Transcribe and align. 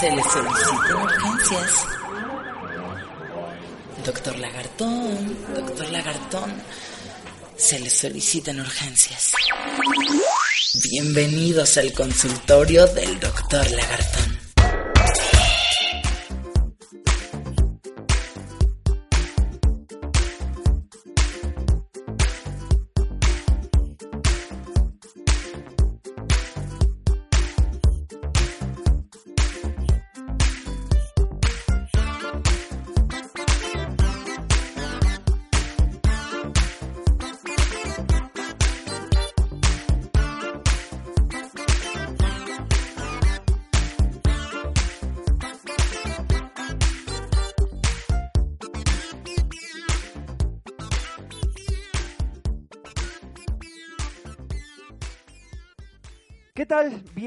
Se 0.00 0.10
le 0.10 0.22
solicitan 0.22 1.02
urgencias. 1.02 1.70
Doctor 4.04 4.38
Lagartón, 4.38 5.36
doctor 5.54 5.90
Lagartón, 5.90 6.52
se 7.56 7.80
le 7.80 7.90
solicitan 7.90 8.60
urgencias. 8.60 9.32
Bienvenidos 10.84 11.78
al 11.78 11.92
consultorio 11.92 12.86
del 12.86 13.18
doctor 13.18 13.68
Lagartón. 13.72 14.37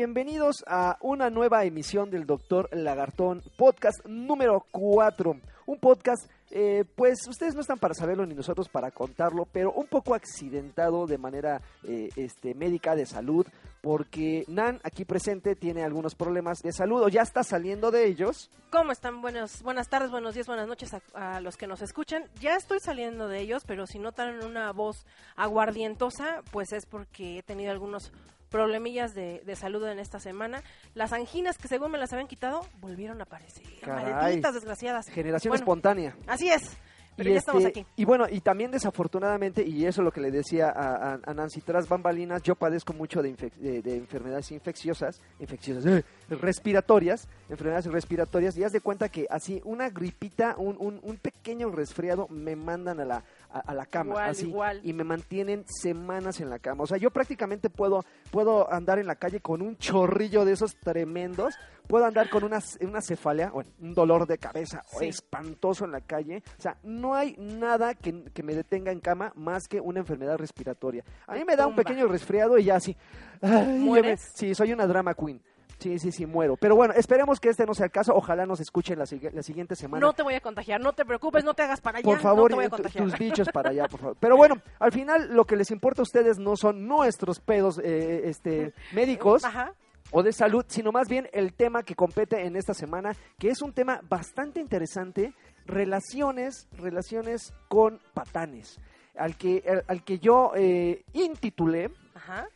Bienvenidos 0.02 0.64
a 0.66 0.98
una 1.02 1.30
nueva 1.30 1.64
emisión 1.64 2.10
del 2.10 2.26
Doctor 2.26 2.68
Lagartón, 2.72 3.44
podcast 3.56 4.04
número 4.08 4.66
4. 4.72 5.36
Un 5.68 5.78
podcast, 5.78 6.28
eh, 6.50 6.86
pues 6.96 7.28
ustedes 7.28 7.54
no 7.54 7.62
están 7.62 7.78
para 7.78 7.94
saberlo 7.94 8.26
ni 8.26 8.34
nosotros 8.34 8.68
para 8.68 8.90
contarlo, 8.90 9.48
pero 9.52 9.72
un 9.72 9.86
poco 9.86 10.16
accidentado 10.16 11.06
de 11.06 11.20
manera 11.20 11.62
eh, 11.84 12.10
este, 12.16 12.56
médica 12.56 12.96
de 12.96 13.06
salud, 13.06 13.46
porque 13.82 14.44
Nan, 14.48 14.80
aquí 14.84 15.06
presente, 15.06 15.56
tiene 15.56 15.84
algunos 15.84 16.16
problemas 16.16 16.64
de 16.64 16.74
salud 16.74 17.04
o 17.04 17.08
ya 17.08 17.22
está 17.22 17.44
saliendo 17.44 17.92
de 17.92 18.08
ellos. 18.08 18.50
¿Cómo 18.72 18.92
están? 18.92 19.22
Buenos, 19.22 19.62
buenas 19.62 19.88
tardes, 19.88 20.10
buenos 20.10 20.34
días, 20.34 20.48
buenas 20.48 20.68
noches 20.68 20.96
a, 20.96 21.36
a 21.36 21.42
los 21.42 21.58
que 21.58 21.68
nos 21.68 21.84
escuchan. 21.84 22.24
Ya 22.40 22.56
estoy 22.56 22.80
saliendo 22.80 23.28
de 23.28 23.40
ellos, 23.40 23.66
pero 23.68 23.86
si 23.86 24.00
notan 24.00 24.44
una 24.44 24.72
voz 24.72 25.06
aguardientosa, 25.36 26.42
pues 26.52 26.74
es 26.74 26.88
porque 26.88 27.38
he 27.38 27.44
tenido 27.44 27.72
algunos 27.72 28.12
problemillas 28.52 29.16
de, 29.16 29.42
de 29.46 29.56
salud 29.56 29.84
en 29.88 29.98
esta 29.98 30.20
semana. 30.20 30.62
Las 30.94 31.14
anginas 31.14 31.58
que 31.58 31.68
según 31.68 31.90
me 31.92 31.98
las 31.98 32.14
habían 32.14 32.28
quitado, 32.28 32.62
volvieron 32.80 33.20
a 33.22 33.24
aparecer. 33.24 33.64
Caray. 33.82 34.14
Malditas 34.14 34.54
desgraciadas. 34.54 35.08
Generación 35.10 35.50
Bueno, 35.52 35.62
espontánea. 35.64 36.16
Así 36.28 36.50
es. 36.50 36.78
Pero 37.18 37.30
y, 37.30 37.34
ya 37.34 37.40
estamos 37.40 37.64
este, 37.66 37.82
aquí. 37.82 37.90
y 37.98 38.06
bueno, 38.06 38.26
y 38.32 38.40
también 38.40 38.72
desafortunadamente, 38.72 39.68
y 39.68 39.86
eso 39.86 40.02
es 40.02 40.06
lo 40.06 40.12
que 40.12 40.22
le 40.22 40.32
decía 40.32 40.70
a, 40.70 41.14
a- 41.16 41.20
a 41.26 41.34
Nancy, 41.34 41.60
tras 41.62 41.88
bambalinas, 41.90 42.42
yo 42.42 42.56
padezco 42.56 42.94
mucho 42.94 43.22
de, 43.22 43.36
infec- 43.36 43.54
de- 43.56 43.82
de 43.82 43.98
enfermedades 43.98 44.50
infecciosas, 44.52 45.22
infecciosas, 45.40 45.86
eh, 45.86 46.06
respiratorias, 46.40 47.28
enfermedades 47.50 47.86
respiratorias, 47.88 48.58
y 48.58 48.64
haz 48.64 48.72
de 48.72 48.82
cuenta 48.82 49.10
que 49.10 49.28
así 49.30 49.62
una 49.66 49.90
gripita, 49.90 50.56
un, 50.58 50.78
un, 50.80 51.00
un 51.04 51.18
pequeño 51.18 51.70
resfriado, 51.72 52.28
me 52.30 52.56
mandan 52.56 53.00
a 53.00 53.06
la, 53.06 53.24
a, 53.52 53.60
a 53.60 53.74
la 53.74 53.86
cama, 53.86 54.12
Igual, 54.12 54.30
así, 54.30 54.48
igual. 54.48 54.80
y 54.84 54.94
me 54.94 55.04
mantienen 55.04 55.66
semanas 55.68 56.40
en 56.40 56.50
la 56.50 56.60
cama. 56.60 56.84
O 56.84 56.88
sea, 56.88 56.98
yo 56.98 57.12
prácticamente 57.12 57.70
puedo, 57.70 58.06
puedo 58.32 58.72
andar 58.72 59.00
en 59.00 59.08
la 59.08 59.16
calle 59.16 59.40
con 59.42 59.62
un 59.62 59.78
chorrillo 59.78 60.46
de 60.46 60.54
esos 60.54 60.76
tremendos, 60.78 61.56
puedo 61.88 62.06
andar 62.06 62.30
con 62.30 62.44
una, 62.44 62.60
una 62.82 63.02
cefalea, 63.02 63.50
bueno, 63.50 63.70
un 63.82 63.94
dolor 63.94 64.26
de 64.28 64.38
cabeza 64.38 64.82
Sí. 64.98 65.08
espantoso 65.08 65.84
en 65.86 65.92
la 65.92 66.02
calle. 66.02 66.44
O 66.58 66.62
sea, 66.62 66.78
no 66.84 67.16
hay 67.16 67.36
nada 67.38 67.96
que, 67.96 68.24
que 68.34 68.44
me 68.44 68.56
detenga 68.56 68.92
en 68.92 69.00
cama 69.00 69.34
más 69.36 69.68
que 69.68 69.82
una 69.82 70.00
enfermedad 70.00 70.38
respiratoria. 70.38 71.04
A 71.28 71.34
mí 71.36 71.44
me 71.46 71.56
da 71.56 71.68
un 71.68 71.76
pequeño 71.76 72.08
resfriado 72.08 72.58
y 72.58 72.66
ya 72.66 72.76
así. 72.76 72.96
ay, 73.42 74.16
sí, 74.34 74.54
soy 74.56 74.72
una 74.74 74.88
drama 74.88 75.14
queen. 75.14 75.42
Sí, 75.82 75.98
sí, 75.98 76.12
sí, 76.12 76.28
muero. 76.28 76.58
Pero 76.58 76.76
bueno, 76.76 76.94
esperemos 76.96 77.40
que 77.40 77.50
este 77.50 77.66
no 77.66 77.74
sea 77.74 77.88
el 77.88 77.92
caso. 77.92 78.14
Ojalá 78.16 78.46
nos 78.46 78.60
escuchen 78.60 79.00
la, 79.00 79.06
la 79.34 79.42
siguiente 79.42 79.76
semana. 79.76 80.06
No 80.06 80.14
te 80.14 80.22
voy 80.22 80.36
a 80.36 80.40
contagiar, 80.40 80.80
no 80.80 80.94
te 80.94 81.06
preocupes, 81.06 81.44
no 81.44 81.56
te 81.56 81.64
hagas 81.64 81.82
para 81.82 81.98
allá. 81.98 82.06
Por 82.06 82.20
favor, 82.20 82.44
no 82.44 82.48
te 82.50 82.56
voy 82.56 82.66
a 82.66 82.70
contagiar. 82.70 83.04
tus 83.04 83.18
bichos 83.18 83.50
para 83.52 83.72
allá, 83.72 83.88
por 83.88 84.00
favor. 84.00 84.18
Pero 84.20 84.38
bueno, 84.42 84.62
al 84.78 84.92
final 84.92 85.34
lo 85.34 85.46
que 85.46 85.56
les 85.56 85.72
importa 85.72 86.02
a 86.02 86.04
ustedes 86.04 86.38
no 86.38 86.56
son 86.56 86.88
nuestros 86.88 87.40
pedos 87.40 87.80
eh, 87.84 88.30
este, 88.30 88.74
médicos 88.94 89.44
Ajá. 89.44 89.74
o 90.12 90.22
de 90.22 90.34
salud, 90.34 90.64
sino 90.68 90.92
más 90.92 91.10
bien 91.10 91.28
el 91.34 91.54
tema 91.54 91.82
que 91.82 91.96
compete 91.96 92.46
en 92.46 92.56
esta 92.56 92.76
semana, 92.76 93.16
que 93.40 93.50
es 93.50 93.64
un 93.64 93.74
tema 93.74 94.02
bastante 94.08 94.60
interesante, 94.60 95.34
relaciones, 95.66 96.68
relaciones 96.74 97.56
con 97.70 98.00
patanes, 98.14 98.80
al 99.18 99.36
que, 99.36 99.64
al, 99.68 99.84
al 99.88 100.04
que 100.04 100.20
yo 100.20 100.52
eh, 100.56 101.04
intitulé. 101.14 101.90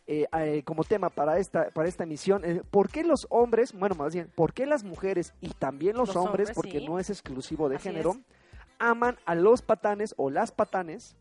Eh, 0.06 0.26
eh, 0.38 0.62
como 0.64 0.84
tema 0.84 1.10
para 1.10 1.38
esta, 1.38 1.70
para 1.70 1.88
esta 1.88 2.04
emisión, 2.04 2.44
eh, 2.44 2.62
¿por 2.70 2.90
qué 2.90 3.04
los 3.04 3.26
hombres, 3.30 3.72
bueno, 3.72 3.94
más 3.94 4.12
bien, 4.14 4.30
por 4.34 4.52
qué 4.52 4.66
las 4.66 4.84
mujeres 4.84 5.34
y 5.40 5.50
también 5.50 5.96
los, 5.96 6.08
Los 6.08 6.16
hombres, 6.16 6.48
hombres, 6.48 6.54
porque 6.54 6.80
sí. 6.80 6.86
no 6.86 6.98
es 6.98 7.10
exclusivo 7.10 7.68
de 7.68 7.76
Así 7.76 7.88
género, 7.88 8.10
es. 8.10 8.18
aman 8.78 9.16
a 9.24 9.34
los 9.34 9.62
patanes 9.62 10.14
o 10.16 10.30
las 10.30 10.52
patanes? 10.52 11.16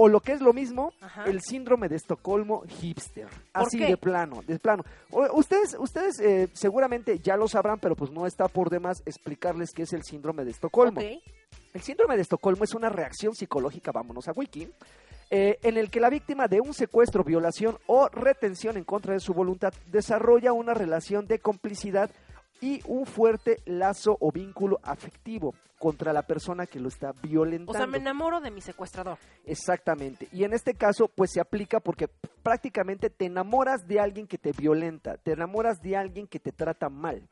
O 0.00 0.06
lo 0.06 0.20
que 0.20 0.30
es 0.30 0.40
lo 0.40 0.52
mismo, 0.52 0.92
Ajá. 1.00 1.24
el 1.24 1.40
síndrome 1.40 1.88
de 1.88 1.96
Estocolmo 1.96 2.62
hipster. 2.68 3.26
¿Por 3.26 3.40
Así 3.64 3.78
qué? 3.78 3.86
de 3.86 3.96
plano, 3.96 4.42
de 4.46 4.56
plano. 4.60 4.84
Ustedes 5.32 5.76
ustedes 5.76 6.20
eh, 6.20 6.48
seguramente 6.52 7.18
ya 7.18 7.36
lo 7.36 7.48
sabrán, 7.48 7.80
pero 7.80 7.96
pues 7.96 8.12
no 8.12 8.24
está 8.24 8.46
por 8.46 8.70
demás 8.70 9.02
explicarles 9.06 9.72
qué 9.72 9.82
es 9.82 9.92
el 9.92 10.04
síndrome 10.04 10.44
de 10.44 10.52
Estocolmo. 10.52 11.00
El 11.00 11.82
síndrome 11.82 12.14
de 12.14 12.22
Estocolmo 12.22 12.62
es 12.62 12.74
una 12.74 12.88
reacción 12.90 13.34
psicológica, 13.34 13.90
vámonos 13.90 14.28
a 14.28 14.32
Wiki, 14.36 14.70
eh, 15.30 15.58
en 15.62 15.76
el 15.76 15.90
que 15.90 16.00
la 16.00 16.10
víctima 16.10 16.48
de 16.48 16.60
un 16.60 16.72
secuestro, 16.72 17.24
violación 17.24 17.76
o 17.86 18.08
retención 18.08 18.76
en 18.76 18.84
contra 18.84 19.12
de 19.12 19.20
su 19.20 19.34
voluntad 19.34 19.72
desarrolla 19.86 20.52
una 20.52 20.74
relación 20.74 21.26
de 21.26 21.38
complicidad 21.38 22.10
y 22.60 22.80
un 22.86 23.06
fuerte 23.06 23.58
lazo 23.66 24.16
o 24.20 24.32
vínculo 24.32 24.80
afectivo 24.82 25.54
contra 25.78 26.12
la 26.12 26.22
persona 26.22 26.66
que 26.66 26.80
lo 26.80 26.88
está 26.88 27.12
violentando. 27.22 27.72
O 27.72 27.74
sea, 27.74 27.86
me 27.86 27.98
enamoro 27.98 28.40
de 28.40 28.50
mi 28.50 28.60
secuestrador. 28.60 29.18
Exactamente. 29.44 30.28
Y 30.32 30.44
en 30.44 30.52
este 30.52 30.74
caso, 30.74 31.08
pues 31.08 31.30
se 31.32 31.40
aplica 31.40 31.78
porque 31.78 32.08
prácticamente 32.42 33.10
te 33.10 33.26
enamoras 33.26 33.86
de 33.86 34.00
alguien 34.00 34.26
que 34.26 34.38
te 34.38 34.52
violenta, 34.52 35.16
te 35.18 35.32
enamoras 35.32 35.80
de 35.80 35.96
alguien 35.96 36.26
que 36.26 36.40
te 36.40 36.52
trata 36.52 36.88
mal. 36.88 37.28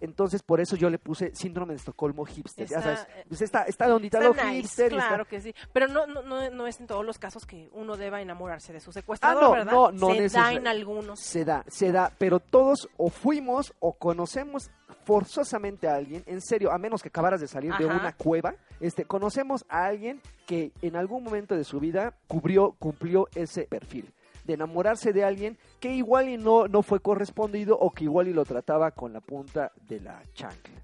Entonces, 0.00 0.42
por 0.42 0.60
eso 0.60 0.76
yo 0.76 0.88
le 0.90 0.98
puse 0.98 1.34
síndrome 1.34 1.74
de 1.74 1.78
Estocolmo 1.78 2.24
hipster. 2.24 2.66
ya 2.66 2.78
Está, 2.78 2.96
sabes, 2.96 3.14
eh, 3.16 3.24
pues 3.28 3.42
está, 3.42 3.62
está 3.64 3.86
donde 3.88 4.08
lo 4.10 4.32
nice, 4.34 4.50
hipster. 4.62 4.92
está- 4.92 5.08
claro 5.08 5.24
que 5.26 5.40
sí. 5.40 5.54
Pero 5.72 5.88
no, 5.88 6.06
no, 6.06 6.22
no, 6.50 6.66
es 6.66 6.80
en 6.80 6.86
todos 6.86 7.04
los 7.04 7.18
casos 7.18 7.44
que 7.46 7.68
uno 7.72 7.96
deba 7.96 8.20
enamorarse 8.22 8.72
de 8.72 8.80
su 8.80 8.90
Ah, 8.90 8.94
secuestrador, 8.94 9.42
no, 9.42 9.50
¿verdad? 9.52 9.72
no, 9.72 9.92
no 9.92 10.14
Se 10.14 10.28
da 10.28 10.52
en 10.52 10.66
algunos. 10.66 11.20
Se 11.20 11.44
da, 11.44 11.64
se 11.68 11.92
da, 11.92 12.12
pero 12.18 12.40
todos 12.40 12.88
o 12.96 13.10
fuimos 13.10 13.74
o 13.78 13.92
conocemos 13.92 14.70
forzosamente 15.04 15.88
a 15.88 15.94
alguien, 15.96 16.22
en 16.26 16.40
serio, 16.40 16.70
a 16.72 16.78
menos 16.78 17.02
que 17.02 17.08
acabaras 17.08 17.40
de 17.40 17.48
salir 17.48 17.72
de 17.76 17.86
una 17.86 18.12
cueva, 18.16 18.54
este, 18.80 19.04
conocemos 19.04 19.64
a 19.68 19.86
alguien 19.86 20.20
que 20.46 20.72
en 20.82 20.96
algún 20.96 21.24
momento 21.24 21.54
de 21.56 21.64
su 21.64 21.80
vida 21.80 22.14
cubrió, 22.26 22.72
cumplió 22.78 23.28
ese 23.34 23.64
perfil 23.64 24.12
de 24.50 24.54
enamorarse 24.54 25.12
de 25.12 25.24
alguien 25.24 25.56
que 25.78 25.94
igual 25.94 26.28
y 26.28 26.36
no, 26.36 26.66
no 26.66 26.82
fue 26.82 26.98
correspondido 26.98 27.78
o 27.78 27.90
que 27.92 28.04
igual 28.04 28.26
y 28.26 28.32
lo 28.32 28.44
trataba 28.44 28.90
con 28.90 29.12
la 29.12 29.20
punta 29.20 29.70
de 29.88 30.00
la 30.00 30.20
chancla. 30.34 30.74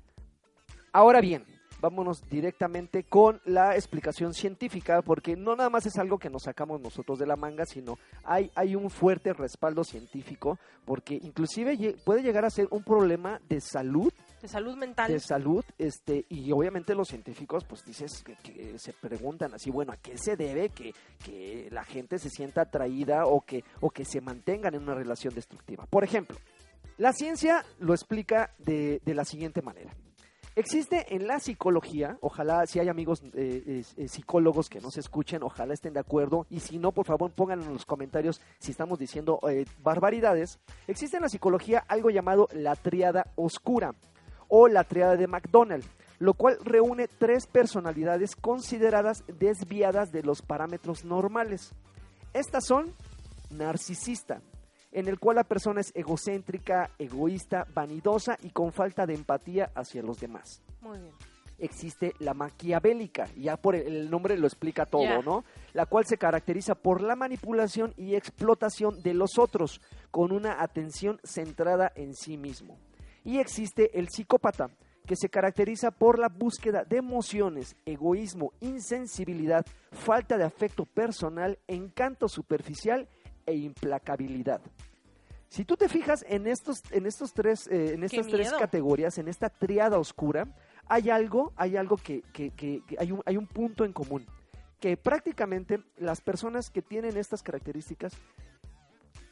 Ahora 0.93 1.21
bien, 1.21 1.45
vámonos 1.81 2.23
directamente 2.31 3.03
con 3.03 3.41
la 3.45 3.75
explicación 3.75 4.35
científica, 4.35 5.03
porque 5.03 5.37
no 5.37 5.57
nada 5.57 5.69
más 5.69 5.85
es 5.85 5.99
algo 5.99 6.19
que 6.19 6.31
nos 6.31 6.45
sacamos 6.45 6.81
nosotros 6.81 7.19
de 7.19 7.27
la 7.27 7.37
manga, 7.37 7.67
sino 7.67 7.99
hay, 8.23 8.51
hay 8.55 8.77
un 8.77 8.89
fuerte 8.89 9.33
respaldo 9.33 9.83
científico, 9.83 10.59
porque 10.85 11.19
inclusive 11.21 11.97
puede 12.05 12.23
llegar 12.23 12.45
a 12.45 12.51
ser 12.51 12.69
un 12.71 12.85
problema 12.85 13.41
de 13.49 13.61
salud, 13.61 14.13
De 14.47 14.53
salud 14.53 14.77
mental. 14.77 15.11
de 15.11 15.19
salud, 15.19 15.65
este, 15.77 16.25
y 16.29 16.53
obviamente 16.53 16.95
los 16.95 17.09
científicos, 17.09 17.65
pues 17.65 17.85
dices 17.85 18.23
que, 18.23 18.79
se 18.79 18.93
preguntan 18.93 19.53
así, 19.55 19.71
bueno, 19.71 19.93
¿a 19.93 19.97
qué 19.97 20.17
se 20.17 20.37
debe 20.37 20.69
que, 20.69 20.95
que 21.25 21.69
la 21.73 21.83
gente 21.85 22.19
se 22.19 22.31
sienta 22.31 22.63
atraída 22.63 23.27
o 23.27 23.41
que, 23.41 23.65
o 23.81 23.91
que 23.91 24.05
se 24.05 24.21
mantengan 24.21 24.75
en 24.75 24.83
una 24.83 24.95
relación 24.95 25.35
destructiva? 25.35 25.85
Por 25.87 26.05
ejemplo, 26.05 26.37
La 26.99 27.13
ciencia 27.13 27.65
lo 27.79 27.93
explica 27.93 28.55
de, 28.59 29.03
de 29.05 29.15
la 29.15 29.25
siguiente 29.25 29.61
manera. 29.63 29.93
Existe 30.59 31.15
en 31.15 31.27
la 31.27 31.39
psicología, 31.39 32.17
ojalá 32.23 32.65
si 32.65 32.79
hay 32.81 32.89
amigos 32.89 33.23
eh, 33.35 33.83
eh, 33.99 34.09
psicólogos 34.09 34.71
que 34.71 34.81
nos 34.81 34.97
escuchen, 34.97 35.43
ojalá 35.43 35.75
estén 35.75 35.93
de 35.93 36.01
acuerdo 36.01 36.47
y 36.49 36.61
si 36.61 36.79
no, 36.79 36.93
por 36.93 37.05
favor 37.05 37.31
pongan 37.31 37.61
en 37.61 37.75
los 37.75 37.85
comentarios 37.85 38.41
si 38.59 38.71
estamos 38.71 38.99
diciendo 38.99 39.39
eh, 39.51 39.67
barbaridades. 39.83 40.59
Existe 40.87 41.19
en 41.19 41.25
la 41.25 41.29
psicología 41.29 41.85
algo 41.87 42.09
llamado 42.09 42.49
la 42.55 42.75
triada 42.75 43.27
oscura 43.37 43.95
o 44.49 44.69
la 44.69 44.85
triada 44.85 45.17
de 45.17 45.27
McDonald, 45.27 45.85
lo 46.19 46.35
cual 46.35 46.57
reúne 46.65 47.09
tres 47.09 47.47
personalidades 47.47 48.37
consideradas 48.37 49.23
desviadas 49.27 50.13
de 50.13 50.23
los 50.23 50.43
parámetros 50.43 51.05
normales. 51.05 51.73
Estas 52.33 52.67
son 52.67 52.93
narcisista, 53.51 54.41
en 54.93 55.09
el 55.09 55.19
cual 55.19 55.37
la 55.37 55.45
persona 55.45 55.81
es 55.81 55.93
egocéntrica, 55.95 56.91
egoísta, 56.99 57.67
vanidosa 57.75 58.37
y 58.43 58.51
con 58.51 58.73
falta 58.73 59.07
de 59.07 59.15
empatía 59.15 59.71
hacia 59.75 60.03
los 60.03 60.19
demás. 60.21 60.63
Muy 60.81 60.99
bien. 60.99 61.13
Existe 61.59 62.13
la 62.19 62.35
maquiavélica, 62.35 63.29
ya 63.35 63.57
por 63.57 63.77
el- 63.77 64.11
nombre 64.11 64.37
lo 64.37 64.47
explica 64.47 64.85
todo. 64.85 65.23
¿no? 65.23 65.45
La 65.73 65.87
cual 65.87 66.05
se 66.05 66.19
caracteriza 66.19 66.75
por 66.75 67.01
la 67.01 67.17
manipulación 67.17 67.95
y 67.97 68.15
explotación 68.15 69.03
de 69.03 69.15
los 69.15 69.39
otros, 69.39 69.81
con 70.11 70.33
una 70.33 70.63
atención 70.63 71.19
centrada 71.25 71.91
en 71.95 72.15
sí 72.15 72.37
mismo. 72.37 72.79
Y 73.27 73.39
existe 73.41 73.91
el 73.99 74.09
psicópata, 74.09 74.71
que 75.05 75.17
se 75.17 75.29
caracteriza 75.29 75.91
por 75.91 76.19
la 76.19 76.29
búsqueda 76.29 76.85
de 76.85 76.97
emociones, 76.99 77.77
egoísmo, 77.85 78.53
insensibilidad, 78.61 79.67
falta 79.93 80.37
de 80.39 80.45
afecto 80.45 80.85
personal, 80.87 81.59
encanto 81.69 82.29
superficial 82.29 83.09
e 83.45 83.55
implacabilidad. 83.57 84.61
Si 85.49 85.65
tú 85.65 85.77
te 85.77 85.89
fijas 85.89 86.25
en 86.29 86.47
estos, 86.47 86.83
en 86.91 87.07
estos 87.07 87.33
tres, 87.33 87.67
eh, 87.69 87.95
en 87.95 88.03
estas 88.05 88.27
tres 88.27 88.49
categorías, 88.59 89.19
en 89.19 89.29
esta 89.29 89.49
triada 89.49 89.99
oscura, 89.99 90.47
hay 90.87 91.11
algo, 91.11 91.53
hay 91.57 91.77
algo 91.77 91.97
que, 91.97 92.23
que- 92.33 92.51
que- 92.51 92.83
que 92.87 92.97
hay, 92.99 93.13
un, 93.13 93.23
hay 93.27 93.37
un 93.37 93.47
punto 93.47 93.85
en 93.85 93.93
común. 93.93 94.25
Que 94.81 94.97
prácticamente 94.97 95.81
las 95.99 96.21
personas 96.21 96.69
que 96.71 96.83
tienen 96.83 97.17
estas 97.17 97.43
características, 97.43 98.13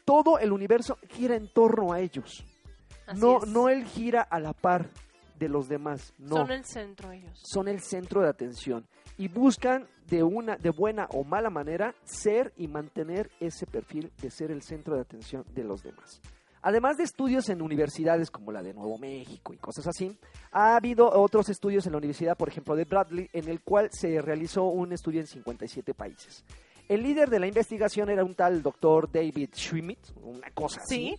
todo 0.05 0.39
el 0.39 0.53
universo 0.53 0.99
gira 1.11 1.35
en 1.37 1.49
torno 1.53 1.93
a 1.93 2.01
ellos. 2.01 2.45
Así 3.07 3.21
No, 3.21 3.43
es. 3.43 3.49
no 3.49 3.69
él 3.69 3.85
gira 3.85 4.23
a 4.23 4.41
la 4.41 4.53
par 4.53 4.89
de 5.39 5.49
los 5.49 5.69
demás. 5.69 6.13
No 6.19 6.37
Son 6.37 6.51
el 6.53 6.65
centro 6.65 7.11
ellos. 7.13 7.39
son 7.43 7.69
el 7.69 7.81
centro 7.81 8.23
de 8.23 8.29
atención 8.29 8.87
y 9.19 9.29
buscan 9.29 9.87
de 10.09 10.23
una 10.23 10.57
de 10.57 10.71
buena 10.71 11.07
o 11.11 11.25
mala 11.25 11.51
manera 11.51 11.95
ser 12.05 12.53
y 12.57 12.69
mantener 12.69 13.31
ese 13.41 13.67
perfil 13.67 14.13
de 14.21 14.31
ser 14.31 14.51
el 14.51 14.63
centro 14.63 14.95
de 14.95 15.03
atención 15.03 15.45
de 15.55 15.65
los 15.65 15.83
demás. 15.83 16.21
Además 16.63 16.97
de 16.97 17.05
estudios 17.05 17.49
en 17.51 17.61
universidades 17.61 18.31
como 18.31 18.51
la 18.51 18.63
de 18.63 18.73
Nuevo 18.73 18.97
México 18.97 19.53
y 19.53 19.59
cosas 19.59 19.87
así, 19.87 20.17
ha 20.51 20.77
habido 20.77 21.11
otros 21.13 21.51
estudios 21.51 21.85
en 21.85 21.93
la 21.93 21.99
universidad, 21.99 22.39
por 22.39 22.49
ejemplo, 22.49 22.75
de 22.75 22.85
Bradley, 22.85 23.29
en 23.35 23.49
el 23.49 23.61
cual 23.61 23.91
se 23.93 24.23
realizó 24.23 24.65
un 24.65 24.93
estudio 24.93 25.21
en 25.21 25.27
57 25.27 25.93
países. 25.93 26.43
El 26.89 27.03
líder 27.03 27.29
de 27.29 27.39
la 27.41 27.47
investigación 27.47 28.09
era 28.09 28.25
un 28.25 28.35
tal 28.35 28.63
doctor 28.63 29.11
David 29.13 29.51
Schwimmt, 29.55 29.99
una 30.23 30.51
cosa 30.53 30.81
así 30.83 31.15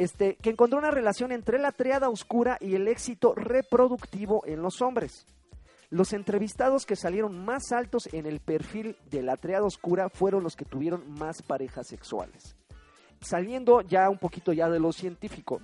Este, 0.00 0.36
que 0.36 0.50
encontró 0.50 0.78
una 0.78 0.90
relación 0.90 1.30
entre 1.32 1.58
la 1.58 1.72
triada 1.72 2.08
oscura 2.08 2.56
y 2.60 2.74
el 2.74 2.88
éxito 2.88 3.34
reproductivo 3.34 4.42
en 4.46 4.62
los 4.62 4.80
hombres. 4.82 5.26
Los 5.90 6.12
entrevistados 6.12 6.86
que 6.86 6.96
salieron 6.96 7.44
más 7.44 7.72
altos 7.72 8.08
en 8.12 8.26
el 8.26 8.40
perfil 8.40 8.96
de 9.10 9.22
la 9.22 9.36
triada 9.36 9.64
oscura 9.66 10.08
fueron 10.08 10.42
los 10.42 10.54
que 10.56 10.64
tuvieron 10.64 11.10
más 11.18 11.42
parejas 11.42 11.86
sexuales. 11.88 12.54
Saliendo 13.20 13.82
ya 13.82 14.08
un 14.08 14.18
poquito 14.18 14.52
ya 14.52 14.70
de 14.70 14.78
lo 14.80 14.92
científico, 14.92 15.60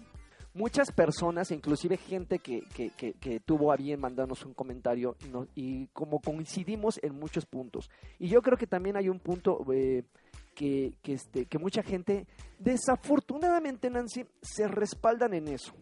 muchas 0.53 0.91
personas, 0.93 1.51
inclusive 1.51 1.97
gente 1.97 2.39
que, 2.39 2.63
que- 2.75 2.91
que- 2.91 3.13
que 3.15 3.41
tuvo 3.41 3.73
a 3.73 3.77
bien 3.77 4.01
mandarnos 4.01 4.45
un 4.45 4.53
comentario 4.53 5.17
y, 5.25 5.29
no- 5.29 5.47
y 5.55 5.87
como 5.89 6.19
coincidimos 6.21 6.99
en 7.03 7.15
muchos 7.19 7.47
puntos. 7.47 7.89
Y 8.19 8.29
yo 8.29 8.43
creo 8.43 8.59
que 8.59 8.67
también 8.67 8.97
hay 8.97 9.09
un 9.09 9.21
punto 9.21 9.65
eh, 9.73 10.03
que, 10.57 10.95
que, 11.03 11.13
este, 11.13 11.45
que 11.47 11.59
mucha 11.59 11.83
gente, 11.85 12.27
desafortunadamente 12.59 13.91
Nancy, 13.91 14.25
se 14.43 14.67
respaldan 14.67 15.35
en 15.35 15.49
eso. 15.49 15.73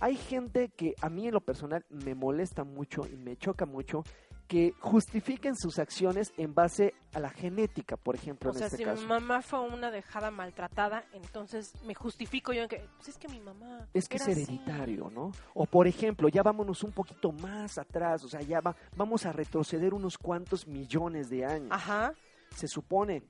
Hay 0.00 0.16
gente 0.16 0.70
que 0.76 0.94
a 1.00 1.08
mí 1.08 1.28
en 1.28 1.34
lo 1.34 1.40
personal 1.40 1.84
me 1.88 2.14
molesta 2.14 2.64
mucho 2.64 3.02
y 3.10 3.16
me 3.16 3.36
choca 3.36 3.64
mucho 3.64 4.02
que 4.48 4.72
justifiquen 4.80 5.54
sus 5.56 5.78
acciones 5.78 6.32
en 6.36 6.52
base 6.52 6.94
a 7.14 7.20
la 7.20 7.30
genética, 7.30 7.96
por 7.96 8.16
ejemplo, 8.16 8.50
O 8.50 8.52
en 8.52 8.58
sea, 8.58 8.66
este 8.66 8.78
si 8.78 8.84
caso. 8.84 9.00
mi 9.00 9.06
mamá 9.08 9.40
fue 9.40 9.60
una 9.60 9.90
dejada 9.90 10.30
maltratada, 10.30 11.04
entonces 11.12 11.72
me 11.86 11.94
justifico 11.94 12.52
yo 12.52 12.62
en 12.64 12.68
que, 12.68 12.84
pues 12.96 13.08
es 13.10 13.16
que 13.18 13.28
mi 13.28 13.40
mamá. 13.40 13.86
Es 13.94 14.08
que 14.08 14.16
es 14.16 14.22
era 14.26 14.32
así". 14.32 14.42
hereditario, 14.42 15.08
¿no? 15.10 15.30
O 15.54 15.64
por 15.64 15.86
ejemplo, 15.86 16.28
ya 16.28 16.42
vámonos 16.42 16.82
un 16.82 16.90
poquito 16.92 17.30
más 17.32 17.78
atrás, 17.78 18.24
o 18.24 18.28
sea, 18.28 18.40
ya 18.42 18.60
va, 18.60 18.74
vamos 18.96 19.24
a 19.24 19.32
retroceder 19.32 19.94
unos 19.94 20.18
cuantos 20.18 20.66
millones 20.66 21.30
de 21.30 21.46
años. 21.46 21.68
Ajá. 21.70 22.12
Se 22.54 22.66
supone 22.68 23.22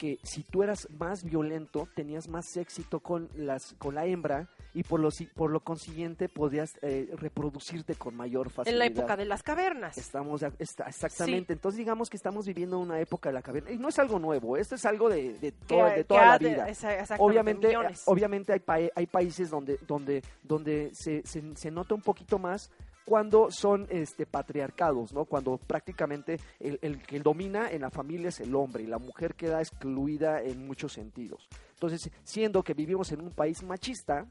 que 0.00 0.18
si 0.22 0.42
tú 0.44 0.62
eras 0.62 0.88
más 0.98 1.24
violento, 1.24 1.86
tenías 1.94 2.26
más 2.26 2.56
éxito 2.56 3.00
con 3.00 3.28
las 3.36 3.74
con 3.76 3.94
la 3.94 4.06
hembra 4.06 4.48
y 4.72 4.82
por 4.82 4.98
lo 4.98 5.10
por 5.34 5.50
lo 5.50 5.60
consiguiente 5.60 6.30
podías 6.30 6.78
eh, 6.80 7.10
reproducirte 7.18 7.96
con 7.96 8.16
mayor 8.16 8.46
En 8.46 8.52
facilidad. 8.52 8.78
la 8.78 8.86
época 8.86 9.16
de 9.18 9.24
las 9.26 9.42
cavernas. 9.42 9.98
Estamos, 9.98 10.40
de- 10.40 10.52
está- 10.58 10.84
exactamente. 10.88 11.52
Entonces 11.52 11.76
digamos 11.76 12.08
que 12.08 12.16
estamos 12.16 12.46
viviendo 12.46 12.78
una 12.78 12.98
época 12.98 13.28
de 13.28 13.34
la 13.34 13.42
caverna. 13.42 13.72
Y 13.72 13.76
no 13.78 13.90
es 13.90 13.98
algo 13.98 14.18
nuevo, 14.18 14.56
esto 14.56 14.74
es 14.74 14.86
algo 14.86 15.10
de, 15.10 15.34
de, 15.38 15.52
toda, 15.52 15.90
de 15.90 16.04
toda 16.04 16.24
la 16.24 16.38
de- 16.38 16.48
vida. 16.48 16.68
esa- 16.70 16.92
exactamente, 16.94 17.22
Obviamente, 17.22 17.76
obviamente 18.06 18.52
hay, 18.54 18.60
pa- 18.60 18.78
hay 18.94 19.06
países 19.06 19.50
donde, 19.50 19.78
donde, 19.86 20.22
donde 20.42 20.94
se, 20.94 21.26
se, 21.26 21.42
se 21.56 21.70
nota 21.70 21.94
un 21.94 22.00
poquito 22.00 22.38
más 22.38 22.70
cuando 23.04 23.50
son 23.50 23.86
este 23.90 24.26
patriarcados, 24.26 25.12
¿no? 25.12 25.24
Cuando 25.24 25.58
prácticamente 25.58 26.38
el, 26.58 26.78
el 26.82 27.02
que 27.02 27.20
domina 27.20 27.70
en 27.70 27.82
la 27.82 27.90
familia 27.90 28.28
es 28.28 28.40
el 28.40 28.54
hombre 28.54 28.84
y 28.84 28.86
la 28.86 28.98
mujer 28.98 29.34
queda 29.34 29.60
excluida 29.60 30.42
en 30.42 30.66
muchos 30.66 30.92
sentidos. 30.92 31.48
Entonces, 31.74 32.10
siendo 32.22 32.62
que 32.62 32.74
vivimos 32.74 33.10
en 33.12 33.20
un 33.20 33.30
país 33.30 33.62
machista, 33.62 34.26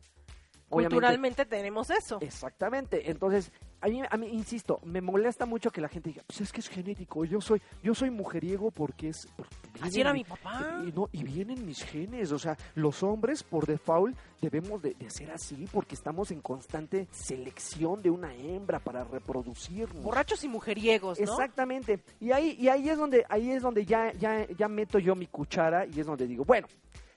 obviamente 0.70 0.96
Culturalmente 0.96 1.46
tenemos 1.46 1.90
eso. 1.90 2.20
Exactamente. 2.22 3.10
Entonces, 3.10 3.52
a 3.82 3.88
mí, 3.88 4.02
a 4.10 4.18
mí, 4.18 4.28
insisto, 4.28 4.80
me 4.84 5.02
molesta 5.02 5.46
mucho 5.46 5.72
que 5.72 5.82
la 5.82 5.88
gente 5.90 6.10
diga, 6.10 6.24
pues 6.28 6.42
es 6.42 6.52
que 6.52 6.60
es 6.60 6.68
genético, 6.70 7.24
yo 7.26 7.40
soy, 7.42 7.62
yo 7.84 7.94
soy 7.96 8.10
mujeriego 8.10 8.72
porque 8.72 9.10
es... 9.10 9.28
porque 9.36 9.56
Así 9.82 10.02
era 10.02 10.12
mi- 10.14 10.20
mi 10.20 10.24
papá. 10.26 10.82
Y, 10.86 10.92
no, 10.92 11.08
y 11.12 11.24
vienen 11.24 11.66
mis 11.66 11.84
genes, 11.84 12.32
o 12.32 12.40
sea, 12.40 12.58
los 12.76 13.02
hombres 13.04 13.44
por 13.44 13.66
default 13.66 14.18
debemos 14.42 14.82
de, 14.82 14.94
de 14.96 15.10
ser 15.10 15.32
así 15.32 15.66
porque 15.72 15.96
estamos 15.96 16.32
en 16.32 16.42
constante 16.42 17.08
selección 17.12 18.02
de 18.02 18.10
una 18.10 18.34
hembra 18.36 18.80
para 18.80 19.04
reproducirnos. 19.04 20.04
Borrachos 20.04 20.44
y 20.44 20.48
mujeriegos, 20.50 21.20
¿no? 21.20 21.24
Exactamente. 21.24 22.02
Y 22.20 22.32
ahí, 22.32 22.56
y 22.60 22.68
ahí 22.68 22.90
es 22.90 22.98
donde, 22.98 23.26
ahí 23.30 23.52
es 23.52 23.62
donde 23.62 23.86
ya, 23.86 24.12
ya, 24.14 24.46
ya 24.58 24.68
meto 24.68 25.00
yo 25.00 25.16
mi 25.16 25.28
cuchara 25.28 25.86
y 25.86 26.00
es 26.00 26.06
donde 26.06 26.28
digo, 26.28 26.44
bueno, 26.44 26.68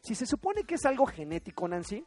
si 0.00 0.14
se 0.14 0.26
supone 0.26 0.64
que 0.64 0.74
es 0.76 0.84
algo 0.84 1.06
genético, 1.06 1.66
Nancy, 1.66 2.04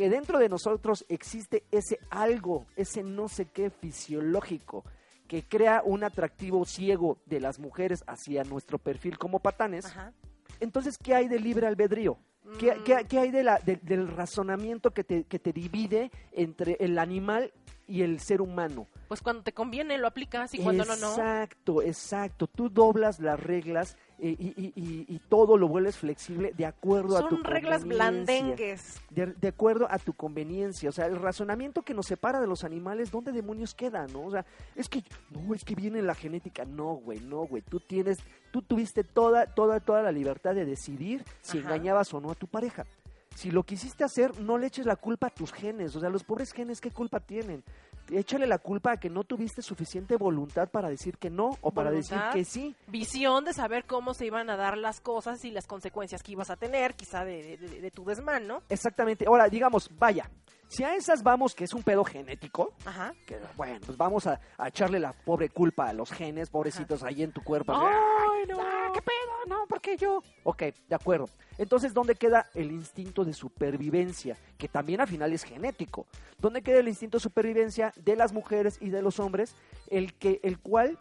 que 0.00 0.08
dentro 0.08 0.38
de 0.38 0.48
nosotros 0.48 1.04
existe 1.10 1.62
ese 1.70 1.98
algo, 2.08 2.64
ese 2.74 3.02
no 3.02 3.28
sé 3.28 3.44
qué 3.44 3.68
fisiológico 3.68 4.82
que 5.28 5.42
crea 5.42 5.82
un 5.84 6.04
atractivo 6.04 6.64
ciego 6.64 7.18
de 7.26 7.38
las 7.38 7.58
mujeres 7.58 8.02
hacia 8.06 8.42
nuestro 8.44 8.78
perfil 8.78 9.18
como 9.18 9.40
patanes, 9.40 9.84
Ajá. 9.84 10.14
entonces, 10.58 10.96
¿qué 10.96 11.14
hay 11.14 11.28
de 11.28 11.38
libre 11.38 11.66
albedrío? 11.66 12.16
¿Qué, 12.58 12.72
Mm. 12.74 12.82
qué- 12.84 13.06
qué 13.10 13.18
hay 13.18 13.30
de 13.30 13.42
la, 13.42 13.58
de- 13.58 13.76
del 13.76 14.08
razonamiento 14.08 14.92
que 14.92 15.04
te, 15.04 15.24
que 15.24 15.38
te 15.38 15.52
divide 15.52 16.10
entre 16.32 16.78
el 16.80 16.98
animal 16.98 17.52
y 17.90 18.02
el 18.02 18.20
ser 18.20 18.40
humano? 18.40 18.86
Pues 19.08 19.20
cuando 19.20 19.42
te 19.42 19.52
conviene 19.52 19.98
lo 19.98 20.06
aplicas 20.06 20.54
y 20.54 20.58
cuando 20.62 20.84
no, 20.84 20.96
no. 20.96 21.10
Exacto, 21.10 21.82
exacto. 21.82 22.46
Tú 22.46 22.68
doblas 22.70 23.18
las 23.18 23.40
reglas 23.40 23.96
eh, 24.20 24.36
y, 24.38 24.48
y- 24.48 24.72
y- 24.76 25.06
y 25.08 25.18
todo 25.28 25.56
lo 25.56 25.66
vuelves 25.66 25.96
flexible 25.96 26.52
de 26.56 26.66
acuerdo 26.66 27.16
a 27.16 27.28
tu 27.28 27.36
Son 27.36 27.44
reglas 27.44 27.80
conveniencia. 27.80 28.10
blandengues. 28.10 29.00
De, 29.10 29.26
de 29.26 29.48
acuerdo 29.48 29.88
a 29.90 29.98
tu 29.98 30.12
conveniencia. 30.12 30.88
O 30.90 30.92
sea, 30.92 31.06
el 31.06 31.16
razonamiento 31.16 31.82
que 31.82 31.94
nos 31.94 32.06
separa 32.06 32.40
de 32.40 32.46
los 32.46 32.62
animales, 32.62 33.10
¿dónde 33.10 33.32
demonios 33.32 33.74
queda, 33.74 34.06
no? 34.06 34.26
O 34.26 34.30
sea, 34.30 34.44
es 34.76 34.88
que, 34.88 35.02
no, 35.30 35.54
es 35.54 35.64
que 35.64 35.74
viene 35.74 36.02
la 36.02 36.14
genética. 36.14 36.64
No, 36.64 36.94
güey, 36.96 37.18
no, 37.20 37.46
güey. 37.46 37.62
Tú 37.62 37.80
tienes, 37.80 38.18
tú 38.52 38.62
tuviste 38.62 39.02
toda, 39.02 39.46
toda, 39.46 39.80
toda 39.80 40.02
la 40.02 40.12
libertad 40.12 40.54
de 40.54 40.64
decidir 40.66 41.24
si 41.40 41.58
Ajá. 41.58 41.66
engañabas 41.74 42.12
o 42.14 42.20
no 42.20 42.30
a 42.30 42.34
tu 42.36 42.46
pareja. 42.46 42.86
Si 43.34 43.50
lo 43.50 43.62
quisiste 43.62 44.04
hacer, 44.04 44.38
no 44.40 44.58
le 44.58 44.66
eches 44.66 44.86
la 44.86 44.96
culpa 44.96 45.28
a 45.28 45.30
tus 45.30 45.52
genes. 45.52 45.94
O 45.96 46.00
sea, 46.00 46.10
los 46.10 46.24
pobres 46.24 46.52
genes, 46.52 46.80
¿qué 46.80 46.90
culpa 46.90 47.20
tienen? 47.20 47.62
Échale 48.10 48.46
la 48.46 48.58
culpa 48.58 48.92
a 48.92 48.96
que 48.98 49.08
no 49.08 49.22
tuviste 49.22 49.62
suficiente 49.62 50.16
voluntad 50.16 50.68
para 50.68 50.88
decir 50.90 51.16
que 51.16 51.30
no 51.30 51.56
o 51.60 51.70
para 51.70 51.90
decir 51.92 52.18
que 52.32 52.44
sí. 52.44 52.74
Visión 52.88 53.44
de 53.44 53.52
saber 53.52 53.84
cómo 53.86 54.14
se 54.14 54.26
iban 54.26 54.50
a 54.50 54.56
dar 54.56 54.76
las 54.76 55.00
cosas 55.00 55.44
y 55.44 55.52
las 55.52 55.66
consecuencias 55.68 56.22
que 56.22 56.32
ibas 56.32 56.50
a 56.50 56.56
tener, 56.56 56.94
quizá 56.94 57.24
de, 57.24 57.56
de- 57.56 57.80
de 57.80 57.90
tu 57.92 58.04
desmán, 58.04 58.48
¿no? 58.48 58.62
Exactamente. 58.68 59.26
Ahora, 59.28 59.48
digamos, 59.48 59.88
vaya, 59.96 60.28
Si 60.66 60.84
a 60.84 60.94
esas 60.94 61.22
vamos, 61.24 61.54
que 61.54 61.64
es 61.64 61.72
un 61.74 61.82
pedo 61.82 62.04
genético, 62.04 62.74
Ajá. 62.84 63.12
que 63.26 63.40
bueno, 63.56 63.78
pues 63.84 63.96
vamos 63.98 64.26
a, 64.28 64.40
a 64.56 64.68
echarle 64.68 65.00
la 65.00 65.12
pobre 65.12 65.48
culpa 65.48 65.88
a 65.88 65.92
los 65.92 66.12
genes, 66.12 66.48
pobrecitos, 66.50 67.02
ahí 67.02 67.22
en 67.24 67.32
tu 67.32 67.42
cuerpo. 67.42 67.72
Ay, 67.74 68.46
no. 68.48 68.56
¿Qué 68.92 69.02
pedo? 69.02 69.19
No, 69.50 69.66
¿por 69.66 69.80
qué 69.80 69.96
yo? 69.96 70.22
Ok, 70.44 70.62
de 70.88 70.94
acuerdo. 70.94 71.28
Entonces, 71.58 71.92
¿dónde 71.92 72.14
queda 72.14 72.46
el 72.54 72.70
instinto 72.70 73.24
de 73.24 73.32
supervivencia? 73.34 74.36
Que 74.56 74.68
también 74.68 75.00
al 75.00 75.08
final 75.08 75.32
es 75.32 75.42
genético. 75.42 76.06
¿Dónde 76.38 76.62
queda 76.62 76.78
el 76.78 76.86
instinto 76.88 77.18
de 77.18 77.22
supervivencia 77.22 77.92
de 77.96 78.14
las 78.14 78.32
mujeres 78.32 78.78
y 78.80 78.90
de 78.90 79.02
los 79.02 79.18
hombres? 79.18 79.56
El, 79.88 80.14
que, 80.14 80.38
el 80.44 80.60
cual 80.60 80.98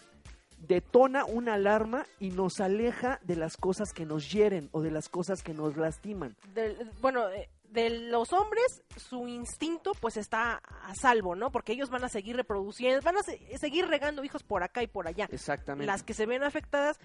detona 0.67 1.25
una 1.25 1.53
alarma 1.53 2.05
y 2.19 2.31
nos 2.31 2.59
aleja 2.59 3.19
de 3.23 3.35
las 3.35 3.55
cosas 3.55 3.93
que 3.93 4.05
nos 4.05 4.31
hieren 4.31 4.67
o 4.71 4.81
de 4.81 4.91
las 4.91 5.07
cosas 5.09 5.41
que 5.43 5.53
nos 5.53 5.77
lastiman. 5.77 6.35
Bueno, 7.01 7.29
eh, 7.29 7.49
de 7.69 7.89
los 8.09 8.33
hombres, 8.33 8.81
su 8.97 9.27
instinto 9.27 9.91
pues 10.01 10.17
está 10.17 10.55
a 10.55 10.95
salvo, 10.95 11.35
¿no? 11.35 11.51
Porque 11.51 11.71
ellos 11.73 11.89
van 11.91 12.03
a 12.03 12.09
seguir 12.09 12.35
reproduciendo, 12.35 12.99
van 13.03 13.17
a 13.17 13.23
se- 13.23 13.39
seguir 13.59 13.85
regando 13.87 14.23
hijos 14.23 14.43
por 14.43 14.63
acá 14.63 14.81
y 14.83 14.87
por 14.87 15.07
allá. 15.07 15.29
Exactamente. 15.31 15.85
Las 15.85 16.03
que 16.03 16.13
se 16.15 16.25
ven 16.25 16.43
afectadas 16.43 16.99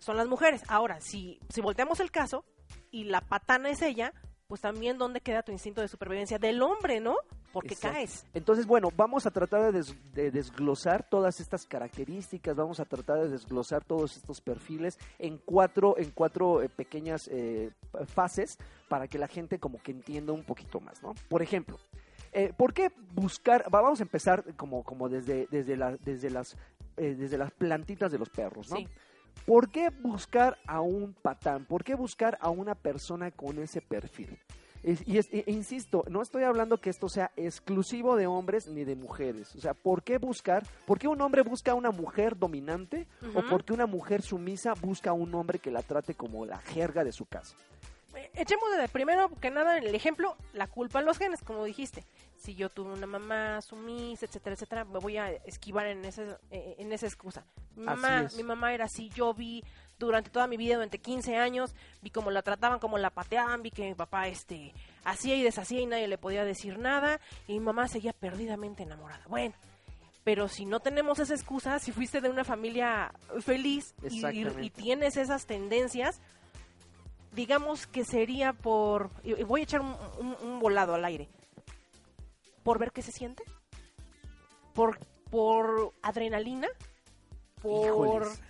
son 0.00 0.16
las 0.16 0.26
mujeres. 0.28 0.62
Ahora, 0.68 1.00
si, 1.00 1.38
si 1.48 1.60
volteamos 1.60 2.00
el 2.00 2.10
caso 2.10 2.44
y 2.90 3.04
la 3.04 3.20
patana 3.20 3.70
es 3.70 3.80
ella, 3.82 4.12
pues 4.48 4.60
también 4.60 4.98
dónde 4.98 5.20
queda 5.20 5.42
tu 5.44 5.52
instinto 5.52 5.80
de 5.80 5.86
supervivencia 5.86 6.38
del 6.38 6.60
hombre, 6.62 6.98
¿no? 6.98 7.14
Porque 7.52 7.74
Exacto. 7.74 7.94
caes. 7.96 8.26
Entonces, 8.34 8.66
bueno, 8.66 8.88
vamos 8.96 9.24
a 9.26 9.30
tratar 9.30 9.62
de, 9.62 9.72
des- 9.78 10.12
de 10.12 10.30
desglosar 10.32 11.08
todas 11.08 11.38
estas 11.40 11.66
características, 11.66 12.56
vamos 12.56 12.80
a 12.80 12.84
tratar 12.84 13.18
de 13.20 13.28
desglosar 13.28 13.84
todos 13.84 14.16
estos 14.16 14.40
perfiles 14.40 14.98
en 15.20 15.38
cuatro, 15.38 15.96
en 15.98 16.10
cuatro 16.10 16.62
eh, 16.62 16.68
pequeñas 16.68 17.28
eh, 17.30 17.70
fases 18.06 18.56
para 18.88 19.06
que 19.06 19.18
la 19.18 19.28
gente 19.28 19.58
como 19.60 19.80
que 19.82 19.92
entienda 19.92 20.32
un 20.32 20.42
poquito 20.44 20.80
más, 20.80 21.00
¿no? 21.02 21.14
Por 21.28 21.42
ejemplo, 21.42 21.78
eh, 22.32 22.52
¿por 22.56 22.72
qué 22.74 22.90
buscar? 23.14 23.64
va- 23.72 23.80
Vamos 23.82 24.00
a 24.00 24.04
empezar 24.04 24.44
como, 24.56 24.82
como 24.82 25.08
desde, 25.08 25.46
desde, 25.50 25.76
la- 25.76 25.96
desde, 25.96 26.30
las, 26.30 26.56
eh, 26.96 27.14
desde 27.16 27.38
las 27.38 27.52
plantitas 27.52 28.10
de 28.10 28.18
los 28.18 28.28
perros, 28.30 28.68
¿no? 28.70 28.76
Sí. 28.76 28.88
¿Por 29.46 29.70
qué 29.70 29.90
buscar 29.90 30.58
a 30.66 30.80
un 30.80 31.14
patán? 31.14 31.64
¿Por 31.64 31.82
qué 31.84 31.94
buscar 31.94 32.38
a 32.40 32.50
una 32.50 32.74
persona 32.74 33.30
con 33.30 33.58
ese 33.58 33.80
perfil? 33.80 34.38
Y, 34.82 35.18
es- 35.18 35.28
e- 35.30 35.44
insisto, 35.46 36.04
no 36.08 36.22
estoy 36.22 36.44
hablando 36.44 36.78
que 36.78 36.88
esto 36.88 37.08
sea 37.10 37.32
exclusivo 37.36 38.16
de 38.16 38.26
hombres 38.26 38.66
ni 38.66 38.84
de 38.84 38.96
mujeres. 38.96 39.54
O 39.54 39.60
sea, 39.60 39.74
¿por 39.74 40.02
qué 40.02 40.16
buscar? 40.16 40.62
¿Por 40.86 40.98
qué 40.98 41.06
un 41.06 41.20
hombre 41.20 41.42
busca 41.42 41.72
a 41.72 41.74
una 41.74 41.90
mujer 41.90 42.38
dominante? 42.38 43.06
¿O 43.34 43.42
por 43.42 43.62
qué 43.64 43.74
una 43.74 43.86
mujer 43.86 44.22
sumisa 44.22 44.72
busca 44.74 45.10
a 45.10 45.12
un 45.12 45.34
hombre 45.34 45.58
que 45.58 45.70
la 45.70 45.82
trate 45.82 46.14
como 46.14 46.46
la 46.46 46.58
jerga 46.58 47.04
de 47.04 47.12
su 47.12 47.26
casa? 47.26 47.54
Eh, 48.14 48.30
Echemos 48.34 48.64
de 48.76 48.88
primero 48.88 49.28
que 49.40 49.50
nada 49.50 49.76
el 49.78 49.94
ejemplo 49.94 50.34
la 50.54 50.66
culpa 50.66 51.00
en 51.00 51.04
los 51.06 51.18
genes, 51.18 51.42
como 51.42 51.64
dijiste. 51.64 52.04
Si 52.40 52.54
yo 52.54 52.70
tuve 52.70 52.94
una 52.94 53.06
mamá 53.06 53.60
sumisa, 53.60 54.24
etcétera, 54.24 54.54
etcétera, 54.54 54.84
me 54.86 54.98
voy 54.98 55.18
a 55.18 55.28
esquivar 55.30 55.86
en 55.88 56.06
ese, 56.06 56.36
eh, 56.50 56.74
en 56.78 56.90
esa 56.90 57.06
excusa. 57.06 57.44
Mi 57.76 57.84
mamá, 57.84 58.22
mi 58.36 58.42
mamá 58.42 58.72
era 58.72 58.86
así, 58.86 59.10
yo 59.10 59.34
vi 59.34 59.62
durante 59.98 60.30
toda 60.30 60.46
mi 60.46 60.56
vida, 60.56 60.76
durante 60.76 60.98
15 60.98 61.36
años, 61.36 61.74
vi 62.00 62.08
cómo 62.08 62.30
la 62.30 62.40
trataban, 62.40 62.78
cómo 62.78 62.96
la 62.96 63.10
pateaban, 63.10 63.60
vi 63.62 63.70
que 63.70 63.86
mi 63.86 63.94
papá 63.94 64.26
este 64.28 64.72
hacía 65.04 65.36
y 65.36 65.42
deshacía 65.42 65.80
y 65.82 65.86
nadie 65.86 66.08
le 66.08 66.16
podía 66.16 66.42
decir 66.46 66.78
nada, 66.78 67.20
y 67.46 67.52
mi 67.52 67.60
mamá 67.60 67.88
seguía 67.88 68.14
perdidamente 68.14 68.84
enamorada. 68.84 69.22
Bueno, 69.28 69.54
pero 70.24 70.48
si 70.48 70.64
no 70.64 70.80
tenemos 70.80 71.18
esa 71.18 71.34
excusa, 71.34 71.78
si 71.78 71.92
fuiste 71.92 72.22
de 72.22 72.30
una 72.30 72.44
familia 72.44 73.12
feliz 73.40 73.94
y- 74.02 74.04
y, 74.04 74.16
Exactamente. 74.16 74.62
y 74.64 74.70
tienes 74.70 75.18
esas 75.18 75.44
tendencias, 75.44 76.22
digamos 77.32 77.86
que 77.86 78.04
sería 78.04 78.54
por... 78.54 79.10
voy 79.46 79.60
a 79.60 79.64
echar 79.64 79.82
un, 79.82 79.94
un- 80.18 80.36
un 80.42 80.58
volado 80.60 80.94
al 80.94 81.04
aire. 81.04 81.28
¿Por 82.70 82.78
ver 82.78 82.92
qué 82.92 83.02
se 83.02 83.10
siente? 83.10 83.42
¿Por, 84.74 85.00
por 85.28 85.92
adrenalina? 86.02 86.68
¿Por, 87.60 87.84
Híjoles. 87.84 88.40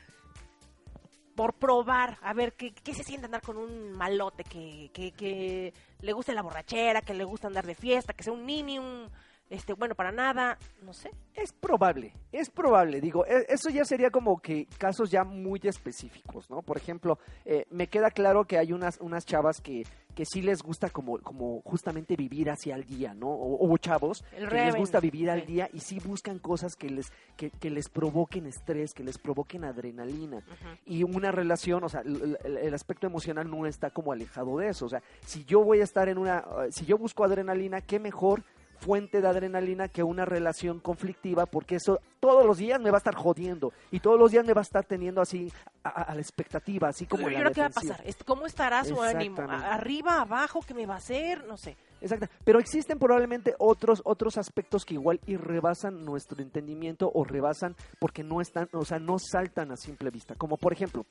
por 1.35 1.55
probar? 1.55 2.19
A 2.21 2.35
ver, 2.35 2.53
¿qué, 2.53 2.75
qué 2.75 2.93
se 2.93 3.03
siente 3.03 3.25
andar 3.25 3.41
con 3.41 3.57
un 3.57 3.93
malote? 3.93 4.45
Que, 4.45 4.91
que, 4.93 5.12
que 5.12 5.73
le 6.03 6.12
guste 6.12 6.35
la 6.35 6.43
borrachera, 6.43 7.00
que 7.00 7.15
le 7.15 7.25
gusta 7.25 7.47
andar 7.47 7.65
de 7.65 7.75
fiesta, 7.75 8.12
que 8.12 8.23
sea 8.23 8.35
un 8.35 8.45
nini, 8.45 8.79
un... 8.79 9.09
Este, 9.50 9.73
bueno, 9.73 9.97
para 9.97 10.12
nada, 10.12 10.57
no 10.83 10.92
sé. 10.92 11.11
Es 11.35 11.52
probable, 11.52 12.12
es 12.30 12.49
probable. 12.50 13.00
Digo, 13.00 13.26
e- 13.26 13.47
eso 13.49 13.69
ya 13.69 13.85
sería 13.85 14.11
como 14.11 14.40
que 14.40 14.66
casos 14.78 15.11
ya 15.11 15.25
muy 15.25 15.61
específicos, 15.64 16.49
¿no? 16.49 16.62
Por 16.62 16.76
ejemplo, 16.76 17.19
eh, 17.45 17.66
me 17.71 17.88
queda 17.88 18.11
claro 18.12 18.45
que 18.45 18.59
hay 18.59 18.73
unas, 18.73 18.99
unas 19.00 19.26
chavas 19.26 19.61
que, 19.61 19.83
que 20.14 20.25
sí 20.25 20.40
les 20.40 20.62
gusta 20.62 20.88
como, 20.90 21.19
como 21.19 21.62
justamente 21.62 22.14
vivir 22.14 22.49
hacia 22.49 22.76
el 22.76 22.85
día, 22.85 23.12
¿no? 23.12 23.26
O, 23.28 23.69
o 23.69 23.76
chavos 23.78 24.25
El 24.37 24.49
que 24.49 24.54
les 24.66 24.76
gusta 24.76 25.00
vivir 25.00 25.28
al 25.30 25.45
día 25.47 25.69
y 25.73 25.80
sí 25.80 25.99
buscan 25.99 26.38
cosas 26.38 26.76
que 26.76 26.88
les, 26.88 27.12
que, 27.37 27.50
que 27.50 27.71
les 27.71 27.88
provoquen 27.88 28.47
estrés, 28.47 28.95
que 28.95 29.02
les 29.02 29.19
provoquen 29.19 29.64
adrenalina. 29.64 30.45
Y 30.87 31.02
una 31.02 31.33
relación, 31.33 31.83
o 31.83 31.88
sea, 31.88 32.02
el, 32.02 32.38
el- 32.45 32.57
el 32.59 32.75
aspecto 32.75 33.09
emocional 33.09 33.50
no 33.50 33.66
está 33.66 33.90
como 33.90 34.12
alejado 34.12 34.59
de 34.59 34.69
eso. 34.69 34.87
O 34.87 34.88
sea, 34.88 35.02
si 35.26 35.45
yo 35.45 35.64
voy 35.64 35.80
a 35.80 35.85
estar 35.85 36.09
en 36.09 36.19
una, 36.19 36.45
eh, 36.66 36.71
si 36.71 36.85
yo 36.87 36.97
busco 36.99 37.25
adrenalina, 37.25 37.80
qué 37.80 37.99
mejor 37.99 38.45
fuente 38.80 39.20
de 39.20 39.28
adrenalina 39.28 39.88
que 39.88 40.02
una 40.02 40.25
relación 40.25 40.80
conflictiva, 40.80 41.46
porque 41.46 41.76
eso 41.76 42.00
todos 42.18 42.44
los 42.46 42.58
días 42.58 42.80
me 42.80 42.90
va 42.90 42.96
a 42.96 42.99
estar 42.99 43.14
jodiendo 43.14 43.72
y 43.90 44.00
todos 44.00 44.18
los 44.18 44.30
días 44.32 44.44
me 44.44 44.52
va 44.54 44.60
a 44.60 44.62
estar 44.62 44.84
teniendo 44.84 45.20
así 45.20 45.52
a, 45.84 45.88
a- 45.90 46.14
la 46.14 46.20
expectativa, 46.20 46.88
así 46.88 47.06
como 47.06 47.22
¿Y 47.22 47.26
en 47.26 47.32
la 47.34 47.38
ahora 47.38 47.50
qué 47.52 47.60
va 47.60 47.66
a 47.66 47.70
pasar? 47.70 48.04
¿Cómo 48.26 48.46
estará 48.46 48.84
su 48.84 49.00
ánimo? 49.02 49.37
Exactamente. 49.37 49.66
¿A- 49.66 49.75
¿Arriba, 49.75 50.20
abajo? 50.22 50.60
¿Qué 50.66 50.75
me 50.75 50.87
va 50.87 50.94
a 50.94 50.99
hacer? 50.99 51.44
No 51.46 51.56
sé. 51.56 51.76
Exacto. 52.00 52.26
Pero 52.44 52.58
existen 52.58 52.99
probablemente 52.99 53.54
otros 53.58 54.00
otros 54.04 54.38
aspectos 54.38 54.84
que 54.84 54.94
igual 54.94 55.20
y 55.26 55.37
rebasan 55.37 56.04
nuestro 56.04 56.42
entendimiento 56.42 57.10
o 57.14 57.25
rebasan 57.25 57.76
porque 57.99 58.22
no 58.25 58.40
están, 58.40 58.68
o 58.72 58.84
sea, 58.84 58.99
no 58.99 59.18
saltan 59.18 59.70
a 59.72 59.76
simple 59.76 60.10
vista. 60.10 60.34
Como 60.34 60.56
por 60.56 60.72
ejemplo, 60.72 61.04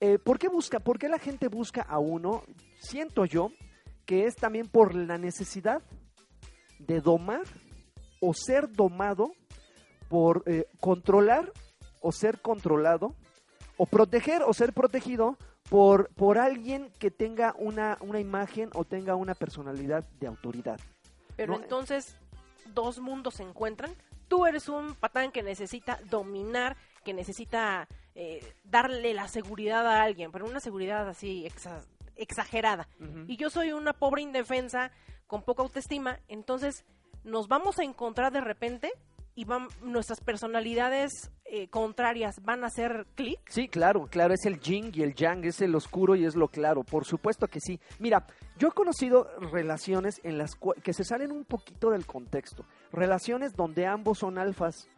eh, 0.00 0.18
¿por 0.18 0.38
qué 0.38 0.48
busca, 0.48 0.78
por 0.78 0.98
qué 0.98 1.08
la 1.08 1.18
gente 1.18 1.48
busca 1.48 1.82
a 1.82 1.98
uno? 1.98 2.44
Siento 2.78 3.24
yo 3.24 3.50
que 4.06 4.24
es 4.26 4.36
también 4.36 4.66
por 4.68 4.94
la 4.94 5.18
necesidad 5.18 5.82
de 6.78 7.00
domar 7.00 7.42
o 8.20 8.34
ser 8.34 8.70
domado 8.70 9.32
por 10.08 10.42
eh, 10.46 10.66
controlar 10.80 11.52
o 12.00 12.12
ser 12.12 12.40
controlado 12.40 13.14
o 13.76 13.86
proteger 13.86 14.42
o 14.42 14.52
ser 14.54 14.72
protegido 14.72 15.36
por, 15.68 16.08
por 16.14 16.38
alguien 16.38 16.90
que 16.98 17.10
tenga 17.10 17.54
una, 17.58 17.98
una 18.00 18.20
imagen 18.20 18.70
o 18.74 18.84
tenga 18.84 19.14
una 19.16 19.34
personalidad 19.34 20.04
de 20.18 20.26
autoridad. 20.26 20.80
Pero 21.36 21.52
No, 21.54 21.60
eh. 21.60 21.62
entonces, 21.64 22.16
dos 22.74 22.98
mundos 23.00 23.34
se 23.34 23.42
encuentran. 23.42 23.94
Tú 24.28 24.46
eres 24.46 24.68
un 24.68 24.94
patán 24.94 25.30
que 25.30 25.42
necesita 25.42 26.00
dominar, 26.10 26.76
que 27.04 27.12
necesita 27.14 27.86
eh, 28.14 28.54
darle 28.64 29.14
la 29.14 29.28
seguridad 29.28 29.86
a 29.86 30.02
alguien, 30.02 30.32
pero 30.32 30.46
una 30.46 30.60
seguridad 30.60 31.08
así 31.08 31.44
exa- 31.46 31.84
exagerada. 32.16 32.88
Y 33.26 33.36
yo 33.36 33.48
soy 33.50 33.72
una 33.72 33.92
pobre 33.92 34.22
indefensa 34.22 34.90
con 35.28 35.42
poca 35.42 35.62
autoestima, 35.62 36.18
entonces 36.26 36.84
nos 37.22 37.46
vamos 37.46 37.78
a 37.78 37.84
encontrar 37.84 38.32
de 38.32 38.40
repente 38.40 38.90
y 39.36 39.44
van, 39.44 39.68
nuestras 39.82 40.20
personalidades 40.20 41.30
eh, 41.50 41.68
contrarias 41.68 42.42
van 42.44 42.64
a 42.64 42.68
hacer 42.68 43.06
clic. 43.14 43.40
Sí, 43.48 43.68
claro, 43.68 44.06
claro, 44.10 44.34
es 44.34 44.44
el 44.46 44.60
yin 44.60 44.90
y 44.94 45.02
el 45.02 45.14
yang, 45.14 45.44
es 45.44 45.60
el 45.60 45.74
oscuro 45.74 46.14
y 46.16 46.24
es 46.24 46.34
lo 46.36 46.48
claro, 46.48 46.84
por 46.84 47.04
supuesto 47.04 47.46
que 47.48 47.60
sí. 47.60 47.80
Mira, 47.98 48.26
yo 48.58 48.68
he 48.68 48.72
conocido 48.72 49.28
relaciones 49.52 50.20
en 50.24 50.38
las 50.38 50.52
que 50.82 50.92
se 50.92 51.04
salen 51.04 51.32
un 51.32 51.44
poquito 51.44 51.90
del 51.90 52.06
contexto, 52.06 52.64
relaciones 52.92 53.54
donde 53.54 53.86
ambos 53.86 54.18
son 54.18 54.38
alfas 54.38 54.88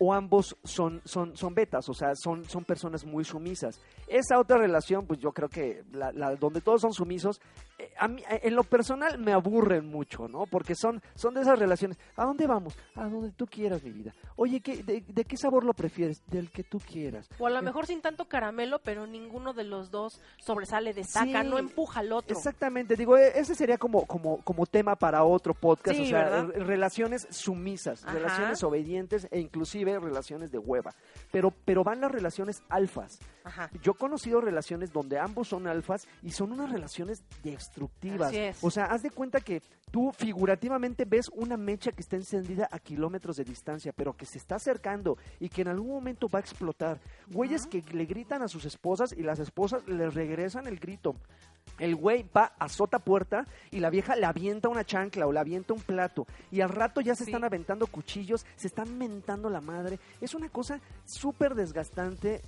o 0.00 0.12
ambos 0.12 0.56
son, 0.64 1.00
son, 1.04 1.36
son 1.36 1.54
betas, 1.54 1.88
o 1.88 1.94
sea, 1.94 2.16
son, 2.16 2.44
son 2.46 2.64
personas 2.64 3.04
muy 3.04 3.22
sumisas. 3.24 3.80
Esa 4.08 4.40
otra 4.40 4.58
relación, 4.58 5.06
pues 5.06 5.20
yo 5.20 5.30
creo 5.30 5.48
que 5.48 5.84
la, 5.92 6.10
la- 6.10 6.34
donde 6.34 6.60
todos 6.60 6.80
son 6.80 6.92
sumisos, 6.92 7.40
eh, 7.78 7.92
a 7.96 8.08
mí, 8.08 8.22
eh, 8.28 8.40
en 8.42 8.56
lo 8.56 8.64
personal 8.64 9.18
me 9.18 9.32
aburren 9.32 9.86
mucho, 9.86 10.26
¿no? 10.26 10.46
Porque 10.50 10.74
son, 10.74 11.00
son 11.14 11.34
de 11.34 11.42
esas 11.42 11.60
relaciones, 11.60 11.96
¿a 12.16 12.24
dónde 12.24 12.48
vamos? 12.48 12.76
A 12.96 13.08
donde 13.08 13.30
tú 13.30 13.46
quieras, 13.46 13.84
mi 13.84 13.92
vida. 13.92 14.12
Oye, 14.34 14.60
¿qué, 14.60 14.82
de, 14.82 15.04
de 15.06 15.24
qué 15.24 15.36
sabor 15.36 15.64
lo 15.66 15.74
prefieres? 15.74 16.22
Del 16.28 16.50
que 16.50 16.62
tú 16.64 16.78
quieras. 16.80 17.28
O 17.38 17.46
a 17.46 17.50
lo 17.50 17.60
mejor 17.60 17.86
sin 17.86 18.00
tanto 18.00 18.24
caramelo, 18.26 18.78
pero 18.78 19.06
ninguno 19.06 19.52
de 19.52 19.64
los 19.64 19.90
dos 19.90 20.20
sobresale, 20.38 20.94
destaca, 20.94 21.42
Sí, 21.42 21.48
no 21.48 21.58
empuja 21.58 22.00
al 22.00 22.12
otro. 22.12 22.34
Exactamente, 22.36 22.96
digo, 22.96 23.18
e- 23.18 23.38
ese 23.38 23.54
sería 23.54 23.76
como, 23.76 24.06
como, 24.06 24.38
como 24.42 24.64
tema 24.64 24.96
para 24.96 25.24
otro 25.24 25.52
podcast, 25.52 25.96
Sí, 25.98 26.04
o 26.04 26.06
sea, 26.06 26.24
¿verdad? 26.24 26.46
re- 26.54 26.64
relaciones 26.64 27.26
sumisas, 27.30 28.02
Ajá. 28.04 28.12
relaciones 28.14 28.62
obedientes 28.62 29.28
e 29.30 29.40
inclusive 29.40 29.98
relaciones 29.98 30.50
de 30.52 30.58
hueva. 30.58 30.94
Pero, 31.32 31.52
pero 31.64 31.84
van 31.84 32.00
las 32.00 32.10
relaciones 32.12 32.62
alfas. 32.68 33.18
Ajá. 33.44 33.70
Yo 33.82 33.92
he 33.92 33.94
conocido 33.96 34.40
relaciones 34.40 34.92
donde 34.92 35.18
ambos 35.18 35.48
son 35.48 35.66
alfas 35.66 36.06
y 36.22 36.30
son 36.30 36.52
unas 36.52 36.70
relaciones 36.72 37.22
destructivas. 37.42 38.28
Así 38.28 38.38
es. 38.38 38.58
O 38.62 38.70
sea, 38.70 38.86
haz 38.86 39.02
de 39.02 39.10
cuenta 39.10 39.40
que 39.40 39.62
tú 39.90 40.12
figurativamente 40.12 41.04
ves 41.04 41.28
una 41.32 41.56
mecha 41.56 41.92
que 41.92 42.02
está 42.02 42.16
encendida 42.16 42.68
a 42.70 42.78
kilómetros 42.78 43.36
de 43.36 43.44
distancia, 43.44 43.92
pero 43.92 44.14
que 44.14 44.26
se 44.26 44.38
está 44.38 44.56
acercando 44.56 45.16
y 45.40 45.48
que 45.48 45.55
en 45.62 45.68
algún 45.68 45.90
momento 45.90 46.28
va 46.28 46.38
a 46.38 46.42
explotar. 46.42 47.00
Güeyes 47.30 47.66
que 47.66 47.82
le 47.92 48.04
gritan 48.04 48.42
a 48.42 48.48
sus 48.48 48.64
esposas 48.64 49.12
y 49.12 49.22
las 49.22 49.38
esposas 49.38 49.86
les 49.88 50.14
regresan 50.14 50.66
el 50.66 50.78
grito. 50.78 51.16
El 51.78 51.94
güey 51.96 52.24
va, 52.34 52.52
azota 52.58 52.98
puerta 53.00 53.44
y 53.70 53.80
la 53.80 53.90
vieja 53.90 54.16
le 54.16 54.24
avienta 54.24 54.68
una 54.68 54.84
chancla 54.84 55.26
o 55.26 55.32
le 55.32 55.40
avienta 55.40 55.74
un 55.74 55.80
plato. 55.80 56.26
Y 56.50 56.60
al 56.60 56.70
rato 56.70 57.00
ya 57.00 57.14
se 57.14 57.24
Sí. 57.24 57.30
están 57.30 57.44
aventando 57.44 57.86
cuchillos, 57.86 58.46
se 58.56 58.68
están 58.68 58.96
mentando 58.96 59.50
la 59.50 59.60
madre. 59.60 59.98
Es 60.20 60.34
una 60.34 60.48
cosa 60.48 60.80
súper 61.04 61.54
desgastante. 61.54 62.40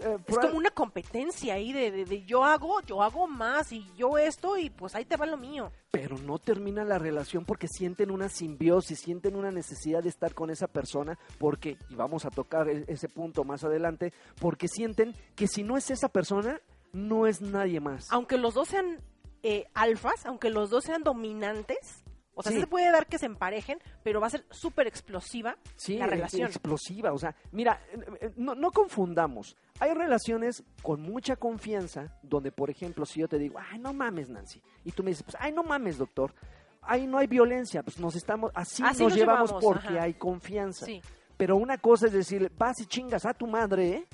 Eh, 0.00 0.16
Es 0.26 0.38
como 0.38 0.56
una 0.56 0.70
competencia 0.70 1.54
ahí 1.54 1.72
de, 1.72 1.90
de- 1.90 2.04
de 2.04 2.24
yo 2.24 2.44
hago, 2.44 2.80
yo 2.82 3.02
hago 3.02 3.26
más 3.26 3.72
y 3.72 3.86
yo 3.96 4.16
esto 4.18 4.56
y 4.56 4.70
pues 4.70 4.94
ahí 4.94 5.04
te 5.04 5.16
va 5.16 5.26
lo 5.26 5.36
mío. 5.36 5.70
pero 5.90 6.16
no 6.18 6.38
termina 6.38 6.84
la 6.84 6.98
relación 6.98 7.44
porque 7.44 7.68
sienten 7.68 8.10
una 8.10 8.28
simbiosis, 8.30 8.98
sienten 9.00 9.36
una 9.36 9.50
necesidad 9.50 10.02
de 10.02 10.08
estar 10.08 10.32
con 10.34 10.48
esa 10.50 10.66
persona, 10.66 11.18
porque, 11.38 11.76
y 11.90 11.94
vamos 11.94 12.24
a 12.24 12.30
tocar 12.30 12.68
e- 12.70 12.84
ese 12.88 13.08
punto 13.08 13.44
más 13.44 13.62
adelante, 13.64 14.12
porque 14.40 14.68
sienten 14.68 15.14
que 15.36 15.46
si 15.46 15.62
no 15.62 15.76
es 15.76 15.90
esa 15.90 16.08
persona, 16.08 16.60
no 16.92 17.26
es 17.26 17.40
nadie 17.42 17.80
más. 17.80 18.06
Aunque 18.10 18.38
los 18.38 18.54
dos 18.54 18.68
sean 18.68 18.98
eh, 19.42 19.66
alfas, 19.74 20.24
aunque 20.24 20.48
los 20.50 20.70
dos 20.70 20.84
sean 20.84 21.02
dominantes, 21.02 22.01
o 22.34 22.42
sea, 22.42 22.50
Sí. 22.50 22.56
sí 22.56 22.60
se 22.62 22.66
puede 22.66 22.90
dar 22.90 23.06
que 23.06 23.18
se 23.18 23.26
emparejen, 23.26 23.78
pero 24.02 24.20
va 24.20 24.26
a 24.26 24.30
ser 24.30 24.44
súper 24.50 24.86
explosiva 24.86 25.56
Sí, 25.76 25.96
la 25.98 26.06
relación. 26.06 26.46
explosiva. 26.46 27.12
O 27.12 27.18
sea, 27.18 27.34
mira, 27.52 27.80
eh, 27.92 27.98
eh, 28.22 28.32
no, 28.36 28.54
no 28.54 28.70
confundamos. 28.70 29.56
Hay 29.80 29.92
relaciones 29.94 30.62
con 30.82 31.00
mucha 31.02 31.36
confianza, 31.36 32.18
donde, 32.22 32.52
por 32.52 32.70
ejemplo, 32.70 33.04
si 33.06 33.20
yo 33.20 33.28
te 33.28 33.38
digo, 33.38 33.58
ay, 33.58 33.78
no 33.78 33.92
mames, 33.92 34.30
Nancy, 34.30 34.62
y 34.84 34.92
tú 34.92 35.02
me 35.02 35.10
dices, 35.10 35.24
pues, 35.24 35.36
ay, 35.40 35.52
no 35.52 35.62
mames, 35.62 35.98
doctor, 35.98 36.34
ahí 36.82 37.06
no 37.06 37.18
hay 37.18 37.26
violencia, 37.26 37.82
pues 37.82 37.98
nos 37.98 38.14
estamos, 38.16 38.50
así, 38.54 38.82
Así 38.82 39.02
nos, 39.02 39.10
nos 39.12 39.14
llevamos, 39.18 39.50
llevamos, 39.50 39.64
porque 39.64 39.88
ajá. 39.88 40.02
hay 40.02 40.14
confianza. 40.14 40.86
Sí. 40.86 41.00
Pero 41.36 41.56
una 41.56 41.78
cosa 41.78 42.06
es 42.06 42.12
decir, 42.12 42.50
vas 42.56 42.80
y 42.80 42.86
chingas 42.86 43.24
a 43.26 43.34
tu 43.34 43.46
madre, 43.46 43.88
¿eh? 43.88 44.06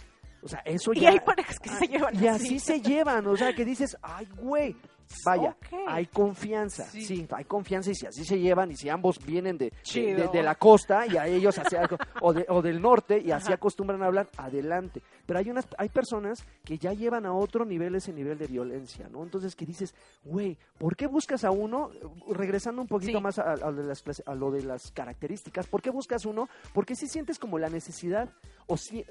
O 0.42 0.48
sea, 0.48 0.60
eso 0.60 0.92
Y 0.94 1.00
ya... 1.00 1.10
hay 1.10 1.20
parejas 1.20 1.58
que 1.58 1.68
se 1.68 1.86
llevan 1.88 2.14
Y 2.14 2.26
así. 2.26 2.46
así 2.46 2.58
se 2.60 2.80
llevan, 2.80 3.26
o 3.26 3.36
sea, 3.36 3.52
que 3.54 3.64
dices, 3.64 3.96
ay, 4.02 4.26
güey, 4.36 4.76
vaya, 5.24 5.56
hay 5.86 6.06
confianza, 6.06 6.84
Sí. 6.84 7.02
sí. 7.04 7.26
hay 7.30 7.44
confianza 7.44 7.90
y 7.90 7.94
si 7.94 8.06
así 8.06 8.24
se 8.24 8.38
llevan 8.38 8.70
y 8.70 8.76
si 8.76 8.88
ambos 8.88 9.18
vienen 9.24 9.56
de, 9.58 9.72
de, 9.94 10.14
de- 10.14 10.28
de 10.28 10.42
la 10.42 10.54
costa 10.54 11.06
y 11.06 11.16
a 11.16 11.26
ellos 11.26 11.58
hacia 11.58 11.82
o, 12.22 12.32
de- 12.32 12.46
o 12.48 12.62
del 12.62 12.80
norte 12.80 13.18
y 13.24 13.30
así 13.30 13.46
Ajá. 13.46 13.54
acostumbran 13.54 14.02
a 14.02 14.06
hablar, 14.06 14.28
adelante. 14.36 15.02
Pero 15.26 15.38
hay 15.38 15.50
unas, 15.50 15.66
hay 15.78 15.88
personas 15.88 16.44
que 16.64 16.78
ya 16.78 16.92
llevan 16.92 17.26
a 17.26 17.32
otro 17.32 17.64
nivel 17.64 17.94
ese 17.94 18.12
nivel 18.12 18.38
de 18.38 18.46
violencia, 18.46 19.08
¿no? 19.10 19.22
Entonces 19.22 19.54
que 19.56 19.66
dices, 19.66 19.94
güey, 20.24 20.56
¿por 20.78 20.96
qué 20.96 21.06
buscas 21.06 21.44
a 21.44 21.50
uno? 21.50 21.90
Regresando 22.30 22.82
un 22.82 22.88
poquito 22.88 23.18
Sí. 23.18 23.22
más 23.22 23.38
a, 23.38 23.52
a 23.52 23.56
lo 23.70 23.72
de 23.74 23.84
las, 23.84 24.02
a 24.26 24.34
lo 24.34 24.50
de 24.50 24.62
las 24.62 24.90
características, 24.92 25.66
¿por 25.66 25.82
qué 25.82 25.90
buscas 25.90 26.24
uno? 26.26 26.48
Porque 26.72 26.94
si 26.94 27.06
sientes 27.08 27.38
como 27.38 27.58
la 27.58 27.68
necesidad, 27.68 28.28
o 28.66 28.76
si, 28.76 29.04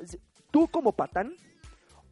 tú 0.51 0.67
como 0.67 0.91
patán, 0.91 1.33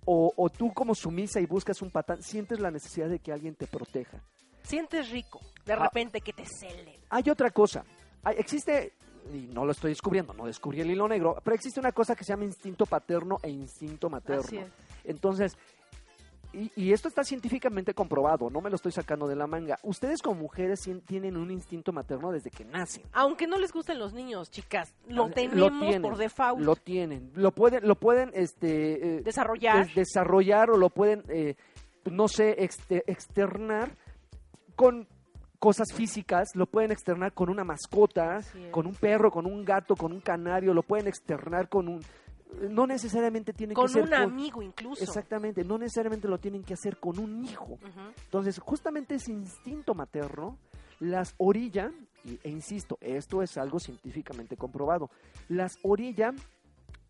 o, 0.06 0.34
o 0.36 0.50
tú 0.50 0.74
como 0.74 0.94
sumisa 0.96 1.40
y 1.40 1.46
buscas 1.46 1.82
un 1.82 1.90
patán, 1.92 2.22
sientes 2.22 2.60
la 2.60 2.72
necesidad 2.72 3.10
de 3.10 3.20
que 3.20 3.32
alguien 3.32 3.56
te 3.56 3.68
proteja. 3.68 4.22
Sientes 4.64 5.10
rico, 5.12 5.40
de 5.66 5.74
Ah. 5.74 5.78
repente 5.84 6.22
que 6.22 6.34
te 6.34 6.46
celen. 6.46 6.96
Hay 7.10 7.30
otra 7.30 7.52
cosa. 7.52 7.84
Hay- 8.24 8.36
existe, 8.40 8.94
y 9.32 9.48
no 9.54 9.66
lo 9.66 9.72
estoy 9.72 9.92
descubriendo, 9.92 10.34
no 10.34 10.46
descubrí 10.46 10.82
el 10.82 10.90
hilo 10.92 11.08
negro, 11.08 11.38
pero 11.44 11.56
existe 11.56 11.80
una 11.80 11.92
cosa 11.92 12.16
que 12.16 12.24
se 12.24 12.34
llama 12.34 12.46
instinto 12.46 12.86
paterno 12.86 13.38
e 13.44 13.50
instinto 13.50 14.10
materno. 14.10 14.42
Así 14.44 14.58
es. 14.58 14.68
Entonces, 15.04 15.58
y, 16.56 16.72
y 16.76 16.94
esto 16.94 17.08
está 17.08 17.24
científicamente 17.24 17.94
comprobado, 17.94 18.50
no 18.50 18.62
me 18.62 18.70
lo 18.70 18.76
estoy 18.78 18.92
sacando 18.92 19.28
de 19.28 19.36
la 19.36 19.48
manga. 19.48 19.78
Ustedes 19.84 20.22
como 20.22 20.40
mujeres 20.42 20.80
tienen 21.06 21.38
un 21.38 21.52
instinto 21.52 21.92
materno 21.92 22.32
desde 22.32 22.50
que 22.50 22.66
nacen. 22.66 23.04
Aunque 23.14 23.48
no 23.48 23.58
les 23.60 23.72
gusten 23.74 24.00
los 24.00 24.14
niños, 24.14 24.50
chicas, 24.50 24.94
lo 25.08 25.30
tenemos 25.30 25.80
tienen, 25.80 26.02
por 26.02 26.18
default. 26.18 26.62
Lo 26.64 26.76
tienen, 26.76 27.32
lo 27.36 27.52
pueden, 27.52 27.88
lo 27.88 27.96
pueden, 27.96 28.32
este, 28.34 29.18
eh, 29.18 29.22
Desarrollar. 29.22 29.86
des- 29.86 29.96
desarrollar 29.96 30.70
o 30.72 30.78
lo 30.78 30.90
pueden, 30.90 31.24
eh, 31.30 31.56
no 32.10 32.28
sé, 32.28 32.56
exte- 32.64 33.04
externar 33.08 33.92
con 34.76 35.08
cosas 35.60 35.88
físicas, 35.94 36.50
lo 36.54 36.68
pueden 36.68 36.92
externar 36.92 37.34
con 37.34 37.50
una 37.50 37.64
mascota, 37.64 38.40
con 38.72 38.86
un 38.86 38.94
perro, 38.94 39.32
con 39.32 39.46
un 39.48 39.66
gato, 39.66 39.96
con 39.96 40.12
un 40.12 40.20
canario, 40.20 40.74
lo 40.74 40.84
pueden 40.84 41.08
externar 41.08 41.70
con 41.70 41.88
un, 41.88 42.02
no 42.70 42.88
necesariamente 42.88 43.54
tiene 43.54 43.74
con 43.74 43.88
que 43.88 43.94
ser 43.94 44.04
un 44.04 44.14
amigo 44.14 44.62
incluso. 44.62 45.04
exactamente, 45.04 45.64
no 45.64 45.78
necesariamente 45.78 46.28
lo 46.28 46.38
tienen 46.40 46.64
que 46.64 46.74
hacer 46.74 46.98
con 46.98 47.20
un 47.20 47.44
hijo. 47.46 47.78
Entonces, 48.26 48.60
justamente 48.60 49.16
ese 49.16 49.32
instinto 49.32 49.94
materno 49.94 50.58
las 51.00 51.34
orilla, 51.38 51.92
y- 52.24 52.40
e 52.44 52.50
insisto, 52.50 52.98
esto 53.02 53.42
es 53.44 53.58
algo 53.58 53.80
científicamente 53.80 54.56
comprobado, 54.58 55.10
las 55.50 55.78
orilla 55.84 56.34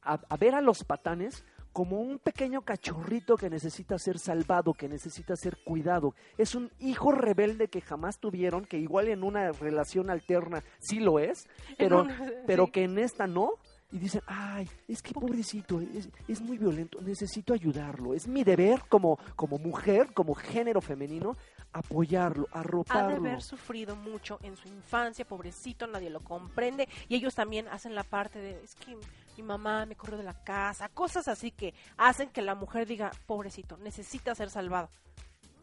a, 0.02 0.20
a 0.30 0.38
ver 0.38 0.56
a 0.56 0.62
los 0.62 0.84
patanes 0.84 1.44
como 1.72 2.00
un 2.00 2.20
pequeño 2.20 2.62
cachorrito 2.62 3.36
que 3.36 3.50
necesita 3.50 4.00
ser 4.00 4.18
salvado, 4.18 4.74
que 4.74 4.88
necesita 4.88 5.36
ser 5.36 5.58
cuidado. 5.66 6.16
Es 6.38 6.56
un 6.56 6.72
hijo 6.80 7.12
rebelde 7.12 7.68
que 7.68 7.82
jamás 7.82 8.18
tuvieron, 8.20 8.64
que 8.64 8.78
igual 8.80 9.10
en 9.10 9.24
una 9.24 9.52
relación 9.52 10.10
alterna 10.10 10.64
sí 10.80 11.00
lo 11.02 11.20
es, 11.20 11.48
pero, 11.78 12.04
una- 12.04 12.18
pero 12.48 12.66
sí. 12.68 12.72
que 12.72 12.84
en 12.86 12.98
esta 12.98 13.28
no. 13.28 13.52
Y 13.96 13.98
dicen, 13.98 14.22
ay, 14.28 14.68
es 14.90 15.02
que 15.02 15.14
pobrecito, 15.14 15.80
es, 15.80 16.10
es 16.28 16.42
muy 16.42 16.58
violento, 16.58 17.00
necesito 17.00 17.54
ayudarlo. 17.54 18.14
Es 18.14 18.28
mi 18.28 18.44
deber 18.44 18.82
como, 18.90 19.18
como 19.38 19.58
mujer, 19.58 20.14
como 20.14 20.36
género 20.36 20.82
femenino, 20.82 21.32
apoyarlo, 21.72 22.46
ha 22.52 22.56
de 22.56 22.60
arroparlo. 22.60 23.16
haber 23.16 23.42
sufrido 23.42 23.96
mucho 23.96 24.38
en 24.44 24.58
su 24.58 24.68
infancia, 24.68 25.24
pobrecito, 25.24 25.88
nadie 25.88 26.10
lo 26.10 26.20
comprende 26.20 26.90
y 27.08 27.16
ellos 27.16 27.36
también 27.36 27.70
hacen 27.70 27.96
la 27.96 28.04
parte 28.04 28.38
de 28.38 28.62
es 28.62 28.76
que 28.76 28.98
mi 29.38 29.44
mamá 29.44 29.86
me 29.86 29.96
corrió 29.96 30.18
de 30.18 30.24
la 30.24 30.44
casa, 30.44 30.90
cosas 30.90 31.30
así 31.30 31.52
que 31.52 31.74
hacen 31.96 32.28
que 32.32 32.42
la 32.42 32.54
mujer 32.54 32.86
diga, 32.86 33.12
pobrecito, 33.26 33.78
necesita 33.78 34.36
ser 34.36 34.50
salvado. 34.50 34.90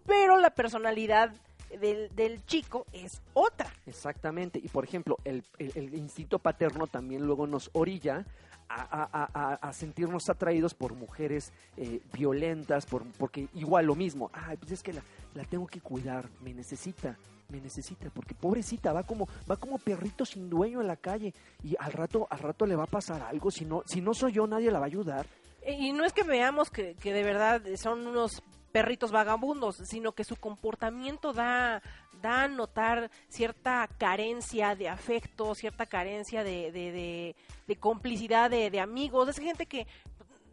Pero 0.07 0.39
la 0.39 0.55
personalidad 0.55 1.35
del, 1.81 2.15
del 2.15 2.45
chico 2.47 2.87
es 2.93 3.21
otra. 3.35 3.73
Exactamente. 3.87 4.59
Y 4.63 4.69
por 4.69 4.85
ejemplo, 4.85 5.19
el, 5.25 5.45
el- 5.59 5.73
el 5.77 5.95
instinto 5.95 6.39
paterno 6.39 6.87
también 6.87 7.23
luego 7.27 7.47
nos 7.47 7.71
orilla 7.73 8.25
a, 8.69 9.09
a- 9.13 9.55
a- 9.69 9.73
sentirnos 9.75 10.31
atraídos 10.31 10.73
por 10.73 10.95
mujeres 10.95 11.53
eh, 11.77 12.01
violentas, 12.13 12.87
por, 12.87 13.05
porque 13.19 13.49
igual 13.55 13.87
lo 13.87 13.95
mismo. 13.95 14.31
Ay, 14.33 14.57
pues 14.57 14.73
es 14.73 14.83
que 14.83 14.93
la, 14.95 15.03
la 15.35 15.45
tengo 15.45 15.67
que 15.67 15.81
cuidar, 15.81 16.29
me 16.43 16.55
necesita, 16.55 17.19
me 17.51 17.61
necesita, 17.61 18.09
porque 18.15 18.35
pobrecita 18.35 18.95
va 18.95 19.03
como 19.03 19.29
va 19.51 19.57
como 19.57 19.79
perrito 19.79 20.25
sin 20.25 20.49
dueño 20.49 20.81
en 20.81 20.87
la 20.87 20.97
calle 20.97 21.35
y 21.63 21.75
al 21.79 21.93
rato 21.93 22.27
al 22.31 22.39
rato 22.39 22.65
le 22.65 22.75
va 22.77 22.85
a 22.85 22.87
pasar 22.87 23.21
algo. 23.21 23.51
Si 23.51 23.67
no 23.67 23.83
si 23.85 24.01
no 24.01 24.15
soy 24.15 24.33
yo 24.33 24.47
nadie 24.47 24.71
la 24.71 24.79
va 24.79 24.87
a 24.87 24.89
ayudar. 24.89 25.27
Y 25.67 25.93
no 25.93 26.05
es 26.05 26.13
que 26.15 26.23
veamos 26.25 26.71
que, 26.71 26.95
que 26.95 27.13
de 27.13 27.23
verdad 27.23 27.63
son 27.77 28.07
unos 28.07 28.43
perritos 28.73 29.13
vagabundos, 29.13 29.77
sino 29.85 30.13
que 30.13 30.25
su 30.25 30.37
comportamiento 30.37 31.33
da, 31.33 31.83
da 32.23 32.45
a 32.45 32.49
notar 32.49 33.11
cierta 33.29 33.87
carencia 33.99 34.75
de 34.75 34.89
afecto, 34.89 35.55
cierta 35.55 35.87
carencia 35.87 36.43
de, 36.43 36.73
de, 36.73 36.93
de- 36.93 37.37
de 37.67 37.77
complicidad 37.77 38.51
de, 38.51 38.71
de 38.71 38.81
amigos. 38.81 39.29
Es 39.29 39.39
gente 39.39 39.67
que 39.67 39.87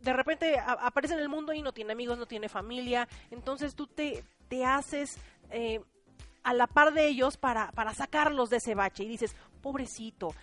de 0.02 0.14
repente 0.14 0.60
aparece 0.60 1.14
en 1.14 1.20
el 1.22 1.30
mundo 1.30 1.54
y 1.54 1.62
no 1.62 1.72
tiene 1.74 1.94
amigos, 1.94 2.18
no 2.18 2.26
tiene 2.26 2.50
familia. 2.50 3.08
Entonces 3.32 3.74
tú 3.76 3.88
te, 3.88 4.24
te 4.48 4.64
haces 4.66 5.18
eh, 5.52 5.82
a 6.44 6.54
la 6.54 6.68
par 6.68 6.94
de 6.94 7.08
ellos 7.08 7.38
para, 7.38 7.72
para 7.72 7.94
sacarlos 7.94 8.50
de 8.50 8.58
ese 8.58 8.76
bache 8.76 9.04
y 9.04 9.08
dices, 9.08 9.36
pobrecito. 9.62 10.34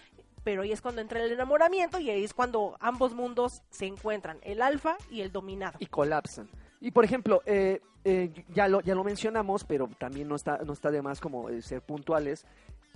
Pero 0.44 0.62
ahí 0.62 0.72
es 0.72 0.80
cuando 0.80 1.00
entra 1.00 1.20
el 1.22 1.32
enamoramiento 1.32 1.98
y 1.98 2.08
ahí 2.10 2.22
es 2.22 2.32
cuando 2.32 2.76
ambos 2.80 3.14
mundos 3.14 3.62
se 3.70 3.86
encuentran, 3.86 4.38
el 4.42 4.62
alfa 4.62 4.96
y 5.10 5.20
el 5.22 5.32
dominado. 5.32 5.76
y 5.80 5.86
colapsan. 5.86 6.48
Y 6.86 6.92
por 6.92 7.04
ejemplo, 7.04 7.42
eh, 7.46 7.80
eh, 8.04 8.30
ya, 8.54 8.68
lo, 8.68 8.80
ya 8.80 8.94
lo 8.94 9.02
mencionamos, 9.02 9.64
pero 9.64 9.88
también 9.98 10.28
no 10.28 10.36
está, 10.36 10.58
no 10.58 10.72
está 10.72 10.92
de 10.92 11.02
más 11.02 11.20
como 11.20 11.50
eh, 11.50 11.60
ser 11.60 11.82
puntuales. 11.82 12.46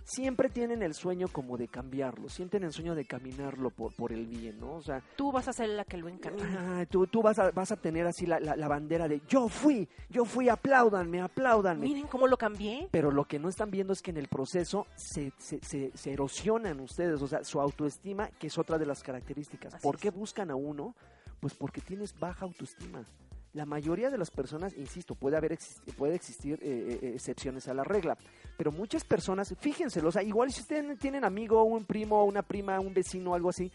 Siempre 0.05 0.49
tienen 0.49 0.83
el 0.83 0.95
sueño 0.95 1.27
como 1.27 1.57
de 1.57 1.67
cambiarlo, 1.67 2.29
sienten 2.29 2.63
el 2.63 2.73
sueño 2.73 2.95
de 2.95 3.05
caminarlo 3.05 3.71
por, 3.71 3.93
por 3.97 4.13
el 4.13 4.27
bien, 4.27 4.61
¿no? 4.61 4.75
O 4.75 4.81
sea, 4.81 5.03
Tú 5.17 5.33
vas 5.33 5.49
a 5.49 5.53
ser 5.53 5.71
la 5.71 5.85
que 5.85 5.97
lo 5.97 6.09
encamina. 6.09 6.81
ah, 6.81 6.87
tú, 6.87 7.09
tú 7.09 7.21
vas, 7.21 7.39
a, 7.41 7.51
vas 7.51 7.73
a 7.73 7.77
tener 7.77 8.07
así 8.07 8.27
la, 8.27 8.39
la- 8.39 8.55
la 8.55 8.69
bandera 8.69 9.09
de 9.09 9.21
yo 9.29 9.49
fui, 9.49 9.89
yo 10.09 10.25
fui, 10.25 10.49
apláudanme, 10.49 11.21
apláudanme. 11.21 11.87
Miren 11.87 12.07
cómo 12.07 12.29
lo 12.29 12.37
cambié. 12.39 12.89
Pero 12.93 13.11
lo 13.11 13.25
que 13.25 13.41
no 13.41 13.49
están 13.49 13.73
viendo 13.73 13.93
es 13.93 14.03
que 14.03 14.13
en 14.13 14.19
el 14.19 14.29
proceso 14.29 14.87
se, 14.95 15.33
se, 15.39 15.59
se- 15.63 15.91
se 15.97 16.13
erosionan 16.13 16.79
ustedes, 16.79 17.21
o 17.23 17.27
sea, 17.27 17.43
su 17.43 17.61
autoestima, 17.61 18.29
que 18.39 18.47
es 18.47 18.57
otra 18.57 18.79
de 18.79 18.87
las 18.87 19.03
características. 19.03 19.75
Así 19.75 19.83
¿Por 19.83 19.97
es. 19.97 20.01
qué 20.01 20.11
buscan 20.11 20.51
a 20.53 20.55
uno? 20.55 20.95
Pues 21.41 21.55
porque 21.55 21.81
tienes 21.81 22.17
baja 22.19 22.45
autoestima. 22.45 23.03
La 23.53 23.67
mayoría 23.67 24.11
de 24.11 24.19
las 24.19 24.31
personas, 24.31 24.77
insisto, 24.77 25.15
puede 25.15 25.37
haber 25.37 25.59
puede 25.97 26.15
existir 26.15 26.59
eh, 26.63 26.99
eh, 27.03 27.13
excepciones 27.15 27.67
a 27.69 27.75
la 27.75 27.83
regla, 27.83 28.17
pero 28.57 28.71
muchas 28.71 29.05
personas, 29.05 29.55
fíjense, 29.59 30.01
o 30.01 30.13
sea, 30.13 30.23
igual 30.23 30.53
si 30.53 30.61
ustedes 30.61 30.99
tienen 30.99 31.25
amigo, 31.25 31.65
un 31.65 31.85
primo, 31.85 32.25
una 32.25 32.43
prima, 32.43 32.79
un 32.79 32.95
vecino, 32.95 33.35
algo 33.35 33.51
así, 33.51 33.73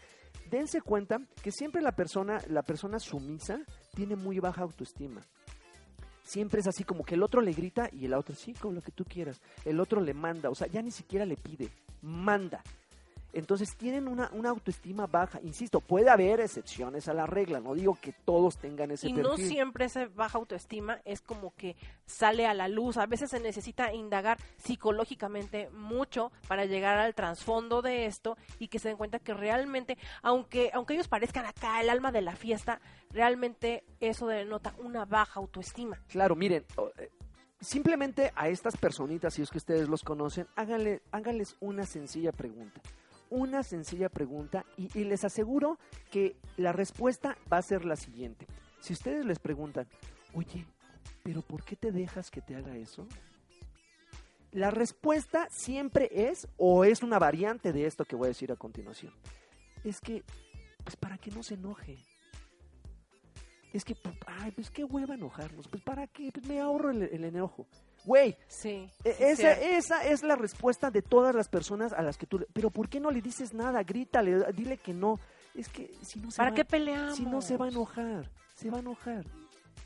dense 0.50 0.80
cuenta 0.80 1.20
que 1.42 1.52
siempre 1.52 1.82
la 1.82 1.92
persona, 1.92 2.40
la 2.48 2.62
persona 2.62 2.98
sumisa 2.98 3.60
tiene 3.94 4.16
muy 4.16 4.38
baja 4.38 4.62
autoestima 4.62 5.22
siempre 6.26 6.60
es 6.60 6.66
así 6.66 6.84
como 6.84 7.04
que 7.04 7.14
el 7.14 7.22
otro 7.22 7.40
le 7.40 7.52
grita 7.52 7.88
y 7.92 8.04
el 8.04 8.14
otro 8.14 8.34
sí, 8.34 8.52
con 8.52 8.74
lo 8.74 8.82
que 8.82 8.92
tú 8.92 9.04
quieras. 9.04 9.40
El 9.64 9.80
otro 9.80 10.00
le 10.00 10.12
manda, 10.12 10.50
o 10.50 10.54
sea, 10.54 10.66
ya 10.66 10.82
ni 10.82 10.90
siquiera 10.90 11.24
le 11.24 11.36
pide, 11.36 11.70
manda. 12.02 12.62
Entonces 13.36 13.76
tienen 13.76 14.08
una, 14.08 14.30
una 14.32 14.48
autoestima 14.48 15.06
baja. 15.06 15.38
Insisto, 15.42 15.82
puede 15.82 16.08
haber 16.08 16.40
excepciones 16.40 17.06
a 17.06 17.12
la 17.12 17.26
regla. 17.26 17.60
No 17.60 17.74
digo 17.74 17.98
que 18.00 18.12
todos 18.12 18.56
tengan 18.56 18.90
ese 18.92 19.08
y 19.08 19.12
perfil. 19.12 19.30
no 19.30 19.36
siempre 19.36 19.84
esa 19.84 20.06
baja 20.06 20.38
autoestima 20.38 21.02
es 21.04 21.20
como 21.20 21.54
que 21.54 21.76
sale 22.06 22.46
a 22.46 22.54
la 22.54 22.66
luz. 22.68 22.96
A 22.96 23.04
veces 23.04 23.28
se 23.28 23.38
necesita 23.38 23.92
indagar 23.92 24.38
psicológicamente 24.56 25.68
mucho 25.68 26.32
para 26.48 26.64
llegar 26.64 26.96
al 26.96 27.14
trasfondo 27.14 27.82
de 27.82 28.06
esto 28.06 28.38
y 28.58 28.68
que 28.68 28.78
se 28.78 28.88
den 28.88 28.96
cuenta 28.96 29.18
que 29.18 29.34
realmente, 29.34 29.98
aunque, 30.22 30.70
aunque 30.72 30.94
ellos 30.94 31.08
parezcan 31.08 31.44
acá 31.44 31.82
el 31.82 31.90
alma 31.90 32.12
de 32.12 32.22
la 32.22 32.36
fiesta, 32.36 32.80
realmente 33.10 33.84
eso 34.00 34.28
denota 34.28 34.74
una 34.78 35.04
baja 35.04 35.40
autoestima. 35.40 36.00
Claro, 36.08 36.36
miren, 36.36 36.64
eh, 36.96 37.10
simplemente 37.60 38.32
a 38.34 38.48
estas 38.48 38.78
personitas, 38.78 39.34
si 39.34 39.42
es 39.42 39.50
que 39.50 39.58
ustedes 39.58 39.90
los 39.90 40.02
conocen, 40.02 40.46
háganle, 40.56 41.02
háganles 41.10 41.54
una 41.60 41.84
sencilla 41.84 42.32
pregunta. 42.32 42.80
Una 43.30 43.62
sencilla 43.62 44.08
pregunta 44.08 44.64
y, 44.76 45.04
les 45.04 45.24
aseguro 45.24 45.78
que 46.10 46.36
la 46.56 46.72
respuesta 46.72 47.36
va 47.52 47.58
a 47.58 47.62
ser 47.62 47.84
la 47.84 47.96
siguiente. 47.96 48.46
Si 48.80 48.92
ustedes 48.92 49.24
les 49.24 49.38
preguntan, 49.38 49.86
oye, 50.34 50.64
pero 51.22 51.42
¿por 51.42 51.64
qué 51.64 51.74
te 51.74 51.90
dejas 51.90 52.30
que 52.30 52.40
te 52.40 52.54
haga 52.54 52.76
eso? 52.76 53.06
La 54.52 54.70
respuesta 54.70 55.48
siempre 55.50 56.08
es, 56.12 56.46
o 56.56 56.84
es 56.84 57.02
una 57.02 57.18
variante 57.18 57.72
de 57.72 57.86
esto 57.86 58.04
que 58.04 58.16
voy 58.16 58.26
a 58.26 58.28
decir 58.28 58.52
a 58.52 58.56
continuación. 58.56 59.12
Es 59.82 60.00
que, 60.00 60.22
pues 60.84 60.96
para 60.96 61.18
que 61.18 61.30
no 61.32 61.42
se 61.42 61.54
enoje. 61.54 61.98
Es 63.72 63.84
que, 63.84 63.96
ay, 64.26 64.52
pues 64.52 64.70
qué 64.70 64.84
hueva 64.84 65.14
enojarnos. 65.14 65.66
Pues 65.68 65.82
para 65.82 66.06
qué, 66.06 66.30
pues 66.32 66.46
me 66.46 66.60
ahorro 66.60 66.90
el 66.90 67.24
enojo. 67.24 67.66
Güey, 68.06 68.36
Sí. 68.48 68.88
e- 69.04 69.12
sí, 69.14 69.22
esa, 69.24 69.52
esa 69.52 70.04
es 70.06 70.22
la 70.22 70.36
respuesta 70.36 70.90
de 70.90 71.02
todas 71.02 71.34
las 71.34 71.48
personas 71.48 71.92
a 71.92 72.00
las 72.02 72.16
que 72.16 72.26
tú... 72.26 72.46
Pero 72.52 72.70
¿por 72.70 72.88
qué 72.88 73.00
no 73.00 73.10
le 73.10 73.20
dices 73.20 73.52
nada? 73.52 73.82
Grítale, 73.82 74.44
dile 74.52 74.78
que 74.78 74.94
no. 74.94 75.18
Es 75.54 75.68
que 75.68 75.92
si 76.02 76.20
no 76.20 76.30
se 76.30 76.36
¿Para 76.38 76.50
va, 76.50 76.56
qué 76.56 76.64
peleamos? 76.64 77.16
si 77.16 77.24
no 77.26 77.42
se 77.42 77.56
va 77.56 77.66
a 77.66 77.68
enojar, 77.68 78.30
se 78.54 78.70
va 78.70 78.76
a 78.76 78.80
enojar. 78.80 79.24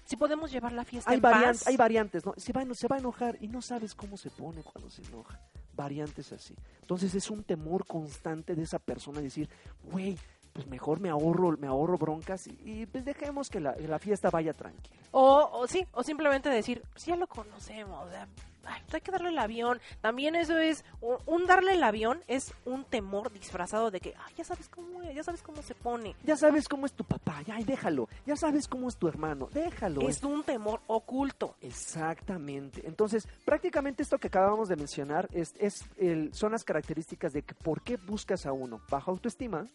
Si 0.04 0.16
podemos 0.16 0.50
llevar 0.52 0.72
la 0.72 0.84
fiesta 0.84 1.10
Hay, 1.10 1.16
en 1.16 1.22
varian- 1.22 1.52
paz. 1.52 1.66
hay 1.66 1.76
variantes, 1.76 2.26
¿no? 2.26 2.34
Se 2.36 2.52
va, 2.52 2.62
se 2.74 2.88
va 2.88 2.96
a 2.96 2.98
enojar 2.98 3.38
y 3.40 3.48
no 3.48 3.62
sabes 3.62 3.94
cómo 3.94 4.16
se 4.16 4.28
pone 4.30 4.62
cuando 4.62 4.90
se 4.90 5.02
enoja. 5.02 5.40
Variantes 5.74 6.32
así. 6.32 6.54
Entonces 6.82 7.14
es 7.14 7.30
un 7.30 7.42
temor 7.44 7.86
constante 7.86 8.54
de 8.54 8.62
esa 8.64 8.78
persona 8.80 9.20
decir, 9.20 9.48
güey, 9.84 10.18
pues 10.52 10.66
mejor 10.66 11.00
me 11.00 11.10
ahorro, 11.10 11.56
me 11.58 11.66
ahorro 11.66 11.98
broncas 11.98 12.46
y, 12.46 12.58
y, 12.64 12.86
pues 12.86 13.04
dejemos 13.04 13.48
que 13.48 13.60
la, 13.60 13.74
la 13.76 13.98
fiesta 13.98 14.30
vaya 14.30 14.52
tranquila. 14.52 14.96
O, 15.12 15.50
o 15.52 15.66
sí, 15.66 15.86
o 15.92 16.02
simplemente 16.02 16.48
decir, 16.48 16.82
pues 16.92 17.06
ya 17.06 17.16
lo 17.16 17.26
conocemos, 17.26 18.06
o 18.06 18.10
sea, 18.10 18.28
ay, 18.64 18.80
pues 18.82 18.94
hay 18.94 19.00
que 19.00 19.10
darle 19.10 19.30
el 19.30 19.38
avión. 19.38 19.80
También 20.00 20.36
eso 20.36 20.58
es, 20.58 20.84
un, 21.00 21.16
un 21.26 21.46
darle 21.46 21.74
el 21.74 21.82
avión 21.82 22.20
es 22.26 22.52
un 22.64 22.84
temor 22.84 23.32
disfrazado 23.32 23.90
de 23.90 24.00
que, 24.00 24.14
ay, 24.26 24.34
ya 24.36 24.44
sabes 24.44 24.68
cómo 24.68 25.02
es, 25.02 25.14
ya 25.14 25.22
sabes 25.22 25.42
cómo 25.42 25.62
se 25.62 25.74
pone. 25.74 26.14
Ya 26.24 26.36
sabes 26.36 26.68
cómo 26.68 26.86
es 26.86 26.92
tu 26.92 27.04
papá, 27.04 27.42
ya 27.42 27.58
y 27.60 27.64
déjalo. 27.64 28.08
Ya 28.26 28.36
sabes 28.36 28.68
cómo 28.68 28.88
es 28.88 28.96
tu 28.96 29.08
hermano, 29.08 29.48
déjalo. 29.52 30.08
Es 30.08 30.22
un 30.22 30.42
temor 30.42 30.80
oculto. 30.86 31.56
Exactamente. 31.60 32.86
Entonces, 32.86 33.26
prácticamente 33.44 34.02
esto 34.02 34.18
que 34.18 34.28
acabamos 34.28 34.68
de 34.68 34.76
mencionar 34.76 35.28
es, 35.32 35.54
es 35.58 35.84
el, 35.96 36.32
son 36.34 36.52
las 36.52 36.64
características 36.64 37.32
de 37.32 37.42
que 37.42 37.54
por 37.54 37.82
qué 37.82 37.96
buscas 37.96 38.46
a 38.46 38.52
uno. 38.52 38.80
Baja 38.90 39.10
autoestima, 39.10 39.66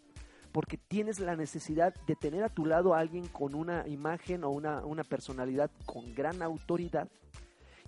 porque 0.55 0.77
tienes 0.77 1.19
la 1.19 1.35
necesidad 1.35 1.93
de 2.07 2.15
tener 2.15 2.41
a 2.45 2.47
tu 2.49 2.65
lado 2.65 2.93
a 2.93 2.99
alguien 2.99 3.27
con 3.27 3.53
una 3.55 3.85
imagen 3.89 4.45
o 4.45 4.51
una, 4.51 4.85
una 4.85 5.03
personalidad 5.03 5.69
con 5.85 6.15
gran 6.15 6.41
autoridad. 6.41 7.09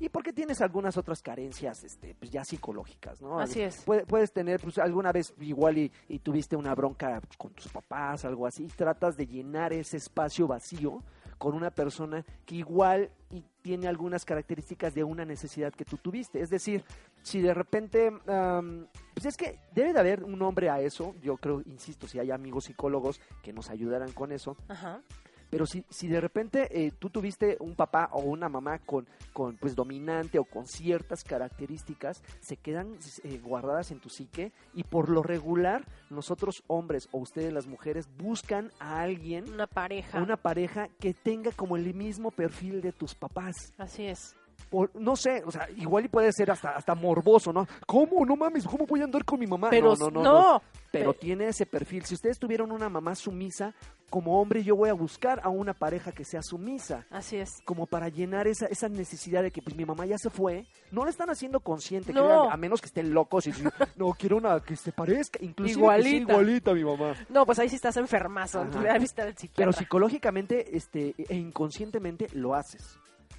Y 0.01 0.09
porque 0.09 0.33
tienes 0.33 0.59
algunas 0.61 0.97
otras 0.97 1.21
carencias 1.21 1.85
este, 1.85 2.13
pues 2.13 2.29
ya 2.29 2.43
psicológicas, 2.43 3.21
¿no? 3.21 3.39
Así 3.39 3.61
es. 3.61 3.83
Puede- 3.85 4.05
puedes 4.05 4.33
tener 4.33 4.59
pues, 4.59 4.77
alguna 4.79 5.13
vez 5.13 5.33
igual 5.39 5.77
y, 5.77 5.91
y 6.09 6.19
tuviste 6.19 6.57
una 6.57 6.75
bronca 6.75 7.21
pues, 7.21 7.37
con 7.37 7.53
tus 7.53 7.69
papás, 7.71 8.25
algo 8.25 8.45
así, 8.45 8.65
y 8.65 8.67
tratas 8.67 9.15
de 9.15 9.25
llenar 9.27 9.71
ese 9.71 9.95
espacio 9.95 10.45
vacío 10.45 11.01
con 11.37 11.53
una 11.53 11.71
persona 11.71 12.25
que 12.45 12.55
igual 12.55 13.11
y 13.29 13.43
tiene 13.61 13.87
algunas 13.87 14.25
características 14.25 14.93
de 14.93 15.03
una 15.03 15.25
necesidad 15.25 15.73
que 15.73 15.85
tú 15.85 15.97
tuviste. 15.97 16.41
Es 16.41 16.49
decir, 16.49 16.83
si 17.21 17.41
de 17.41 17.53
repente, 17.53 18.11
am, 18.27 18.87
pues 19.13 19.25
es 19.25 19.37
que 19.37 19.59
debe 19.73 19.93
de 19.93 19.99
haber 19.99 20.23
un 20.23 20.39
nombre 20.39 20.69
a 20.69 20.79
eso, 20.79 21.15
yo 21.21 21.37
creo, 21.37 21.61
insisto, 21.65 22.07
si 22.07 22.19
hay 22.19 22.31
amigos 22.31 22.65
psicólogos 22.65 23.19
que 23.43 23.53
nos 23.53 23.69
ayudaran 23.69 24.11
con 24.13 24.31
eso, 24.31 24.55
Ajá. 24.67 25.01
Pero 25.49 25.65
si, 25.65 25.83
si 25.89 26.07
de 26.07 26.19
repente 26.21 26.67
eh, 26.71 26.91
tú 26.97 27.09
tuviste 27.09 27.57
un 27.59 27.75
papá 27.75 28.09
o 28.11 28.19
una 28.21 28.49
mamá 28.49 28.79
con, 28.79 29.07
con 29.33 29.57
pues 29.57 29.75
dominante 29.75 30.39
o 30.39 30.45
con 30.45 30.65
ciertas 30.67 31.23
características, 31.23 32.21
se 32.39 32.57
quedan 32.57 32.97
eh, 33.23 33.39
guardadas 33.43 33.91
en 33.91 33.99
tu 33.99 34.09
psique 34.09 34.51
y 34.73 34.83
por 34.83 35.09
lo 35.09 35.23
regular 35.23 35.85
nosotros 36.09 36.63
hombres 36.67 37.07
o 37.11 37.19
ustedes 37.19 37.53
las 37.53 37.67
mujeres 37.67 38.07
buscan 38.17 38.71
a 38.79 39.01
alguien, 39.01 39.51
Una 39.53 39.67
pareja. 39.67 40.21
una 40.21 40.37
pareja 40.37 40.89
que 40.99 41.13
tenga 41.13 41.51
como 41.51 41.75
el 41.77 41.93
mismo 41.93 42.31
perfil 42.31 42.81
de 42.81 42.91
tus 42.91 43.15
papás. 43.15 43.73
Así 43.77 44.05
es. 44.05 44.35
Por- 44.69 44.91
no 44.95 45.15
sé, 45.15 45.43
o 45.45 45.51
sea, 45.51 45.67
igual 45.77 46.05
y 46.05 46.07
puede 46.09 46.31
ser 46.33 46.51
hasta, 46.51 46.71
hasta 46.71 46.93
morboso, 46.95 47.53
¿no? 47.53 47.67
¿Cómo? 47.85 48.25
No 48.25 48.35
mames, 48.35 48.65
¿cómo 48.65 48.85
voy 48.85 49.01
a 49.01 49.05
andar 49.05 49.23
con 49.25 49.39
mi 49.39 49.47
mamá? 49.47 49.69
Pero 49.69 49.95
no, 49.95 50.09
no, 50.09 50.21
no. 50.23 50.61
Pero 50.91 51.13
pe- 51.13 51.19
tiene 51.19 51.47
ese 51.47 51.65
perfil. 51.65 52.03
Si 52.05 52.15
ustedes 52.15 52.37
tuvieron 52.39 52.71
una 52.71 52.89
mamá 52.89 53.15
sumisa, 53.15 53.73
como 54.09 54.39
hombre 54.41 54.63
yo 54.63 54.75
voy 54.75 54.89
a 54.89 54.93
buscar 54.93 55.41
a 55.43 55.49
una 55.49 55.73
pareja 55.73 56.11
que 56.11 56.23
sea 56.25 56.41
sumisa. 56.41 57.05
Así 57.11 57.37
es. 57.37 57.49
Como 57.65 57.85
para 57.87 58.07
llenar 58.09 58.47
esa, 58.47 58.65
esa 58.67 58.87
necesidad 58.89 59.43
de 59.43 59.51
que 59.51 59.61
pues 59.61 59.75
mi 59.75 59.85
mamá 59.85 60.05
ya 60.05 60.17
se 60.17 60.29
fue. 60.29 60.65
No 60.91 61.03
lo 61.03 61.09
están 61.09 61.29
haciendo 61.29 61.59
consciente, 61.59 62.13
No. 62.13 62.49
a 62.49 62.55
menos 62.57 62.79
que 62.81 62.87
estén 62.87 63.13
locos 63.13 63.47
y 63.47 63.51
no, 63.97 64.11
quiero 64.13 64.37
una 64.37 64.59
que 64.61 64.75
se 64.75 64.91
parezca, 64.91 65.39
inclusive 65.43 65.79
Igualita. 65.79 66.25
sea 66.27 66.35
igualita 66.41 66.71
a 66.71 66.73
mi 66.73 66.83
mamá. 66.83 67.13
No, 67.29 67.45
pues 67.45 67.59
ahí 67.59 67.69
sí 67.69 67.75
estás 67.75 67.97
enfermazo. 67.97 68.65
Visitar 68.99 69.27
al 69.27 69.35
Pero 69.55 69.71
psicológicamente 69.73 70.75
este, 70.77 71.13
e 71.17 71.35
inconscientemente 71.35 72.27
lo 72.33 72.55
haces. 72.55 72.97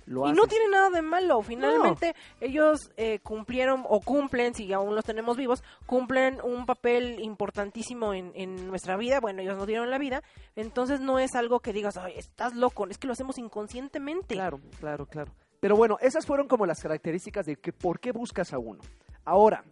Lo 0.08 0.26
Y 0.26 0.32
no 0.32 0.46
tiene 0.46 0.68
nada 0.70 0.90
de 0.90 1.02
malo. 1.02 1.42
Finalmente, 1.42 2.14
ellos 2.40 2.90
eh, 2.96 3.20
cumplieron 3.20 3.84
o 3.86 4.00
cumplen, 4.00 4.54
si 4.54 4.72
aún 4.72 4.94
los 4.94 5.04
tenemos 5.04 5.36
vivos, 5.36 5.62
cumplen 5.86 6.40
un 6.42 6.64
papel 6.64 7.20
importantísimo 7.20 8.14
en, 8.14 8.32
en 8.34 8.66
nuestra 8.66 8.96
vida. 8.96 9.20
Bueno, 9.20 9.42
ellos 9.42 9.56
nos 9.56 9.66
dieron 9.66 9.90
la 9.90 9.98
vida. 9.98 10.22
Entonces 10.56 11.00
no 11.00 11.18
es 11.18 11.34
algo 11.34 11.60
que 11.60 11.72
digas, 11.72 11.98
ay, 11.98 12.14
estás 12.16 12.54
loco. 12.54 12.86
Es 12.88 12.96
que 12.96 13.06
lo 13.06 13.12
hacemos 13.12 13.38
inconscientemente. 13.38 14.34
Claro, 14.34 14.60
claro, 14.80 15.06
claro. 15.06 15.32
Pero 15.60 15.76
bueno, 15.76 15.98
esas 16.00 16.24
fueron 16.24 16.48
como 16.48 16.66
las 16.66 16.80
características 16.80 17.46
de 17.46 17.56
que 17.56 17.72
por 17.72 18.00
qué 18.00 18.12
buscas 18.12 18.52
a 18.52 18.58
uno. 18.58 18.80
Ahora, 19.24 19.64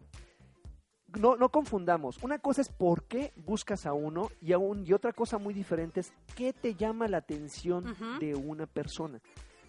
no, 1.19 1.37
no 1.37 1.49
confundamos. 1.49 2.23
Una 2.23 2.39
cosa 2.39 2.61
es 2.61 2.69
por 2.69 3.05
qué 3.05 3.33
buscas 3.37 3.87
a 3.87 3.93
uno 3.93 4.29
y, 4.41 4.53
aún, 4.53 4.85
y 4.87 4.93
otra 4.93 5.13
cosa 5.13 5.39
muy 5.39 5.55
diferente 5.55 6.01
es 6.01 6.13
qué 6.35 6.53
te 6.53 6.75
llama 6.75 7.09
la 7.09 7.19
atención 7.19 7.97
de 8.21 8.35
una 8.35 8.67
persona. 8.67 9.21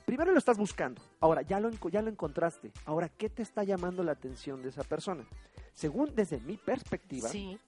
Primero 0.07 0.31
lo 0.31 0.37
estás 0.39 0.57
buscando. 0.57 1.01
Ahora, 1.19 1.41
ya 1.41 1.59
lo, 1.59 1.69
ya 1.91 2.01
lo 2.01 2.09
encontraste. 2.09 2.71
Ahora, 2.85 3.09
¿qué 3.09 3.27
te 3.29 3.41
está 3.41 3.65
llamando 3.65 4.03
la 4.03 4.13
atención 4.13 4.61
de 4.61 4.69
esa 4.69 4.83
persona? 4.85 5.25
Según 5.73 6.15
desde 6.15 6.39
mi 6.39 6.55
perspectiva, 6.55 7.27
Sí. 7.27 7.59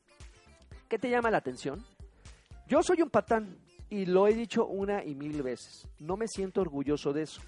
¿Qué 0.87 0.97
te 0.97 1.09
llama 1.09 1.29
la 1.29 1.37
atención? 1.39 1.83
Yo 2.65 2.81
soy 2.81 3.01
un 3.01 3.09
patán 3.09 3.57
y 3.89 4.05
lo 4.05 4.25
he 4.25 4.33
dicho 4.33 4.65
una 4.67 5.03
y 5.03 5.15
mil 5.15 5.43
veces. 5.43 5.85
No 5.99 6.15
me 6.15 6.29
siento 6.29 6.61
orgulloso 6.61 7.11
de 7.11 7.23
eso. 7.23 7.41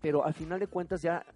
Pero 0.00 0.24
al 0.24 0.34
final 0.34 0.60
de 0.60 0.68
cuentas 0.68 1.02
ya 1.02 1.26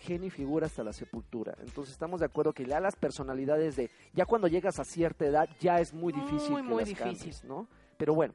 genio 0.00 0.28
figura 0.28 0.66
hasta 0.66 0.82
la 0.82 0.92
sepultura. 0.92 1.54
Entonces 1.60 1.92
estamos 1.92 2.18
de 2.18 2.26
acuerdo 2.26 2.52
que 2.52 2.64
ya 2.64 2.80
las 2.80 2.96
personalidades 2.96 3.76
de 3.76 3.88
ya 4.14 4.26
cuando 4.26 4.48
llegas 4.48 4.80
a 4.80 4.84
cierta 4.84 5.24
edad 5.26 5.48
ya 5.60 5.76
es 5.78 5.94
muy 5.94 6.12
difícil 6.12 6.50
Muy, 6.50 6.62
que 6.62 6.68
muy 6.68 6.78
las 6.80 6.88
difícil. 6.88 7.14
cambies, 7.18 7.44
¿no? 7.44 7.68
Pero 7.96 8.14
bueno, 8.14 8.34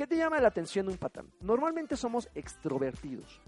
¿qué 0.00 0.06
te 0.06 0.16
llama 0.16 0.40
la 0.40 0.48
atención 0.48 0.86
de 0.86 0.92
un 0.92 0.98
patán? 0.98 1.30
Normalmente 1.42 1.94
somos 1.94 2.30
extrovertidos. 2.34 3.38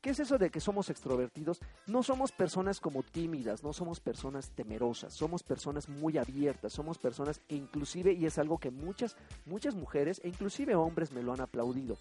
¿Qué 0.00 0.10
es 0.10 0.18
eso 0.18 0.38
de 0.38 0.50
que 0.50 0.58
somos 0.58 0.90
extrovertidos? 0.90 1.60
No 1.86 2.02
somos 2.02 2.32
personas 2.32 2.80
como 2.80 3.04
tímidas, 3.04 3.62
no 3.62 3.72
somos 3.72 4.00
personas 4.00 4.50
temerosas, 4.50 5.14
somos 5.14 5.44
personas 5.44 5.88
muy 5.88 6.18
abiertas, 6.18 6.72
somos 6.72 6.98
personas 6.98 7.38
que 7.46 7.54
inclusive, 7.54 8.12
y 8.12 8.26
es 8.26 8.38
algo 8.38 8.58
que 8.58 8.72
muchas, 8.72 9.16
muchas 9.46 9.76
mujeres 9.76 10.20
e 10.24 10.28
inclusive 10.30 10.74
hombres 10.74 11.12
me 11.12 11.22
lo 11.22 11.32
han 11.32 11.42
aplaudido, 11.42 11.96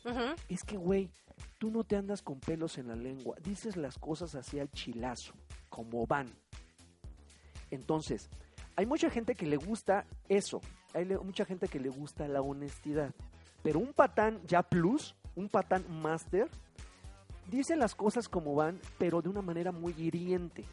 es 0.47 0.63
que, 0.63 0.75
güey, 0.75 1.11
tú 1.59 1.69
no 1.69 1.83
te 1.83 1.95
andas 1.95 2.23
con 2.23 2.39
pelos 2.39 2.79
en 2.79 2.87
la 2.87 2.95
lengua, 2.95 3.37
dices 3.43 3.77
las 3.77 3.99
cosas 3.99 4.33
así 4.33 4.59
al 4.59 4.71
chilazo, 4.71 5.33
como 5.69 6.07
van. 6.07 6.33
Entonces, 7.69 8.27
hay 8.75 8.87
mucha 8.87 9.11
gente 9.11 9.35
que 9.35 9.45
le 9.45 9.57
gusta 9.57 10.07
eso, 10.29 10.61
hay 10.95 11.05
mucha 11.05 11.45
gente 11.45 11.67
que 11.67 11.79
le 11.79 11.89
gusta 11.89 12.27
la 12.27 12.41
honestidad, 12.41 13.13
pero 13.63 13.79
un 13.79 13.93
patán 13.93 14.39
ya 14.47 14.63
plus, 14.63 15.15
un 15.35 15.49
patán 15.49 15.85
master, 16.01 16.49
dice 17.49 17.75
las 17.75 17.95
cosas 17.95 18.29
como 18.29 18.55
van, 18.55 18.79
pero 18.97 19.21
de 19.21 19.29
una 19.29 19.41
manera 19.41 19.71
muy 19.71 19.93
hiriente. 19.97 20.65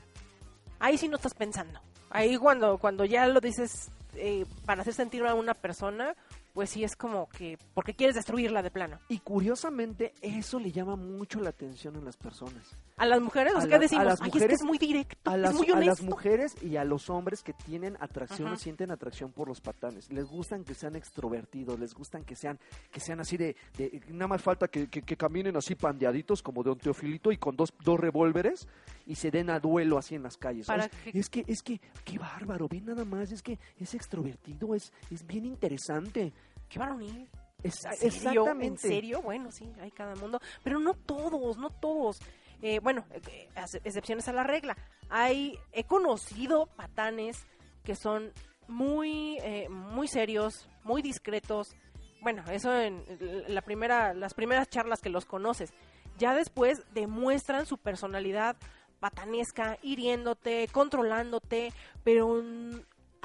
Ahí 0.79 0.99
sí 0.99 1.09
no 1.09 1.17
estás 1.17 1.35
pensando. 1.35 1.81
Ahí 2.11 2.37
cuando, 2.37 2.79
cuando 2.79 3.05
ya 3.05 3.27
lo 3.27 3.41
dices 3.41 3.91
eh, 4.15 4.47
para 4.65 4.83
hacer 4.83 4.95
sentir 4.95 5.25
a 5.27 5.35
una 5.35 5.55
persona, 5.55 6.15
pues 6.57 6.71
sí 6.71 6.83
es 6.85 6.97
como 6.97 7.29
que 7.29 7.59
porque 7.75 7.93
quieres 7.93 8.17
destruirla 8.17 8.63
de 8.63 8.71
plano. 8.71 8.99
Y 9.11 9.19
curiosamente, 9.19 10.15
eso 10.23 10.59
le 10.59 10.73
llama 10.73 10.97
mucho 10.97 11.39
la 11.39 11.51
atención 11.51 11.97
en 11.97 12.07
las 12.07 12.17
personas. 12.17 12.75
A 12.97 13.05
las 13.05 13.21
mujeres, 13.21 13.53
o 13.55 13.59
A 13.59 13.61
sea, 13.61 13.69
¿qué 13.69 13.79
decimos? 13.79 14.05
a 14.07 14.09
las 14.09 14.23
Ay, 14.23 14.29
es 14.29 14.33
que 14.33 14.39
mujeres- 14.39 14.61
es 14.63 14.67
muy 14.67 14.79
directo, 14.79 15.31
A 15.31 15.37
las, 15.37 15.51
es 15.51 15.57
muy 15.59 15.67
a 15.67 15.75
las 15.75 15.83
honesto. 16.01 16.05
mujeres 16.07 16.55
y 16.63 16.77
a 16.77 16.85
los 16.85 17.11
hombres 17.11 17.43
que 17.43 17.53
tienen 17.53 17.95
atracción 18.01 18.51
o 18.51 18.57
sienten 18.57 18.91
atracción 18.91 19.33
por 19.33 19.49
los 19.49 19.61
patanes. 19.61 20.11
Les 20.11 20.25
gustan 20.25 20.65
que 20.65 20.73
sean 20.73 20.97
extrovertidos, 20.97 21.79
les 21.79 21.93
gustan 21.93 22.25
que 22.25 22.35
sean, 22.35 22.59
que 22.91 23.01
sean 23.01 23.21
así 23.21 23.37
de, 23.37 23.55
de- 23.77 24.01
nada 24.09 24.29
más 24.29 24.41
falta 24.41 24.67
que, 24.69 24.89
que- 24.89 25.03
que 25.03 25.17
caminen 25.19 25.57
así 25.59 25.75
pandeaditos 25.75 26.43
como 26.43 26.63
de 26.63 26.71
un 26.71 26.79
teofilito 26.79 27.31
y 27.33 27.37
con 27.37 27.55
dos, 27.55 27.75
dos 27.85 28.01
revólveres 28.01 28.67
y 29.07 29.17
se 29.17 29.31
den 29.31 29.51
a 29.51 29.61
duelo 29.61 29.99
así 29.99 30.15
en 30.15 30.23
las 30.23 30.39
calles. 30.39 30.67
Para 30.67 30.85
¿sabes? 30.85 30.97
que- 31.13 31.19
Es 31.19 31.29
que, 31.29 31.45
es 31.47 31.63
que, 31.63 31.81
qué 32.03 32.19
bárbaro, 32.19 32.67
ven 32.67 32.87
nada 32.87 33.05
más, 33.05 33.31
es 33.31 33.43
que 33.43 33.59
es 33.79 33.93
extrovertido, 33.93 34.75
es, 34.75 34.91
es 35.11 35.27
bien 35.27 35.45
interesante. 35.45 36.33
Qué 36.69 36.79
varonil. 36.79 37.29
Es- 37.63 37.85
¿En 37.85 37.93
serio? 37.97 38.07
exactamente. 38.43 38.67
¿En 38.67 38.79
serio? 38.79 39.23
Bueno, 39.23 39.51
sí, 39.51 39.73
hay 39.81 39.91
cada 39.91 40.15
mundo. 40.17 40.41
Pero 40.63 40.79
no 40.79 40.95
todos, 40.95 41.57
no 41.59 41.71
todos. 41.71 42.19
Eh, 42.63 42.79
bueno, 42.81 43.05
eh, 43.11 43.49
ex- 43.57 43.81
excepciones 43.85 44.29
a 44.29 44.33
la 44.33 44.43
regla. 44.45 44.77
Hay, 45.09 45.59
he 45.73 45.85
conocido 45.85 46.67
patanes 46.67 47.45
que 47.85 47.95
son 47.95 48.33
muy, 48.69 49.39
eh, 49.43 49.69
muy 49.69 50.09
serios, 50.09 50.69
muy 50.85 51.03
discretos. 51.03 51.75
Bueno, 52.21 52.43
eso 52.51 52.75
en 52.81 53.05
la 53.49 53.63
primera, 53.63 54.15
las 54.15 54.35
primeras 54.35 54.69
charlas 54.69 55.01
que 55.01 55.11
los 55.11 55.25
conoces. 55.27 55.73
Ya 56.19 56.35
después 56.35 56.83
demuestran 56.95 57.67
su 57.67 57.79
personalidad 57.79 58.57
patanesca, 59.01 59.79
hiriéndote, 59.83 60.69
controlándote, 60.73 61.73
pero 62.03 62.43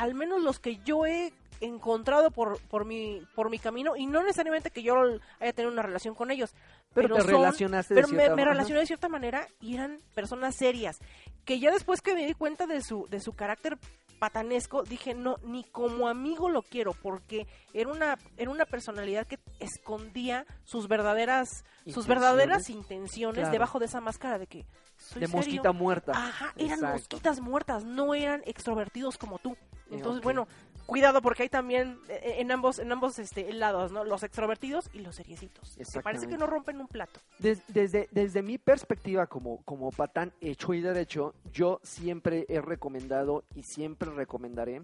al 0.02 0.16
menos 0.16 0.42
los 0.42 0.60
que 0.60 0.78
yo 0.78 1.06
he 1.06 1.32
encontrado 1.60 2.32
por, 2.32 2.60
por, 2.70 2.86
mi, 2.86 3.22
por 3.36 3.50
mi 3.52 3.60
camino, 3.60 3.96
y 3.96 4.08
no 4.08 4.24
necesariamente 4.24 4.72
que 4.72 4.82
yo 4.82 4.96
haya 5.40 5.54
tenido 5.54 5.72
una 5.72 5.84
relación 5.84 6.16
con 6.16 6.32
ellos, 6.32 6.56
Pero, 6.96 7.16
te 7.16 7.22
son- 7.22 7.30
relacionaste 7.32 7.94
de 7.94 8.02
pero 8.02 8.08
me, 8.08 8.18
cierta 8.18 8.36
me 8.36 8.42
ajá. 8.42 8.52
relacioné 8.52 8.80
de 8.80 8.86
cierta 8.88 9.10
manera 9.10 9.48
y 9.60 9.76
eran 9.76 10.00
personas 10.16 10.56
serias, 10.56 10.98
que 11.46 11.60
ya 11.60 11.70
después 11.72 12.02
que 12.02 12.16
me 12.16 12.26
di 12.26 12.34
cuenta 12.34 12.66
de 12.66 12.82
su, 12.82 13.06
de 13.12 13.20
su 13.20 13.34
carácter 13.34 13.78
patanesco, 14.18 14.82
dije, 14.84 15.14
no, 15.14 15.38
ni 15.44 15.64
como 15.64 16.08
amigo 16.08 16.50
lo 16.50 16.62
quiero, 16.64 16.94
porque 16.94 17.46
era 17.74 17.92
una, 17.92 18.18
era 18.38 18.50
una 18.52 18.66
personalidad 18.66 19.26
que 19.28 19.38
escondía 19.60 20.46
sus 20.64 20.88
verdaderas, 20.88 21.50
sus 21.50 21.64
Intenciones. 21.86 22.08
verdaderas 22.08 22.70
intenciones 22.70 23.40
Claro. 23.40 23.52
debajo 23.52 23.80
de 23.80 23.86
esa 23.86 24.02
máscara 24.02 24.38
de 24.40 24.48
que 24.48 24.66
soy 24.98 25.22
De 25.22 25.28
serio. 25.28 25.38
mosquita 25.38 25.72
muerta. 25.72 26.12
Ajá, 26.16 26.54
eran 26.56 26.74
Exacto. 26.80 26.94
mosquitas 26.98 27.40
muertas, 27.40 27.84
no 27.84 28.14
eran 28.14 28.42
extrovertidos 28.46 29.18
como 29.18 29.40
tú. 29.40 29.56
Entonces, 29.92 30.24
bueno, 30.24 30.48
cuidado 30.86 31.22
porque 31.22 31.44
hay 31.44 31.50
también 31.50 32.00
eh, 32.10 32.36
en 32.40 32.52
ambos 32.52 32.80
en 32.80 32.92
ambos 32.92 33.20
este 33.20 33.52
lados, 33.54 33.92
¿no? 33.92 34.04
Los 34.04 34.24
extrovertidos 34.24 34.90
y 34.94 35.00
los 35.00 35.16
seriecitos. 35.16 35.76
Que 35.78 36.02
parece 36.02 36.28
que 36.28 36.38
no 36.38 36.48
rompen 36.48 36.80
un 36.82 36.88
plato. 36.88 37.20
Des- 37.40 37.62
desde, 37.68 38.08
desde 38.12 38.42
mi 38.42 38.58
perspectiva 38.58 39.28
como, 39.28 39.62
como 39.64 39.92
patán 39.92 40.34
hecho 40.42 40.74
y 40.74 40.82
derecho, 40.82 41.34
yo 41.54 41.80
siempre 41.84 42.46
he 42.50 42.62
recomendado 42.62 43.44
y 43.56 43.64
siempre 43.64 44.10
recomendaré 44.12 44.82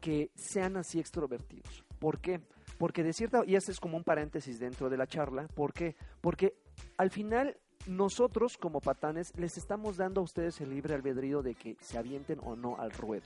que 0.00 0.30
sean 0.34 0.76
así 0.76 0.98
extrovertidos. 1.00 1.84
¿Por 1.98 2.20
qué? 2.20 2.40
Porque 2.78 3.02
de 3.02 3.12
cierta, 3.12 3.42
y 3.46 3.56
este 3.56 3.72
es 3.72 3.80
como 3.80 3.96
un 3.96 4.04
paréntesis 4.04 4.58
dentro 4.60 4.90
de 4.90 4.96
la 4.98 5.06
charla, 5.06 5.48
¿por 5.54 5.72
qué? 5.72 5.96
Porque 6.20 6.54
al 6.98 7.10
final 7.10 7.56
nosotros 7.86 8.58
como 8.58 8.80
patanes 8.80 9.32
les 9.36 9.56
estamos 9.56 9.96
dando 9.96 10.20
a 10.20 10.24
ustedes 10.24 10.60
el 10.60 10.70
libre 10.70 10.94
albedrío 10.94 11.42
de 11.42 11.54
que 11.54 11.76
se 11.80 11.96
avienten 11.96 12.38
o 12.42 12.54
no 12.56 12.76
al 12.78 12.90
ruedo. 12.90 13.24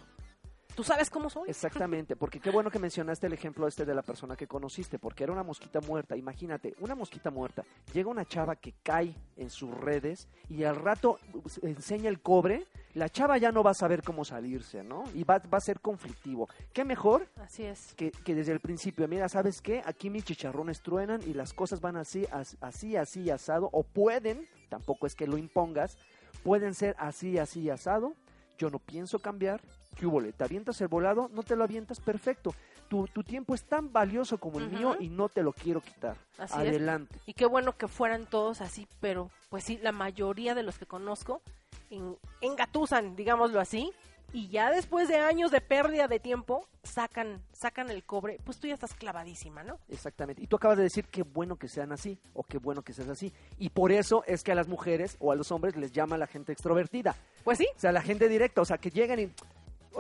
¿Tú 0.81 0.85
sabes 0.85 1.11
cómo 1.11 1.29
soy? 1.29 1.51
Exactamente, 1.51 2.17
porque 2.17 2.41
qué 2.41 2.49
bueno 2.51 2.71
que 2.71 2.79
mencionaste 2.79 3.27
el 3.27 3.35
ejemplo 3.35 3.69
este 3.69 3.85
de 3.85 3.95
la 3.95 4.01
persona 4.01 4.35
que 4.35 4.47
conociste, 4.47 4.99
porque 4.99 5.25
era 5.25 5.33
una 5.35 5.43
mosquita 5.43 5.79
muerta. 5.83 6.17
Imagínate, 6.17 6.75
una 6.81 6.95
mosquita 6.95 7.31
muerta. 7.31 7.65
Llega 7.93 8.09
una 8.09 8.25
chava 8.25 8.57
que 8.57 8.73
cae 8.83 9.15
en 9.37 9.51
sus 9.51 9.71
redes 9.77 10.27
y 10.49 10.65
al 10.65 10.77
rato 10.77 11.19
pues, 11.43 11.61
enseña 11.63 12.09
el 12.09 12.23
cobre. 12.23 12.67
La 12.95 13.11
chava 13.11 13.37
ya 13.37 13.53
no 13.53 13.63
va 13.63 13.73
a 13.73 13.75
saber 13.75 14.03
cómo 14.03 14.25
salirse, 14.25 14.83
¿no? 14.83 15.05
Y 15.15 15.23
va, 15.25 15.39
va 15.53 15.59
a 15.59 15.61
ser 15.61 15.81
conflictivo. 15.81 16.49
¿Qué 16.73 16.83
mejor 16.83 17.29
Así 17.37 17.63
es. 17.65 17.93
que, 17.95 18.11
que 18.11 18.35
desde 18.35 18.53
el 18.53 18.61
principio? 18.61 19.07
Mira, 19.07 19.29
¿sabes 19.29 19.61
qué? 19.61 19.83
Aquí 19.85 20.09
mis 20.09 20.25
chicharrones 20.25 20.81
truenan 20.81 21.21
y 21.29 21.35
las 21.35 21.53
cosas 21.53 21.83
van 21.83 21.99
así, 21.99 22.27
as- 22.33 22.57
así, 22.63 22.97
así, 22.97 23.29
asado. 23.29 23.69
O 23.73 23.83
pueden, 23.83 24.49
tampoco 24.71 25.07
es 25.07 25.15
que 25.15 25.27
lo 25.27 25.37
impongas, 25.37 25.99
pueden 26.43 26.73
ser 26.75 26.97
así, 26.99 27.37
así, 27.37 27.69
asado. 27.69 28.15
Yo 28.57 28.71
no 28.71 28.79
pienso 28.79 29.19
cambiar. 29.19 29.61
¿Qué 29.97 30.07
hubo? 30.07 30.23
¿Te 30.23 30.45
avientas 30.45 30.81
el 30.81 30.89
volado? 30.89 31.29
No 31.33 31.43
te 31.43 31.57
lo 31.57 31.65
avientas, 31.65 32.01
perfecto. 32.01 32.55
Tu, 32.89 33.07
tu 33.09 33.23
tiempo 33.23 33.55
es 33.55 33.65
tan 33.65 33.93
valioso 33.93 34.39
como 34.39 34.59
el 34.59 34.71
mío 34.71 34.97
y 34.99 35.09
no 35.09 35.29
te 35.29 35.43
lo 35.43 35.53
quiero 35.53 35.81
quitar. 35.81 36.17
Así 36.39 36.55
es. 36.61 36.69
Adelante. 36.69 37.19
Y 37.27 37.35
qué 37.35 37.47
bueno 37.47 37.77
que 37.77 37.89
fueran 37.89 38.27
todos 38.27 38.61
así, 38.61 38.89
pero 39.01 39.31
pues 39.49 39.65
sí, 39.65 39.79
la 39.83 39.93
mayoría 39.93 40.55
de 40.55 40.63
los 40.63 40.79
que 40.79 40.87
conozco 40.87 41.43
en, 41.91 42.17
engatusan, 42.41 43.15
digámoslo 43.17 43.61
así, 43.61 43.93
y 44.33 44.49
ya 44.49 44.71
después 44.71 45.09
de 45.09 45.17
años 45.17 45.51
de 45.51 45.61
pérdida 45.61 46.07
de 46.07 46.21
tiempo, 46.21 46.69
sacan, 46.85 47.43
sacan 47.53 47.91
el 47.91 48.05
cobre, 48.05 48.39
pues 48.45 48.59
tú 48.59 48.69
ya 48.69 48.75
estás 48.75 48.95
clavadísima, 48.95 49.65
¿no? 49.65 49.79
Exactamente. 49.89 50.43
Y 50.43 50.47
tú 50.47 50.57
acabas 50.57 50.77
de 50.77 50.85
decir 50.85 51.07
qué 51.07 51.23
bueno 51.23 51.57
que 51.57 51.69
sean 51.69 51.91
así 51.93 52.19
o 52.33 52.45
qué 52.45 52.59
bueno 52.59 52.83
que 52.83 52.93
seas 52.93 53.09
así. 53.09 53.33
Y 53.59 53.71
por 53.71 53.91
eso 53.91 54.23
es 54.27 54.45
que 54.45 54.53
a 54.53 54.55
las 54.55 54.69
mujeres 54.69 55.17
o 55.19 55.33
a 55.33 55.35
los 55.35 55.51
hombres 55.51 55.77
les 55.77 55.91
llama 55.93 56.17
la 56.17 56.29
gente 56.29 56.53
extrovertida. 56.53 57.17
Pues 57.43 57.59
sí, 57.59 57.67
O 57.77 57.81
sea, 57.81 57.93
la 57.93 58.03
gente 58.03 58.29
directa, 58.29 58.61
o 58.61 58.65
sea, 58.65 58.79
que 58.79 58.91
llegan 58.91 59.19
y... 59.19 59.31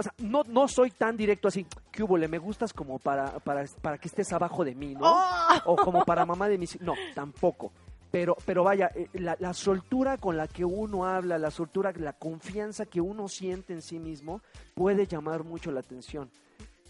O 0.00 0.02
sea, 0.02 0.14
no, 0.18 0.42
no 0.48 0.66
soy 0.66 0.90
tan 0.90 1.16
directo 1.16 1.48
así, 1.48 1.66
¿qué 1.92 2.02
hubo? 2.02 2.16
Le 2.16 2.26
me 2.28 2.38
gustas 2.38 2.72
como 2.72 2.98
para, 2.98 3.38
para, 3.40 3.64
para 3.82 3.98
que 3.98 4.08
estés 4.08 4.32
abajo 4.32 4.64
de 4.64 4.74
mí, 4.74 4.94
¿no? 4.94 5.00
¡Oh! 5.04 5.48
O 5.66 5.76
como 5.76 6.04
para 6.04 6.24
mamá 6.26 6.48
de 6.48 6.58
mis... 6.58 6.80
No, 6.80 6.94
tampoco. 7.14 7.72
Pero, 8.10 8.36
pero 8.44 8.64
vaya, 8.64 8.90
eh, 8.94 9.08
la, 9.14 9.36
la 9.38 9.52
soltura 9.54 10.16
con 10.18 10.36
la 10.36 10.48
que 10.48 10.64
uno 10.64 11.04
habla, 11.04 11.38
la 11.38 11.50
soltura, 11.52 11.92
la 11.96 12.12
confianza 12.14 12.84
que 12.86 13.00
uno 13.00 13.28
siente 13.28 13.72
en 13.72 13.82
sí 13.82 13.98
mismo, 14.00 14.42
puede 14.74 15.06
llamar 15.06 15.44
mucho 15.44 15.70
la 15.70 15.78
atención. 15.80 16.28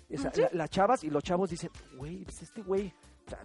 Sí. 0.09 0.16
la- 0.40 0.49
las 0.53 0.70
chavas 0.70 1.05
y 1.05 1.11
los 1.11 1.23
chavos 1.23 1.51
dicen, 1.51 1.70
güey, 1.96 2.25
pues 2.25 2.40
este 2.42 2.62
güey 2.62 2.92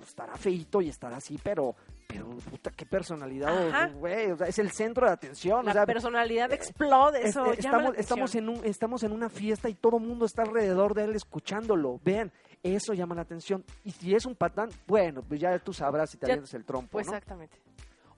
estará 0.01 0.35
feito 0.37 0.81
y 0.81 0.89
estará 0.89 1.17
así, 1.17 1.37
pero, 1.43 1.75
pero 2.07 2.27
puta, 2.29 2.71
qué 2.71 2.85
personalidad, 2.85 3.91
güey, 3.93 4.31
o 4.31 4.37
sea, 4.37 4.47
es 4.47 4.59
el 4.59 4.71
centro 4.71 5.05
de 5.07 5.13
atención. 5.13 5.65
la 5.65 5.71
o 5.71 5.73
sea, 5.73 5.85
personalidad 5.85 6.51
explode, 6.53 7.19
es- 7.21 7.29
eso 7.29 7.53
eh, 7.53 7.57
llama 7.59 7.77
la 7.77 7.89
estamos, 7.89 7.97
estamos, 7.97 8.35
en 8.35 8.49
un, 8.49 8.65
estamos 8.65 9.03
en 9.03 9.11
una 9.11 9.29
fiesta 9.29 9.69
y 9.69 9.73
todo 9.75 9.97
el 9.97 10.03
mundo 10.03 10.25
está 10.25 10.43
alrededor 10.43 10.93
de 10.93 11.05
él 11.05 11.15
escuchándolo. 11.15 11.99
Vean, 12.03 12.31
eso 12.63 12.93
llama 12.93 13.15
la 13.15 13.21
atención. 13.21 13.63
Y 13.83 13.91
si 13.91 14.15
es 14.15 14.25
un 14.25 14.35
patán, 14.35 14.69
bueno, 14.87 15.21
pues 15.21 15.39
ya 15.39 15.57
tú 15.59 15.73
sabrás 15.73 16.09
si 16.11 16.17
te 16.17 16.25
avientas 16.25 16.53
el 16.53 16.65
trompo, 16.65 16.91
Pues 16.91 17.07
¿no? 17.07 17.13
exactamente. 17.13 17.57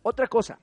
Otra 0.03 0.27
cosa. 0.27 0.57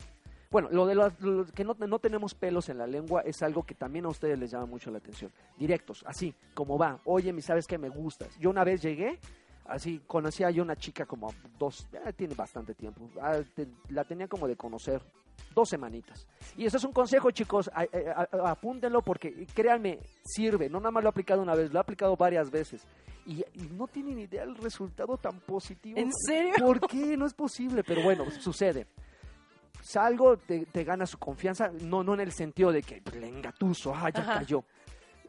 Bueno, 0.51 0.69
lo 0.71 0.87
de 0.87 0.95
los, 0.95 1.21
lo 1.21 1.45
que 1.47 1.65
no, 1.65 1.75
no 1.79 1.99
tenemos 1.99 2.35
pelos 2.35 2.69
en 2.69 2.79
la 2.79 2.87
lengua 2.87 3.23
es 3.23 3.43
algo 3.43 3.65
que 3.65 3.75
también 3.75 4.05
a 4.05 4.09
ustedes 4.09 4.39
les 4.39 4.53
llama 4.53 4.67
mucho 4.67 4.89
la 4.91 4.99
atención. 4.99 5.33
Directos, 5.59 6.05
así, 6.07 6.33
como 6.55 6.79
va. 6.79 7.01
Oye, 7.07 7.33
mi 7.33 7.43
sabes 7.43 7.67
que 7.67 7.77
me 7.77 7.89
gustas. 7.89 8.39
Yo 8.39 8.51
una 8.51 8.63
vez 8.63 8.81
llegué, 8.81 9.19
así, 9.67 10.01
conocía 10.07 10.51
yo 10.51 10.63
una 10.63 10.77
chica 10.77 11.07
como 11.07 11.33
dos, 11.59 11.87
tiene 12.17 12.35
bastante 12.35 12.75
tiempo. 12.75 13.09
Ah, 13.21 13.39
te- 13.55 13.69
la 13.89 14.05
tenía 14.05 14.29
como 14.29 14.47
de 14.49 14.57
conocer 14.57 15.01
dos 15.55 15.69
semanitas. 15.69 16.27
Y 16.57 16.67
eso 16.67 16.77
es 16.77 16.85
un 16.85 16.93
consejo, 16.93 17.31
chicos, 17.31 17.69
a- 17.75 17.83
a- 17.83 18.29
a- 18.47 18.51
apúntenlo 18.51 19.03
porque 19.03 19.47
créanme, 19.55 20.01
sirve. 20.25 20.69
No 20.69 20.79
nada 20.81 20.91
más 20.91 21.03
lo 21.05 21.09
he 21.09 21.11
aplicado 21.11 21.43
una 21.43 21.55
vez, 21.55 21.73
lo 21.73 21.79
he 21.79 21.83
aplicado 21.83 22.17
varias 22.17 22.51
veces. 22.51 22.83
Y, 23.27 23.41
y 23.55 23.69
no 23.73 23.87
tienen 23.87 24.19
idea 24.19 24.43
el 24.43 24.55
resultado 24.57 25.17
tan 25.17 25.41
positivo. 25.41 25.99
¿En 25.99 26.13
serio? 26.13 26.53
¿Por 26.59 26.81
qué? 26.87 27.17
No 27.17 27.25
es 27.27 27.33
posible, 27.35 27.83
pero 27.83 28.03
bueno, 28.03 28.31
sucede. 28.31 28.87
Salgo, 29.81 30.37
te, 30.39 30.65
te 30.67 30.83
gana 30.85 31.07
su 31.07 31.19
confianza, 31.19 31.71
no, 31.83 32.03
no 32.03 32.15
en 32.15 32.21
el 32.21 32.33
sentido 32.33 32.73
de 32.73 32.83
que 32.83 33.03
pues, 33.03 33.17
le 33.17 33.29
engatuso, 33.29 33.95
ah, 33.95 34.09
ya 34.11 34.21
Ajá. 34.23 34.39
cayó. 34.39 34.65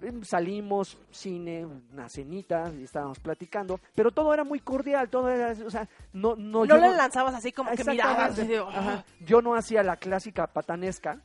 Em, 0.01 0.23
Salimos, 0.23 0.97
cine, 1.12 1.65
una 1.65 2.10
cenita, 2.10 2.71
y 2.77 2.84
estábamos 2.84 3.19
platicando, 3.19 3.79
pero 3.95 4.12
todo 4.12 4.34
era 4.34 4.43
muy 4.43 4.60
cordial, 4.60 5.10
todo 5.10 5.29
era, 5.29 5.55
o 5.65 5.69
sea, 5.69 5.88
no, 6.13 6.36
no, 6.36 6.65
No, 6.65 6.65
yo 6.65 6.77
le 6.77 6.91
lanzabas 6.95 7.34
así 7.36 7.51
como 7.51 7.71
que 7.71 7.84
mirabas. 7.84 8.39
Yo 9.25 9.41
no 9.41 9.55
hacía 9.55 9.84
la 9.84 9.97
clásica 9.97 10.47
patanesca 10.47 11.19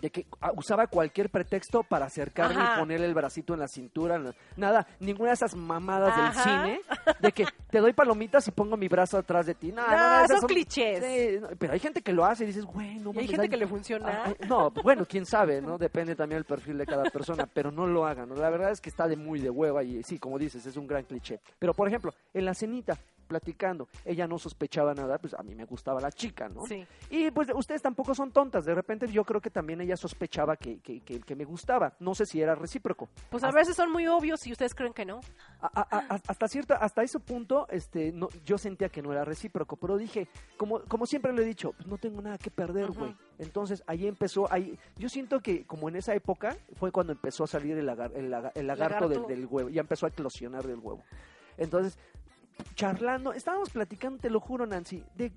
de 0.00 0.10
que 0.10 0.26
ah, 0.40 0.52
usaba 0.56 0.86
cualquier 0.86 1.30
pretexto 1.30 1.82
para 1.82 2.06
acercarme 2.06 2.60
Ajá. 2.60 2.74
y 2.76 2.80
ponerle 2.80 3.06
el 3.06 3.14
bracito 3.14 3.54
en 3.54 3.60
la 3.60 3.68
cintura. 3.68 4.20
Nada, 4.56 4.86
ninguna 5.00 5.30
de 5.30 5.34
esas 5.34 5.54
mamadas 5.54 6.12
Ajá. 6.16 6.22
del 6.22 6.42
cine 6.42 6.80
de 7.20 7.32
que 7.32 7.46
te 7.70 7.78
doy 7.78 7.92
palomitas 7.92 8.46
y 8.48 8.50
pongo 8.50 8.76
mi 8.76 8.88
brazo 8.88 9.18
atrás 9.18 9.46
de 9.46 9.54
ti. 9.54 9.72
No, 9.72 9.86
no, 9.86 10.20
No, 10.22 10.28
son 10.28 10.48
clichés. 10.48 11.04
Sí, 11.04 11.38
no, 11.40 11.48
pero 11.58 11.72
hay 11.72 11.80
gente 11.80 12.02
que 12.02 12.12
lo 12.12 12.24
hace 12.24 12.44
y 12.44 12.48
dices, 12.48 12.64
güey, 12.64 12.96
no 12.96 13.12
Y 13.14 13.18
hay 13.18 13.28
gente 13.28 13.48
que 13.48 13.56
le 13.56 13.66
funciona. 13.66 14.34
No, 14.48 14.70
bueno, 14.70 15.04
quién 15.06 15.26
sabe, 15.26 15.60
¿no? 15.60 15.78
Depende 15.78 16.14
también 16.14 16.38
del 16.38 16.44
perfil 16.44 16.78
de 16.78 16.86
cada 16.86 17.04
persona, 17.04 17.48
pero 17.52 17.70
no 17.70 17.86
lo 17.86 18.06
hagan. 18.06 18.28
¿no? 18.28 18.34
La 18.36 18.50
verdad 18.50 18.70
es 18.70 18.80
que 18.80 18.90
está 18.90 19.08
de 19.08 19.16
muy 19.16 19.40
de 19.40 19.50
hueva 19.50 19.82
y 19.82 20.02
sí, 20.02 20.18
como 20.18 20.38
dices, 20.38 20.64
es 20.66 20.76
un 20.76 20.86
gran 20.86 21.04
cliché. 21.04 21.40
Pero, 21.58 21.74
por 21.74 21.88
ejemplo, 21.88 22.12
en 22.32 22.44
la 22.44 22.54
cenita, 22.54 22.96
platicando. 23.26 23.88
Ella 24.04 24.26
no 24.26 24.38
sospechaba 24.38 24.94
nada, 24.94 25.18
pues 25.18 25.34
a 25.34 25.42
mí 25.42 25.54
me 25.54 25.64
gustaba 25.64 26.00
la 26.00 26.10
chica, 26.10 26.48
¿no? 26.48 26.64
Sí. 26.66 26.86
Y 27.10 27.30
pues 27.30 27.48
ustedes 27.54 27.82
tampoco 27.82 28.14
son 28.14 28.30
tontas. 28.32 28.64
De 28.64 28.74
repente 28.74 29.06
yo 29.08 29.24
creo 29.24 29.40
que 29.40 29.50
también 29.50 29.80
ella 29.80 29.96
sospechaba 29.96 30.56
que, 30.56 30.78
que, 30.80 31.00
que, 31.00 31.20
que 31.20 31.36
me 31.36 31.44
gustaba. 31.44 31.94
No 32.00 32.14
sé 32.14 32.26
si 32.26 32.40
era 32.40 32.54
recíproco. 32.54 33.08
Pues 33.30 33.42
a 33.44 33.48
Hasta- 33.48 33.58
veces 33.60 33.76
son 33.76 33.92
muy 33.92 34.06
obvios 34.06 34.46
y 34.46 34.52
ustedes 34.52 34.74
creen 34.74 34.92
que 34.92 35.04
no. 35.04 35.20
a- 35.60 35.66
a- 35.80 36.14
a- 36.14 36.20
hasta 36.28 36.48
cierto, 36.48 36.74
hasta 36.80 37.02
ese 37.02 37.18
punto, 37.20 37.66
este, 37.70 38.12
no, 38.12 38.28
yo 38.44 38.58
sentía 38.58 38.88
que 38.88 39.02
no 39.02 39.12
era 39.12 39.24
recíproco, 39.24 39.76
pero 39.76 39.96
dije, 39.96 40.28
como, 40.56 40.80
como 40.82 41.06
siempre 41.06 41.32
lo 41.32 41.42
he 41.42 41.44
dicho, 41.44 41.72
pues 41.72 41.86
no 41.86 41.98
tengo 41.98 42.22
nada 42.22 42.38
que 42.38 42.50
perder, 42.50 42.90
güey. 42.92 43.14
Entonces 43.38 43.82
ahí 43.86 44.06
empezó, 44.06 44.50
ahí, 44.52 44.78
yo 44.96 45.08
siento 45.08 45.40
que 45.40 45.66
como 45.66 45.88
en 45.88 45.96
esa 45.96 46.14
época 46.14 46.56
fue 46.76 46.92
cuando 46.92 47.12
empezó 47.12 47.44
a 47.44 47.46
salir 47.46 47.76
el, 47.76 47.86
lagar- 47.86 48.12
el, 48.14 48.30
laga- 48.30 48.52
el 48.54 48.66
lagarto, 48.66 49.08
Del, 49.08 49.26
del 49.26 49.46
huevo, 49.46 49.68
ya 49.68 49.80
empezó 49.80 50.06
a 50.06 50.08
eclosionar 50.10 50.64
del 50.66 50.78
huevo. 50.78 51.02
Entonces, 51.58 51.98
charlando, 52.74 53.32
estábamos 53.32 53.70
platicando, 53.70 54.18
te 54.20 54.30
lo 54.30 54.40
juro, 54.40 54.66
Nancy, 54.66 55.02
de, 55.14 55.32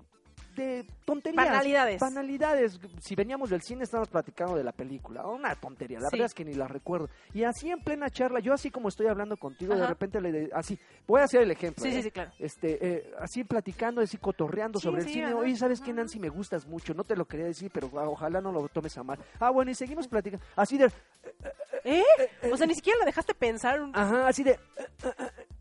de 0.56 0.84
tonterías. 1.04 1.44
Banalidades. 1.46 2.00
Banalidades. 2.00 2.80
Si 3.00 3.14
veníamos 3.14 3.50
del 3.50 3.62
cine, 3.62 3.84
estábamos 3.84 4.08
platicando 4.08 4.56
de 4.56 4.64
la 4.64 4.72
película. 4.72 5.24
Una 5.26 5.54
tontería. 5.54 6.00
La 6.00 6.08
Sí. 6.10 6.16
verdad 6.16 6.26
es 6.26 6.34
que 6.34 6.44
ni 6.44 6.54
la 6.54 6.66
recuerdo. 6.66 7.08
Y 7.32 7.44
así 7.44 7.70
en 7.70 7.80
plena 7.80 8.10
charla, 8.10 8.40
yo 8.40 8.52
así 8.52 8.70
como 8.70 8.88
estoy 8.88 9.06
hablando 9.06 9.36
contigo, 9.36 9.74
de 9.76 9.86
repente 9.86 10.20
le 10.20 10.32
de- 10.32 10.50
así, 10.52 10.78
voy 11.06 11.20
a 11.20 11.24
hacer 11.24 11.42
el 11.42 11.50
ejemplo. 11.52 11.84
Sí, 11.84 11.90
¿eh? 11.90 11.92
sí, 11.94 12.02
sí, 12.02 12.10
claro. 12.10 12.32
Este, 12.38 12.78
eh, 12.84 13.14
así 13.20 13.44
platicando, 13.44 14.00
así 14.00 14.18
cotorreando 14.18 14.80
Sí, 14.80 14.84
sobre 14.88 15.02
el 15.02 15.06
sí, 15.06 15.14
cine. 15.14 15.32
Oye, 15.34 15.56
¿sabes 15.56 15.80
qué. 15.80 15.92
Nancy? 15.92 16.18
Me 16.18 16.28
gustas 16.30 16.66
mucho. 16.66 16.94
No 16.94 17.04
te 17.04 17.16
lo 17.16 17.26
quería 17.26 17.46
decir, 17.46 17.70
pero 17.72 17.88
ah, 17.98 18.08
ojalá 18.08 18.40
no 18.40 18.50
lo 18.50 18.66
tomes 18.68 18.98
a 18.98 19.04
mal. 19.04 19.18
Ah, 19.38 19.50
bueno, 19.50 19.70
y 19.70 19.74
seguimos 19.74 20.08
platicando. 20.08 20.44
Así 20.56 20.76
de, 20.76 20.90
¿Eh? 21.84 22.02
O 22.52 22.56
sea, 22.56 22.66
ni 22.66 22.74
siquiera 22.74 22.98
la 22.98 23.04
dejaste 23.06 23.34
pensar. 23.34 23.80
un- 23.80 23.96
Ajá, 23.96 24.26
así 24.28 24.42
de. 24.42 24.58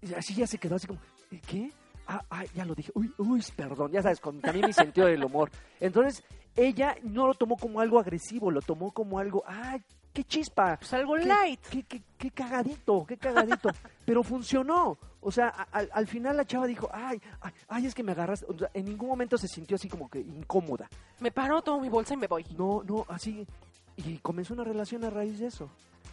Y 0.02 0.14
así 0.16 0.34
ya 0.34 0.48
se 0.48 0.58
quedó 0.58 0.76
así 0.76 0.88
como, 0.88 1.00
"¿Eh, 1.00 1.19
¿qué? 1.38 1.72
Ah, 2.08 2.24
ah, 2.32 2.44
ya 2.56 2.66
lo 2.66 2.74
dije. 2.74 2.92
Uy, 2.96 3.14
uy, 3.20 3.44
perdón. 3.56 3.92
Ya 3.92 4.02
sabes, 4.02 4.20
con 4.20 4.42
también 4.42 4.66
mi 4.66 4.74
sentido 4.74 5.06
del 5.08 5.24
humor. 5.24 5.52
Entonces, 5.80 6.24
ella 6.56 6.96
no 7.04 7.28
lo 7.28 7.36
tomó 7.36 7.56
como 7.56 7.80
algo 7.82 8.00
agresivo, 8.00 8.50
lo 8.50 8.62
tomó 8.62 8.92
como 8.92 9.20
algo, 9.20 9.44
¡ay, 9.46 9.82
qué 10.12 10.24
chispa! 10.24 10.78
Pues 10.78 10.92
algo 10.94 11.14
qué, 11.16 11.26
light. 11.26 11.60
Qué, 11.70 11.84
qué- 11.84 12.02
qué 12.18 12.32
cagadito, 12.32 13.06
qué 13.06 13.16
cagadito. 13.18 13.70
Pero 14.06 14.24
funcionó. 14.24 14.98
O 15.22 15.32
sea, 15.32 15.50
al 15.50 16.08
final 16.08 16.36
la 16.38 16.46
chava 16.46 16.66
dijo, 16.66 16.90
ay, 16.92 17.22
ay, 17.42 17.52
ay, 17.68 17.86
es 17.86 17.94
que 17.94 18.02
me 18.04 18.14
agarras. 18.14 18.44
O 18.48 18.58
sea, 18.58 18.72
en 18.74 18.86
ningún 18.86 19.10
momento 19.10 19.38
se 19.38 19.48
sintió 19.48 19.76
así 19.76 19.88
como 19.88 20.10
que 20.10 20.20
incómoda. 20.20 20.90
Me 21.20 21.32
paro, 21.32 21.62
tomo 21.62 21.80
mi 21.82 21.90
bolsa 21.90 22.16
y 22.16 22.18
me 22.18 22.26
voy. 22.28 22.44
No, 22.58 22.82
no, 22.88 23.06
así. 23.10 23.46
Y 23.98 24.18
comenzó 24.20 24.54
una 24.56 24.64
relación 24.64 25.04
a 25.04 25.10
raíz 25.12 25.38
de 25.40 25.48
eso. 25.48 25.70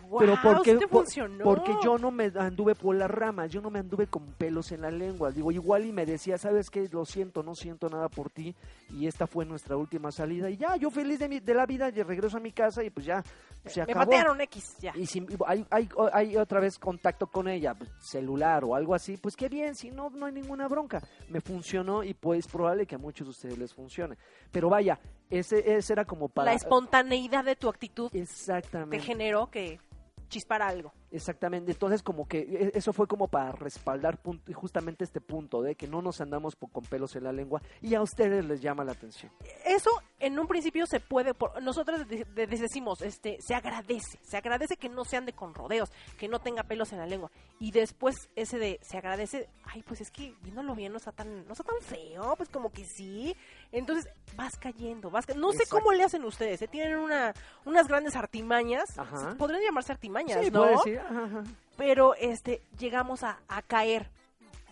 Wow, 0.09 0.21
Pero 0.21 0.35
porque, 0.42 0.75
te 0.77 0.87
por- 0.87 1.03
funcionó. 1.05 1.42
porque 1.45 1.73
yo 1.83 1.99
no 1.99 2.11
me 2.11 2.31
anduve 2.38 2.75
por 2.75 2.95
las 2.95 3.11
ramas, 3.11 3.51
yo 3.51 3.61
no 3.61 3.71
me 3.71 3.81
anduve 3.81 4.07
con 4.07 4.25
pelos 4.35 4.71
en 4.73 4.83
la 4.83 4.90
lengua. 4.90 5.31
Digo, 5.33 5.51
igual 5.51 5.85
y 5.85 5.92
me 5.92 6.07
decía, 6.07 6.38
¿sabes 6.38 6.71
qué? 6.71 6.88
Lo 6.92 7.05
siento, 7.05 7.42
no 7.42 7.55
siento 7.55 7.88
nada 7.88 8.09
por 8.09 8.31
ti. 8.31 8.55
Y 8.90 9.07
esta 9.09 9.27
fue 9.27 9.45
nuestra 9.45 9.77
última 9.77 10.12
salida. 10.12 10.49
Y 10.49 10.57
ya, 10.59 10.77
yo 10.77 10.90
feliz 10.90 11.19
de, 11.19 11.29
mi- 11.29 11.40
de 11.40 11.55
la 11.55 11.66
vida, 11.66 11.88
y 11.88 12.03
regreso 12.03 12.37
a 12.37 12.40
mi 12.40 12.53
casa 12.53 12.85
y 12.85 12.90
pues 12.90 13.05
ya, 13.07 13.23
se 13.64 13.81
Me 13.85 13.92
acabó. 13.92 14.07
patearon 14.07 14.40
X, 14.42 14.77
ya. 14.81 14.92
Y 14.95 15.07
si 15.07 15.27
hay, 15.47 15.66
hay, 15.71 15.88
hay 16.12 16.37
otra 16.37 16.61
vez 16.61 16.79
contacto 16.79 17.27
con 17.27 17.49
ella, 17.49 17.75
pues, 17.75 17.90
celular 17.99 18.64
o 18.64 18.75
algo 18.77 18.95
así, 18.95 19.16
pues 19.16 19.35
qué 19.35 19.49
bien, 19.49 19.75
si 19.75 19.90
no, 19.90 20.09
no 20.11 20.27
hay 20.27 20.33
ninguna 20.33 20.69
bronca. 20.69 21.03
Me 21.31 21.40
funcionó 21.40 22.05
y 22.05 22.14
pues 22.14 22.47
es 22.47 22.49
probable 22.53 22.87
que 22.87 22.95
a 22.95 22.99
muchos 22.99 23.27
de 23.27 23.31
ustedes 23.33 23.59
les 23.59 23.75
funcione. 23.75 24.16
Pero 24.53 24.69
vaya, 24.71 25.01
ese, 25.31 25.75
ese 25.77 25.92
era 25.95 26.05
como 26.05 26.29
para... 26.29 26.51
La 26.53 26.57
espontaneidad 26.57 27.45
de 27.45 27.57
tu 27.57 27.69
actitud 27.69 28.09
te 28.11 28.21
Exactamente. 28.21 29.01
generó 29.01 29.51
que 29.51 29.81
chispara 30.29 30.69
algo. 30.69 30.93
Exactamente, 31.11 31.73
entonces 31.73 32.03
como 32.03 32.27
que 32.29 32.39
e- 32.41 32.73
eso 32.75 32.93
fue 32.93 33.07
como 33.07 33.29
para 33.29 33.53
respaldar 33.53 34.19
justamente 34.55 35.05
este 35.05 35.21
punto 35.21 35.62
de 35.62 35.75
que 35.75 35.87
no 35.87 36.03
nos 36.03 36.21
andamos 36.21 36.57
con 36.57 36.85
pelos 36.85 37.17
en 37.17 37.25
la 37.25 37.33
lengua 37.33 37.62
y 37.81 37.95
a 37.95 38.03
ustedes 38.03 38.45
les 38.45 38.61
llama 38.61 38.85
la 38.85 38.93
atención. 38.93 39.33
Eso 39.65 39.91
en 40.18 40.38
un 40.38 40.46
principio 40.46 40.87
se 40.87 40.98
puede, 41.00 41.35
por, 41.35 41.62
nosotros 41.62 42.09
de- 42.09 42.46
decimos, 42.46 43.02
este, 43.02 43.38
se 43.40 43.55
agradece, 43.55 44.18
se 44.22 44.37
agradece 44.37 44.76
que 44.76 44.88
no 44.88 45.05
se 45.05 45.16
ande 45.18 45.33
con 45.35 45.52
rodeos, 45.55 45.90
que 46.18 46.26
no 46.29 46.38
tenga 46.38 46.62
pelos 46.62 46.92
en 46.92 46.98
la 46.98 47.07
lengua. 47.07 47.31
Y 47.61 47.70
después 47.70 48.16
ese 48.35 48.59
de, 48.59 48.79
se 48.83 48.96
agradece, 48.96 49.48
ay, 49.64 49.83
pues 49.83 50.00
es 50.00 50.11
que 50.11 50.35
viéndolo 50.42 50.74
bien 50.74 50.92
no 50.92 50.98
está 50.98 51.12
tan, 51.12 51.46
no 51.46 51.52
está 51.52 51.64
tan 51.64 51.81
feo, 51.83 52.35
pues 52.37 52.48
como 52.48 52.70
que 52.72 52.85
sí. 52.87 53.37
Entonces 53.72 54.11
vas 54.37 54.57
cayendo, 54.57 55.11
vas 55.11 55.26
ca- 55.26 55.35
no 55.35 55.52
sé 55.52 55.64
cómo 55.68 55.92
le 55.92 56.05
hacen 56.05 56.24
ustedes, 56.24 56.62
¿eh? 56.62 56.68
tienen 56.68 56.96
una, 56.96 57.35
unas 57.66 57.87
grandes 57.87 58.16
artimañas, 58.16 58.98
Ajá. 58.98 59.35
podrían 59.37 59.62
llamarse 59.62 59.92
artimañas, 59.92 60.42
Sí, 60.44 60.50
¿no? 60.50 60.61
puede 60.61 60.72
decir, 60.76 60.98
ajá, 60.98 61.24
ajá. 61.24 61.42
pero 61.76 62.14
este 62.14 62.62
llegamos 62.79 63.22
a, 63.22 63.38
a 63.48 63.61
caer. 63.62 64.09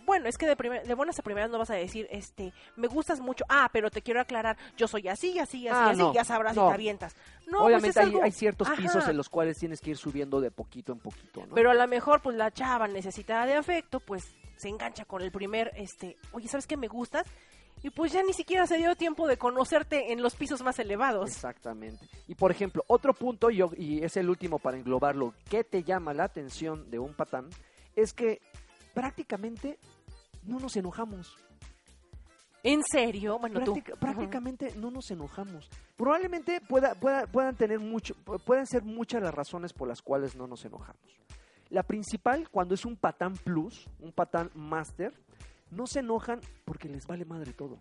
Bueno, 0.05 0.27
es 0.29 0.37
que 0.37 0.45
de, 0.45 0.55
primer- 0.55 0.85
de 0.85 0.93
buenas 0.93 1.17
a 1.19 1.23
primeras 1.23 1.49
no 1.49 1.57
vas 1.57 1.69
a 1.69 1.73
decir, 1.75 2.07
este, 2.11 2.53
me 2.75 2.87
gustas 2.87 3.19
mucho, 3.19 3.43
ah, 3.49 3.69
pero 3.73 3.89
te 3.89 4.01
quiero 4.01 4.21
aclarar, 4.21 4.57
yo 4.77 4.87
soy 4.87 5.07
así, 5.07 5.39
así, 5.39 5.67
así, 5.67 5.77
Ah, 5.77 5.89
así, 5.89 5.99
no, 5.99 6.13
ya 6.13 6.23
sabrás 6.23 6.55
no. 6.55 6.65
y 6.65 6.69
te 6.69 6.73
avientas. 6.75 7.15
No, 7.47 7.59
pues 7.59 7.63
Obviamente 7.65 7.89
es 7.89 7.97
hay, 7.97 8.05
algo- 8.05 8.23
hay 8.23 8.31
ciertos 8.31 8.67
Ajá. 8.67 8.77
pisos 8.77 9.07
en 9.07 9.17
los 9.17 9.29
cuales 9.29 9.57
tienes 9.57 9.81
que 9.81 9.91
ir 9.91 9.97
subiendo 9.97 10.39
de 10.41 10.51
poquito 10.51 10.91
en 10.93 10.99
poquito, 10.99 11.45
¿no? 11.45 11.55
Pero 11.55 11.71
a 11.71 11.73
lo 11.73 11.87
mejor, 11.87 12.21
pues 12.21 12.35
la 12.35 12.51
chava 12.51 12.87
necesitada 12.87 13.45
de 13.45 13.55
afecto, 13.55 13.99
pues 13.99 14.33
se 14.57 14.69
engancha 14.69 15.05
con 15.05 15.21
el 15.21 15.31
primer, 15.31 15.71
este, 15.75 16.17
oye, 16.31 16.47
¿sabes 16.47 16.65
qué 16.67 16.77
me 16.77 16.87
gustas? 16.87 17.25
Y 17.83 17.89
pues 17.91 18.13
ya 18.13 18.23
ni 18.23 18.33
siquiera 18.33 18.65
se 18.65 18.77
dio 18.77 18.95
tiempo 18.95 19.27
de 19.27 19.37
conocerte 19.37 20.11
en 20.11 20.23
los 20.23 20.33
pisos 20.35 20.63
más 20.63 20.79
elevados. 20.79 21.29
Exactamente. 21.29 22.07
Y 22.27 22.33
por 22.33 22.49
ejemplo, 22.49 22.83
otro 22.87 23.13
punto, 23.13 23.51
y, 23.51 23.61
y 23.77 24.03
es 24.03 24.17
el 24.17 24.29
último 24.29 24.57
para 24.59 24.77
englobarlo, 24.77 25.33
que 25.49 25.63
te 25.63 25.83
llama 25.83 26.13
la 26.13 26.23
atención 26.23 26.89
de 26.89 26.97
un 26.99 27.13
patán, 27.13 27.47
es 27.95 28.13
que 28.13 28.41
prácticamente 28.95 29.77
no 30.45 30.59
nos 30.59 30.75
enojamos. 30.75 31.35
¿En 32.63 32.81
serio? 32.91 33.37
Bueno, 33.37 33.59
tú. 33.63 33.73
Prácticamente 33.99 34.73
no 34.77 34.89
nos 34.89 35.11
enojamos. 35.11 35.69
Probablemente 35.95 36.61
pueda, 36.61 36.95
pueda- 36.95 37.27
puedan 37.27 37.55
tener 37.55 37.79
mucho, 37.79 38.15
pu- 38.25 38.41
pueden 38.43 38.65
ser 38.65 38.83
muchas 38.83 39.21
las 39.21 39.33
razones 39.33 39.71
por 39.73 39.87
las 39.87 40.01
cuales 40.01 40.35
no 40.35 40.47
nos 40.47 40.65
enojamos. 40.65 41.01
La 41.69 41.83
principal, 41.83 42.49
cuando 42.49 42.73
es 42.73 42.85
un 42.85 42.95
patán 42.95 43.33
plus, 43.33 43.87
un 43.99 44.11
patán 44.11 44.49
master, 44.55 45.13
no 45.69 45.85
se 45.85 45.99
enojan 45.99 46.39
porque 46.63 46.89
les 46.89 47.05
vale 47.05 47.25
madre 47.25 47.53
todo. 47.53 47.77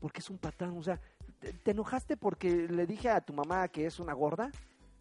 Porque 0.00 0.20
es 0.20 0.30
un 0.30 0.38
patán, 0.38 0.76
o 0.78 0.82
sea, 0.82 1.00
te, 1.40 1.52
te 1.52 1.70
enojaste 1.72 2.16
porque 2.16 2.68
le 2.68 2.86
dije 2.86 3.10
a 3.10 3.20
tu 3.20 3.32
mamá 3.32 3.66
que 3.68 3.86
es 3.86 3.98
una 3.98 4.12
gorda 4.12 4.50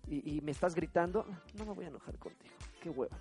y, 0.08 0.38
y 0.38 0.42
me 0.42 0.52
estás 0.52 0.74
gritando, 0.74 1.26
no 1.56 1.66
me 1.66 1.74
voy 1.74 1.86
a 1.86 1.90
enojar 1.90 2.18
contigo, 2.18 2.56
qué 2.82 2.90
hueva. 2.90 3.18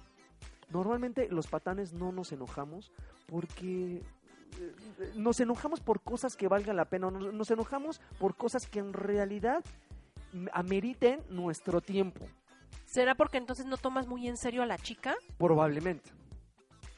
Normalmente 0.71 1.29
los 1.31 1.47
patanes 1.47 1.93
no 1.93 2.13
nos 2.13 2.33
enojamos 2.33 2.93
porque 3.27 4.03
eh, 4.59 5.13
nos 5.17 5.41
enojamos 5.41 5.81
por 5.81 6.01
cosas 6.01 6.37
que 6.37 6.49
valgan 6.49 6.77
la 6.77 6.87
pena, 6.87 7.11
nos, 7.11 7.33
nos 7.33 7.51
enojamos 7.51 8.01
por 8.19 8.37
cosas 8.37 8.67
que 8.67 8.79
en 8.81 8.93
realidad 8.93 9.65
ameriten 10.53 11.21
nuestro 11.31 11.81
tiempo, 11.81 12.25
¿Será 12.85 13.15
porque 13.17 13.37
entonces 13.37 13.67
no 13.67 13.77
tomas 13.77 14.07
muy 14.07 14.29
en 14.29 14.37
serio 14.37 14.63
a 14.63 14.67
la 14.67 14.79
chica? 14.79 15.17
probablemente. 15.39 16.11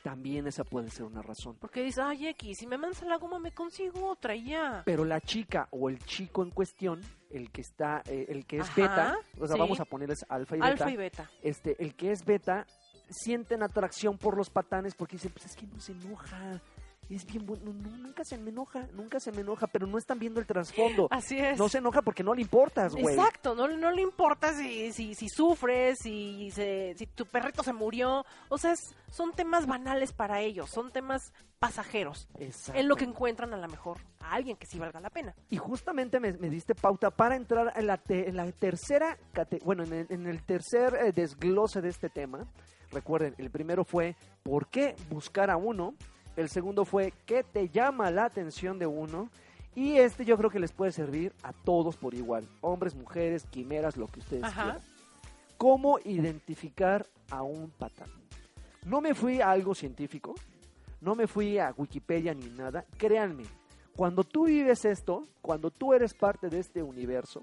También 0.03 0.47
esa 0.47 0.63
puede 0.65 0.91
ser 0.91 1.05
una 1.07 1.23
razón. 1.23 1.57
Porque 1.61 1.83
dices, 1.83 1.99
ay, 1.99 2.29
X, 2.29 2.59
si 2.59 2.67
me 2.67 2.79
mansa 2.79 3.05
la 3.05 3.17
goma 3.17 3.39
me 3.39 3.53
consigo 3.53 4.07
otra 4.09 4.35
y 4.37 4.51
ya. 4.51 4.83
Pero 4.87 5.05
la 5.05 5.21
chica 5.21 5.67
o 5.71 5.89
el 5.91 5.99
chico 6.05 6.43
en 6.43 6.51
cuestión, 6.51 7.01
el 7.31 7.51
que 7.51 7.61
está, 7.63 8.03
eh, 8.07 8.27
el 8.29 8.47
que 8.47 8.59
es 8.59 8.69
Ajá, 8.69 8.81
beta, 8.81 9.17
o 9.39 9.47
sea, 9.47 9.55
sí. 9.55 9.61
vamos 9.61 9.81
a 9.81 9.85
ponerles 9.85 10.25
alfa 10.29 10.57
y 10.57 10.61
beta, 10.61 10.71
Alfa 10.71 10.91
y 10.91 10.97
beta. 10.97 11.31
este, 11.43 11.83
el 11.83 11.95
que 11.95 12.13
es 12.13 12.25
beta, 12.25 12.67
sienten 13.11 13.63
atracción 13.63 14.19
por 14.19 14.37
los 14.37 14.51
patanes 14.51 14.95
porque 14.95 15.17
dicen, 15.17 15.33
pues 15.33 15.47
es 15.47 15.57
que 15.57 15.67
no 15.67 15.81
se 15.81 15.93
enoja, 15.93 16.61
es 17.11 17.25
bien 17.25 17.47
bueno, 17.47 17.73
no, 17.73 17.91
nunca 17.97 18.23
se 18.23 18.37
me 18.37 18.51
enoja, 18.51 18.87
nunca 18.93 19.19
se 19.19 19.33
me 19.33 19.41
enoja, 19.41 19.67
pero 19.67 19.87
no 19.87 19.97
están 19.97 20.19
viendo 20.19 20.41
el 20.41 20.47
trasfondo. 20.47 21.09
Así 21.11 21.39
es. 21.39 21.59
No 21.59 21.69
se 21.71 21.79
enoja 21.79 22.03
porque 22.03 22.23
no 22.23 22.35
le 22.35 22.43
importas, 22.43 22.95
güey. 22.95 23.15
Exacto, 23.17 23.55
no, 23.55 23.67
no 23.67 23.91
le 23.91 24.03
importa 24.03 24.53
si, 24.53 24.93
si, 24.93 25.15
si 25.15 25.29
sufres, 25.31 25.97
si, 26.03 26.51
se- 26.51 26.95
si 26.99 27.07
tu 27.07 27.25
perrito 27.25 27.63
se 27.63 27.73
murió. 27.73 28.27
O 28.51 28.59
sea, 28.59 28.73
es- 28.73 28.95
son 29.11 29.33
temas 29.33 29.67
banales 29.67 30.13
para 30.13 30.41
ellos, 30.43 30.69
son 30.69 30.91
temas 30.93 31.33
pasajeros. 31.59 32.29
Exacto. 32.39 32.79
En 32.79 32.89
lo 32.89 32.95
que 32.97 33.05
encuentran 33.05 33.55
a 33.55 33.57
lo 33.57 33.69
mejor 33.69 33.97
a 34.21 34.35
alguien 34.35 34.59
que 34.59 34.67
sí 34.67 34.79
valga 34.79 35.01
la 35.01 35.09
pena. 35.09 35.35
Y 35.49 35.57
justamente 35.57 36.21
me, 36.21 36.33
me 36.35 36.51
diste 36.51 36.75
pauta 36.75 37.11
para 37.11 37.37
entrar 37.37 37.73
en 37.75 37.87
la, 37.87 37.97
te- 37.97 38.29
en 38.29 38.37
la 38.37 38.53
tercera, 38.53 39.17
bueno, 39.65 39.83
en 39.83 39.93
el, 39.95 40.07
en 40.11 40.27
el 40.27 40.43
tercer 40.45 40.95
eh, 40.95 41.13
desglose 41.13 41.81
de 41.81 41.89
este 41.89 42.11
tema. 42.11 42.47
Recuerden, 42.91 43.35
el 43.39 43.51
primero 43.51 43.85
fue 43.85 44.17
¿por 44.43 44.69
qué 44.69 44.95
buscar 45.11 45.51
a 45.51 45.57
uno? 45.57 45.95
El 46.37 46.49
segundo 46.49 46.85
fue 46.85 47.13
¿qué 47.27 47.43
te 47.43 47.69
llama 47.69 48.11
la 48.11 48.25
atención 48.25 48.79
de 48.79 48.87
uno? 48.87 49.29
Y 49.75 49.97
este 49.99 50.25
yo 50.25 50.37
creo 50.37 50.51
que 50.51 50.59
les 50.59 50.73
puede 50.73 50.93
servir 50.93 51.33
a 51.43 51.53
todos 51.53 51.97
por 51.97 52.15
igual, 52.15 52.49
hombres, 52.61 52.95
mujeres, 52.95 53.47
quimeras, 53.51 53.97
lo 53.97 54.09
que 54.09 54.21
ustedes 54.21 54.45
Ajá. 54.45 54.63
quieran. 54.63 54.83
¿Cómo 55.57 55.99
identificar 56.05 57.07
a 57.31 57.43
un 57.43 57.71
patán? 57.71 58.11
No 58.85 59.01
me 59.01 59.15
fui 59.15 59.41
a 59.41 59.51
algo 59.51 59.75
científico, 59.75 60.35
no 61.01 61.15
me 61.15 61.27
fui 61.27 61.59
a 61.59 61.75
Wikipedia 61.77 62.35
ni 62.35 62.47
nada. 62.51 62.85
Créanme, 62.97 63.45
cuando 63.95 64.25
tú 64.25 64.47
vives 64.47 64.85
esto, 64.85 65.27
cuando 65.43 65.71
tú 65.71 65.93
eres 65.93 66.15
parte 66.15 66.49
de 66.49 66.61
este 66.61 66.83
universo, 66.83 67.43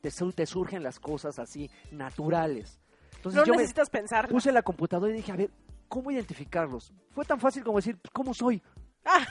te 0.00 0.46
surgen 0.46 0.82
las 0.82 1.00
cosas 1.00 1.38
así, 1.38 1.70
naturales. 1.90 2.78
Entonces 3.16 3.40
No 3.40 3.46
yo 3.46 3.52
necesitas 3.54 3.90
pensar. 3.90 4.28
puse 4.28 4.52
la 4.52 4.62
computadora 4.62 5.12
y 5.12 5.16
dije, 5.16 5.32
a 5.32 5.36
ver, 5.36 5.50
¿Cómo 5.88 6.10
identificarlos? 6.10 6.92
Fue 7.10 7.24
tan 7.24 7.40
fácil 7.40 7.62
como 7.62 7.78
decir, 7.78 7.98
¿cómo 8.12 8.34
soy? 8.34 8.62
Ah. 9.04 9.26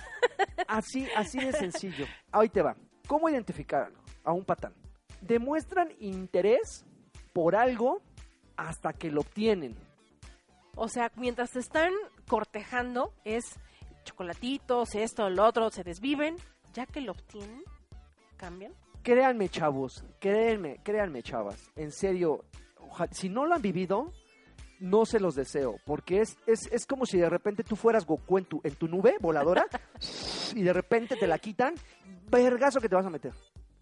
Así, 0.67 1.07
así 1.15 1.39
de 1.39 1.51
sencillo. 1.53 2.05
Ahí 2.31 2.49
te 2.49 2.61
va. 2.61 2.75
¿Cómo 3.07 3.29
identificarlo 3.29 3.99
a 4.23 4.31
un 4.31 4.45
patán? 4.45 4.73
Demuestran 5.21 5.89
interés 5.99 6.85
por 7.33 7.55
algo 7.55 8.01
hasta 8.55 8.93
que 8.93 9.11
lo 9.11 9.21
obtienen. 9.21 9.75
O 10.75 10.87
sea, 10.87 11.11
mientras 11.15 11.51
se 11.51 11.59
están 11.59 11.93
cortejando, 12.27 13.13
es 13.25 13.59
chocolatitos, 14.03 14.95
esto, 14.95 15.29
lo 15.29 15.45
otro, 15.45 15.69
se 15.71 15.83
desviven. 15.83 16.35
Ya 16.73 16.85
que 16.85 17.01
lo 17.01 17.13
obtienen, 17.13 17.63
cambian. 18.37 18.73
Créanme, 19.03 19.49
chavos, 19.49 20.03
créanme, 20.19 20.79
créanme, 20.83 21.21
chavas. 21.21 21.71
En 21.75 21.91
serio, 21.91 22.43
si 23.11 23.29
no 23.29 23.45
lo 23.45 23.55
han 23.55 23.61
vivido, 23.61 24.11
no 24.79 25.05
se 25.05 25.19
los 25.19 25.35
deseo, 25.35 25.79
porque 25.85 26.21
es, 26.21 26.37
es, 26.47 26.67
es 26.71 26.85
como 26.85 27.05
si 27.05 27.17
de 27.17 27.29
repente 27.29 27.63
tú 27.63 27.75
fueras 27.75 28.05
Goku 28.05 28.37
en 28.37 28.45
tu, 28.45 28.61
en 28.63 28.75
tu 28.75 28.87
nube 28.87 29.15
voladora 29.21 29.65
y 30.55 30.63
de 30.63 30.73
repente 30.73 31.15
te 31.15 31.27
la 31.27 31.39
quitan, 31.39 31.73
vergazo 32.29 32.81
que 32.81 32.89
te 32.89 32.95
vas 32.95 33.05
a 33.05 33.09
meter, 33.09 33.33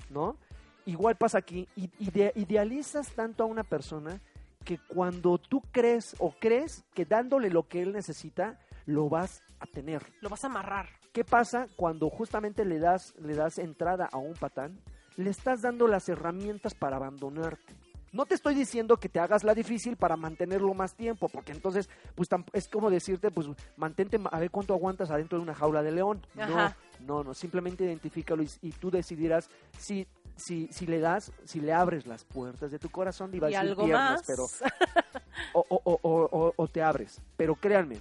¿no? 0.10 0.38
Igual 0.86 1.16
pasa 1.16 1.38
aquí, 1.40 1.68
ide- 1.76 2.34
idealizas 2.36 3.12
tanto 3.14 3.44
a 3.44 3.48
una 3.48 3.64
persona 3.64 4.20
que 4.66 4.78
cuando 4.88 5.38
tú 5.38 5.62
crees 5.72 6.16
o 6.20 6.32
crees 6.32 6.84
que 6.94 7.06
dándole 7.06 7.50
lo 7.50 7.68
que 7.68 7.82
él 7.82 7.92
necesita, 7.94 8.60
lo 8.86 9.10
vas 9.10 9.42
a 9.60 9.66
tener. 9.66 10.04
Lo 10.22 10.30
vas 10.30 10.44
a 10.44 10.48
amarrar. 10.48 10.90
¿Qué 11.14 11.24
pasa 11.24 11.68
cuando 11.76 12.10
justamente 12.10 12.66
le 12.66 12.80
das, 12.80 13.14
le 13.20 13.34
das 13.36 13.58
entrada 13.60 14.10
a 14.12 14.18
un 14.18 14.34
patán? 14.34 14.80
Le 15.16 15.30
estás 15.30 15.62
dando 15.62 15.88
las 15.88 16.10
herramientas 16.10 16.74
para 16.76 16.96
abandonarte. 16.98 17.74
No 18.14 18.26
te 18.28 18.36
estoy 18.36 18.54
diciendo 18.54 18.96
que 18.98 19.10
te 19.10 19.20
hagas 19.20 19.44
la 19.44 19.54
difícil 19.56 19.98
para 19.98 20.16
mantenerlo 20.16 20.74
más 20.76 20.94
tiempo, 20.96 21.28
porque 21.30 21.52
entonces, 21.52 21.90
pues 22.16 22.30
es 22.54 22.68
como 22.70 22.90
decirte, 22.92 23.32
pues 23.32 23.48
mantente 23.76 24.20
ma- 24.20 24.30
a 24.30 24.40
ver 24.40 24.52
cuánto 24.52 24.74
aguantas 24.74 25.10
adentro 25.10 25.40
de 25.40 25.44
una 25.44 25.56
jaula 25.56 25.82
de 25.82 25.92
león. 25.92 26.22
Ajá. 26.38 26.78
No, 27.00 27.18
no, 27.18 27.24
no, 27.24 27.34
simplemente 27.34 27.84
identifícalo 27.84 28.44
y, 28.44 28.50
y 28.62 28.72
tú 28.72 28.92
decidirás 28.92 29.50
si, 29.80 30.08
si, 30.38 30.68
si 30.72 30.86
le 30.86 31.00
das, 31.00 31.32
si 31.46 31.60
le 31.60 31.74
abres 31.74 32.06
las 32.06 32.24
puertas 32.24 32.70
de 32.72 32.78
tu 32.80 32.90
corazón, 32.90 33.34
iba 33.34 33.48
a 33.48 33.50
Y 33.50 33.54
decir 33.54 33.70
algo 33.70 33.84
piernas, 33.86 34.12
más. 34.20 34.24
pero 34.28 34.46
o, 35.54 35.66
o- 35.68 36.00
o- 36.04 36.54
o- 36.56 36.68
te 36.68 36.82
abres. 36.84 37.20
Pero 37.36 37.56
créanme, 37.56 37.98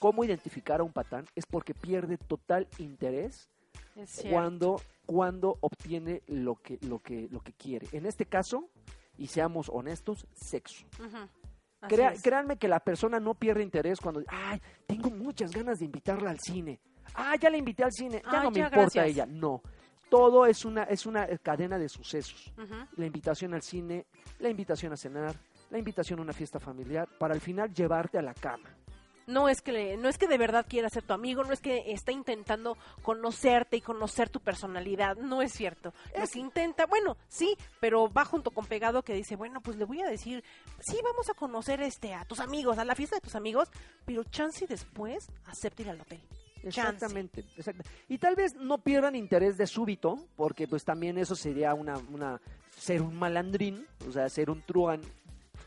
cómo 0.00 0.24
identificar 0.24 0.80
a 0.80 0.82
un 0.82 0.92
patán 0.92 1.24
es 1.36 1.46
porque 1.46 1.74
pierde 1.74 2.18
total 2.18 2.66
interés 2.78 3.48
cuando, 4.32 4.80
cuando 5.06 5.56
obtiene 5.60 6.22
lo 6.26 6.56
que, 6.56 6.78
lo, 6.82 6.98
que, 6.98 7.28
lo 7.30 7.40
que 7.40 7.52
quiere. 7.52 7.86
En 7.92 8.04
este 8.06 8.26
caso, 8.26 8.68
y 9.18 9.26
seamos 9.26 9.68
honestos, 9.68 10.26
sexo. 10.32 10.86
Crea- 11.80 12.12
es. 12.12 12.22
créanme 12.22 12.56
que 12.56 12.66
la 12.68 12.80
persona 12.80 13.20
no 13.20 13.34
pierde 13.34 13.62
interés 13.62 14.00
cuando, 14.00 14.22
ay, 14.28 14.60
tengo 14.86 15.10
muchas 15.10 15.52
ganas 15.52 15.78
de 15.78 15.84
invitarla 15.84 16.30
al 16.30 16.40
cine. 16.40 16.80
Ah, 17.14 17.36
ya 17.36 17.50
la 17.50 17.56
invité 17.56 17.84
al 17.84 17.92
cine, 17.92 18.20
ya 18.24 18.40
Ah, 18.40 18.44
no 18.44 18.50
me 18.50 18.56
ya, 18.58 18.64
importa 18.64 18.80
gracias. 19.00 19.06
ella. 19.06 19.26
No, 19.26 19.62
todo 20.10 20.44
es 20.46 20.64
una, 20.64 20.84
es 20.84 21.06
una 21.06 21.26
cadena 21.38 21.78
de 21.78 21.88
sucesos 21.88 22.52
la 22.96 23.06
invitación 23.06 23.54
al 23.54 23.62
cine, 23.62 24.06
la 24.40 24.48
invitación 24.50 24.92
a 24.92 24.96
cenar, 24.96 25.36
la 25.70 25.78
invitación 25.78 26.18
a 26.18 26.22
una 26.22 26.32
fiesta 26.32 26.58
familiar, 26.58 27.08
para 27.18 27.34
al 27.34 27.40
final 27.40 27.72
llevarte 27.72 28.18
a 28.18 28.22
la 28.22 28.34
cama. 28.34 28.68
No 29.28 29.48
es 29.48 29.60
que 29.62 29.96
no 29.98 30.08
es 30.08 30.18
que 30.18 30.26
de 30.26 30.38
verdad 30.38 30.66
quiera 30.68 30.88
ser 30.88 31.04
tu 31.04 31.12
amigo, 31.12 31.44
no 31.44 31.52
es 31.52 31.60
que 31.60 31.92
está 31.92 32.10
intentando 32.12 32.76
conocerte 33.02 33.76
y 33.76 33.80
conocer 33.80 34.28
tu 34.30 34.40
personalidad, 34.40 35.16
no 35.18 35.42
es 35.42 35.52
cierto. 35.52 35.92
Lo 36.16 36.22
Es- 36.24 36.30
que 36.32 36.38
intenta, 36.40 36.86
bueno, 36.86 37.16
sí, 37.28 37.54
pero 37.78 38.10
va 38.10 38.24
junto 38.24 38.50
con 38.50 38.66
pegado 38.66 39.02
que 39.02 39.14
dice, 39.14 39.36
bueno, 39.36 39.60
pues 39.60 39.76
le 39.76 39.84
voy 39.84 40.00
a 40.02 40.06
decir, 40.08 40.42
sí, 40.80 40.98
vamos 41.04 41.28
a 41.30 41.34
conocer 41.34 41.80
este 41.82 42.14
a 42.14 42.24
tus 42.24 42.40
amigos, 42.40 42.78
a 42.78 42.84
la 42.84 42.94
fiesta 42.94 43.16
de 43.16 43.20
tus 43.20 43.34
amigos, 43.34 43.68
pero 44.04 44.24
chance 44.24 44.64
y 44.64 44.66
después 44.66 45.28
acepta 45.46 45.82
ir 45.82 45.90
al 45.90 46.00
hotel. 46.00 46.20
Exactamente, 46.62 47.44
exacta- 47.56 47.84
Y 48.08 48.18
tal 48.18 48.34
vez 48.34 48.54
no 48.56 48.78
pierdan 48.78 49.14
interés 49.14 49.56
de 49.56 49.66
súbito, 49.66 50.16
porque 50.36 50.66
pues 50.66 50.84
también 50.84 51.18
eso 51.18 51.36
sería 51.36 51.72
una, 51.74 51.98
una 52.12 52.40
ser 52.76 53.02
un 53.02 53.14
malandrín, 53.16 53.86
o 54.08 54.12
sea, 54.12 54.28
ser 54.28 54.50
un 54.50 54.62
truán. 54.62 55.00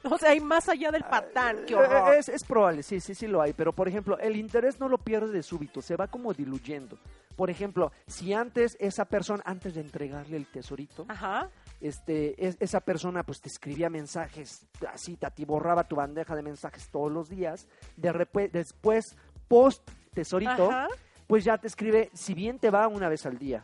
O 0.11 0.17
sea, 0.17 0.31
hay 0.31 0.39
más 0.39 0.67
allá 0.69 0.91
del 0.91 1.03
patán, 1.03 1.57
qué 1.67 1.73
Eh, 1.73 1.77
horror. 1.77 2.13
Es, 2.15 2.27
es 2.29 2.43
probable, 2.43 2.81
sí, 2.83 2.99
sí, 2.99 3.13
sí 3.15 3.27
lo 3.27 3.41
hay. 3.41 3.53
Pero, 3.53 3.71
por 3.73 3.87
ejemplo, 3.87 4.17
el 4.19 4.35
interés 4.35 4.79
no 4.79 4.89
lo 4.89 4.97
pierdes 4.97 5.31
de 5.31 5.43
súbito, 5.43 5.81
se 5.81 5.95
va 5.95 6.07
como 6.07 6.33
diluyendo. 6.33 6.97
Por 7.35 7.49
ejemplo, 7.49 7.91
si 8.07 8.33
antes 8.33 8.75
esa 8.79 9.05
persona, 9.05 9.41
antes 9.45 9.73
de 9.75 9.81
entregarle 9.81 10.37
el 10.37 10.47
tesorito, 10.47 11.05
Ajá. 11.07 11.49
este, 11.79 12.45
es- 12.45 12.57
esa 12.59 12.79
persona 12.81 13.23
pues 13.23 13.41
te 13.41 13.49
escribía 13.49 13.89
mensajes, 13.89 14.67
así 14.91 15.17
te 15.17 15.25
atiborraba 15.27 15.83
tu 15.87 15.95
bandeja 15.95 16.35
de 16.35 16.41
mensajes 16.43 16.89
todos 16.89 17.11
los 17.11 17.29
días, 17.29 17.67
de 17.95 18.49
después, 18.51 19.15
post 19.47 19.89
tesorito, 20.13 20.69
Ajá. 20.69 20.87
pues 21.27 21.43
ya 21.43 21.57
te 21.57 21.67
escribe, 21.67 22.09
si 22.13 22.33
bien 22.33 22.59
te 22.59 22.69
va 22.69 22.87
una 22.87 23.07
vez 23.07 23.25
al 23.25 23.37
día, 23.37 23.63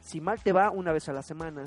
si 0.00 0.20
mal 0.20 0.40
te 0.42 0.52
va 0.52 0.70
una 0.70 0.92
vez 0.92 1.08
a 1.08 1.12
la 1.12 1.22
semana, 1.22 1.64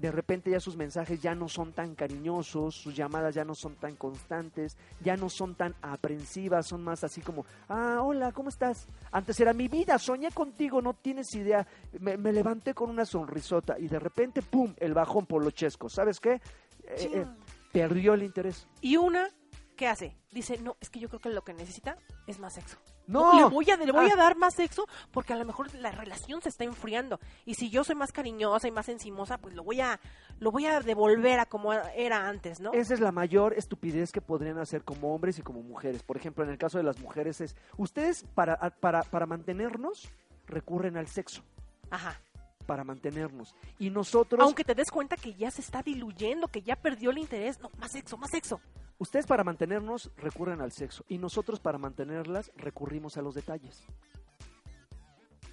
de 0.00 0.10
repente 0.10 0.50
ya 0.50 0.60
sus 0.60 0.76
mensajes 0.76 1.20
ya 1.20 1.34
no 1.34 1.48
son 1.48 1.72
tan 1.72 1.94
cariñosos, 1.94 2.74
sus 2.74 2.96
llamadas 2.96 3.34
ya 3.34 3.44
no 3.44 3.54
son 3.54 3.76
tan 3.76 3.96
constantes, 3.96 4.76
ya 5.00 5.16
no 5.16 5.28
son 5.28 5.54
tan 5.54 5.74
aprensivas, 5.82 6.66
son 6.66 6.82
más 6.82 7.04
así 7.04 7.20
como, 7.20 7.44
ah, 7.68 8.00
hola, 8.02 8.32
¿cómo 8.32 8.48
estás? 8.48 8.86
Antes 9.12 9.38
era 9.40 9.52
mi 9.52 9.68
vida, 9.68 9.98
soñé 9.98 10.30
contigo, 10.30 10.80
no 10.80 10.94
tienes 10.94 11.34
idea, 11.34 11.66
me, 12.00 12.16
me 12.16 12.32
levanté 12.32 12.74
con 12.74 12.90
una 12.90 13.04
sonrisota 13.04 13.78
y 13.78 13.88
de 13.88 13.98
repente, 13.98 14.42
¡pum!, 14.42 14.74
el 14.78 14.94
bajón 14.94 15.26
por 15.26 15.44
lo 15.44 15.50
chesco, 15.50 15.88
¿sabes 15.88 16.18
qué? 16.18 16.40
Eh, 16.84 17.10
eh, 17.14 17.26
perdió 17.72 18.14
el 18.14 18.22
interés. 18.22 18.66
Y 18.80 18.96
una, 18.96 19.28
¿qué 19.76 19.86
hace? 19.86 20.16
Dice, 20.32 20.58
no, 20.58 20.76
es 20.80 20.90
que 20.90 20.98
yo 20.98 21.08
creo 21.08 21.20
que 21.20 21.30
lo 21.30 21.42
que 21.42 21.54
necesita 21.54 21.98
es 22.26 22.38
más 22.38 22.54
sexo. 22.54 22.78
No, 23.10 23.36
Le 23.38 23.44
voy, 23.54 23.70
a, 23.70 23.76
le 23.76 23.92
voy 23.92 24.08
Ah. 24.10 24.14
a 24.14 24.16
dar 24.16 24.36
más 24.36 24.54
sexo 24.54 24.86
porque 25.10 25.32
a 25.32 25.36
lo 25.36 25.44
mejor 25.44 25.74
la 25.74 25.90
relación 25.90 26.40
se 26.42 26.48
está 26.48 26.64
enfriando. 26.64 27.18
Y 27.44 27.54
si 27.54 27.68
yo 27.70 27.84
soy 27.84 27.94
más 27.96 28.12
cariñosa 28.12 28.68
y 28.68 28.70
más 28.70 28.88
encimosa, 28.88 29.38
pues 29.38 29.54
lo 29.54 29.64
voy 29.64 29.80
a, 29.80 29.98
lo 30.38 30.50
voy 30.52 30.66
a 30.66 30.80
devolver 30.80 31.40
a 31.40 31.46
como 31.46 31.72
era 31.72 32.28
antes, 32.28 32.60
¿no? 32.60 32.72
Esa 32.72 32.94
es 32.94 33.00
la 33.00 33.12
mayor 33.12 33.54
estupidez 33.54 34.12
que 34.12 34.20
podrían 34.20 34.58
hacer 34.58 34.84
como 34.84 35.14
hombres 35.14 35.38
y 35.38 35.42
como 35.42 35.62
mujeres. 35.62 36.02
Por 36.02 36.16
ejemplo, 36.16 36.44
en 36.44 36.50
el 36.50 36.58
caso 36.58 36.78
de 36.78 36.84
las 36.84 36.98
mujeres 37.00 37.40
es, 37.40 37.56
ustedes 37.76 38.24
para, 38.34 38.56
para, 38.80 39.02
para 39.02 39.26
mantenernos 39.26 40.08
recurren 40.46 40.96
al 40.96 41.06
sexo, 41.08 41.42
Ajá. 41.90 42.20
para 42.66 42.84
mantenernos. 42.84 43.54
Y 43.78 43.90
nosotros, 43.90 44.40
Aunque 44.42 44.64
te 44.64 44.74
des 44.74 44.90
cuenta 44.90 45.16
que 45.16 45.34
ya 45.34 45.50
se 45.50 45.60
está 45.60 45.82
diluyendo, 45.82 46.48
que 46.48 46.62
ya 46.62 46.76
perdió 46.76 47.10
el 47.10 47.18
interés. 47.18 47.60
No, 47.60 47.70
más 47.78 47.92
sexo, 47.92 48.16
más 48.16 48.30
sexo. 48.30 48.60
Ustedes 49.00 49.26
para 49.26 49.42
mantenernos 49.42 50.12
recurren 50.16 50.60
al 50.60 50.70
sexo 50.70 51.04
y 51.08 51.18
nosotros 51.18 51.58
para 51.58 51.78
mantenerlas 51.78 52.52
recurrimos 52.54 53.16
a 53.16 53.22
los 53.22 53.34
detalles. 53.34 53.82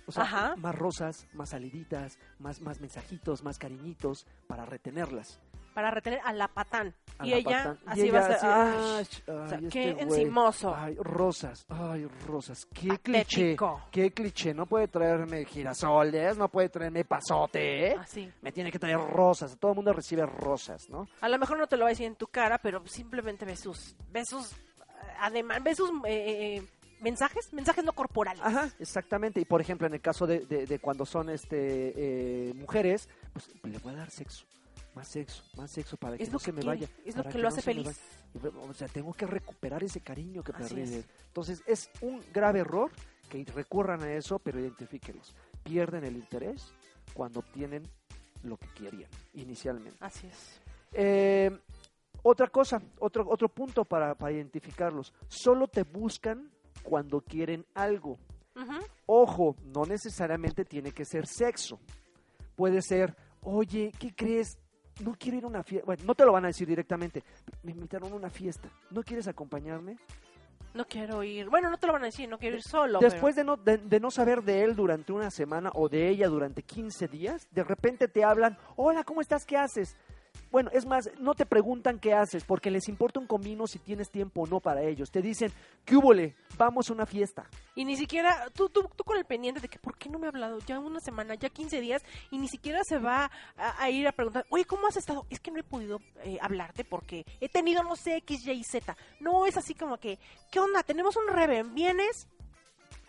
O 0.05 0.11
sea, 0.11 0.23
Ajá. 0.23 0.55
más 0.57 0.75
rosas, 0.75 1.27
más 1.33 1.49
saliditas, 1.49 2.19
más, 2.39 2.61
más 2.61 2.79
mensajitos, 2.79 3.43
más 3.43 3.57
cariñitos 3.57 4.27
para 4.47 4.65
retenerlas. 4.65 5.41
Para 5.77 5.91
retener 5.91 6.19
a 6.25 6.33
la 6.33 6.47
patán. 6.47 6.95
a 7.19 7.25
y 7.27 7.29
la 7.29 7.37
ella 7.37 7.63
patán. 7.63 7.77
Y 7.85 7.89
así 7.91 8.01
ella 8.01 8.13
va 8.13 8.25
a 8.25 8.39
ser. 8.39 8.49
ay, 8.49 8.73
"Ay, 8.97 9.35
o 9.35 9.47
sea, 9.47 9.57
qué 9.59 9.65
este 9.91 9.93
güey". 10.05 10.21
encimoso. 10.21 10.75
Ay, 10.75 10.95
rosas, 10.99 11.65
ay, 11.69 12.07
rosas. 12.25 12.65
Qué 12.73 12.87
Patético. 12.87 13.03
cliché, 13.83 13.91
qué 13.91 14.11
cliché. 14.11 14.53
No 14.55 14.65
puede 14.65 14.87
traerme 14.87 15.45
girasoles, 15.45 16.35
no 16.35 16.49
puede 16.49 16.69
traerme 16.69 17.05
pasote, 17.05 17.89
¿eh? 17.89 17.95
Así. 17.99 18.27
Me 18.41 18.51
tiene 18.51 18.71
que 18.71 18.79
traer 18.79 18.97
rosas. 18.97 19.55
Todo 19.59 19.73
el 19.73 19.75
mundo 19.75 19.93
recibe 19.93 20.25
rosas, 20.25 20.89
¿no? 20.89 21.07
A 21.21 21.29
lo 21.29 21.37
mejor 21.37 21.59
no 21.59 21.67
te 21.67 21.77
lo 21.77 21.83
va 21.83 21.89
a 21.89 21.91
decir 21.91 22.07
en 22.07 22.15
tu 22.15 22.25
cara, 22.25 22.57
pero 22.57 22.83
simplemente 22.87 23.45
ves 23.45 23.59
sus, 23.59 23.95
ves 24.11 24.29
sus, 24.29 24.51
además, 25.19 25.61
ves 25.63 25.77
sus 25.77 25.91
eh, 26.05 26.55
eh, 26.57 26.63
mensajes, 27.01 27.53
mensajes 27.53 27.83
no 27.85 27.93
corporales. 27.93 28.41
Ajá, 28.43 28.67
exactamente. 28.79 29.39
Y 29.41 29.45
por 29.45 29.61
ejemplo, 29.61 29.85
en 29.85 29.93
el 29.93 30.01
caso 30.01 30.25
de, 30.25 30.39
de- 30.47 30.65
de 30.65 30.79
cuando 30.79 31.05
son 31.05 31.29
este 31.29 31.93
eh, 32.49 32.53
mujeres, 32.55 33.07
pues 33.31 33.47
le 33.63 33.77
voy 33.77 33.93
a 33.93 33.97
dar 33.97 34.09
sexo. 34.09 34.43
Más 34.97 35.07
sexo, 35.07 35.43
más 35.55 35.71
sexo 35.71 35.97
para 35.97 36.17
que 36.17 36.23
Es 36.23 36.29
no 36.29 36.33
lo 36.33 36.39
se 36.39 36.45
que 36.45 36.51
me 36.51 36.63
vaya. 36.63 36.87
es 37.05 37.15
lo 37.15 37.23
que 37.23 37.37
lo 37.37 37.43
no 37.43 37.47
hace 37.49 37.61
feliz. 37.61 37.99
O 38.67 38.73
sea, 38.73 38.87
tengo 38.87 39.13
que 39.13 39.25
recuperar 39.25 39.83
ese 39.83 40.01
cariño 40.01 40.43
que 40.43 40.51
Así 40.51 40.75
perdí. 40.75 40.81
es. 40.95 41.05
Entonces, 41.27 41.63
es 41.65 41.89
un 42.01 42.21
grave 42.33 42.59
error 42.59 42.91
que 43.29 43.43
recurran 43.45 44.01
a 44.03 44.11
eso, 44.13 44.39
pero 44.39 44.59
identifíquenlos. 44.59 45.33
Pierden 45.63 46.03
el 46.03 46.15
interés 46.15 46.71
cuando 47.13 47.39
obtienen 47.39 47.83
lo 48.43 48.57
que 48.57 48.67
querían 48.69 49.09
inicialmente. 49.33 49.97
Así 49.99 50.27
es. 50.27 50.61
Eh, 50.93 51.51
otra 52.23 52.47
cosa, 52.47 52.81
otro, 52.99 53.25
otro 53.29 53.49
punto 53.49 53.85
para, 53.85 54.15
para 54.15 54.33
identificarlos. 54.33 55.13
Solo 55.27 55.67
te 55.67 55.83
buscan 55.83 56.51
cuando 56.83 57.21
quieren 57.21 57.65
algo. 57.73 58.17
Ojo, 59.05 59.55
no 59.63 59.85
necesariamente 59.85 60.65
tiene 60.65 60.91
que 60.91 61.05
ser 61.05 61.27
sexo. 61.27 61.79
Puede 62.55 62.81
ser, 62.81 63.15
oye, 63.41 63.91
¿qué 63.99 64.13
crees? 64.15 64.57
No 64.99 65.15
quiero 65.17 65.37
ir 65.37 65.43
a 65.43 65.47
una 65.47 65.63
fiesta. 65.63 65.85
Bueno, 65.85 66.03
no 66.05 66.15
te 66.15 66.25
lo 66.25 66.31
van 66.31 66.45
a 66.45 66.47
decir 66.47 66.67
directamente. 66.67 67.23
Me 67.63 67.71
invitaron 67.71 68.11
a 68.11 68.15
una 68.15 68.29
fiesta. 68.29 68.69
¿No 68.91 69.03
quieres 69.03 69.27
acompañarme? 69.27 69.97
No 70.73 70.85
quiero 70.85 71.23
ir. 71.23 71.49
Bueno, 71.49 71.69
no 71.69 71.77
te 71.77 71.87
lo 71.87 71.93
van 71.93 72.03
a 72.03 72.07
decir, 72.07 72.29
no 72.29 72.37
quiero 72.37 72.55
ir 72.57 72.63
solo. 72.63 72.99
Después 72.99 73.35
de 73.35 73.43
no, 73.43 73.57
de, 73.57 73.77
de 73.77 73.99
no 73.99 74.11
saber 74.11 74.43
de 74.43 74.63
él 74.63 74.75
durante 74.75 75.11
una 75.11 75.31
semana 75.31 75.71
o 75.73 75.89
de 75.89 76.07
ella 76.09 76.27
durante 76.27 76.61
15 76.61 77.07
días, 77.07 77.47
de 77.51 77.63
repente 77.63 78.07
te 78.07 78.23
hablan, 78.23 78.57
hola, 78.75 79.03
¿cómo 79.03 79.21
estás? 79.21 79.45
¿Qué 79.45 79.57
haces? 79.57 79.95
Bueno, 80.51 80.69
es 80.73 80.85
más, 80.85 81.09
no 81.19 81.35
te 81.35 81.45
preguntan 81.45 81.99
qué 81.99 82.13
haces, 82.13 82.43
porque 82.43 82.71
les 82.71 82.87
importa 82.87 83.19
un 83.19 83.27
comino 83.27 83.67
si 83.67 83.79
tienes 83.79 84.09
tiempo 84.09 84.41
o 84.41 84.47
no 84.47 84.59
para 84.59 84.83
ellos. 84.83 85.11
Te 85.11 85.21
dicen, 85.21 85.51
¿qué 85.85 85.95
húbole? 85.95 86.35
Vamos 86.57 86.89
a 86.89 86.93
una 86.93 87.05
fiesta. 87.05 87.45
Y 87.75 87.85
ni 87.85 87.97
siquiera, 87.97 88.49
tú, 88.53 88.69
tú, 88.69 88.89
tú 88.95 89.03
con 89.03 89.17
el 89.17 89.25
pendiente 89.25 89.61
de 89.61 89.67
que, 89.67 89.79
¿por 89.79 89.97
qué 89.97 90.09
no 90.09 90.19
me 90.19 90.27
ha 90.27 90.29
hablado? 90.29 90.59
Ya 90.65 90.79
una 90.79 90.99
semana, 90.99 91.35
ya 91.35 91.49
15 91.49 91.81
días, 91.81 92.01
y 92.31 92.37
ni 92.37 92.47
siquiera 92.47 92.81
se 92.83 92.97
va 92.97 93.29
a, 93.57 93.83
a 93.83 93.89
ir 93.89 94.07
a 94.07 94.11
preguntar, 94.11 94.45
oye, 94.49 94.65
¿cómo 94.65 94.87
has 94.87 94.97
estado? 94.97 95.25
Es 95.29 95.39
que 95.39 95.51
no 95.51 95.59
he 95.59 95.63
podido 95.63 95.99
eh, 96.23 96.37
hablarte 96.41 96.83
porque 96.83 97.25
he 97.39 97.49
tenido, 97.49 97.83
no 97.83 97.95
sé, 97.95 98.17
X, 98.17 98.47
Y, 98.47 98.63
Z. 98.63 98.95
No, 99.19 99.45
es 99.45 99.57
así 99.57 99.73
como 99.73 99.97
que, 99.97 100.19
¿qué 100.51 100.59
onda? 100.59 100.83
Tenemos 100.83 101.15
un 101.17 101.27
reven, 101.27 101.73
¿vienes? 101.73 102.27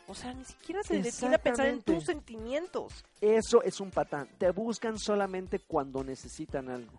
O 0.09 0.15
sea, 0.15 0.33
ni 0.33 0.45
siquiera 0.45 0.83
se 0.83 1.03
detiene 1.03 1.35
a 1.35 1.39
pensar 1.39 1.67
en 1.67 1.83
tus 1.83 2.05
sentimientos. 2.05 3.05
Eso 3.21 3.63
es 3.63 3.79
un 3.79 3.91
patán. 3.91 4.27
Te 4.39 4.51
buscan 4.51 4.99
solamente 4.99 5.59
cuando 5.59 6.03
necesitan 6.03 6.71
algo. 6.71 6.93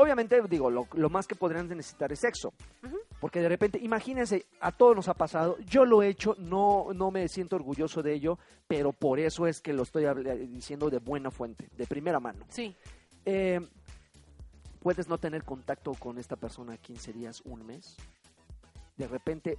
Obviamente, 0.00 0.40
digo, 0.48 0.70
lo, 0.70 0.86
lo 0.94 1.10
más 1.10 1.26
que 1.26 1.34
podrían 1.34 1.68
necesitar 1.68 2.10
es 2.12 2.20
sexo. 2.20 2.52
Porque 3.20 3.40
de 3.40 3.50
repente, 3.50 3.78
imagínense, 3.82 4.46
a 4.60 4.72
todos 4.72 4.96
nos 4.96 5.08
ha 5.08 5.14
pasado, 5.14 5.58
yo 5.58 5.84
lo 5.84 6.02
he 6.02 6.08
hecho, 6.08 6.34
no, 6.38 6.88
no 6.94 7.10
me 7.10 7.28
siento 7.28 7.56
orgulloso 7.56 8.02
de 8.02 8.14
ello, 8.14 8.38
pero 8.66 8.92
por 8.92 9.18
eso 9.20 9.46
es 9.46 9.60
que 9.60 9.74
lo 9.74 9.82
estoy 9.82 10.06
habla- 10.06 10.34
diciendo 10.34 10.88
de 10.88 10.98
buena 11.00 11.30
fuente, 11.30 11.68
de 11.76 11.86
primera 11.86 12.18
mano. 12.18 12.46
Sí. 12.48 12.74
Eh, 13.26 13.60
puedes 14.80 15.06
no 15.08 15.18
tener 15.18 15.44
contacto 15.44 15.92
con 15.92 16.16
esta 16.18 16.36
persona 16.36 16.78
15 16.78 17.12
días, 17.12 17.42
un 17.44 17.66
mes. 17.66 17.96
De 18.96 19.06
repente 19.06 19.58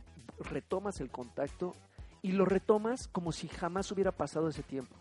retomas 0.49 0.99
el 1.01 1.11
contacto 1.11 1.75
y 2.23 2.31
lo 2.31 2.45
retomas 2.45 3.07
como 3.07 3.31
si 3.31 3.47
jamás 3.47 3.91
hubiera 3.91 4.11
pasado 4.11 4.49
ese 4.49 4.63
tiempo. 4.63 4.95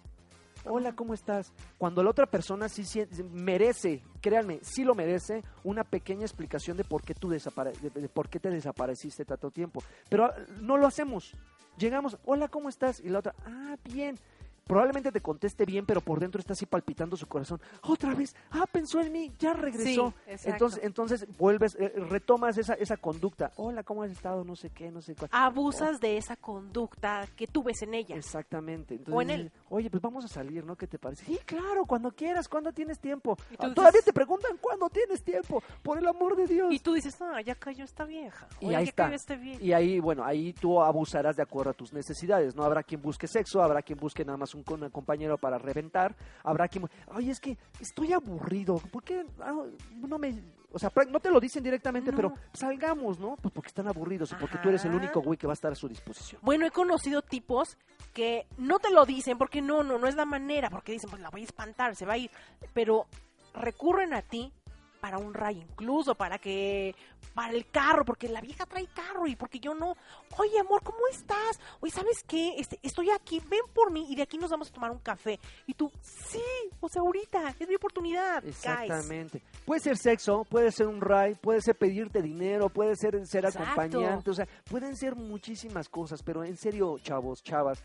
Hola, 0.65 0.93
¿cómo 0.93 1.15
estás? 1.15 1.53
Cuando 1.79 2.03
la 2.03 2.11
otra 2.11 2.27
persona 2.27 2.69
sí, 2.69 2.85
sí 2.85 3.07
merece, 3.33 4.03
créanme, 4.21 4.61
sí 4.63 4.85
lo 4.85 4.95
merece, 4.95 5.43
una 5.65 5.85
pequeña 5.85 6.23
explicación 6.23 6.77
de 6.77 6.85
por 6.85 7.03
qué 7.03 7.15
tú 7.15 7.31
desapare 7.31 7.73
de, 7.81 7.89
de 7.89 8.09
por 8.09 8.29
qué 8.29 8.39
te 8.39 8.51
desapareciste 8.51 9.25
tanto 9.25 9.51
tiempo. 9.51 9.83
Pero 10.09 10.27
ah, 10.27 10.35
no 10.61 10.77
lo 10.77 10.87
hacemos. 10.87 11.33
Llegamos, 11.79 12.19
hola, 12.27 12.49
¿cómo 12.49 12.69
estás? 12.69 13.01
Y 13.01 13.09
la 13.09 13.21
otra, 13.21 13.35
ah, 13.47 13.77
bien. 13.85 14.19
Probablemente 14.67 15.11
te 15.11 15.21
conteste 15.21 15.65
bien, 15.65 15.85
pero 15.85 16.01
por 16.01 16.21
dentro 16.21 16.39
está 16.39 16.53
así 16.53 16.65
palpitando 16.65 17.17
su 17.17 17.27
corazón. 17.27 17.61
Otra 17.83 18.15
vez, 18.15 18.37
ah, 18.53 18.67
pensó 18.71 19.01
en 19.01 19.11
mí, 19.11 19.33
ya 19.37 19.53
regresó. 19.53 20.15
Sí, 20.29 20.49
entonces, 20.49 20.81
entonces 20.85 21.27
vuelves, 21.39 21.75
eh, 21.75 21.93
retomas 22.09 22.57
esa, 22.57 22.75
esa 22.75 22.97
conducta. 22.97 23.51
Hola, 23.57 23.83
¿cómo 23.83 24.05
has 24.05 24.13
estado? 24.13 24.45
No 24.45 24.55
sé 24.55 24.71
qué, 24.71 24.93
no 24.93 25.03
sé 25.03 25.17
cuál. 25.17 25.29
Abusas 25.33 25.99
de 25.99 26.19
esa 26.19 26.37
conducta 26.37 27.27
que 27.35 27.49
tú 27.49 27.65
ves 27.65 27.83
en 27.83 27.95
ella. 27.95 28.15
Exactamente. 28.15 28.95
Entonces, 28.95 29.15
O 29.17 29.23
en 29.23 29.31
él. 29.31 29.53
Oye, 29.73 29.89
pues 29.89 30.03
vamos 30.03 30.25
a 30.25 30.29
salir, 30.29 30.65
¿no? 30.65 30.75
¿Qué 30.77 30.89
te 30.89 30.99
parece? 30.99 31.25
Sí, 31.25 31.39
claro, 31.47 31.87
cuando 31.87 32.11
quieras, 32.11 32.49
cuando 32.49 32.73
tienes 32.73 32.99
tiempo. 32.99 33.37
Y 33.53 33.57
tú 33.57 33.63
Ah, 33.63 33.67
dices- 33.69 33.75
Todavía 33.77 34.01
te 34.03 34.13
preguntan 34.13 34.57
cuándo 34.61 34.91
tienes 34.91 35.23
tiempo, 35.23 35.63
por 35.83 35.97
el 35.97 36.07
amor 36.09 36.35
de 36.37 36.49
Dios. 36.49 36.73
Y 36.75 36.81
tú 36.81 36.93
dices, 36.95 37.17
ah, 37.23 37.41
ya 37.41 37.55
cayó 37.55 37.85
esta 37.85 38.05
vieja. 38.05 38.49
Y 38.61 38.67
Oye, 38.67 38.77
ahí 38.77 38.85
ya 38.87 38.91
está. 38.91 39.05
cayó 39.05 39.15
este 39.17 39.37
viejo. 39.37 39.65
Y 39.65 39.73
ahí, 39.73 40.01
bueno, 40.01 40.25
ahí 40.25 40.53
tú 40.53 40.83
abusarás 40.83 41.37
de 41.37 41.45
acuerdo 41.45 41.71
a 41.71 41.75
tus 41.75 41.93
necesidades. 41.93 42.57
No 42.57 42.65
habrá 42.65 42.83
quien 42.83 43.01
busque 43.01 43.29
sexo, 43.29 43.63
habrá 43.63 43.81
quien 43.83 43.99
busque 43.99 44.25
nada 44.25 44.37
más 44.37 44.55
un, 44.57 44.65
un 44.69 44.91
compañero 44.91 45.39
para 45.39 45.57
reventar, 45.57 46.17
habrá 46.43 46.67
quien, 46.67 46.85
oye, 47.15 47.31
es 47.31 47.39
que 47.39 47.57
estoy 47.79 48.13
aburrido, 48.13 48.77
¿por 48.91 49.05
qué 49.05 49.25
ah, 49.41 49.55
no 49.97 50.19
me, 50.19 50.43
o 50.73 50.79
sea, 50.79 50.91
no 51.09 51.21
te 51.21 51.31
lo 51.31 51.41
dicen 51.41 51.63
directamente, 51.63 52.11
No. 52.11 52.17
pero 52.17 52.35
salgamos, 52.53 53.19
¿no? 53.19 53.37
Pues 53.37 53.53
porque 53.53 53.69
están 53.69 53.89
aburridos 53.89 54.33
y 54.33 54.35
porque 54.37 54.59
tú 54.59 54.69
eres 54.69 54.85
el 54.85 54.95
único 54.95 55.21
güey 55.21 55.37
que 55.39 55.47
va 55.47 55.53
a 55.53 55.55
estar 55.55 55.73
a 55.73 55.75
su 55.75 55.89
disposición. 55.89 56.41
Bueno, 56.45 56.67
he 56.67 56.71
conocido 56.71 57.23
tipos 57.23 57.77
que 58.15 58.47
no 58.59 58.79
te 58.79 58.91
lo 58.91 59.05
dicen 59.07 59.39
porque 59.39 59.63
no, 59.63 59.83
no, 59.83 59.99
no 59.99 60.07
es 60.07 60.15
la 60.17 60.25
manera, 60.25 60.71
porque 60.71 60.93
dicen, 60.93 61.11
pues 61.11 61.23
la 61.23 61.31
voy 61.31 61.43
a 61.43 61.45
espantar, 61.45 61.95
se 61.97 62.07
va 62.07 62.15
a 62.15 62.19
ir, 62.19 62.31
pero 62.75 63.07
recurren 63.55 64.15
a 64.15 64.23
ti 64.23 64.53
para 65.01 65.19
un 65.19 65.35
ray 65.35 65.59
incluso, 65.59 66.15
para 66.15 66.39
que, 66.39 66.95
para 67.35 67.53
el 67.53 67.67
carro, 67.71 68.05
porque 68.05 68.29
la 68.29 68.41
vieja 68.41 68.67
trae 68.67 68.87
carro 68.89 69.27
y 69.27 69.37
porque 69.37 69.59
yo 69.59 69.75
no. 69.75 69.97
Oye, 70.39 70.59
amor, 70.61 70.83
¿cómo 70.83 70.99
estás? 71.11 71.59
Oye, 71.81 71.93
¿sabes 71.93 72.23
qué? 72.27 72.55
Este, 72.59 72.79
estoy 72.83 73.11
aquí, 73.11 73.41
ven 73.49 73.61
por 73.75 73.91
mí 73.91 74.07
y 74.11 74.17
de 74.17 74.23
aquí 74.23 74.39
nos 74.39 74.51
vamos 74.51 74.69
a 74.71 74.73
tomar 74.73 74.91
un 74.91 74.99
café. 74.99 75.39
Y 75.67 75.75
tú, 75.75 75.91
sí, 76.03 76.43
o 76.81 76.89
sea, 76.89 77.03
ahorita, 77.03 77.55
es 77.59 77.69
mi 77.69 77.75
oportunidad. 77.75 78.43
guys". 78.43 78.57
Exactamente. 78.57 79.43
Puede 79.65 79.81
ser 79.81 79.97
sexo, 79.97 80.45
puede 80.45 80.71
ser 80.73 80.87
un 80.87 81.01
ray, 81.01 81.35
puede 81.35 81.61
ser 81.61 81.77
pedirte 81.77 82.23
dinero, 82.23 82.69
puede 82.69 82.97
ser 82.97 83.27
ser 83.27 83.45
Exacto. 83.45 83.63
acompañante, 83.63 84.31
o 84.31 84.35
sea, 84.35 84.47
pueden 84.69 84.97
ser 84.97 85.15
muchísimas 85.17 85.89
cosas, 85.89 86.23
pero 86.23 86.45
en 86.45 86.57
serio, 86.57 86.99
chavos, 86.99 87.43
chavas, 87.43 87.83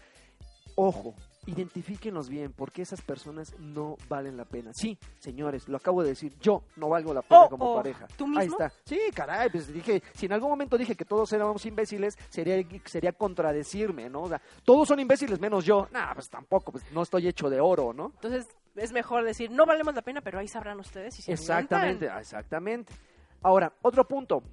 ojo, 0.76 1.14
identifíquenlos 1.46 2.30
bien, 2.30 2.54
porque 2.54 2.82
esas 2.82 3.02
personas 3.02 3.58
no 3.60 3.98
valen 4.10 4.38
la 4.38 4.46
pena. 4.46 4.72
Sí, 4.74 4.98
señores, 5.20 5.68
lo 5.68 5.78
acabo 5.78 6.04
de 6.04 6.10
decir, 6.10 6.34
yo 6.40 6.64
no 6.76 6.90
valgo 6.90 7.14
la 7.14 7.22
pena 7.22 7.42
Oh, 7.42 7.50
como 7.50 7.74
oh, 7.74 7.76
pareja. 7.78 8.08
¿tú 8.18 8.26
Ahí 8.38 8.48
está. 8.48 8.72
Sí, 8.86 9.00
caray, 9.14 9.50
pues 9.50 9.72
dije, 9.72 10.02
si 10.14 10.26
en 10.26 10.34
algún 10.34 10.50
momento 10.50 10.78
dije 10.78 10.96
que 10.96 11.06
todos 11.06 11.32
éramos 11.34 11.66
imbéciles, 11.66 12.18
sería 12.30 12.66
sería 12.86 13.14
contradecirme, 13.14 14.10
¿no? 14.10 14.24
O 14.24 14.30
sea, 14.30 14.42
todos 14.64 14.88
son 14.88 15.00
imbéciles 15.00 15.40
menos 15.40 15.66
yo. 15.66 15.88
Nah, 15.92 16.14
pues 16.14 16.30
tampoco, 16.30 16.72
pues 16.72 16.84
no 16.92 17.04
estoy 17.04 17.28
hecho 17.28 17.50
de 17.50 17.60
oro, 17.60 17.94
¿no? 17.94 18.12
Entonces, 18.16 18.48
es 18.76 18.92
mejor 18.92 19.24
decir, 19.24 19.52
no 19.52 19.66
valemos 19.66 19.96
la 19.96 20.02
pena, 20.02 20.22
pero 20.22 20.40
ahí 20.40 20.48
sabrán 20.48 20.80
ustedes 20.80 21.16
si 21.16 21.22
se 21.22 21.32
Exactamente, 21.34 22.08
exactamente. 22.08 22.94
Ahora, 23.42 23.74
otro 23.82 24.08
punto. 24.08 24.44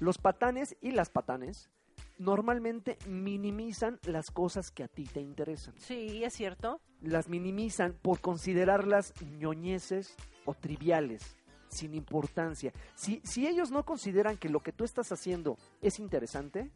Los 0.00 0.18
patanes 0.18 0.76
y 0.80 0.90
las 0.90 1.10
patanes 1.10 1.70
normalmente 2.18 2.98
minimizan 3.06 3.98
las 4.04 4.30
cosas 4.30 4.70
que 4.70 4.84
a 4.84 4.88
ti 4.88 5.04
te 5.04 5.20
interesan. 5.20 5.74
Sí, 5.78 6.22
es 6.24 6.34
cierto. 6.34 6.80
Las 7.00 7.28
minimizan 7.28 7.94
por 8.00 8.20
considerarlas 8.20 9.12
ñoñeces 9.38 10.14
o 10.44 10.54
triviales, 10.54 11.36
sin 11.68 11.94
importancia. 11.94 12.72
Si, 12.94 13.20
si 13.24 13.46
ellos 13.46 13.70
no 13.70 13.84
consideran 13.84 14.36
que 14.36 14.48
lo 14.48 14.60
que 14.60 14.72
tú 14.72 14.84
estás 14.84 15.10
haciendo 15.12 15.56
es 15.80 15.98
interesante, 15.98 16.70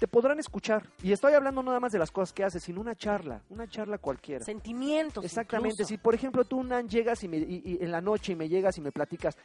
te 0.00 0.08
podrán 0.08 0.38
escuchar. 0.40 0.88
Y 1.02 1.12
estoy 1.12 1.34
hablando 1.34 1.62
no 1.62 1.68
nada 1.68 1.78
más 1.80 1.92
de 1.92 1.98
las 1.98 2.10
cosas 2.10 2.32
que 2.32 2.42
haces, 2.42 2.62
sino 2.62 2.80
una 2.80 2.96
charla, 2.96 3.42
una 3.50 3.68
charla 3.68 3.98
cualquiera. 3.98 4.44
Sentimientos. 4.44 5.22
Exactamente, 5.24 5.74
incluso. 5.74 5.88
si 5.88 5.98
por 5.98 6.14
ejemplo 6.14 6.44
tú 6.44 6.64
Nan 6.64 6.88
llegas 6.88 7.22
y, 7.22 7.28
me- 7.28 7.36
y- 7.38 7.62
y 7.64 7.78
en 7.84 7.92
la 7.92 8.00
noche 8.00 8.32
y 8.32 8.36
me 8.36 8.48
llegas 8.48 8.78
y 8.78 8.80
me 8.80 8.90
platicas, 8.90 9.36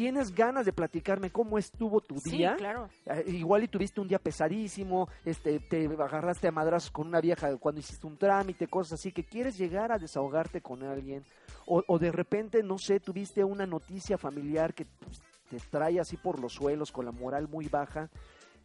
tienes 0.00 0.34
ganas 0.34 0.64
de 0.64 0.72
platicarme 0.72 1.30
cómo 1.30 1.58
estuvo 1.58 2.00
tu 2.00 2.18
Sí, 2.20 2.38
día, 2.38 2.54
claro. 2.56 2.88
Eh, 3.04 3.22
igual 3.26 3.64
y 3.64 3.68
tuviste 3.68 4.00
un 4.00 4.08
día 4.08 4.18
pesadísimo, 4.18 5.10
este, 5.26 5.60
te 5.60 5.84
agarraste 5.84 6.48
a 6.48 6.50
madrazos 6.50 6.90
con 6.90 7.06
una 7.06 7.20
vieja 7.20 7.54
cuando 7.58 7.80
hiciste 7.82 8.06
un 8.06 8.16
trámite, 8.16 8.66
cosas 8.66 8.94
así, 8.94 9.12
que 9.12 9.24
quieres 9.24 9.58
llegar 9.58 9.92
a 9.92 9.98
desahogarte 9.98 10.62
con 10.62 10.84
alguien, 10.84 11.22
o, 11.66 11.84
o 11.86 11.98
de 11.98 12.10
repente, 12.12 12.62
no 12.62 12.78
sé, 12.78 12.98
tuviste 12.98 13.44
una 13.44 13.66
noticia 13.66 14.16
familiar 14.16 14.72
que 14.72 14.86
pues, 14.86 15.20
te 15.50 15.58
trae 15.68 16.00
así 16.00 16.16
por 16.16 16.40
los 16.40 16.54
suelos 16.54 16.90
con 16.92 17.04
la 17.04 17.12
moral 17.12 17.46
muy 17.46 17.68
baja. 17.68 18.08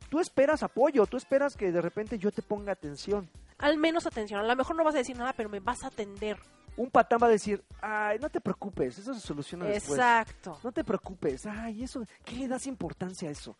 Tú 0.10 0.22
esperas 0.22 0.64
apoyo, 0.64 1.06
tú 1.06 1.18
esperas 1.18 1.58
que 1.58 1.70
de 1.70 1.82
repente 1.82 2.18
yo 2.18 2.32
te 2.32 2.44
ponga 2.44 2.72
atención. 2.72 3.30
Al 3.58 3.78
menos 3.78 4.06
atención. 4.06 4.40
A 4.40 4.44
lo 4.44 4.56
mejor 4.56 4.78
no 4.78 4.86
vas 4.86 4.96
a 4.96 5.00
decir 5.00 5.18
nada, 5.18 5.34
pero 5.34 5.50
me 5.50 5.60
vas 5.60 5.84
a 5.84 5.88
atender. 5.88 6.38
Un 6.78 6.90
patán 6.90 7.20
va 7.22 7.28
a 7.28 7.30
decir, 7.30 7.64
ay, 7.82 8.20
no 8.20 8.30
te 8.30 8.42
preocupes, 8.42 9.00
eso 9.00 9.14
se 9.14 9.20
soluciona 9.20 9.66
después. 9.66 10.00
Exacto. 10.00 10.60
No 10.64 10.72
te 10.72 10.84
preocupes, 10.84 11.46
ay, 11.46 11.84
eso, 11.84 12.06
¿qué 12.24 12.36
le 12.36 12.48
das 12.48 12.68
importancia 12.68 13.30
a 13.30 13.32
eso? 13.32 13.56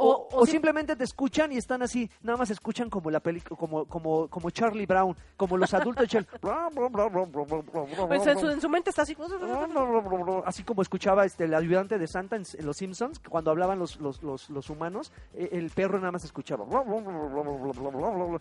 O- 0.00 0.28
O, 0.30 0.36
o 0.36 0.40
o 0.42 0.46
sim- 0.46 0.52
simplemente 0.52 0.94
te 0.96 1.04
escuchan 1.04 1.50
y 1.52 1.56
están 1.56 1.82
así, 1.82 2.08
nada 2.22 2.38
más 2.38 2.50
escuchan 2.50 2.88
como 2.88 3.10
la 3.10 3.20
película, 3.20 3.56
como, 3.58 3.84
como, 3.86 4.28
como 4.28 4.50
Charlie 4.50 4.86
Brown, 4.86 5.16
como 5.36 5.56
los 5.56 5.72
adultos 5.74 6.06
Charlie. 6.08 6.28
Pues 6.40 8.26
en, 8.26 8.38
su, 8.38 8.48
en 8.50 8.60
su 8.60 8.68
mente 8.68 8.90
está 8.90 9.02
así. 9.02 9.16
Así 10.44 10.62
como 10.64 10.82
escuchaba 10.82 11.24
este 11.24 11.44
el 11.44 11.54
ayudante 11.54 11.98
de 11.98 12.06
Santa 12.06 12.36
en, 12.36 12.44
en 12.56 12.66
Los 12.66 12.76
Simpsons, 12.76 13.18
que 13.18 13.28
cuando 13.28 13.50
hablaban 13.50 13.78
los, 13.78 13.96
los, 14.00 14.22
los, 14.22 14.48
los 14.50 14.70
humanos, 14.70 15.12
eh, 15.34 15.48
el 15.52 15.70
perro 15.70 15.98
nada 15.98 16.12
más 16.12 16.24
escuchaba. 16.24 16.64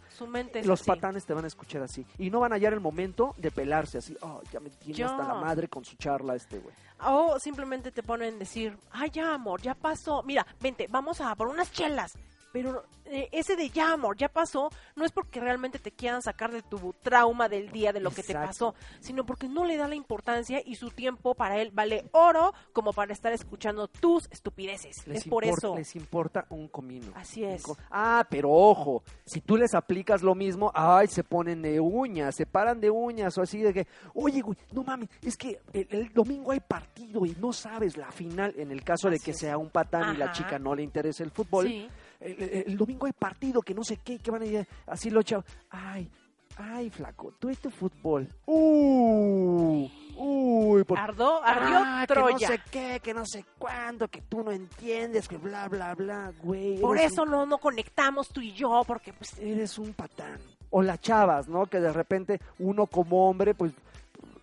Su 0.10 0.28
mente 0.28 0.60
es 0.60 0.66
Los 0.66 0.82
así. 0.82 0.90
patanes 0.90 1.26
te 1.26 1.34
van 1.34 1.44
a 1.46 1.48
escuchar 1.48 1.82
así. 1.82 2.06
Y 2.18 2.30
no 2.30 2.40
van 2.40 2.52
a 2.52 2.56
hallar 2.56 2.74
el 2.74 2.80
momento 2.80 3.34
de 3.38 3.52
pelarse 3.52 3.98
así. 3.98 4.16
Oh, 4.22 4.42
ya 4.52 4.60
me 4.60 4.70
tiene 4.70 5.04
hasta 5.04 5.24
la 5.28 5.34
madre 5.36 5.68
con 5.68 5.84
su 5.86 5.96
charla 5.96 6.36
este 6.36 6.60
güey. 6.60 6.74
O 7.06 7.38
simplemente 7.40 7.92
te 7.92 8.02
ponen 8.02 8.40
decir, 8.40 8.76
ay, 8.92 9.12
ya, 9.12 9.34
amor, 9.36 9.62
ya 9.62 9.76
pasó. 9.76 10.24
Mira, 10.24 10.46
vente, 10.60 10.88
vamos 10.90 11.22
a 11.22 11.36
por 11.48 11.54
unas 11.54 11.72
chelas. 11.72 12.14
Pero 12.52 12.86
eh, 13.06 13.30
ese 13.32 13.56
de 13.56 13.70
ya, 13.70 13.94
amor, 13.94 14.18
ya 14.18 14.30
pasó, 14.30 14.70
no 14.96 15.06
es 15.06 15.12
porque 15.12 15.40
realmente 15.40 15.80
te 15.80 15.92
quieran 15.92 16.22
sacar 16.22 16.52
de 16.52 16.62
tu 16.62 16.94
trauma 17.02 17.50
del 17.50 17.72
día, 17.72 17.94
de 17.94 18.00
lo 18.00 18.12
que 18.12 18.24
te 18.24 18.34
pasó, 18.34 18.74
sino 19.00 19.26
porque 19.26 19.48
no 19.48 19.66
le 19.66 19.78
da 19.78 19.88
la 19.88 19.96
importancia 19.96 20.62
y 20.66 20.76
su 20.76 20.90
tiempo 20.90 21.36
para 21.36 21.62
él 21.62 21.72
vale 21.74 22.06
oro 22.12 22.54
como 22.74 22.94
para 22.94 23.14
estar 23.14 23.34
escuchando 23.34 23.88
tus 23.88 24.28
estupideces. 24.32 25.06
Les 25.08 25.20
es 25.24 25.28
por 25.28 25.44
eso. 25.44 25.76
Les 25.76 25.96
importa 25.96 26.46
un 26.50 26.68
comino. 26.68 27.12
Así 27.16 27.44
es. 27.44 27.64
Ah, 27.92 28.26
pero 28.30 28.52
ojo, 28.52 29.04
si 29.26 29.42
tú 29.42 29.58
les 29.58 29.74
aplicas 29.74 30.22
lo 30.24 30.34
mismo, 30.36 30.72
ay, 30.74 31.08
se 31.08 31.24
ponen 31.24 31.62
de 31.62 31.80
uñas, 31.80 32.36
se 32.36 32.46
paran 32.46 32.80
de 32.80 32.90
uñas 32.90 33.38
o 33.38 33.42
así 33.42 33.62
de 33.62 33.74
que, 33.74 33.88
oye, 34.14 34.42
güey, 34.42 34.58
no 34.72 34.84
mames, 34.84 35.10
es 35.22 35.38
que 35.38 35.60
el, 35.74 35.88
el 35.90 36.14
domingo 36.14 36.52
hay 36.52 36.60
partido 36.60 37.26
y 37.26 37.36
no 37.40 37.54
sabes 37.54 37.98
la 37.98 38.12
final, 38.12 38.54
en 38.58 38.72
el 38.72 38.84
caso 38.84 39.10
de 39.10 39.20
que 39.20 39.32
es. 39.32 39.40
sea 39.40 39.58
un 39.58 39.70
patán 39.70 40.16
y 40.16 40.18
la 40.18 40.32
chica 40.32 40.58
no 40.60 40.74
le 40.76 40.84
interesa 40.84 41.24
el 41.24 41.32
fútbol, 41.32 41.68
Sí. 41.68 41.90
El, 42.20 42.78
domingo 42.78 43.06
hay 43.06 43.14
partido, 43.14 43.62
que 43.62 43.74
no 43.74 43.84
sé 43.84 43.98
qué, 43.98 44.20
que 44.20 44.32
van 44.32 44.42
a 44.42 44.46
ir 44.46 44.68
así 44.86 45.10
lo 45.10 45.22
chavos. 45.24 45.46
Ay, 45.70 46.10
ay, 46.58 46.90
flaco, 46.90 47.34
tú 47.40 47.50
y 47.50 47.56
tu 47.56 47.70
fútbol. 47.70 48.28
Uh, 48.46 49.88
Uy, 50.18 50.84
por... 50.84 50.98
Ardó, 50.98 51.44
ardió 51.44 51.78
Ah, 51.78 52.06
que 52.08 52.14
Troya. 52.14 52.34
no 52.34 52.56
sé 52.56 52.62
qué, 52.72 53.00
que 53.04 53.14
no 53.14 53.26
sé 53.26 53.46
cuándo, 53.60 54.08
que 54.08 54.22
tú 54.22 54.44
no 54.44 54.52
entiendes, 54.52 55.28
que 55.28 55.38
bla, 55.38 55.68
bla, 55.68 55.94
bla, 55.94 56.34
güey. 56.42 56.80
Por 56.80 56.98
eso 56.98 57.26
no, 57.26 57.46
no 57.46 57.60
conectamos 57.60 58.30
tú 58.30 58.42
y 58.42 58.52
yo, 58.54 58.84
porque 58.88 59.14
pues... 59.14 59.38
eres 59.38 59.78
un 59.78 59.94
patán. 59.94 60.40
O 60.72 60.82
las 60.82 61.00
chavas, 61.00 61.48
¿no? 61.48 61.68
Que 61.68 61.80
de 61.80 61.94
repente 61.94 62.40
uno 62.60 62.88
como 62.88 63.30
hombre, 63.30 63.54
pues 63.54 63.74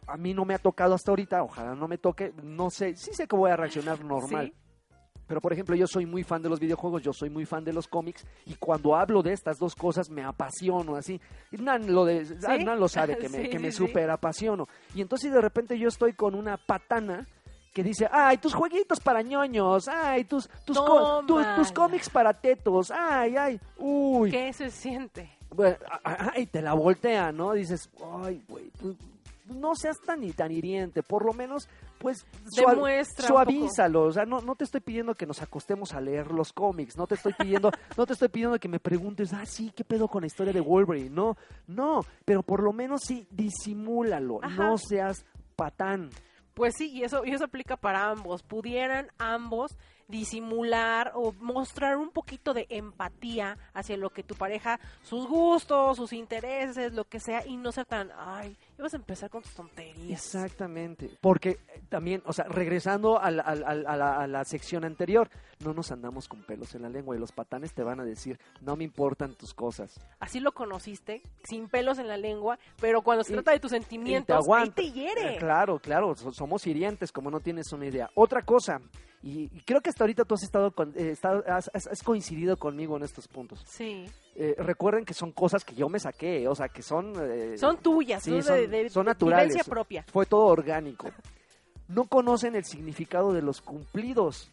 a 0.06 0.16
mí 0.16 0.32
no 0.32 0.44
me 0.44 0.54
ha 0.54 0.58
tocado 0.58 0.94
hasta 0.94 1.10
ahorita, 1.10 1.42
ojalá 1.42 1.74
no 1.74 1.88
me 1.88 1.98
toque, 1.98 2.32
no 2.42 2.70
sé, 2.70 2.96
sí 2.96 3.12
sé 3.12 3.26
que 3.26 3.36
voy 3.36 3.50
a 3.50 3.56
reaccionar 3.56 4.02
normal. 4.04 4.52
Sí. 4.54 4.63
Pero 5.26 5.40
por 5.40 5.52
ejemplo, 5.52 5.74
yo 5.74 5.86
soy 5.86 6.06
muy 6.06 6.22
fan 6.22 6.42
de 6.42 6.48
los 6.48 6.60
videojuegos, 6.60 7.02
yo 7.02 7.12
soy 7.12 7.30
muy 7.30 7.46
fan 7.46 7.64
de 7.64 7.72
los 7.72 7.88
cómics 7.88 8.24
y 8.46 8.54
cuando 8.54 8.94
hablo 8.94 9.22
de 9.22 9.32
estas 9.32 9.58
dos 9.58 9.74
cosas 9.74 10.10
me 10.10 10.22
apasiono 10.22 10.96
así. 10.96 11.20
Nan 11.52 11.92
lo, 11.92 12.04
de, 12.04 12.26
ah, 12.46 12.56
Nan 12.58 12.78
lo 12.78 12.88
sabe, 12.88 13.16
que 13.16 13.28
me, 13.30 13.44
Sí, 13.44 13.48
que 13.48 13.58
me 13.58 13.70
sí, 13.70 13.78
super 13.78 14.10
apasiono. 14.10 14.68
Y 14.94 15.00
entonces 15.00 15.32
de 15.32 15.40
repente 15.40 15.78
yo 15.78 15.88
estoy 15.88 16.12
con 16.12 16.34
una 16.34 16.56
patana 16.56 17.26
que 17.72 17.82
dice, 17.82 18.08
ay, 18.10 18.38
tus 18.38 18.54
jueguitos 18.54 19.00
para 19.00 19.20
ñoños, 19.22 19.88
ay, 19.88 20.24
tus, 20.24 20.48
tus, 20.64 20.78
tus, 21.26 21.56
tus 21.56 21.72
cómics 21.72 22.08
para 22.08 22.32
tetos, 22.32 22.92
ay, 22.92 23.36
ay, 23.36 23.60
uy. 23.78 24.30
¿Qué 24.30 24.52
se 24.52 24.70
siente? 24.70 25.28
Bueno, 25.50 25.76
ay, 26.04 26.46
te 26.46 26.62
la 26.62 26.74
voltea, 26.74 27.32
¿no? 27.32 27.52
Dices, 27.52 27.90
ay, 28.22 28.42
güey, 28.48 28.70
no 29.46 29.74
seas 29.74 30.00
tan, 30.00 30.20
tan 30.32 30.52
hiriente, 30.52 31.02
por 31.02 31.24
lo 31.24 31.32
menos, 31.32 31.68
pues, 31.98 32.26
Demuestra 32.56 33.28
suavízalo, 33.28 34.02
o 34.02 34.12
sea, 34.12 34.24
no, 34.24 34.40
no 34.40 34.54
te 34.54 34.64
estoy 34.64 34.80
pidiendo 34.80 35.14
que 35.14 35.26
nos 35.26 35.42
acostemos 35.42 35.94
a 35.94 36.00
leer 36.00 36.30
los 36.30 36.52
cómics, 36.52 36.96
no 36.96 37.06
te 37.06 37.14
estoy 37.14 37.32
pidiendo, 37.32 37.70
no 37.96 38.06
te 38.06 38.12
estoy 38.12 38.28
pidiendo 38.28 38.58
que 38.58 38.68
me 38.68 38.80
preguntes, 38.80 39.32
ah, 39.32 39.46
sí, 39.46 39.72
¿qué 39.74 39.84
pedo 39.84 40.08
con 40.08 40.22
la 40.22 40.26
historia 40.26 40.52
de 40.52 40.60
Wolverine? 40.60 41.10
No, 41.10 41.36
no, 41.66 42.04
pero 42.24 42.42
por 42.42 42.62
lo 42.62 42.72
menos 42.72 43.02
sí, 43.04 43.26
disimúlalo, 43.30 44.40
Ajá. 44.42 44.56
no 44.56 44.78
seas 44.78 45.24
patán. 45.56 46.10
Pues 46.54 46.74
sí, 46.76 46.90
y 46.92 47.02
eso, 47.02 47.24
y 47.24 47.32
eso 47.32 47.44
aplica 47.44 47.76
para 47.76 48.10
ambos. 48.10 48.44
Pudieran 48.44 49.08
ambos 49.18 49.76
disimular 50.08 51.12
o 51.14 51.32
mostrar 51.40 51.96
un 51.96 52.10
poquito 52.10 52.54
de 52.54 52.66
empatía 52.70 53.56
hacia 53.72 53.96
lo 53.96 54.10
que 54.10 54.22
tu 54.22 54.34
pareja, 54.34 54.78
sus 55.02 55.26
gustos, 55.26 55.96
sus 55.96 56.12
intereses, 56.12 56.92
lo 56.92 57.04
que 57.04 57.20
sea, 57.20 57.46
y 57.46 57.56
no 57.56 57.72
ser 57.72 57.86
tan, 57.86 58.10
ay, 58.16 58.56
ibas 58.78 58.92
a 58.94 58.96
empezar 58.96 59.30
con 59.30 59.42
tus 59.42 59.54
tonterías. 59.54 60.10
Exactamente, 60.10 61.10
porque 61.20 61.50
eh, 61.50 61.82
también, 61.88 62.22
o 62.26 62.32
sea, 62.32 62.44
regresando 62.46 63.18
a, 63.20 63.30
la, 63.30 63.42
a 63.42 64.26
la 64.26 64.44
sección 64.44 64.84
anterior, 64.84 65.28
no 65.64 65.72
nos 65.72 65.90
andamos 65.92 66.28
con 66.28 66.42
pelos 66.42 66.74
en 66.74 66.82
la 66.82 66.88
lengua 66.88 67.16
y 67.16 67.18
los 67.18 67.32
patanes 67.32 67.72
te 67.74 67.82
van 67.82 68.00
a 68.00 68.04
decir, 68.04 68.38
no 68.60 68.76
me 68.76 68.84
importan 68.84 69.34
tus 69.34 69.54
cosas. 69.54 69.98
Así 70.20 70.40
lo 70.40 70.52
conociste, 70.52 71.22
sin 71.44 71.68
pelos 71.68 71.98
en 71.98 72.08
la 72.08 72.16
lengua, 72.16 72.58
pero 72.80 73.02
cuando 73.02 73.24
se 73.24 73.32
Y- 73.32 73.34
trata 73.36 73.52
de 73.52 73.60
tus 73.60 73.72
Y 73.72 73.74
te 73.76 73.80
sentimientos, 73.80 74.46
ahí 74.54 74.70
te 74.70 74.90
hiere. 74.92 75.36
Claro, 75.36 75.78
claro, 75.78 76.14
so- 76.14 76.32
somos 76.32 76.66
hirientes, 76.66 77.12
como 77.12 77.30
no 77.30 77.40
tienes 77.40 77.72
una 77.72 77.86
idea. 77.86 78.10
Otra 78.14 78.42
cosa, 78.42 78.80
y, 79.26 79.44
y 79.56 79.60
creo 79.62 79.80
que 79.80 79.88
hasta 79.90 80.04
ahorita 80.04 80.24
tú 80.24 80.34
has 80.34 80.42
estado, 80.42 80.70
con- 80.72 80.92
eh, 80.96 81.10
estado- 81.10 81.42
has, 81.48 81.70
coincidido 82.04 82.56
conmigo 82.58 82.96
en 82.96 83.02
estos 83.04 83.26
puntos. 83.26 83.62
Sí. 83.66 84.04
Eh, 84.34 84.54
recuerden 84.58 85.04
que 85.04 85.14
son 85.14 85.32
cosas 85.32 85.64
que 85.64 85.74
yo 85.74 85.88
me 85.88 85.98
saqué, 85.98 86.46
o 86.46 86.54
sea, 86.54 86.68
que 86.68 86.82
son... 86.82 87.14
eh, 87.20 87.56
Son 87.56 87.78
tuyas, 87.78 88.22
sí, 88.22 88.42
son, 88.42 88.54
de, 88.56 88.66
de- 88.68 88.90
son 88.90 89.06
naturales. 89.06 89.56
propia. 89.66 90.04
Fue 90.12 90.26
todo 90.26 90.44
orgánico. 90.46 91.10
No 91.88 92.04
conocen 92.04 92.54
el 92.54 92.64
significado 92.64 93.32
de 93.32 93.42
los 93.42 93.60
cumplidos, 93.60 94.50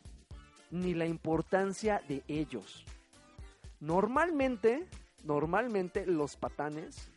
ni 0.70 0.94
la 0.94 1.06
importancia 1.06 2.02
de 2.08 2.24
ellos. 2.28 2.86
Normalmente, 3.80 4.86
normalmente 5.24 6.06
los 6.06 6.36
patanes 6.38 7.10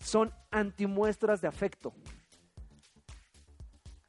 son 0.00 0.32
antimuestras 0.50 1.40
de 1.40 1.48
afecto. 1.48 1.92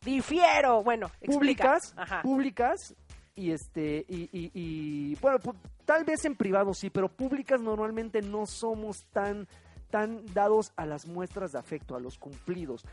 Difiero. 0.03 0.83
Bueno, 0.83 1.07
explica. 1.21 1.63
Públicas, 1.63 1.93
Ajá. 1.97 2.21
públicas 2.21 2.95
y 3.35 3.51
este 3.51 4.05
y, 4.07 4.29
y- 4.31 4.51
y, 4.53 5.15
bueno, 5.15 5.39
pu- 5.39 5.55
tal 5.85 6.03
vez 6.03 6.23
en 6.25 6.35
privado 6.35 6.73
sí, 6.73 6.89
pero 6.89 7.09
públicas 7.09 7.61
normalmente 7.61 8.21
no 8.21 8.45
somos 8.45 9.05
tan 9.11 9.47
tan 9.89 10.25
dados 10.33 10.71
a 10.75 10.85
las 10.85 11.05
muestras 11.07 11.51
de 11.51 11.59
afecto, 11.59 11.95
a 11.95 11.99
los 11.99 12.17
cumplidos. 12.17 12.83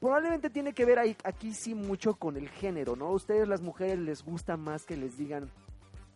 Probablemente 0.00 0.50
tiene 0.50 0.74
que 0.74 0.84
ver 0.84 0.98
ahí, 0.98 1.16
aquí 1.24 1.54
sí 1.54 1.74
mucho 1.74 2.14
con 2.16 2.36
el 2.36 2.50
género, 2.50 2.94
¿no? 2.96 3.06
A 3.06 3.12
ustedes 3.12 3.48
las 3.48 3.62
mujeres 3.62 3.98
les 3.98 4.22
gusta 4.22 4.58
más 4.58 4.84
que 4.84 4.96
les 4.98 5.16
digan 5.16 5.50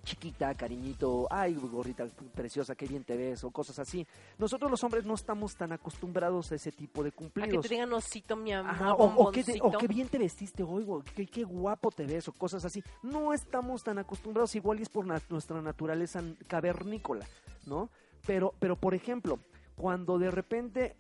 chiquita, 0.05 0.55
cariñito, 0.55 1.27
ay, 1.31 1.55
gorrita 1.55 2.07
preciosa, 2.35 2.75
qué 2.75 2.87
bien 2.87 3.05
te 3.05 3.17
ves, 3.17 3.45
o 3.45 3.51
cosas 3.51 3.79
así. 3.79 4.07
Nosotros 4.39 4.71
los 4.71 4.83
hombres 4.83 5.05
no 5.05 5.15
estamos 5.15 5.55
tan 5.57 5.73
acostumbrados 5.73 6.51
a 6.53 6.55
ese 6.55 6.73
tipo 6.73 7.03
de 7.03 7.09
A 7.09 7.13
que 7.13 7.17
cumplidos. 7.17 7.63
te 7.63 7.69
digan 7.75 7.93
osito, 7.93 8.35
mi 8.37 8.53
amor, 8.53 8.71
Ajá, 8.73 8.95
o, 8.95 9.27
o 9.29 9.31
qué 9.31 9.45
te- 9.45 9.53
o 9.53 9.65
bomboncito. 9.65 9.79
qué 9.79 9.89
bien 9.89 10.09
te 10.09 10.19
vestiste 10.19 10.63
hoy, 10.63 10.87
qué, 11.15 11.27
qué 11.27 11.45
guapo 11.45 11.91
te 11.91 12.07
ves, 12.07 12.27
o 12.29 12.33
cosas 12.33 12.65
así. 12.65 12.83
No 13.03 13.33
estamos 13.33 13.83
tan 13.85 13.99
acostumbrados, 13.99 14.55
igual 14.57 14.79
y 14.81 14.83
es 14.83 14.89
por 14.89 15.07
na- 15.07 15.21
nuestra 15.29 15.61
naturaleza 15.61 16.23
cavernícola, 16.49 17.27
¿no? 17.67 17.91
Pero, 18.27 18.55
pero, 18.59 18.77
por 18.77 18.95
ejemplo, 18.95 19.39
cuando 19.77 20.19
de 20.19 20.31
repente, 20.31 20.97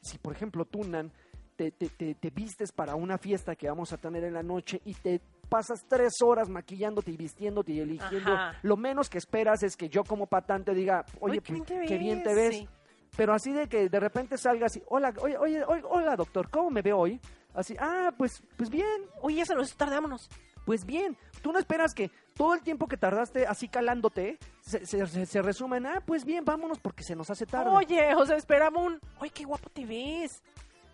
si 0.00 0.18
por 0.18 0.34
ejemplo 0.34 0.64
tú, 0.64 0.84
Nan, 0.84 1.10
te, 1.56 1.70
te, 1.72 1.88
te, 1.88 2.14
te 2.14 2.30
vistes 2.30 2.72
para 2.72 2.94
una 2.94 3.18
fiesta 3.18 3.56
que 3.56 3.68
vamos 3.68 3.92
a 3.92 3.96
tener 3.98 4.22
en 4.24 4.34
la 4.34 4.42
noche 4.42 4.80
y 4.84 4.94
te 4.94 5.20
pasas 5.48 5.84
tres 5.88 6.14
horas 6.22 6.48
maquillándote 6.48 7.10
y 7.10 7.16
vistiéndote 7.16 7.72
y 7.72 7.80
eligiendo, 7.80 8.32
Ajá. 8.32 8.58
lo 8.62 8.76
menos 8.76 9.08
que 9.08 9.18
esperas 9.18 9.62
es 9.62 9.76
que 9.76 9.88
yo 9.88 10.04
como 10.04 10.26
patán 10.26 10.64
te 10.64 10.74
diga, 10.74 11.04
oye, 11.20 11.38
Uy, 11.38 11.40
qué 11.40 11.52
bien 11.52 11.64
pues, 11.64 11.80
te 11.80 11.86
qué 11.86 11.98
bien 11.98 12.22
te 12.22 12.34
ves", 12.34 12.54
sí. 12.56 12.68
Pero 13.16 13.32
así 13.32 13.52
de 13.52 13.68
que 13.68 13.88
de 13.88 14.00
repente 14.00 14.36
salga 14.36 14.66
así, 14.66 14.82
hola, 14.86 15.12
oye, 15.20 15.36
oye, 15.38 15.64
oye, 15.64 15.82
hola 15.88 16.14
doctor, 16.14 16.50
¿cómo 16.50 16.70
me 16.70 16.82
veo 16.82 16.98
hoy? 16.98 17.20
Así, 17.54 17.74
ah, 17.80 18.12
pues, 18.16 18.42
pues 18.56 18.68
bien, 18.70 18.86
Oye, 19.22 19.36
ya 19.36 19.46
se 19.46 19.54
nos 19.54 19.76
vámonos. 19.76 20.28
pues 20.64 20.84
bien. 20.84 21.16
Tú 21.42 21.50
no 21.52 21.58
esperas 21.58 21.94
que 21.94 22.10
todo 22.34 22.54
el 22.54 22.60
tiempo 22.62 22.86
que 22.86 22.96
tardaste 22.96 23.46
así 23.46 23.68
calándote 23.68 24.38
se, 24.60 24.84
se, 24.86 25.06
se- 25.06 25.26
se 25.26 25.42
resuma 25.42 25.78
en, 25.78 25.86
ah, 25.86 26.02
pues 26.04 26.24
bien, 26.24 26.44
vámonos 26.44 26.78
porque 26.78 27.02
se 27.02 27.16
nos 27.16 27.30
hace 27.30 27.46
tarde. 27.46 27.70
Oye, 27.70 28.14
o 28.14 28.26
sea, 28.26 28.36
esperamos 28.36 28.86
un... 28.86 29.00
Oye, 29.20 29.30
qué 29.30 29.44
guapo 29.44 29.70
te 29.70 29.86
ves. 29.86 30.42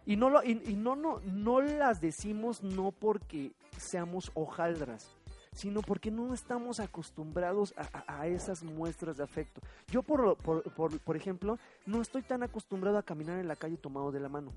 Y 0.07 0.17
no 0.17 0.31
lo, 0.31 0.43
y, 0.45 0.63
y 0.67 0.77
no, 0.77 0.95
no, 0.97 1.19
no 1.25 1.61
las 1.61 2.01
decimos 2.01 2.63
no 2.63 2.93
porque 2.93 3.53
seamos 3.79 4.31
hojaldras, 4.35 5.11
sino 5.53 5.81
porque 5.83 6.11
no 6.11 6.35
estamos 6.35 6.81
acostumbrados 6.81 7.75
a, 7.77 7.99
a- 8.12 8.20
a 8.22 8.27
esas 8.27 8.62
muestras 8.62 9.16
de 9.16 9.25
afecto. 9.25 9.61
Yo, 9.89 10.03
por, 10.03 10.37
por, 10.39 10.62
por, 10.75 10.99
por 11.01 11.16
ejemplo, 11.16 11.59
no 11.87 12.03
estoy 12.03 12.22
tan 12.22 12.43
acostumbrado 12.43 12.99
a 12.99 13.03
caminar 13.03 13.39
en 13.39 13.49
la 13.49 13.57
calle 13.57 13.77
tomado 13.77 14.11
de 14.11 14.20
la 14.20 14.29
mano. 14.29 14.53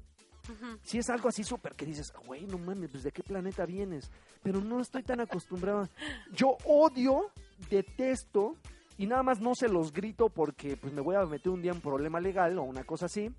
Si 0.82 0.98
es 0.98 1.10
algo 1.10 1.28
así 1.28 1.44
súper 1.44 1.74
que 1.76 1.86
dices, 1.86 2.14
güey, 2.26 2.46
no 2.46 2.58
mames, 2.58 2.90
pues 2.90 3.04
de 3.04 3.12
qué 3.12 3.22
planeta 3.22 3.66
vienes. 3.66 4.10
Pero 4.42 4.62
no 4.62 4.80
estoy 4.80 5.04
tan 5.04 5.20
acostumbrado. 5.20 5.90
Yo 6.32 6.56
odio, 6.64 7.32
detesto, 7.70 8.56
y 8.98 9.08
nada 9.08 9.24
más 9.24 9.42
no 9.42 9.54
se 9.56 9.68
los 9.68 9.92
grito 9.92 10.30
porque 10.30 10.78
pues 10.78 10.94
me 10.94 11.02
voy 11.02 11.16
a 11.16 11.26
meter 11.26 11.52
un 11.52 11.62
día 11.62 11.72
en 11.74 11.82
problema 11.82 12.20
legal 12.22 12.58
o 12.58 12.64
una 12.64 12.84
cosa 12.86 13.08
así. 13.08 13.30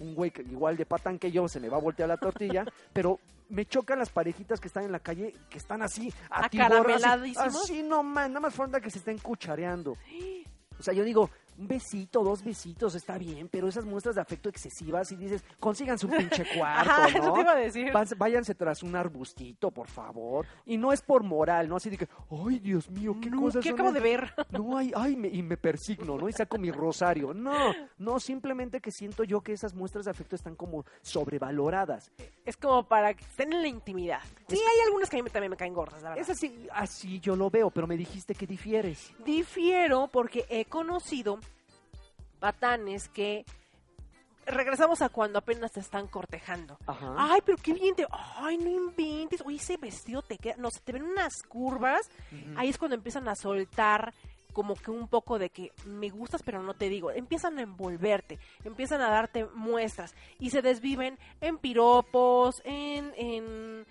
Un 0.00 0.14
güey 0.14 0.30
que 0.30 0.42
igual 0.42 0.76
de 0.76 0.86
patán 0.86 1.18
que 1.18 1.30
yo 1.30 1.46
se 1.48 1.60
me 1.60 1.68
va 1.68 1.76
a 1.76 1.80
voltear 1.80 2.08
la 2.08 2.16
tortilla, 2.16 2.64
pero 2.92 3.20
me 3.48 3.66
chocan 3.66 3.98
las 3.98 4.10
parejitas 4.10 4.60
que 4.60 4.68
están 4.68 4.84
en 4.84 4.92
la 4.92 5.00
calle, 5.00 5.34
que 5.50 5.58
están 5.58 5.82
así, 5.82 6.12
atiborradas, 6.30 7.04
así, 7.04 7.34
así 7.38 7.82
no 7.82 8.02
man, 8.02 8.32
nada 8.32 8.40
más 8.40 8.54
falta 8.54 8.80
que 8.80 8.90
se 8.90 8.98
estén 8.98 9.18
cuchareando. 9.18 9.96
O 10.76 10.82
sea, 10.82 10.92
yo 10.92 11.04
digo, 11.04 11.30
un 11.58 11.68
besito, 11.68 12.22
dos 12.24 12.42
besitos, 12.42 12.94
está 12.94 13.16
bien, 13.18 13.48
pero 13.48 13.68
esas 13.68 13.84
muestras 13.84 14.14
de 14.16 14.20
afecto 14.20 14.48
excesivas 14.48 15.10
y 15.12 15.16
dices, 15.16 15.44
consíganse 15.60 16.06
un 16.06 16.12
pinche 16.16 16.44
cuarto, 16.58 16.90
Ajá, 16.90 17.02
¿no? 17.02 17.18
eso 17.18 17.32
te 17.32 17.40
iba 17.40 17.52
a 17.52 17.56
decir. 17.56 17.92
Váyanse 18.16 18.54
tras 18.54 18.82
un 18.82 18.96
arbustito, 18.96 19.70
por 19.70 19.88
favor. 19.88 20.46
Y 20.66 20.76
no 20.76 20.92
es 20.92 21.00
por 21.02 21.22
moral, 21.22 21.68
¿no? 21.68 21.76
Así 21.76 21.90
de 21.90 21.98
que, 21.98 22.08
ay, 22.30 22.58
Dios 22.58 22.90
mío, 22.90 23.16
qué 23.20 23.30
No, 23.30 23.40
cosas 23.42 23.62
¿qué 23.62 23.70
acabo 23.70 23.92
de 23.92 23.98
estas?". 24.14 24.36
ver? 24.36 24.46
No, 24.60 24.76
ay, 24.76 24.92
ay, 24.96 25.16
me- 25.16 25.28
y 25.28 25.42
me 25.42 25.56
persigno, 25.56 26.16
¿no? 26.18 26.28
Y 26.28 26.32
saco 26.32 26.58
mi 26.58 26.70
rosario. 26.70 27.32
No, 27.34 27.74
no, 27.98 28.18
simplemente 28.20 28.80
que 28.80 28.90
siento 28.90 29.24
yo 29.24 29.40
que 29.40 29.52
esas 29.52 29.74
muestras 29.74 30.04
de 30.06 30.10
afecto 30.10 30.36
están 30.36 30.56
como 30.56 30.84
sobrevaloradas. 31.02 32.10
Es 32.44 32.56
como 32.56 32.86
para 32.86 33.14
que 33.14 33.24
estén 33.24 33.52
en 33.52 33.62
la 33.62 33.68
intimidad. 33.68 34.20
Sí, 34.48 34.54
Es- 34.56 34.60
hay 34.60 34.80
algunas 34.86 35.08
que 35.10 35.18
a 35.18 35.22
mí 35.22 35.30
también 35.30 35.50
me 35.50 35.56
caen 35.56 35.74
gordas, 35.74 36.02
la 36.02 36.10
verdad. 36.10 36.22
Es 36.22 36.30
así, 36.30 36.68
así 36.72 37.20
yo 37.20 37.36
lo 37.36 37.50
veo, 37.50 37.70
pero 37.70 37.86
me 37.86 37.96
dijiste 37.96 38.34
que 38.34 38.46
difieres. 38.46 39.12
Difiero 39.24 40.08
porque 40.08 40.44
he 40.48 40.64
conocido 40.66 41.38
patanes 42.44 43.08
que 43.08 43.46
regresamos 44.44 45.00
a 45.00 45.08
cuando 45.08 45.38
apenas 45.38 45.72
te 45.72 45.80
están 45.80 46.06
cortejando. 46.08 46.76
Ajá. 46.86 47.14
Ay, 47.16 47.40
pero 47.42 47.56
qué 47.56 47.72
bien 47.72 47.94
te... 47.94 48.06
Ay, 48.36 48.58
no 48.58 48.68
inventes. 48.68 49.42
Oye, 49.46 49.56
ese 49.56 49.78
vestido 49.78 50.20
te 50.20 50.36
queda... 50.36 50.56
No, 50.58 50.70
se 50.70 50.80
te 50.80 50.92
ven 50.92 51.04
unas 51.04 51.42
curvas. 51.42 52.10
Ahí 52.54 52.68
es 52.68 52.76
cuando 52.76 52.96
empiezan 52.96 53.26
a 53.28 53.34
soltar 53.34 54.12
como 54.52 54.74
que 54.74 54.90
un 54.90 55.08
poco 55.08 55.38
de 55.38 55.48
que 55.48 55.72
me 55.86 56.10
gustas 56.10 56.42
pero 56.42 56.62
no 56.62 56.74
te 56.74 56.90
digo. 56.90 57.10
Empiezan 57.10 57.58
a 57.58 57.62
envolverte, 57.62 58.38
empiezan 58.62 59.00
a 59.00 59.08
darte 59.08 59.46
muestras 59.46 60.14
y 60.38 60.50
se 60.50 60.60
desviven 60.60 61.18
en 61.40 61.56
piropos, 61.56 62.60
en... 62.66 63.14
en 63.16 63.86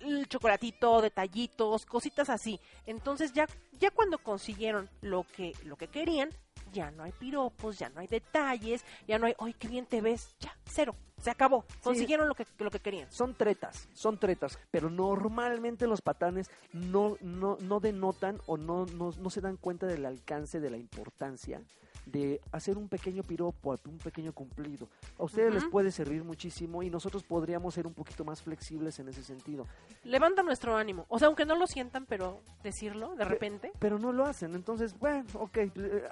el 0.00 0.26
chocolatito, 0.28 1.02
detallitos, 1.02 1.84
cositas 1.84 2.30
así. 2.30 2.58
Entonces 2.86 3.34
ya, 3.34 3.46
ya 3.78 3.90
cuando 3.90 4.16
consiguieron 4.16 4.88
lo 5.02 5.24
que, 5.24 5.52
lo 5.64 5.76
que 5.76 5.88
querían, 5.88 6.30
ya 6.74 6.90
no 6.90 7.04
hay 7.04 7.12
piropos, 7.12 7.78
ya 7.78 7.88
no 7.88 8.00
hay 8.00 8.06
detalles, 8.06 8.84
ya 9.08 9.18
no 9.18 9.26
hay, 9.26 9.34
¡ay, 9.38 9.54
qué 9.54 9.68
bien 9.68 9.86
te 9.86 10.02
ves! 10.02 10.34
Ya, 10.40 10.54
cero, 10.66 10.94
se 11.22 11.30
acabó. 11.30 11.64
Consiguieron 11.82 12.28
lo 12.28 12.34
que, 12.34 12.46
lo 12.58 12.70
que 12.70 12.80
querían. 12.80 13.10
Son 13.10 13.34
tretas, 13.34 13.88
son 13.94 14.18
tretas, 14.18 14.58
pero 14.70 14.90
normalmente 14.90 15.86
los 15.86 16.02
patanes 16.02 16.50
no, 16.72 17.16
no, 17.20 17.56
no 17.60 17.80
denotan 17.80 18.40
o 18.46 18.58
no, 18.58 18.84
no, 18.86 19.12
no 19.18 19.30
se 19.30 19.40
dan 19.40 19.56
cuenta 19.56 19.86
del 19.86 20.04
alcance, 20.04 20.60
de 20.60 20.70
la 20.70 20.76
importancia 20.76 21.62
de 22.06 22.40
hacer 22.52 22.76
un 22.76 22.88
pequeño 22.88 23.22
piropo, 23.22 23.76
un 23.86 23.98
pequeño 23.98 24.32
cumplido. 24.32 24.88
A 25.18 25.24
ustedes 25.24 25.52
les 25.54 25.64
puede 25.64 25.90
servir 25.90 26.22
muchísimo 26.24 26.82
y 26.82 26.90
nosotros 26.90 27.22
podríamos 27.22 27.74
ser 27.74 27.86
un 27.86 27.94
poquito 27.94 28.24
más 28.24 28.42
flexibles 28.42 28.98
en 28.98 29.08
ese 29.08 29.22
sentido. 29.22 29.66
Levanta 30.04 30.42
nuestro 30.42 30.76
ánimo. 30.76 31.06
O 31.08 31.18
sea, 31.18 31.28
aunque 31.28 31.46
no 31.46 31.56
lo 31.56 31.66
sientan, 31.66 32.04
pero 32.06 32.40
decirlo 32.62 33.14
de 33.16 33.24
repente. 33.24 33.72
Pero 33.78 33.98
no 33.98 34.12
lo 34.12 34.24
hacen, 34.26 34.54
entonces, 34.54 34.98
bueno, 34.98 35.24
ok, 35.34 35.58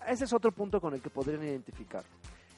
ese 0.08 0.24
es 0.24 0.32
otro 0.32 0.50
punto 0.52 0.80
con 0.80 0.94
el 0.94 1.02
que 1.02 1.10
podrían 1.10 1.42
identificar, 1.42 2.02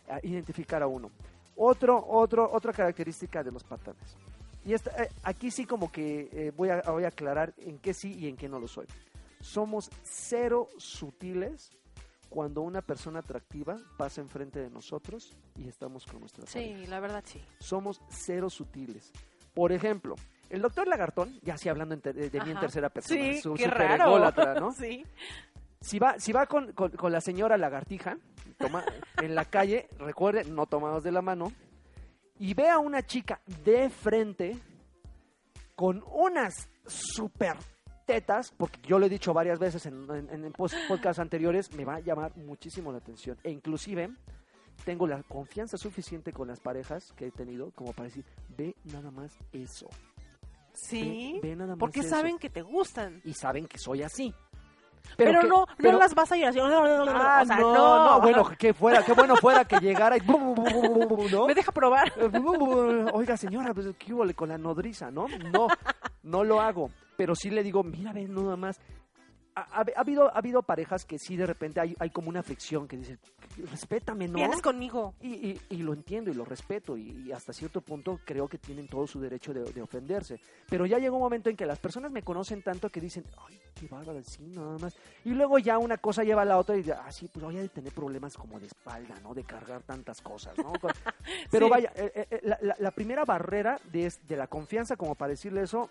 a- 0.09 0.21
identificar 0.23 0.83
a 0.83 0.87
uno. 0.87 1.11
Otro, 1.57 2.05
otro, 2.09 2.51
otra 2.53 2.73
característica 2.73 3.43
de 3.43 3.53
los 3.53 3.63
patanes. 3.65 4.17
Y 4.65 4.73
esta, 4.73 4.91
eh, 5.03 5.11
aquí 5.25 5.51
sí 5.51 5.67
como 5.67 5.93
que 5.93 6.29
eh, 6.33 6.53
voy, 6.57 6.71
a, 6.71 6.81
voy 6.83 7.05
a 7.05 7.09
aclarar 7.09 7.53
en 7.59 7.79
qué 7.79 7.93
sí 7.95 8.15
y 8.19 8.29
en 8.29 8.37
qué 8.37 8.49
no 8.49 8.59
lo 8.59 8.67
soy. 8.67 8.87
Somos 9.41 9.91
cero 10.03 10.69
sutiles 10.79 11.71
cuando 12.35 12.63
una 12.63 12.83
persona 12.83 13.21
atractiva 13.21 13.77
pasa 13.97 14.21
enfrente 14.21 14.59
de 14.59 14.69
nosotros 14.69 15.37
y 15.55 15.69
estamos 15.69 16.05
con 16.05 16.19
nuestra. 16.19 16.45
Sí, 16.47 16.85
la 16.89 16.99
verdad 16.99 17.23
sí. 17.25 17.41
Somos 17.61 18.01
cero 18.09 18.51
sutiles. 18.51 19.13
Por 19.55 19.71
ejemplo, 19.71 20.17
el 20.51 20.61
doctor 20.61 20.89
Lagartón, 20.89 21.39
ya 21.43 21.57
sí 21.57 21.69
hablando 21.69 21.95
de, 21.95 22.13
de 22.31 22.41
mí 22.41 22.51
en 22.51 22.59
tercera 22.59 22.89
persona, 22.91 23.21
Sí, 23.21 23.41
su 23.41 23.55
qué 23.55 23.65
super 23.67 23.79
raro. 23.79 24.07
ególatra, 24.07 24.55
¿no? 24.59 24.73
sí. 24.77 25.05
Si 25.81 26.01
va, 26.01 26.19
si 26.19 26.33
va 26.33 26.47
con, 26.47 26.73
con- 26.73 26.91
con 26.91 27.13
la 27.13 27.21
señora 27.21 27.57
lagartija 27.57 28.19
toma- 28.59 28.85
en 29.23 29.37
la 29.37 29.45
calle, 29.45 29.89
recuerden, 29.99 30.57
no 30.57 30.67
tomados 30.67 31.05
de 31.05 31.13
la 31.13 31.23
mano, 31.23 31.53
y 32.41 32.53
ve 32.55 32.69
a 32.69 32.79
una 32.79 33.07
chica 33.07 33.41
de 33.63 33.91
frente 33.91 34.59
con 35.77 36.03
unas 36.11 36.69
super 36.85 37.57
tetas, 38.05 38.53
porque 38.57 38.81
yo 38.83 38.99
lo 38.99 39.07
he 39.07 39.09
dicho 39.09 39.33
varias 39.33 39.59
veces 39.59 39.87
en, 39.87 40.09
en, 40.11 40.53
podcasts 40.53 41.19
anteriores, 41.19 41.73
me 41.75 41.85
va 41.85 41.97
a 41.97 42.01
llamar 42.01 42.37
muchísimo 42.37 42.93
la 42.93 42.99
atención. 42.99 43.37
E 43.43 43.51
inclusive 43.51 44.11
tengo 44.85 45.07
la 45.07 45.23
confianza 45.23 45.77
suficiente 45.77 46.33
con 46.33 46.49
las 46.49 46.61
parejas 46.61 47.13
que 47.17 47.27
he 47.27 47.31
tenido 47.31 47.71
como 47.73 47.93
para 47.93 48.09
decir, 48.09 48.25
ve 48.57 48.75
nada 48.85 49.11
más 49.11 49.37
eso. 49.53 49.89
Sí. 50.73 51.39
Ve, 51.43 51.51
ve 51.51 51.57
nada 51.57 51.71
más 51.71 51.79
Porque 51.79 52.01
eso". 52.01 52.11
saben 52.11 52.39
que 52.39 52.51
te 52.51 52.63
gustan. 52.63 53.21
Y 53.25 53.35
saben 53.35 53.67
que 53.67 53.79
soy 53.79 54.03
así. 54.03 54.35
Pero, 55.17 55.41
que- 55.43 55.47
no, 55.49 55.67
pero- 55.77 55.93
no 55.93 55.99
las 55.99 56.15
vas 56.15 56.33
a 56.33 56.37
ir 56.37 56.47
así. 56.47 56.59
Ah, 56.61 57.41
o 57.43 57.47
sea, 57.47 57.57
no, 57.57 57.73
no, 57.75 58.05
no, 58.05 58.21
bueno, 58.21 58.45
que 58.59 58.75
fuera, 58.75 59.03
qué 59.05 59.13
bueno 59.13 59.37
fuera 59.37 59.65
que 59.65 59.79
llegara 59.79 60.17
y 60.17 60.21
¿no? 61.31 61.47
Me 61.47 61.55
deja 61.55 61.71
probar. 61.73 62.13
Eh, 62.17 63.07
Oiga, 63.13 63.37
señora, 63.37 63.73
pues, 63.75 63.87
¿qué 63.99 64.13
hubo 64.13 64.25
con 64.35 64.49
la 64.49 64.59
nodriza, 64.59 65.11
no? 65.11 65.27
No, 65.53 65.69
no 66.23 66.45
lo 66.45 66.61
hago, 66.61 66.91
pero 67.17 67.35
sí 67.35 67.51
le 67.51 67.63
digo, 67.63 67.83
mira, 67.83 68.13
ve, 68.13 68.27
nada 68.29 68.57
más. 68.57 68.81
Ha, 69.57 69.61
ha- 69.61 69.85
ha 69.97 70.01
habido, 70.01 70.27
ha 70.35 70.39
habido 70.39 70.63
parejas 70.63 71.05
que 71.05 71.17
sí 71.19 71.37
de 71.37 71.47
repente 71.47 71.79
hay, 71.81 71.95
hay 72.01 72.11
como 72.11 72.29
una 72.29 72.43
fricción 72.43 72.89
que 72.89 72.97
dicen, 72.97 73.21
respétame, 73.71 74.27
¿no? 74.27 74.35
Vienes 74.35 74.61
conmigo. 74.61 75.15
Y, 75.21 75.35
y- 75.51 75.61
y 75.71 75.77
lo 75.77 75.93
entiendo 75.93 76.31
y 76.31 76.35
lo 76.35 76.45
respeto 76.45 76.97
y, 76.97 77.11
y 77.27 77.33
hasta 77.33 77.53
cierto 77.53 77.81
punto 77.81 78.19
creo 78.25 78.49
que 78.49 78.59
tienen 78.59 78.89
todo 78.89 79.07
su 79.07 79.21
derecho 79.21 79.55
de, 79.55 79.63
de 79.73 79.81
ofenderse. 79.83 80.41
Pero 80.69 80.87
ya 80.87 80.99
llegó 80.99 81.17
un 81.17 81.23
momento 81.23 81.51
en 81.51 81.57
que 81.57 81.67
las 81.67 81.79
personas 81.79 82.11
me 82.11 82.23
conocen 82.23 82.63
tanto 82.63 82.89
que 82.91 83.01
dicen, 83.01 83.25
ay, 83.47 83.61
qué 83.75 83.87
bárbara, 83.87 84.21
sí, 84.25 84.43
nada 84.43 84.77
más. 84.79 84.97
Y 85.25 85.31
luego 85.31 85.59
ya 85.61 85.79
una 85.79 85.99
cosa 85.99 86.25
lleva 86.25 86.43
a 86.43 86.47
la 86.47 86.59
otra 86.59 86.77
y 86.77 86.91
ah, 86.91 87.11
sí, 87.13 87.29
pues 87.33 87.45
voy 87.45 87.57
a 87.59 87.69
tener 87.69 87.93
problemas 87.93 88.37
como 88.37 88.59
de 88.59 88.67
espalda, 88.67 89.15
¿no? 89.23 89.35
De 89.35 89.45
cargar 89.45 89.83
tantas 89.83 90.21
cosas, 90.21 90.59
¿no? 90.59 90.73
Pero 91.53 91.67
Sí. 91.67 91.71
vaya, 91.71 91.93
eh, 91.95 92.11
eh, 92.15 92.27
eh, 92.31 92.41
la, 92.43 92.59
la- 92.61 92.77
la 92.79 92.91
primera 92.91 93.25
barrera 93.25 93.79
de, 93.93 94.07
es- 94.07 94.27
de 94.27 94.37
la 94.37 94.49
confianza, 94.49 94.97
como 94.97 95.15
para 95.15 95.31
decirle 95.31 95.63
eso, 95.63 95.91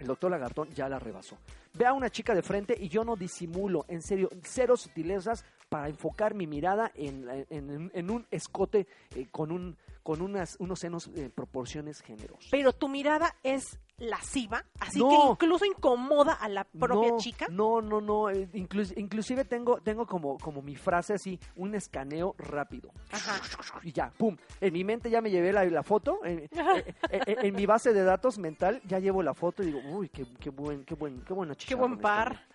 el 0.00 0.08
doctor 0.08 0.30
Lagartón 0.30 0.68
ya 0.70 0.88
la 0.88 0.98
rebasó. 0.98 1.36
Ve 1.74 1.86
a 1.86 1.92
una 1.92 2.10
chica 2.10 2.34
de 2.34 2.42
frente 2.42 2.76
y 2.78 2.88
yo 2.88 3.04
no 3.04 3.16
disimulo, 3.16 3.84
en 3.88 4.02
serio, 4.02 4.28
cero 4.42 4.76
sutilezas 4.76 5.44
para 5.68 5.88
enfocar 5.88 6.34
mi 6.34 6.46
mirada 6.46 6.90
en, 6.94 7.26
en- 7.50 8.10
un 8.10 8.26
escote 8.32 8.88
eh, 9.14 9.28
con, 9.30 9.52
un, 9.52 9.76
con 10.02 10.20
unas, 10.20 10.56
unos 10.58 10.80
senos 10.80 11.08
en 11.14 11.30
proporciones 11.30 12.00
generosas. 12.02 12.48
Pero 12.50 12.72
tu 12.72 12.88
mirada 12.88 13.36
es 13.44 13.78
lasciva, 13.98 14.64
así 14.80 14.98
No. 14.98 15.08
que 15.36 15.44
incluso 15.44 15.64
incomoda 15.66 16.32
a 16.32 16.48
la 16.48 16.64
propia 16.64 17.10
no, 17.10 17.18
chica. 17.18 17.46
No, 17.50 17.82
no, 17.82 18.00
no. 18.00 18.30
eh, 18.30 18.48
inclus- 18.54 18.94
inclusive 18.96 19.44
tengo, 19.44 19.78
tengo 19.82 20.06
como, 20.06 20.38
como 20.38 20.62
mi 20.62 20.74
frase 20.74 21.12
así, 21.12 21.38
un 21.54 21.74
escaneo 21.74 22.34
rápido. 22.38 22.90
Ajá. 23.12 23.38
Y 23.82 23.92
ya, 23.92 24.10
pum. 24.16 24.36
En 24.60 24.72
mi 24.72 24.84
mente 24.84 25.10
ya 25.10 25.20
me 25.20 25.30
llevé 25.30 25.52
la, 25.52 25.64
la 25.66 25.82
foto. 25.82 26.24
En, 26.24 26.38
eh, 26.40 26.48
eh, 27.10 27.20
eh, 27.26 27.36
en 27.42 27.54
mi 27.54 27.66
base 27.66 27.92
de 27.92 28.02
datos 28.02 28.38
mental 28.38 28.80
ya 28.88 28.98
llevo 29.00 29.22
la 29.22 29.34
foto 29.34 29.62
y 29.62 29.66
digo, 29.66 29.80
uy, 29.90 30.08
qué, 30.08 30.26
qué 30.40 30.48
buen, 30.48 30.84
qué 30.86 30.94
buen, 30.94 31.20
qué 31.20 31.34
buena 31.34 31.54
Qué 31.66 31.74
buen 31.74 31.98
par. 31.98 32.46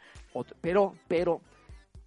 pero, 0.61 0.95
pero, 1.07 1.41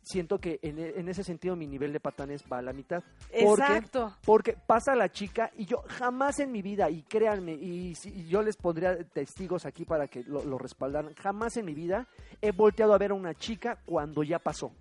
siento 0.03 0.39
que 0.39 0.59
en, 0.63 0.79
e- 0.79 0.95
en 0.97 1.09
ese 1.09 1.23
sentido 1.23 1.55
mi 1.55 1.67
nivel 1.67 1.93
de 1.93 2.01
patanes 2.01 2.43
va 2.51 2.59
a 2.59 2.63
la 2.63 2.73
mitad. 2.73 3.03
Porque 3.31 3.63
Exacto. 3.63 4.17
porque 4.25 4.57
pasa 4.67 4.95
la 4.95 5.11
chica 5.11 5.51
y 5.57 5.67
yo 5.67 5.83
jamás 5.87 6.41
en 6.41 6.51
mi 6.51 6.63
vida, 6.63 6.89
y 6.91 7.03
créanme, 7.03 7.53
y, 7.53 7.95
yo 8.27 8.43
les 8.43 8.57
pondría 8.57 8.97
testigos 9.05 9.67
aquí 9.67 9.85
para 9.85 10.09
que 10.09 10.23
lo, 10.25 10.45
lo 10.45 10.59
respaldaran, 10.59 11.15
jamás 11.15 11.57
en 11.57 11.67
mi 11.67 11.75
vida 11.75 12.07
he 12.41 12.53
volteado 12.53 12.95
a 12.95 12.99
ver 12.99 13.11
a 13.11 13.15
una 13.15 13.35
chica 13.35 13.79
cuando 13.85 14.23
ya 14.23 14.39
pasó. 14.39 14.73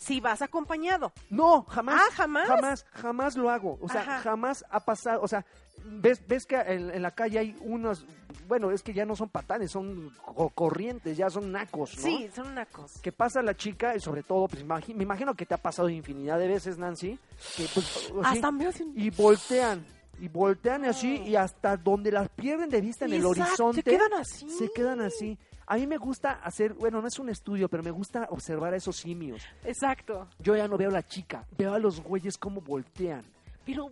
Si 0.00 0.18
vas 0.18 0.40
acompañado. 0.40 1.12
No, 1.28 1.62
jamás. 1.64 2.00
Ah, 2.00 2.14
¿jamás? 2.14 2.48
Jamás, 2.48 2.86
jamás 2.90 3.36
lo 3.36 3.50
hago. 3.50 3.78
O 3.82 3.88
sea, 3.88 4.00
Ajá. 4.00 4.20
jamás 4.20 4.64
ha 4.70 4.80
pasado. 4.80 5.20
O 5.20 5.28
sea, 5.28 5.44
ves, 5.84 6.20
ves 6.26 6.46
que 6.46 6.56
en, 6.56 6.90
en 6.90 7.02
la 7.02 7.10
calle 7.12 7.38
hay 7.38 7.56
unos, 7.62 8.04
bueno, 8.48 8.70
es 8.70 8.82
que 8.82 8.92
ya 8.92 9.04
no 9.04 9.14
son 9.16 9.28
patanes, 9.28 9.70
son 9.70 10.10
co- 10.24 10.50
corrientes, 10.50 11.16
ya 11.16 11.30
son 11.30 11.52
nacos, 11.52 11.96
¿no? 11.96 12.02
Sí, 12.02 12.28
son 12.34 12.48
una 12.48 12.66
cosa. 12.66 13.00
que 13.02 13.12
pasa 13.12 13.42
la 13.42 13.56
chica 13.56 13.94
y 13.96 14.00
sobre 14.00 14.22
todo, 14.22 14.48
pues 14.48 14.64
imagi- 14.64 14.94
me 14.94 15.02
imagino 15.04 15.34
que 15.34 15.46
te 15.46 15.54
ha 15.54 15.58
pasado 15.58 15.88
infinidad 15.88 16.38
de 16.38 16.48
veces, 16.48 16.78
Nancy, 16.78 17.18
que 17.56 17.66
pues, 17.74 18.12
así, 18.22 18.36
Hasta 18.38 18.50
me 18.52 18.66
hacen... 18.66 18.92
y 18.96 19.10
voltean 19.10 19.84
y 20.20 20.28
voltean 20.28 20.84
así 20.84 21.16
y 21.26 21.34
hasta 21.34 21.76
donde 21.78 22.12
las 22.12 22.28
pierden 22.28 22.68
de 22.68 22.82
vista 22.82 23.06
en 23.06 23.14
el 23.14 23.24
horizonte 23.24 23.82
Se 23.82 23.90
quedan 23.90 24.12
así. 24.12 24.48
se 24.50 24.70
quedan 24.72 25.00
así. 25.00 25.38
A 25.66 25.76
mí 25.76 25.86
me 25.86 25.96
gusta 25.98 26.32
hacer, 26.42 26.74
bueno, 26.74 27.00
no 27.00 27.06
es 27.08 27.18
un 27.20 27.28
estudio, 27.30 27.68
pero 27.68 27.82
me 27.82 27.90
gusta 27.92 28.26
observar 28.30 28.74
a 28.74 28.76
esos 28.76 28.96
simios. 28.96 29.40
Exacto. 29.64 30.26
Yo 30.40 30.56
ya 30.56 30.66
no 30.68 30.76
veo 30.76 30.90
a 30.90 30.92
la 30.92 31.02
chica, 31.06 31.46
veo 31.56 31.72
a 31.72 31.78
los 31.78 32.00
güeyes 32.02 32.36
cómo 32.36 32.60
voltean. 32.60 33.24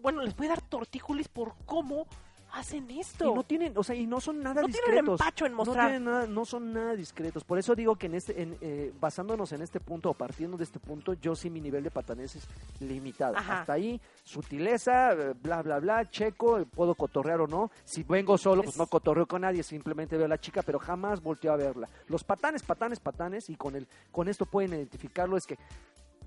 Bueno, 0.03 0.23
les 0.23 0.35
puede 0.35 0.51
dar 0.51 0.61
tortícolis 0.63 1.29
por 1.29 1.55
cómo 1.67 2.07
hacen 2.51 2.91
esto. 2.91 3.31
Y 3.31 3.35
no 3.35 3.43
tienen, 3.45 3.77
o 3.77 3.85
sea, 3.85 3.95
y 3.95 4.07
no 4.07 4.23
son 4.23 4.39
nada 4.43 4.63
No 4.63 4.69
tienen 4.69 4.73
discretos. 4.91 5.21
empacho 5.21 5.45
en 5.45 5.53
No, 5.53 5.59
mostrar. 5.59 5.87
tienen 5.89 6.05
nada, 6.05 6.27
no 6.27 6.47
son 6.47 6.73
nada 6.73 6.95
discretos. 6.97 7.45
Por 7.45 7.59
eso 7.59 7.75
digo 7.75 7.97
que 7.97 8.07
en 8.07 8.15
este, 8.15 8.41
en, 8.43 8.57
eh, 8.63 8.91
basándonos 8.99 9.53
en 9.53 9.61
este 9.61 9.81
punto 9.81 10.09
o 10.11 10.15
partiendo 10.15 10.57
de 10.57 10.65
este 10.65 10.81
punto, 10.81 11.13
yo 11.13 11.37
sí 11.37 11.51
mi 11.51 11.61
nivel 11.61 11.85
de 11.85 11.91
patanés 11.91 12.37
es 12.37 12.49
limitado. 12.81 13.37
Ajá. 13.37 13.61
Hasta 13.61 13.75
ahí, 13.75 14.01
sutileza, 14.25 15.13
eh, 15.13 15.35
bla, 15.43 15.61
bla, 15.63 15.79
bla, 15.79 16.09
checo, 16.11 16.59
eh, 16.59 16.65
puedo 16.65 16.95
cotorrear 16.95 17.43
o 17.43 17.47
no. 17.47 17.71
Si 17.85 18.03
vengo 18.03 18.39
solo, 18.39 18.63
pues 18.63 18.77
Es- 18.77 18.79
no 18.81 18.87
cotorreo 18.87 19.27
con 19.27 19.43
nadie, 19.43 19.63
simplemente 19.63 20.17
veo 20.17 20.25
a 20.25 20.29
la 20.31 20.39
chica, 20.41 20.63
pero 20.63 20.79
jamás 20.79 21.23
volteo 21.23 21.53
a 21.53 21.57
verla. 21.57 21.87
Los 22.07 22.25
patanes, 22.25 22.63
patanes, 22.63 22.99
patanes, 22.99 23.51
y 23.51 23.57
con, 23.57 23.77
el, 23.77 23.87
con 24.11 24.27
esto 24.27 24.47
pueden 24.47 24.73
identificarlo, 24.73 25.37
es 25.37 25.47
que 25.47 25.59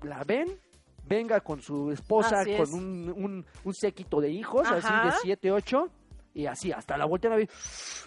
la 0.02 0.22
ven, 0.22 0.48
venga 1.06 1.40
con 1.40 1.60
su 1.62 1.90
esposa, 1.90 2.44
con 2.56 2.74
un, 2.74 3.10
un, 3.16 3.46
un 3.64 3.74
séquito 3.74 4.20
de 4.20 4.30
hijos, 4.30 4.66
así 4.68 4.88
de 4.88 5.12
7, 5.22 5.50
8, 5.52 5.88
y 6.34 6.46
así, 6.46 6.72
hasta 6.72 6.96
la 6.96 7.04
voltean 7.04 7.34
a 7.34 7.36
ver. 7.36 7.50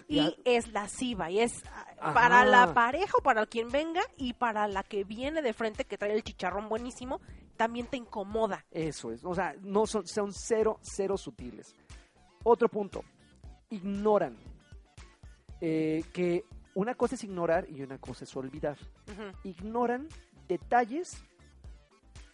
Y 0.08 0.16
Ya- 0.16 0.30
es 0.44 0.72
lasciva 0.72 1.30
y 1.30 1.40
es 1.40 1.62
Ajá. 2.00 2.12
para 2.14 2.44
la 2.44 2.74
pareja 2.74 3.12
o 3.18 3.22
para 3.22 3.46
quien 3.46 3.70
venga 3.70 4.02
y 4.16 4.32
para 4.32 4.66
la 4.66 4.82
que 4.82 5.04
viene 5.04 5.42
de 5.42 5.52
frente 5.52 5.84
que 5.84 5.96
trae 5.98 6.12
el 6.14 6.24
chicharrón 6.24 6.68
buenísimo, 6.68 7.20
también 7.56 7.86
te 7.86 7.96
incomoda. 7.96 8.64
Eso 8.70 9.12
es, 9.12 9.24
o 9.24 9.34
sea, 9.34 9.54
no 9.62 9.86
son, 9.86 10.06
son 10.06 10.32
cero, 10.32 10.78
cero 10.82 11.16
sutiles. 11.16 11.74
Otro 12.42 12.68
punto, 12.68 13.02
ignoran. 13.70 14.36
Eh, 15.60 16.04
que 16.12 16.44
una 16.74 16.94
cosa 16.94 17.14
es 17.14 17.24
ignorar 17.24 17.66
y 17.70 17.82
una 17.82 17.98
cosa 17.98 18.24
es 18.24 18.36
olvidar. 18.36 18.76
Ignoran 19.44 20.08
detalles 20.46 21.16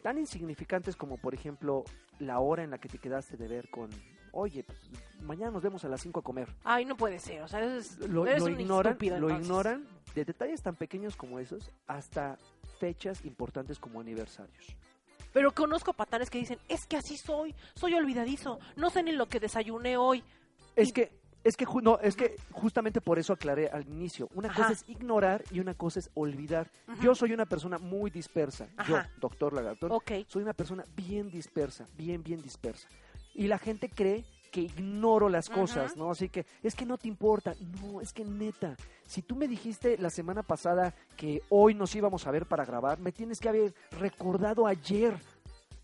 tan 0.02 0.18
insignificantes 0.18 0.96
como, 0.96 1.16
por 1.16 1.34
ejemplo, 1.34 1.84
la 2.18 2.40
hora 2.40 2.62
en 2.64 2.70
la 2.70 2.78
que 2.78 2.88
te 2.88 2.98
quedaste 2.98 3.36
de 3.36 3.48
ver 3.48 3.70
con, 3.70 3.88
oye, 4.32 4.64
pues, 4.64 4.78
mañana 5.22 5.50
nos 5.52 5.62
vemos 5.62 5.84
a 5.84 5.88
las 5.88 6.00
5 6.02 6.20
a 6.20 6.22
comer. 6.22 6.48
Ay, 6.64 6.84
no 6.84 6.96
puede 6.96 7.18
ser, 7.18 7.42
o 7.42 7.48
sea, 7.48 7.60
es, 7.64 7.98
Lo, 8.00 8.26
eres 8.26 8.40
lo 8.42 8.46
un 8.46 8.60
ignoran, 8.60 8.92
estúpido, 8.92 9.18
lo 9.18 9.28
entonces. 9.28 9.46
ignoran 9.48 9.86
de 10.14 10.24
detalles 10.24 10.62
tan 10.62 10.76
pequeños 10.76 11.16
como 11.16 11.38
esos 11.38 11.70
hasta 11.86 12.36
fechas 12.78 13.24
importantes 13.24 13.78
como 13.78 14.00
aniversarios. 14.00 14.76
Pero 15.32 15.52
conozco 15.52 15.94
patanes 15.94 16.28
que 16.28 16.38
dicen, 16.38 16.58
es 16.68 16.86
que 16.86 16.96
así 16.96 17.16
soy, 17.16 17.54
soy 17.74 17.94
olvidadizo, 17.94 18.58
no 18.76 18.90
sé 18.90 19.02
ni 19.02 19.12
lo 19.12 19.28
que 19.28 19.40
desayuné 19.40 19.96
hoy. 19.96 20.22
Es 20.76 20.90
Y- 20.90 20.92
que 20.92 21.21
Es 21.44 21.56
que, 21.56 21.66
no, 21.82 21.98
es 22.00 22.14
que 22.14 22.36
justamente 22.52 23.00
por 23.00 23.18
eso 23.18 23.32
aclaré 23.32 23.68
al 23.68 23.86
inicio. 23.88 24.28
Una 24.34 24.48
Ajá. 24.48 24.62
cosa 24.62 24.72
es 24.72 24.84
ignorar 24.88 25.42
y 25.50 25.58
una 25.60 25.74
cosa 25.74 25.98
es 25.98 26.10
olvidar. 26.14 26.70
Yo 27.00 27.14
soy 27.14 27.32
una 27.32 27.46
persona 27.46 27.78
muy 27.78 28.10
dispersa. 28.10 28.68
Yo, 28.86 28.98
doctor 29.20 29.52
Lagartón, 29.52 29.90
Ok. 29.92 30.12
soy 30.28 30.42
una 30.42 30.52
persona 30.52 30.84
bien 30.94 31.30
dispersa, 31.30 31.86
bien, 31.96 32.22
bien 32.22 32.40
dispersa. 32.42 32.88
Y 33.34 33.48
la 33.48 33.58
gente 33.58 33.88
cree 33.88 34.24
que 34.52 34.60
ignoro 34.60 35.28
las 35.28 35.48
cosas. 35.48 35.96
¿no? 35.96 36.10
Así 36.10 36.28
que 36.28 36.46
es 36.62 36.74
que 36.74 36.84
no 36.86 36.98
te 36.98 37.08
importa. 37.08 37.54
No, 37.80 38.00
es 38.00 38.12
que 38.12 38.24
neta, 38.24 38.76
si 39.06 39.22
tú 39.22 39.34
me 39.34 39.48
dijiste 39.48 39.96
la 39.98 40.10
semana 40.10 40.42
pasada 40.42 40.94
que 41.16 41.42
hoy 41.48 41.74
nos 41.74 41.94
íbamos 41.96 42.26
a 42.26 42.30
ver 42.30 42.46
para 42.46 42.64
grabar, 42.64 43.00
me 43.00 43.10
tienes 43.12 43.40
que 43.40 43.48
haber 43.48 43.74
recordado 43.98 44.66
ayer 44.66 45.18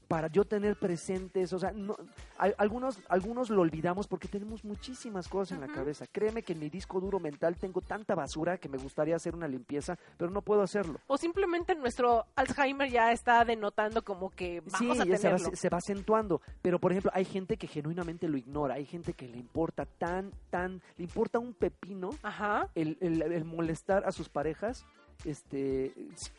para 0.09 0.29
yo 0.29 0.45
tener 0.47 0.77
presentes, 0.77 1.53
o 1.53 1.59
sea, 1.59 1.71
no, 1.71 1.95
a- 2.39 2.51
algunos, 2.57 2.99
algunos 3.11 3.51
lo 3.51 3.61
olvidamos 3.61 4.09
porque 4.09 4.27
tenemos 4.27 4.65
muchísimas 4.65 5.29
cosas 5.29 5.59
en 5.59 5.61
la 5.67 5.73
cabeza. 5.73 6.07
Créeme 6.11 6.43
que 6.43 6.55
en 6.55 6.61
mi 6.61 6.71
disco 6.71 6.99
duro 6.99 7.21
mental 7.21 7.57
tengo 7.57 7.83
tanta 7.83 8.15
basura 8.15 8.57
que 8.57 8.71
me 8.71 8.79
gustaría 8.79 9.17
hacer 9.17 9.35
una 9.35 9.47
limpieza, 9.47 9.99
pero 10.17 10.31
no 10.31 10.41
puedo 10.41 10.63
hacerlo. 10.63 10.99
O 11.09 11.19
simplemente 11.19 11.75
nuestro 11.75 12.25
Alzheimer 12.37 12.91
ya 12.91 13.13
está 13.13 13.45
denotando 13.45 14.03
como 14.03 14.31
que 14.31 14.61
vamos 14.63 14.79
Sí, 14.79 15.03
a 15.03 15.05
ya 15.05 15.17
se 15.19 15.29
va, 15.31 15.37
tenerlo. 15.37 15.57
se 15.57 15.69
va 15.69 15.79
acentuando. 15.79 16.41
Pero, 16.63 16.79
por 16.79 16.91
ejemplo, 16.93 17.11
hay 17.15 17.27
gente 17.27 17.59
que 17.59 17.67
genuinamente 17.67 18.29
lo 18.29 18.39
ignora. 18.39 18.75
Hay 18.77 18.87
gente 18.87 19.13
que 19.13 19.29
le 19.29 19.37
importa 19.37 19.85
tan, 19.85 20.33
tan, 20.49 20.81
le 20.97 21.05
importa 21.05 21.39
un 21.39 21.53
pepino 21.53 22.11
Ajá. 22.23 22.69
el, 22.75 22.97
el- 23.01 23.21
el 23.21 23.45
molestar 23.45 24.05
a 24.07 24.13
sus 24.13 24.31
parejas, 24.31 24.87
este, 25.25 25.93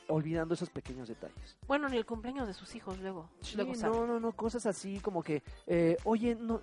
olvidando 0.07 0.53
esos 0.53 0.69
pequeños 0.69 1.07
detalles. 1.07 1.57
Bueno, 1.67 1.89
ni 1.89 1.97
el 1.97 2.05
cumpleaños 2.05 2.47
de 2.47 2.53
sus 2.53 2.75
hijos 2.75 2.97
luego. 2.99 3.29
Sí, 3.41 3.55
luego 3.55 3.75
sabe. 3.75 3.95
no, 3.95 4.07
no, 4.07 4.19
no, 4.19 4.31
cosas 4.31 4.65
así 4.65 4.99
como 4.99 5.21
que, 5.21 5.43
eh, 5.67 5.97
oye, 6.05 6.35
no 6.35 6.61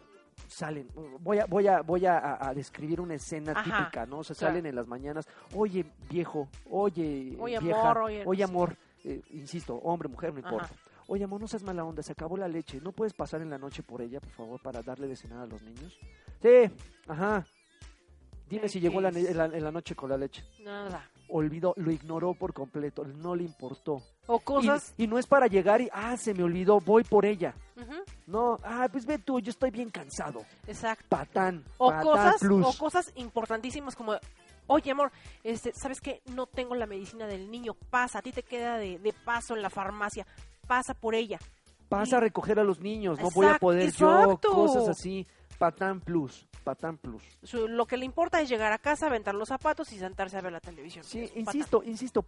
salen, 0.49 0.89
voy 1.21 1.39
a, 1.39 1.47
voy 1.47 1.67
a, 1.67 1.81
voy 1.83 2.07
a, 2.07 2.53
describir 2.55 3.01
una 3.01 3.14
escena 3.14 3.53
Ajá, 3.53 3.62
típica, 3.64 4.07
¿no? 4.07 4.19
O 4.19 4.25
sea, 4.25 4.37
claro. 4.37 4.53
salen 4.53 4.67
en 4.67 4.75
las 4.75 4.87
mañanas, 4.87 5.27
oye, 5.55 5.85
viejo, 6.11 6.49
oye, 6.71 7.37
Oye, 7.39 7.59
vieja, 7.59 7.91
amor, 7.91 8.11
oye- 8.27 8.45
amor, 8.45 8.77
eh, 9.05 9.23
insisto, 9.31 9.77
hombre, 9.77 10.09
mujer, 10.09 10.33
no 10.33 10.41
Ajá. 10.41 10.49
importa. 10.49 10.75
Oye, 11.09 11.25
amor, 11.25 11.41
no 11.41 11.47
seas 11.47 11.62
mala 11.62 11.85
onda, 11.85 12.03
se 12.03 12.12
acabó 12.12 12.37
la 12.37 12.49
leche, 12.49 12.81
¿no 12.81 12.93
puedes 12.93 13.14
pasar 13.14 13.41
en 13.41 13.49
la 13.51 13.59
noche 13.59 13.83
por 13.83 14.03
ella, 14.03 14.21
por 14.21 14.31
favor, 14.31 14.61
para 14.61 14.83
darle 14.83 15.07
de 15.07 15.17
cenar 15.17 15.41
a 15.41 15.47
los 15.47 15.62
niños? 15.62 15.99
Sí, 16.43 16.71
ajá. 17.07 17.47
Dime 18.49 18.69
si 18.69 18.81
llegó 18.81 19.01
la 19.01 19.11
la 19.11 19.73
noche 19.73 19.95
con 19.97 20.11
la 20.11 20.17
leche. 20.17 20.45
Nada. 20.61 21.09
Olvidó, 21.29 21.74
lo 21.77 21.91
ignoró 21.91 22.35
por 22.35 22.53
completo, 22.53 23.05
no 23.05 23.35
le 23.35 23.45
importó. 23.45 24.03
O 24.27 24.39
cosas. 24.41 24.95
y 24.97 25.07
no 25.07 25.18
es 25.18 25.27
para 25.27 25.47
llegar 25.47 25.81
y, 25.81 25.89
ah, 25.93 26.16
se 26.16 26.35
me 26.35 26.43
olvidó, 26.43 26.81
voy 26.81 27.05
por 27.05 27.24
ella. 27.24 27.55
No, 28.27 28.59
ah, 28.64 28.89
pues 28.91 29.07
ve 29.07 29.18
tú, 29.18 29.41
yo 29.41 29.51
estoy 29.51 29.70
bien 29.70 29.91
cansado. 29.91 30.45
Exacto. 30.66 31.07
Patán, 31.09 31.64
O 31.79 31.89
patán 31.89 32.05
cosas, 32.05 32.37
plus. 32.41 32.66
o 32.66 32.79
cosas 32.79 33.12
importantísimas 33.16 33.95
como, 33.95 34.14
oye 34.66 34.91
amor, 34.91 35.12
este, 35.45 35.72
¿sabes 35.72 36.01
qué? 36.01 36.22
No 36.35 36.47
tengo 36.47 36.74
la 36.74 36.87
medicina 36.87 37.27
del 37.27 37.51
niño, 37.51 37.74
pasa, 37.91 38.18
a 38.18 38.22
ti 38.22 38.33
te 38.33 38.43
queda 38.43 38.79
de, 38.79 38.99
de 38.99 39.12
paso 39.12 39.55
en 39.55 39.62
la 39.62 39.70
farmacia, 39.70 40.27
pasa 40.66 40.95
por 40.95 41.14
ella. 41.14 41.39
Pasa 41.89 42.16
a 42.16 42.20
recoger 42.20 42.59
a 42.59 42.64
los 42.64 42.81
niños, 42.81 43.20
no 43.20 43.31
voy 43.31 43.47
a 43.47 43.59
poder 43.59 43.89
exacto. 43.89 44.41
yo, 44.43 44.55
cosas 44.55 44.89
así. 44.89 45.27
Patán 45.59 46.00
plus, 46.00 46.46
patán 46.64 46.98
plus. 46.98 47.22
Su- 47.42 47.66
lo 47.68 47.86
que 47.86 47.96
le 47.96 48.04
importa 48.04 48.40
es 48.40 48.48
llegar 48.48 48.72
a 48.72 48.78
casa, 48.78 49.07
aventar 49.07 49.34
los 49.34 49.48
zapatos 49.48 49.90
y 49.92 49.98
sentarse 49.98 50.36
a 50.36 50.40
ver 50.42 50.52
la 50.52 50.61
televisión. 50.61 51.02
Sí, 51.04 51.30
insisto, 51.34 51.82
insisto, 51.82 52.24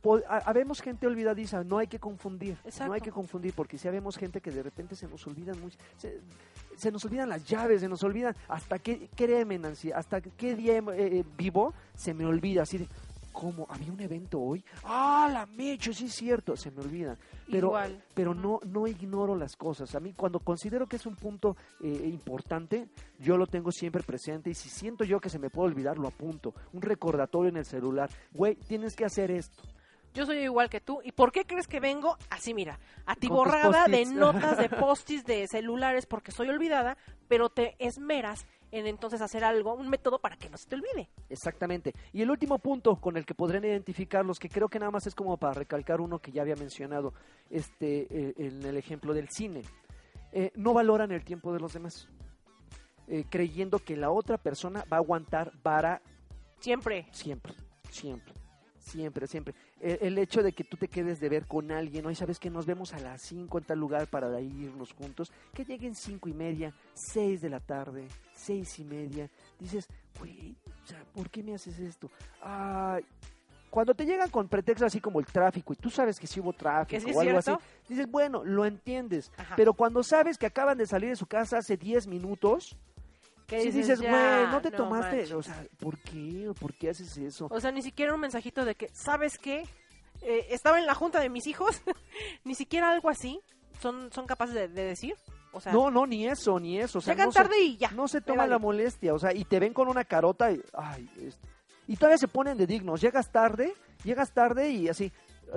habemos 0.46 0.80
gente 0.80 1.06
olvidadiza, 1.06 1.62
no 1.64 1.78
hay 1.78 1.86
que 1.88 1.98
confundir, 1.98 2.56
Exacto. 2.64 2.86
no 2.86 2.92
hay 2.94 3.00
que 3.00 3.10
confundir, 3.12 3.52
porque 3.54 3.76
si 3.76 3.86
habemos 3.86 4.16
gente 4.16 4.40
que 4.40 4.50
de 4.50 4.62
repente 4.62 4.96
se 4.96 5.06
nos 5.08 5.26
olvidan 5.26 5.60
mucho, 5.60 5.76
se, 5.96 6.20
se 6.76 6.90
nos 6.90 7.04
olvidan 7.04 7.28
las 7.28 7.44
llaves, 7.44 7.80
se 7.80 7.88
nos 7.88 8.02
olvidan, 8.02 8.34
hasta 8.48 8.78
que, 8.78 9.08
créeme 9.14 9.58
Nancy, 9.58 9.92
hasta 9.92 10.20
qué 10.22 10.54
día 10.54 10.78
eh, 10.78 10.82
eh, 10.96 11.24
vivo, 11.36 11.74
se 11.94 12.14
me 12.14 12.24
olvida, 12.24 12.62
así 12.62 12.78
de, 12.78 12.88
¿cómo? 13.39 13.68
¿Había 13.70 13.93
un 13.93 14.01
evento 14.01 14.41
hoy? 14.41 14.64
¡Ah, 14.82 15.30
la 15.32 15.47
mecho! 15.47 15.93
Sí 15.93 16.07
es 16.07 16.14
cierto, 16.14 16.57
se 16.57 16.72
me 16.72 16.80
olvida. 16.82 17.16
Pero, 17.49 17.68
Igual. 17.68 18.03
pero 18.12 18.34
no, 18.34 18.59
no 18.66 18.89
ignoro 18.89 19.36
las 19.36 19.55
cosas. 19.55 19.95
A 19.95 20.01
mí, 20.01 20.12
cuando 20.12 20.41
considero 20.41 20.89
que 20.89 20.97
es 20.97 21.07
un 21.07 21.14
punto 21.14 21.57
eh, 21.80 22.11
importante, 22.12 22.89
yo 23.20 23.36
lo 23.36 23.47
tengo 23.47 23.70
siempre 23.70 24.03
presente 24.03 24.51
y 24.51 24.55
si 24.55 24.68
siento 24.68 25.05
yo 25.05 25.20
que 25.20 25.30
se 25.30 25.39
me 25.39 25.51
puede 25.51 25.68
olvidar, 25.68 25.99
lo 25.99 26.09
apunto. 26.09 26.53
Un 26.72 26.82
recordatorio 26.82 27.51
en 27.51 27.59
el 27.59 27.64
celular. 27.64 28.11
Güey, 28.32 28.57
tienes 28.57 28.97
que 28.97 29.05
hacer 29.05 29.30
esto. 29.30 29.62
Yo 30.14 30.26
soy 30.26 30.38
igual 30.38 30.68
que 30.68 30.80
tú. 30.80 31.00
¿Y 31.04 31.12
por 31.12 31.32
qué 31.32 31.44
crees 31.44 31.66
que 31.66 31.80
vengo 31.80 32.16
así, 32.30 32.54
mira, 32.54 32.78
atiborrada 33.06 33.86
de 33.86 34.06
notas, 34.06 34.59
de 34.59 34.68
postis, 34.68 35.24
de 35.24 35.46
celulares, 35.46 36.06
porque 36.06 36.32
soy 36.32 36.48
olvidada, 36.48 36.96
pero 37.28 37.50
te 37.50 37.76
esmeras 37.78 38.46
en 38.70 38.86
entonces 38.86 39.20
hacer 39.20 39.44
algo, 39.44 39.74
un 39.74 39.88
método 39.88 40.18
para 40.18 40.36
que 40.36 40.50
no 40.50 40.56
se 40.56 40.68
te 40.68 40.74
olvide. 40.74 41.09
Exactamente. 41.30 41.94
Y 42.12 42.22
el 42.22 42.30
último 42.30 42.59
punto 42.59 42.96
con 42.96 43.16
el 43.16 43.24
que 43.24 43.34
podrán 43.34 43.64
identificarlos, 43.64 44.38
que 44.38 44.48
creo 44.48 44.68
que 44.68 44.78
nada 44.78 44.90
más 44.90 45.06
es 45.06 45.14
como 45.14 45.36
para 45.36 45.54
recalcar 45.54 46.00
uno 46.00 46.18
que 46.18 46.32
ya 46.32 46.42
había 46.42 46.56
mencionado 46.56 47.14
este, 47.50 48.06
eh, 48.11 48.34
en 48.36 48.62
el 48.64 48.76
ejemplo 48.76 49.14
del 49.14 49.28
cine. 49.30 49.62
Eh, 50.32 50.52
no 50.54 50.74
valoran 50.74 51.11
el 51.12 51.24
tiempo 51.24 51.52
de 51.52 51.61
los 51.61 51.72
demás, 51.72 52.09
eh, 53.06 53.24
creyendo 53.28 53.78
que 53.78 53.96
la 53.96 54.11
otra 54.11 54.36
persona 54.36 54.84
va 54.92 54.98
a 54.98 55.00
aguantar 55.00 55.52
para 55.62 56.02
Siempre. 56.61 57.06
siempre, 57.12 57.54
siempre, 57.90 58.34
siempre, 58.89 59.26
siempre. 59.26 59.55
El, 59.80 59.99
el 60.01 60.18
hecho 60.18 60.43
de 60.43 60.53
que 60.53 60.64
tú 60.64 60.76
te 60.76 60.89
quedes 60.89 61.20
de 61.20 61.28
ver 61.28 61.47
con 61.47 61.70
alguien, 61.70 62.07
hoy 62.07 62.14
sabes 62.14 62.39
que 62.39 62.51
nos 62.51 62.66
vemos 62.66 62.93
a 62.95 62.99
las 62.99 63.22
5 63.22 63.59
en 63.59 63.64
tal 63.64 63.78
lugar 63.78 64.07
para 64.09 64.41
irnos 64.41 64.93
juntos, 64.93 65.30
que 65.55 65.64
lleguen 65.64 65.95
cinco 65.95 66.28
y 66.28 66.32
media, 66.32 66.74
6 66.95 67.41
de 67.41 67.51
la 67.51 67.61
tarde, 67.61 68.07
seis 68.32 68.78
y 68.78 68.84
media, 68.84 69.28
dices, 69.59 69.86
güey, 70.18 70.57
¿por 71.12 71.28
qué 71.28 71.43
me 71.43 71.55
haces 71.55 71.78
esto? 71.78 72.11
Cuando 73.70 73.95
te 73.95 74.07
llegan 74.07 74.30
con 74.30 74.49
pretextos 74.49 74.86
así 74.86 75.01
como 75.01 75.20
el 75.20 75.26
tráfico 75.26 75.74
y 75.74 75.76
tú 75.76 75.91
sabes 75.91 76.18
que 76.18 76.26
sí 76.26 76.41
hubo 76.41 76.55
tráfico 76.55 77.01
sí 77.01 77.12
o 77.14 77.20
algo 77.20 77.43
cierto. 77.43 77.61
así, 77.61 77.84
dices, 77.89 78.11
bueno, 78.11 78.43
lo 78.43 78.64
entiendes, 78.64 79.30
Ajá. 79.36 79.55
pero 79.57 79.74
cuando 79.74 80.03
sabes 80.03 80.39
que 80.39 80.47
acaban 80.47 80.78
de 80.78 80.86
salir 80.86 81.11
de 81.11 81.16
su 81.16 81.26
casa 81.26 81.59
hace 81.59 81.76
10 81.76 82.07
minutos, 82.07 82.76
Que 83.49 83.62
si 83.62 83.70
dices, 83.70 83.99
güey, 84.01 84.12
no 84.51 84.61
te 84.61 84.70
no 84.70 84.76
tomaste, 84.76 85.16
manches. 85.16 85.32
o 85.32 85.42
sea, 85.42 85.64
¿por 85.80 85.99
qué? 85.99 86.53
¿Por 86.61 86.74
qué 86.74 86.90
haces 86.90 87.16
eso? 87.16 87.49
O 87.51 87.59
sea, 87.61 87.72
ni 87.72 87.80
siquiera 87.82 88.14
un 88.14 88.20
mensajito 88.20 88.64
de 88.64 88.74
que, 88.74 88.88
¿sabes 88.92 89.38
qué? 89.38 89.64
Eh, 90.20 90.46
estaba 90.51 90.78
en 90.78 90.84
la 90.86 90.94
junta 90.94 91.18
de 91.20 91.30
mis 91.30 91.46
hijos. 91.46 91.80
ni 92.44 92.55
siquiera 92.55 92.90
algo 92.90 93.09
así 93.09 93.40
son, 93.80 94.12
son 94.12 94.26
capaces 94.26 94.55
de, 94.55 94.68
de 94.68 94.82
decir. 94.84 95.14
O 95.53 95.61
sea, 95.62 95.72
No, 95.72 95.90
no, 95.90 96.07
ni 96.07 96.28
eso, 96.28 96.61
ni 96.61 96.78
eso. 96.78 96.99
O 96.99 97.01
sea, 97.01 97.14
llegan 97.14 97.28
no 97.28 97.32
se- 97.32 97.38
tarde 97.38 97.59
y 97.59 97.76
ya. 97.78 97.90
No 97.92 98.07
se 98.07 98.20
toma 98.20 98.42
vale. 98.42 98.51
la 98.51 98.59
molestia, 98.59 99.14
o 99.14 99.18
sea, 99.18 99.32
y 99.32 99.44
te 99.44 99.59
ven 99.59 99.72
con 99.72 99.88
una 99.88 100.05
carota 100.05 100.53
y, 100.53 100.61
ay, 100.74 101.09
es- 101.22 101.38
y 101.86 101.96
todavía 101.96 102.18
se 102.18 102.28
ponen 102.28 102.59
de 102.59 102.66
dignos. 102.66 103.01
Llegas 103.01 103.32
tarde, 103.32 103.72
llegas 104.05 104.34
tarde 104.34 104.68
y 104.68 104.90
así, 104.90 105.11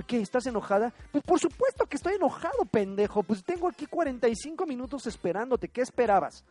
¿qué? 0.08 0.22
¿Estás 0.22 0.46
enojada? 0.46 0.94
Pues 1.12 1.26
por 1.26 1.39
supuesto 1.42 1.86
que 1.88 1.98
estoy 1.98 2.14
enojado, 2.14 2.64
pendejo. 2.72 3.22
Pues 3.22 3.44
tengo 3.44 3.68
aquí 3.68 3.86
45 3.86 4.66
minutos 4.66 5.08
esperándote. 5.08 5.68
¿Qué 5.68 5.82
esperabas? 5.82 6.46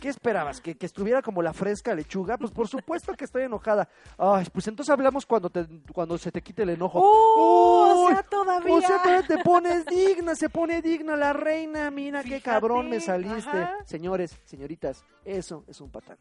¿Qué 0.00 0.08
esperabas? 0.08 0.60
¿Que, 0.60 0.76
que 0.76 0.86
estuviera 0.86 1.22
como 1.22 1.42
la 1.42 1.52
fresca 1.52 1.94
lechuga? 1.94 2.36
Pues 2.38 2.50
por 2.50 2.68
supuesto 2.68 3.12
que 3.14 3.24
estoy 3.24 3.42
enojada. 3.44 3.88
Ay, 4.16 4.46
pues 4.52 4.66
entonces 4.68 4.92
hablamos 4.92 5.26
cuando, 5.26 5.50
te, 5.50 5.66
cuando 5.92 6.16
se 6.18 6.30
te 6.30 6.42
quite 6.42 6.62
el 6.62 6.70
enojo. 6.70 7.00
¡Oh! 7.02 7.92
o 7.94 8.06
Uy, 8.08 8.12
sea, 8.14 8.22
todavía. 8.22 8.74
O 8.74 8.80
sea, 8.80 9.02
todavía 9.02 9.26
te 9.26 9.38
pones 9.42 9.84
digna, 9.86 10.34
se 10.34 10.48
pone 10.48 10.80
digna 10.82 11.16
la 11.16 11.32
reina. 11.32 11.90
Mira 11.90 12.22
qué 12.22 12.40
cabrón 12.40 12.88
me 12.90 13.00
saliste. 13.00 13.48
ajá. 13.50 13.74
Señores, 13.84 14.36
señoritas, 14.44 15.04
eso 15.24 15.64
es 15.66 15.80
un 15.80 15.90
patán. 15.90 16.18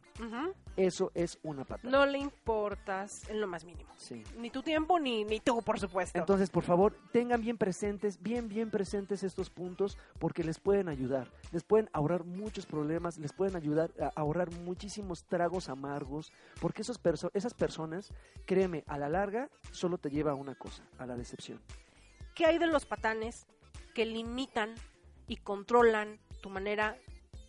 Eso 0.76 1.12
es 1.14 1.40
una 1.44 1.64
patán. 1.64 1.92
No 1.92 2.06
le 2.06 2.18
importas 2.20 3.28
en 3.30 3.42
lo 3.42 3.48
más 3.48 3.66
mínimo. 3.66 3.90
Sí. 3.98 4.24
Ni 4.38 4.50
tu 4.50 4.62
tiempo, 4.62 5.00
ni, 5.00 5.24
ni 5.24 5.40
tú, 5.40 5.62
por 5.62 5.80
supuesto. 5.80 6.18
Entonces, 6.18 6.50
por 6.50 6.64
favor, 6.64 6.96
tengan 7.12 7.42
bien 7.42 7.58
presentes, 7.58 8.22
bien, 8.22 8.48
bien 8.48 8.70
presentes 8.72 9.24
estos 9.24 9.50
puntos 9.50 9.98
porque 10.20 10.44
les 10.44 10.60
pueden 10.60 10.88
ayudar. 10.90 11.32
Les 11.52 11.64
pueden 11.64 11.90
ahorrar 11.94 12.24
muchos 12.26 12.66
problemas, 12.66 13.18
les 13.18 13.27
pueden 13.34 13.56
ayudar 13.56 13.92
a 14.00 14.12
ahorrar 14.20 14.52
muchísimos 14.52 15.24
tragos 15.26 15.70
amargos 15.70 16.32
porque 16.62 16.82
esos 16.82 17.02
perso- 17.02 17.32
esas 17.34 17.54
personas, 17.54 18.14
créeme, 18.46 18.84
a 18.88 18.98
la 18.98 19.10
larga 19.10 19.50
solo 19.72 19.98
te 19.98 20.10
lleva 20.10 20.32
a 20.32 20.36
una 20.36 20.56
cosa, 20.56 20.84
a 20.98 21.06
la 21.06 21.16
decepción. 21.16 21.62
¿Qué 22.36 22.46
hay 22.46 22.58
de 22.58 22.68
los 22.68 22.86
patanes 22.86 23.48
que 23.96 24.06
limitan 24.06 24.76
y 25.28 25.38
controlan 25.38 26.20
tu 26.42 26.50
manera 26.50 26.98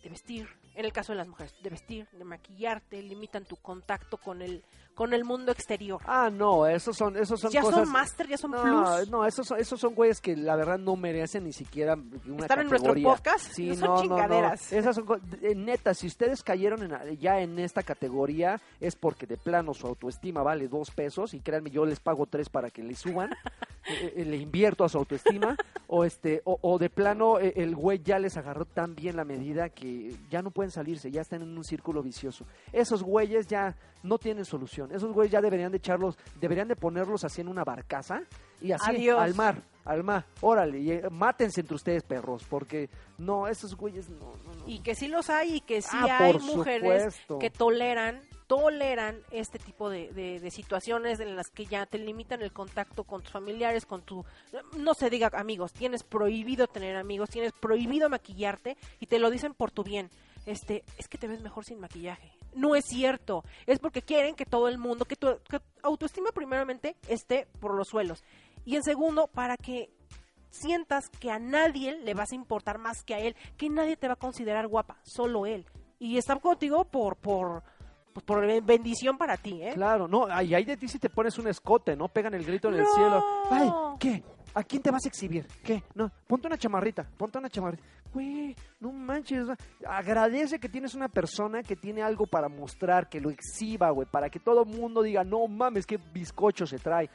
de 0.03 0.09
vestir? 0.09 0.47
En 0.75 0.85
el 0.85 0.93
caso 0.93 1.11
de 1.11 1.17
las 1.17 1.27
mujeres, 1.27 1.53
de 1.61 1.69
vestir, 1.69 2.07
de 2.11 2.23
maquillarte, 2.23 3.01
limitan 3.03 3.43
tu 3.43 3.57
contacto 3.57 4.17
con 4.17 4.41
el, 4.41 4.63
con 4.99 5.13
el 5.13 5.23
mundo 5.23 5.53
exterior. 5.53 6.01
Ah, 6.05 6.29
no, 6.29 6.67
esos 6.67 6.97
son, 6.97 7.15
esos 7.15 7.39
son 7.39 7.51
ya 7.51 7.61
cosas... 7.61 7.79
son 7.85 7.89
máster, 7.93 8.27
ya 8.27 8.35
son 8.37 8.51
no, 8.51 8.61
plus. 8.61 9.09
no, 9.09 9.25
esos 9.25 9.47
son, 9.47 9.57
esos 9.57 9.79
son 9.79 9.95
güeyes 9.95 10.19
que 10.19 10.35
la 10.35 10.57
verdad 10.57 10.77
no 10.77 10.97
merecen 10.97 11.45
ni 11.45 11.53
siquiera 11.53 11.93
una 11.93 12.41
Estar 12.41 12.59
en 12.59 12.67
nuestro 12.67 12.91
categoría. 12.91 13.07
podcast 13.07 13.53
Sí, 13.53 13.69
son 13.77 13.79
no, 13.79 13.85
no, 13.87 13.95
no. 13.95 14.01
chingaderas. 14.01 14.73
Esas 14.73 14.97
son 14.97 15.05
eh, 15.41 15.55
neta, 15.55 15.93
si 15.93 16.07
ustedes 16.07 16.43
cayeron 16.43 16.83
en- 16.83 17.17
ya 17.17 17.39
en 17.39 17.57
esta 17.59 17.81
categoría 17.81 18.59
es 18.81 18.97
porque 18.97 19.25
de 19.25 19.37
plano 19.37 19.73
su 19.73 19.87
autoestima 19.87 20.43
vale 20.43 20.67
dos 20.67 20.91
pesos 20.91 21.33
y 21.33 21.39
créanme, 21.39 21.69
yo 21.71 21.85
les 21.85 22.01
pago 22.01 22.25
tres 22.25 22.49
para 22.49 22.69
que 22.69 22.83
le 22.83 22.93
suban. 22.95 23.31
eh, 23.89 24.13
eh, 24.17 24.25
le 24.25 24.35
invierto 24.35 24.83
a 24.83 24.89
su 24.89 24.97
autoestima 24.97 25.55
o 25.87 26.03
este 26.03 26.41
o, 26.43 26.59
o 26.61 26.77
de 26.77 26.89
plano 26.89 27.39
el 27.39 27.73
güey 27.73 27.99
ya 28.03 28.19
les 28.19 28.35
agarró 28.35 28.65
tan 28.65 28.95
bien 28.95 29.15
la 29.15 29.23
medida 29.23 29.69
que 29.69 30.13
ya 30.29 30.41
no 30.41 30.51
pueden 30.51 30.71
salirse, 30.71 31.09
ya 31.09 31.21
están 31.21 31.41
en 31.41 31.57
un 31.57 31.63
círculo 31.63 32.03
vicioso. 32.03 32.45
Esos 32.73 33.01
güeyes 33.01 33.47
ya 33.47 33.77
no 34.03 34.17
tienen 34.17 34.43
solución. 34.45 34.88
Esos 34.91 35.13
güeyes 35.13 35.31
ya 35.31 35.41
deberían 35.41 35.71
de 35.71 35.77
echarlos, 35.77 36.17
deberían 36.39 36.67
de 36.67 36.75
ponerlos 36.75 37.23
así 37.23 37.41
en 37.41 37.47
una 37.47 37.63
barcaza 37.63 38.21
y 38.61 38.71
así 38.71 38.89
Adiós. 38.91 39.19
al 39.21 39.35
mar, 39.35 39.61
al 39.85 40.03
mar. 40.03 40.25
Órale, 40.41 40.79
y, 40.79 40.91
eh, 40.91 41.03
mátense 41.09 41.61
entre 41.61 41.75
ustedes 41.75 42.03
perros 42.03 42.43
porque 42.49 42.89
no, 43.17 43.47
esos 43.47 43.75
güeyes 43.75 44.09
no, 44.09 44.17
no, 44.45 44.53
no. 44.55 44.67
Y 44.67 44.79
que 44.79 44.95
sí 44.95 45.07
los 45.07 45.29
hay 45.29 45.55
y 45.55 45.61
que 45.61 45.81
sí 45.81 45.89
Ah, 45.99 46.17
hay 46.25 46.39
mujeres 46.39 47.13
supuesto. 47.15 47.39
que 47.39 47.49
toleran 47.49 48.21
toleran 48.47 49.19
este 49.29 49.59
tipo 49.59 49.91
de, 49.91 50.11
de- 50.11 50.39
de 50.39 50.49
situaciones 50.49 51.19
en 51.19 51.35
las 51.35 51.51
que 51.51 51.67
ya 51.67 51.85
te 51.85 51.99
limitan 51.99 52.41
el 52.41 52.51
contacto 52.51 53.03
con 53.03 53.21
tus 53.21 53.31
familiares, 53.31 53.85
con 53.85 54.01
tu, 54.01 54.25
no 54.75 54.95
se 54.95 55.11
diga 55.11 55.29
amigos, 55.33 55.71
tienes 55.71 56.01
prohibido 56.01 56.65
tener 56.65 56.95
amigos, 56.95 57.29
tienes 57.29 57.51
prohibido 57.51 58.09
maquillarte 58.09 58.75
y 58.99 59.05
te 59.05 59.19
lo 59.19 59.29
dicen 59.29 59.53
por 59.53 59.69
tu 59.69 59.83
bien. 59.83 60.09
Este, 60.47 60.83
es 60.97 61.07
que 61.07 61.19
te 61.19 61.27
ves 61.27 61.41
mejor 61.41 61.63
sin 61.63 61.79
maquillaje. 61.79 62.31
No 62.53 62.75
es 62.75 62.85
cierto, 62.85 63.43
es 63.67 63.79
porque 63.79 64.01
quieren 64.01 64.35
que 64.35 64.45
todo 64.45 64.67
el 64.67 64.77
mundo, 64.77 65.05
que 65.05 65.15
tu 65.15 65.27
que 65.49 65.61
autoestima 65.83 66.31
primeramente 66.31 66.95
esté 67.07 67.47
por 67.59 67.75
los 67.75 67.87
suelos 67.87 68.23
y 68.65 68.75
en 68.75 68.83
segundo 68.83 69.27
para 69.27 69.57
que 69.57 69.89
sientas 70.49 71.09
que 71.09 71.31
a 71.31 71.39
nadie 71.39 71.97
le 71.99 72.13
vas 72.13 72.31
a 72.31 72.35
importar 72.35 72.77
más 72.77 73.03
que 73.03 73.15
a 73.15 73.19
él, 73.19 73.35
que 73.57 73.69
nadie 73.69 73.97
te 73.97 74.07
va 74.07 74.13
a 74.13 74.17
considerar 74.17 74.67
guapa, 74.67 74.97
solo 75.03 75.45
él. 75.45 75.65
Y 75.99 76.17
está 76.17 76.35
contigo 76.37 76.85
por 76.85 77.15
por 77.17 77.63
pues, 78.13 78.25
por 78.25 78.63
bendición 78.63 79.17
para 79.17 79.37
ti, 79.37 79.61
¿eh? 79.61 79.71
Claro, 79.73 80.07
no, 80.07 80.27
y 80.41 80.53
ahí 80.53 80.65
de 80.65 80.77
ti 80.77 80.87
si 80.87 80.99
te 80.99 81.09
pones 81.09 81.37
un 81.37 81.47
escote, 81.47 81.95
¿no? 81.95 82.07
Pegan 82.07 82.33
el 82.33 82.45
grito 82.45 82.69
en 82.69 82.75
el 82.75 82.87
cielo. 82.87 83.23
Ay, 83.49 83.71
¿qué? 83.99 84.23
¿A 84.53 84.63
quién 84.63 84.81
te 84.81 84.91
vas 84.91 85.05
a 85.05 85.09
exhibir? 85.09 85.47
¿Qué? 85.63 85.83
No, 85.93 86.11
ponte 86.27 86.47
una 86.47 86.57
chamarrita, 86.57 87.07
ponte 87.17 87.37
una 87.37 87.49
chamarrita. 87.49 87.83
Güey, 88.13 88.55
no 88.79 88.91
manches. 88.91 89.47
Agradece 89.85 90.59
que 90.59 90.69
tienes 90.69 90.95
una 90.95 91.09
persona 91.09 91.61
que 91.61 91.75
tiene 91.75 92.01
algo 92.01 92.25
para 92.25 92.49
mostrar, 92.49 93.07
que 93.07 93.21
lo 93.21 93.29
exhiba, 93.29 93.89
güey, 93.91 94.07
para 94.09 94.29
que 94.29 94.39
todo 94.39 94.63
el 94.63 94.69
mundo 94.69 95.01
diga, 95.03 95.23
no 95.23 95.47
mames, 95.47 95.85
qué 95.85 95.99
bizcocho 96.13 96.65
se 96.65 96.79
trae. 96.79 97.09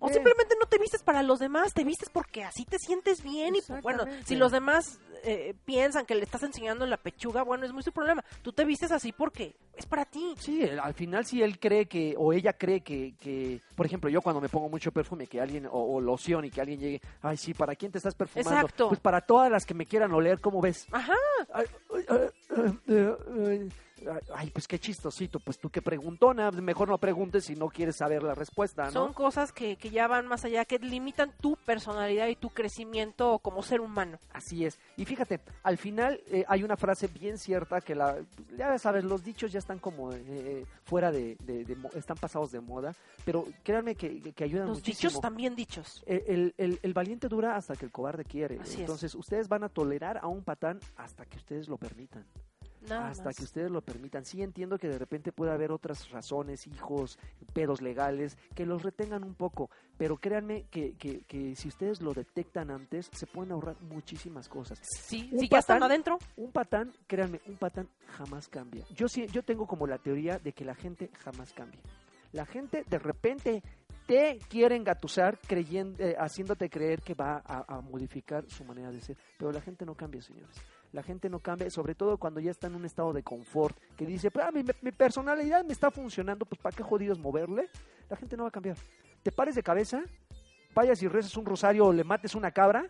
O 0.00 0.08
simplemente 0.08 0.54
no 0.58 0.66
te 0.66 0.78
vistes 0.78 1.02
para 1.02 1.22
los 1.22 1.38
demás, 1.38 1.72
te 1.74 1.84
vistes 1.84 2.08
porque 2.10 2.42
así 2.42 2.64
te 2.64 2.78
sientes 2.78 3.22
bien 3.22 3.54
y 3.56 3.60
pues, 3.62 3.82
bueno, 3.82 4.04
si 4.24 4.34
los 4.34 4.50
demás 4.50 4.98
eh, 5.22 5.54
piensan 5.66 6.06
que 6.06 6.14
le 6.14 6.24
estás 6.24 6.42
enseñando 6.42 6.86
la 6.86 6.96
pechuga, 6.96 7.42
bueno, 7.42 7.66
es 7.66 7.72
muy 7.72 7.82
su 7.82 7.92
problema. 7.92 8.24
Tú 8.42 8.52
te 8.52 8.64
vistes 8.64 8.90
así 8.92 9.12
porque 9.12 9.54
es 9.76 9.84
para 9.84 10.06
ti. 10.06 10.34
Sí, 10.38 10.62
el- 10.62 10.80
al 10.80 10.94
final 10.94 11.26
si 11.26 11.42
él 11.42 11.58
cree 11.58 11.86
que, 11.86 12.14
o 12.16 12.32
ella 12.32 12.54
cree 12.54 12.80
que, 12.80 13.14
que, 13.20 13.60
por 13.76 13.84
ejemplo, 13.84 14.08
yo 14.08 14.22
cuando 14.22 14.40
me 14.40 14.48
pongo 14.48 14.70
mucho 14.70 14.90
perfume, 14.90 15.26
que 15.26 15.40
alguien, 15.40 15.66
o, 15.66 15.72
o 15.72 16.00
loción 16.00 16.46
y 16.46 16.50
que 16.50 16.62
alguien 16.62 16.80
llegue, 16.80 17.00
ay, 17.20 17.36
sí, 17.36 17.52
¿para 17.52 17.74
quién 17.76 17.92
te 17.92 17.98
estás 17.98 18.14
perfumando? 18.14 18.50
Exacto. 18.58 18.88
Pues 18.88 19.00
para 19.00 19.20
todas 19.20 19.50
las 19.50 19.66
que 19.66 19.74
me 19.74 19.84
quieran 19.84 20.12
oler, 20.12 20.40
¿cómo 20.40 20.62
ves? 20.62 20.86
Ajá. 20.92 21.14
Ay, 21.52 21.66
ay, 22.08 22.28
ay, 22.88 23.68
ay, 24.34 24.50
pues 24.50 24.66
qué 24.68 24.78
chistosito, 24.78 25.40
pues 25.40 25.58
tú 25.58 25.70
qué 25.70 25.82
preguntona, 25.82 26.50
mejor 26.50 26.88
no 26.88 26.98
preguntes 26.98 27.44
si 27.44 27.54
no 27.56 27.68
quieres 27.68 27.96
saber 27.96 28.22
la 28.22 28.34
respuesta, 28.34 28.86
¿no? 28.86 28.90
Son 28.92 29.12
cosas 29.12 29.52
que, 29.52 29.76
que 29.76 29.90
ya 29.90 30.06
van 30.08 30.26
más 30.26 30.44
allá, 30.44 30.64
que 30.64 30.78
limitan 30.78 31.32
tu 31.40 31.56
personalidad 31.56 32.28
y 32.28 32.36
tu 32.36 32.50
crecimiento 32.50 33.38
como 33.40 33.62
ser 33.62 33.80
humano. 33.80 34.18
Así 34.32 34.64
es. 34.64 34.78
Y 34.96 35.04
fíjate, 35.04 35.40
al 35.62 35.78
final 35.78 36.20
eh, 36.26 36.44
hay 36.48 36.62
una 36.62 36.76
frase 36.76 37.06
bien 37.08 37.38
cierta 37.38 37.80
que 37.80 37.94
la, 37.94 38.16
ya 38.56 38.78
sabes, 38.78 39.04
los 39.04 39.22
dichos 39.24 39.52
ya 39.52 39.58
están 39.58 39.78
como 39.78 40.12
eh, 40.12 40.64
fuera 40.84 41.10
de, 41.10 41.36
de- 41.44 41.64
de 41.64 41.76
mo- 41.76 41.90
están 41.94 42.16
pasados 42.16 42.50
de 42.52 42.60
moda, 42.60 42.94
pero 43.24 43.44
créanme 43.62 43.94
que, 43.94 44.20
que 44.32 44.44
ayudan 44.44 44.68
Los 44.68 44.78
muchísimo. 44.78 45.08
dichos 45.10 45.20
también 45.20 45.54
dichos. 45.54 46.02
El, 46.06 46.54
el- 46.56 46.94
valiente 46.94 47.28
dura 47.28 47.56
hasta 47.56 47.76
que 47.76 47.84
el 47.86 47.92
cobarde 47.92 48.24
quiere. 48.24 48.58
Así 48.60 48.74
es. 48.74 48.80
Entonces, 48.80 49.14
ustedes 49.14 49.48
van 49.48 49.64
a 49.64 49.68
tolerar 49.68 50.18
a 50.18 50.26
un 50.26 50.42
patán 50.42 50.78
hasta 50.96 51.24
que 51.24 51.36
ustedes 51.36 51.68
lo 51.68 51.76
permitan. 51.76 52.24
Nada 52.88 53.08
hasta 53.08 53.24
más. 53.24 53.36
que 53.36 53.44
ustedes 53.44 53.70
lo 53.70 53.80
permitan. 53.82 54.24
Sí 54.24 54.42
entiendo 54.42 54.78
que 54.78 54.88
de 54.88 54.98
repente 54.98 55.32
puede 55.32 55.52
haber 55.52 55.70
otras 55.72 56.10
razones, 56.10 56.66
hijos, 56.66 57.18
pedos 57.52 57.82
legales, 57.82 58.36
que 58.54 58.66
los 58.66 58.82
retengan 58.82 59.24
un 59.24 59.34
poco, 59.34 59.70
pero 59.98 60.16
créanme 60.16 60.64
que, 60.70 60.94
que, 60.94 61.20
que 61.22 61.54
si 61.56 61.68
ustedes 61.68 62.00
lo 62.00 62.14
detectan 62.14 62.70
antes, 62.70 63.10
se 63.12 63.26
pueden 63.26 63.52
ahorrar 63.52 63.76
muchísimas 63.82 64.48
cosas. 64.48 64.78
Sí, 64.82 65.28
Un 65.32 65.40
si 65.40 65.48
ya 65.48 65.58
están 65.58 65.82
adentro. 65.82 66.18
Un 66.36 66.52
patán, 66.52 66.92
créanme, 67.06 67.40
un 67.46 67.56
patán 67.56 67.88
jamás 68.16 68.48
cambia. 68.48 68.84
Yo 68.94 69.08
sí, 69.08 69.26
yo 69.26 69.42
tengo 69.42 69.66
como 69.66 69.86
la 69.86 69.98
teoría 69.98 70.38
de 70.38 70.52
que 70.52 70.64
la 70.64 70.74
gente 70.74 71.10
jamás 71.24 71.52
cambia. 71.52 71.80
La 72.32 72.46
gente 72.46 72.84
de 72.88 72.98
repente 72.98 73.62
te 74.06 74.38
quiere 74.48 74.74
engatusar 74.76 75.38
creyendo, 75.46 76.02
eh, 76.02 76.16
haciéndote 76.18 76.68
creer 76.70 77.00
que 77.02 77.14
va 77.14 77.42
a, 77.44 77.64
a 77.76 77.80
modificar 77.80 78.44
su 78.48 78.64
manera 78.64 78.90
de 78.90 79.00
ser, 79.00 79.16
pero 79.38 79.52
la 79.52 79.60
gente 79.60 79.84
no 79.84 79.94
cambia, 79.94 80.20
señores. 80.22 80.56
La 80.92 81.02
gente 81.02 81.28
no 81.30 81.38
cambia, 81.38 81.70
sobre 81.70 81.94
todo 81.94 82.16
cuando 82.18 82.40
ya 82.40 82.50
está 82.50 82.66
en 82.66 82.74
un 82.74 82.84
estado 82.84 83.12
de 83.12 83.22
confort, 83.22 83.76
que 83.96 84.06
dice, 84.06 84.30
"Pues, 84.30 84.44
ah, 84.46 84.50
mi, 84.52 84.64
mi 84.82 84.92
personalidad 84.92 85.64
me 85.64 85.72
está 85.72 85.90
funcionando, 85.90 86.44
pues 86.46 86.60
¿para 86.60 86.76
qué 86.76 86.82
jodidos 86.82 87.18
moverle? 87.18 87.68
La 88.08 88.16
gente 88.16 88.36
no 88.36 88.42
va 88.44 88.48
a 88.48 88.52
cambiar. 88.52 88.76
Te 89.22 89.30
pares 89.30 89.54
de 89.54 89.62
cabeza, 89.62 90.02
vayas 90.74 91.02
y 91.02 91.08
reces 91.08 91.36
un 91.36 91.44
rosario 91.44 91.86
o 91.86 91.92
le 91.92 92.04
mates 92.04 92.34
una 92.34 92.50
cabra, 92.50 92.86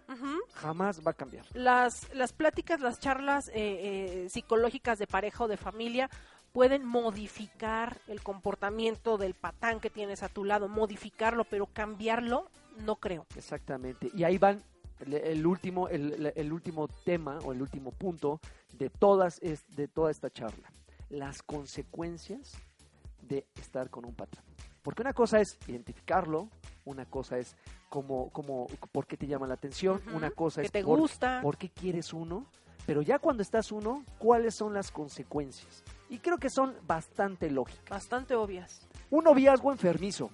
jamás 0.55 1.01
va 1.07 1.11
a 1.11 1.15
cambiar. 1.15 1.45
las, 1.55 2.13
las 2.15 2.33
pláticas, 2.33 2.81
las 2.81 3.01
charlas 3.01 3.49
eh, 3.49 3.53
eh, 3.55 4.29
psicológicas 4.29 4.99
de 4.99 5.07
pareja 5.07 5.45
o 5.45 5.49
de 5.49 5.57
familia 5.57 6.09
pueden 6.53 6.85
modificar 6.85 8.01
el 8.09 8.23
comportamiento 8.23 9.19
del 9.19 9.35
patán 9.35 9.79
que 9.81 9.89
tienes 9.91 10.23
a 10.23 10.29
tu 10.29 10.45
lado, 10.45 10.69
modificarlo, 10.69 11.45
pero 11.45 11.67
cambiarlo, 11.67 12.51
no 12.85 12.97
creo. 12.97 13.27
Exactamente. 13.37 14.11
Y 14.15 14.25
ahí 14.25 14.37
van 14.39 14.63
el, 15.01 15.15
el 15.15 15.47
último, 15.47 15.89
el, 15.89 16.33
el 16.35 16.53
último 16.53 16.89
tema 17.05 17.39
o 17.45 17.53
el 17.53 17.63
último 17.63 17.91
punto 17.93 18.41
de 18.79 18.91
todas 18.91 19.39
es, 19.43 19.65
de 19.77 19.89
toda 19.89 20.11
esta 20.11 20.31
charla. 20.31 20.71
Las 21.09 21.43
consecuencias 21.43 22.53
de 23.23 23.47
estar 23.57 23.91
con 23.91 24.05
un 24.05 24.15
patán. 24.15 24.45
Porque 24.83 25.03
una 25.03 25.13
cosa 25.13 25.41
es 25.41 25.59
identificarlo, 25.67 26.49
una 26.85 27.05
cosa 27.05 27.39
es 27.39 27.55
como, 27.89 28.31
como, 28.31 28.67
por 28.93 29.07
qué 29.07 29.17
te 29.17 29.27
llama 29.27 29.47
la 29.47 29.55
atención, 29.55 30.01
Ujú, 30.07 30.17
una 30.17 30.31
cosa 30.31 30.63
que 30.63 30.67
es 30.69 30.73
te 30.73 30.83
por, 30.83 30.99
gusta. 30.99 31.41
por 31.43 31.59
qué 31.59 31.69
quieres 31.69 32.13
uno, 32.13 32.47
pero 32.87 33.03
ya 33.03 33.19
cuando 33.19 33.43
estás 33.43 33.73
uno, 33.73 34.05
¿cuáles 34.19 34.55
son 34.55 34.73
las 34.73 34.91
consecuencias? 34.91 35.85
Y 36.09 36.19
creo 36.19 36.39
que 36.39 36.49
son 36.51 36.75
bastante 36.87 37.51
lógicas. 37.51 37.89
Bastante 37.91 38.35
obvias. 38.35 38.87
Un 39.11 39.25
noviazgo 39.25 39.71
enfermizo, 39.71 40.31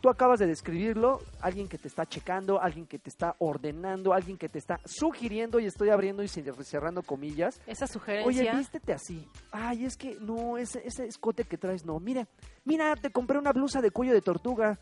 Tú 0.00 0.08
acabas 0.10 0.38
de 0.38 0.46
describirlo, 0.46 1.20
alguien 1.40 1.68
que 1.68 1.78
te 1.78 1.88
está 1.88 2.04
checando, 2.06 2.60
alguien 2.60 2.86
que 2.86 2.98
te 2.98 3.08
está 3.08 3.36
ordenando, 3.38 4.12
alguien 4.12 4.36
que 4.36 4.48
te 4.48 4.58
está 4.58 4.80
sugiriendo 4.84 5.60
y 5.60 5.66
estoy 5.66 5.90
abriendo 5.90 6.22
y 6.22 6.28
cerrando 6.28 7.02
comillas. 7.02 7.60
Esa 7.66 7.84
Oye, 7.86 7.92
sugerencia. 7.92 8.54
vístete 8.56 8.92
así. 8.92 9.28
Ay, 9.50 9.84
es 9.84 9.96
que 9.96 10.16
no, 10.20 10.58
ese, 10.58 10.86
ese 10.86 11.06
escote 11.06 11.44
que 11.44 11.56
traes 11.56 11.84
no. 11.84 12.00
Mira, 12.00 12.26
mira, 12.64 12.96
te 12.96 13.10
compré 13.10 13.38
una 13.38 13.52
blusa 13.52 13.80
de 13.80 13.90
cuello 13.90 14.12
de 14.12 14.20
tortuga. 14.22 14.78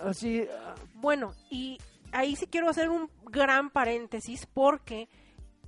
Así, 0.00 0.46
ah, 0.50 0.74
Bueno, 0.94 1.32
y 1.50 1.78
ahí 2.12 2.36
sí 2.36 2.46
quiero 2.46 2.68
hacer 2.68 2.88
un 2.90 3.08
gran 3.30 3.70
paréntesis 3.70 4.46
porque 4.46 5.08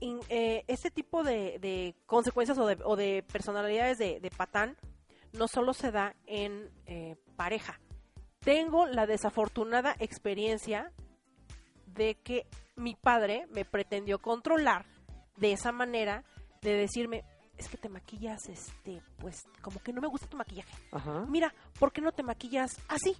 in- 0.00 0.20
eh, 0.28 0.64
este 0.68 0.90
tipo 0.90 1.22
de, 1.22 1.58
de 1.60 1.94
consecuencias 2.06 2.58
o 2.58 2.66
de, 2.66 2.78
o 2.84 2.96
de 2.96 3.24
personalidades 3.32 3.98
de, 3.98 4.20
de 4.20 4.30
patán 4.30 4.76
no 5.32 5.48
solo 5.48 5.72
se 5.74 5.90
da 5.90 6.14
en 6.26 6.70
eh, 6.86 7.16
pareja. 7.36 7.78
Tengo 8.48 8.86
la 8.86 9.04
desafortunada 9.04 9.94
experiencia 9.98 10.90
de 11.84 12.14
que 12.14 12.46
mi 12.76 12.94
padre 12.94 13.46
me 13.52 13.66
pretendió 13.66 14.20
controlar 14.20 14.86
de 15.36 15.52
esa 15.52 15.70
manera 15.70 16.24
de 16.62 16.72
decirme, 16.72 17.24
es 17.58 17.68
que 17.68 17.76
te 17.76 17.90
maquillas, 17.90 18.48
este, 18.48 19.02
pues 19.18 19.46
como 19.60 19.80
que 19.80 19.92
no 19.92 20.00
me 20.00 20.08
gusta 20.08 20.28
tu 20.28 20.38
maquillaje 20.38 20.74
ajá. 20.92 21.26
mira, 21.28 21.52
¿por 21.78 21.92
qué 21.92 22.00
no 22.00 22.10
te 22.12 22.22
maquillas 22.22 22.80
así? 22.88 23.18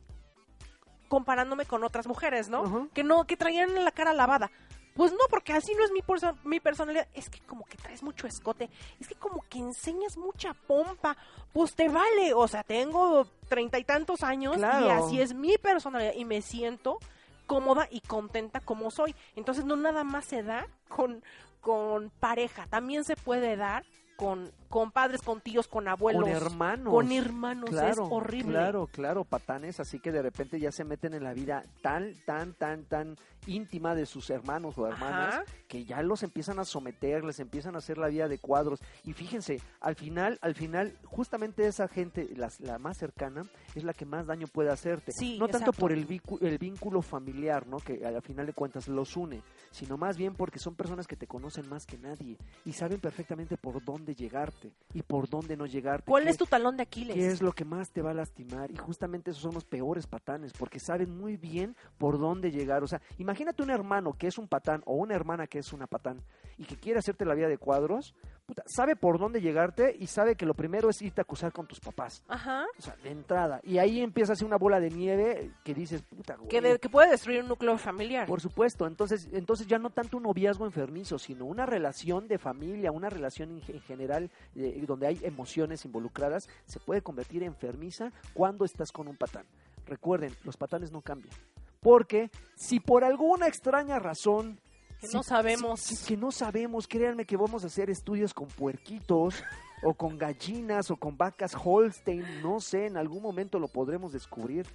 Comparándome 1.09 1.67
con 1.67 1.85
otras 1.85 2.07
mujeres, 2.07 2.49
¿no? 2.49 2.65
Ajá. 2.65 2.89
Que 2.95 3.05
no, 3.05 3.27
que 3.27 3.37
traían 3.37 3.85
la 3.85 3.93
cara 3.93 4.15
lavada. 4.15 4.51
Pues 4.99 5.13
no, 5.13 5.21
porque 5.31 5.53
así 5.55 5.73
no 5.75 5.85
es 5.85 5.93
mi, 5.93 6.01
perso- 6.03 6.37
mi 6.45 6.61
personalidad. 6.61 7.07
Es 7.15 7.31
que 7.31 7.39
como 7.41 7.65
que 7.65 7.77
traes 7.79 8.03
mucho 8.03 8.27
escote. 8.27 8.69
Es 9.01 9.07
que 9.09 9.15
como 9.15 9.43
que 9.49 9.59
enseñas 9.61 10.17
mucha 10.19 10.53
pompa. 10.53 11.17
Pues 11.55 11.75
te 11.75 11.89
vale. 11.89 12.35
O 12.35 12.47
sea, 12.49 12.65
tengo 12.65 13.27
treinta 13.49 13.79
y 13.79 13.85
tantos 13.85 14.23
años 14.25 14.57
y 14.59 14.91
así 14.91 15.21
es 15.23 15.33
mi 15.35 15.57
personalidad. 15.57 16.13
Y 16.15 16.25
me 16.27 16.43
siento 16.43 16.99
cómoda 17.47 17.87
y 17.91 18.01
contenta 18.01 18.61
como 18.61 18.91
soy. 18.91 19.15
Entonces 19.37 19.65
no 19.65 19.77
nada 19.77 20.03
más 20.05 20.25
se 20.27 20.43
da 20.43 20.67
con, 20.89 21.23
con 21.61 22.11
pareja. 22.19 22.67
También 22.67 23.05
se 23.05 23.15
puede 23.17 23.57
dar 23.57 23.85
con, 24.19 24.51
con 24.69 24.91
padres, 24.91 25.23
con 25.23 25.41
tíos, 25.41 25.69
con 25.69 25.87
abuelos. 25.87 26.25
con 26.25 26.33
hermanos. 26.33 26.93
Con 26.93 27.13
hermanos, 27.13 27.71
Claro, 27.71 27.91
es 28.07 28.13
horrible. 28.13 28.51
Claro, 28.53 28.89
claro, 28.89 29.25
patanes, 29.25 29.79
así 29.79 30.01
que 30.01 30.11
de 30.11 30.21
repente 30.23 30.59
ya 30.59 30.73
se 30.73 30.83
meten 30.85 31.15
en 31.15 31.23
la 31.23 31.33
vida 31.35 31.63
tan, 31.83 32.15
tan, 32.27 32.53
tan, 32.55 32.83
tan 32.85 33.17
íntima 33.47 33.95
de 33.95 34.07
sus 34.07 34.29
hermanos 34.31 34.77
o 34.77 34.89
hermanas 34.89 35.37
Ajá. 35.37 35.45
que 35.69 35.85
ya 35.85 36.03
los 36.03 36.25
empiezan 36.25 36.59
a 36.59 36.65
someter, 36.65 37.23
les 37.25 37.39
empiezan 37.39 37.77
a 37.77 37.79
hacer 37.79 37.97
la 37.97 38.09
vida 38.09 38.27
de 38.27 38.39
cuadros. 38.39 38.81
Y 39.05 39.13
fíjense, 39.13 39.61
al 39.81 39.95
final, 39.95 40.37
al 40.43 40.57
final, 40.57 40.99
justamente 41.05 41.65
esa 41.67 41.87
gente, 41.87 42.29
las- 42.37 42.59
la, 42.61 42.79
más 42.81 42.99
cercana, 42.99 43.45
es 43.77 43.85
la 43.85 43.95
que 43.95 44.05
más 44.05 44.27
daño 44.27 44.49
puede 44.49 44.71
hacerte. 44.71 45.13
Sí, 45.13 45.39
no 45.39 45.47
tanto 45.47 45.73
por 45.73 45.93
el, 45.93 46.09
vicu- 46.09 46.43
el 46.43 46.59
vínculo 46.59 47.03
familiar, 47.03 47.69
¿no? 47.69 47.77
Que 47.79 48.05
al 48.05 48.21
final 48.23 48.47
de 48.47 48.53
cuentas 48.53 48.89
los 48.89 49.17
une, 49.17 49.43
sino 49.71 49.97
más 49.97 50.17
bien 50.17 50.35
porque 50.35 50.59
son 50.59 50.75
personas 50.75 51.07
que 51.07 51.15
te 51.17 51.29
conocen 51.29 51.69
más 51.69 51.87
que 51.87 51.97
nadie 51.99 52.37
y 52.65 52.73
saben 52.73 52.99
perfectamente 53.01 53.57
por 53.57 53.83
dónde 53.85 54.08
llegarte 54.15 54.73
y 54.95 55.03
por 55.03 55.29
dónde 55.29 55.57
no 55.57 55.67
llegarte. 55.67 56.11
¿Cuál 56.11 56.25
qué- 56.25 56.31
es 56.31 56.37
tu 56.37 56.47
talón 56.47 56.77
de 56.77 56.83
Aquiles? 56.85 57.15
qué 57.15 57.27
es 57.29 57.43
lo 57.43 57.53
que 57.53 57.65
más 57.65 57.91
te 57.91 58.03
va 58.03 58.11
a 58.11 58.15
lastimar 58.15 58.71
y 58.71 58.77
justamente 58.77 59.31
esos 59.31 59.43
son 59.43 59.55
los 59.55 59.65
peores 59.65 60.07
patanes 60.07 60.53
porque 60.53 60.79
saben 60.81 61.17
muy 61.17 61.37
bien 61.37 61.77
por 61.99 62.19
dónde 62.19 62.51
llegar. 62.51 62.83
O 62.83 62.87
sea, 62.89 63.01
imagínate 63.19 63.63
un 63.63 63.71
hermano 63.71 64.13
que 64.15 64.27
es 64.27 64.39
un 64.39 64.49
patán 64.49 64.83
o 64.87 64.95
una 64.95 65.15
hermana 65.15 65.47
que 65.47 65.59
es 65.59 65.73
una 65.73 65.87
patán 65.87 66.21
y 66.57 66.65
que 66.65 66.77
quiere 66.77 66.99
hacerte 66.99 67.25
la 67.25 67.35
vida 67.35 67.49
de 67.49 67.59
cuadros, 67.59 68.15
puta, 68.49 68.63
sabe 68.67 68.97
por 68.97 69.19
dónde 69.19 69.43
llegarte 69.43 69.95
y 69.99 70.07
sabe 70.07 70.35
que 70.35 70.47
lo 70.47 70.55
primero 70.55 70.89
es 70.89 71.03
irte 71.03 71.21
a 71.21 71.23
acusar 71.23 71.53
con 71.53 71.67
tus 71.67 71.81
papás. 71.81 72.25
Ajá. 72.29 72.65
O 72.79 72.83
sea, 72.83 72.97
de 73.03 73.11
entrada. 73.11 73.61
Y 73.63 73.77
ahí 73.77 74.01
empieza 74.01 74.33
a 74.33 74.37
ser 74.37 74.47
una 74.47 74.57
bola 74.57 74.81
de 74.81 74.89
nieve 74.91 75.53
que 75.63 75.75
dices, 75.75 76.03
puta, 76.03 76.37
güey. 76.37 76.49
Que, 76.49 76.61
de- 76.63 76.79
que 76.79 76.89
puede 76.89 77.11
destruir 77.11 77.43
un 77.43 77.49
núcleo 77.49 77.77
familiar. 77.77 78.27
Por 78.27 78.41
supuesto, 78.41 78.87
entonces, 78.87 79.29
entonces 79.33 79.67
ya 79.67 79.79
no 79.79 79.91
tanto 79.91 80.17
un 80.17 80.23
noviazgo 80.23 80.65
enfermizo, 80.65 81.19
sino 81.19 81.45
una 81.45 81.67
relación 81.67 82.27
de 82.27 82.39
familia, 82.39 82.91
una 82.91 83.11
relación 83.11 83.51
en, 83.69 83.75
en 83.77 83.81
general 83.83 84.31
eh, 84.57 84.83
donde 84.87 85.07
hay 85.09 85.21
emociones 85.23 85.85
involucradas, 85.85 86.49
se 86.65 86.81
puede 86.81 87.03
convertir 87.03 87.43
enfermiza 87.43 88.11
cuando 88.33 88.65
estás 88.65 88.91
con 88.93 89.09
un 89.09 89.17
patán. 89.17 89.45
Recuerden, 89.87 90.35
los 90.45 90.57
patanes 90.57 90.91
no 90.91 91.03
cambian. 91.03 91.35
Porque 91.81 92.31
si 92.57 92.81
por 92.81 93.05
alguna 93.05 93.47
extraña 93.47 93.99
razón... 93.99 94.59
Que 95.01 95.09
no 95.13 95.23
sabemos. 95.23 95.81
si- 95.81 96.07
que 96.07 96.17
no 96.17 96.31
sabemos, 96.33 96.87
créanme 96.89 97.25
que 97.25 97.37
vamos 97.37 97.63
a 97.65 97.69
hacer 97.69 97.89
estudios 97.91 98.35
con 98.35 98.49
puerquitos 98.49 99.43
o 99.83 99.95
con 99.95 100.19
gallinas 100.19 100.91
o 100.91 100.97
con 100.97 101.17
vacas 101.17 101.53
Holstein, 101.63 102.43
no 102.43 102.61
sé, 102.61 102.87
en 102.87 102.97
algún 102.97 103.23
momento 103.23 103.59
lo 103.59 103.69
podremos 103.69 104.13
descubrir. 104.13 104.67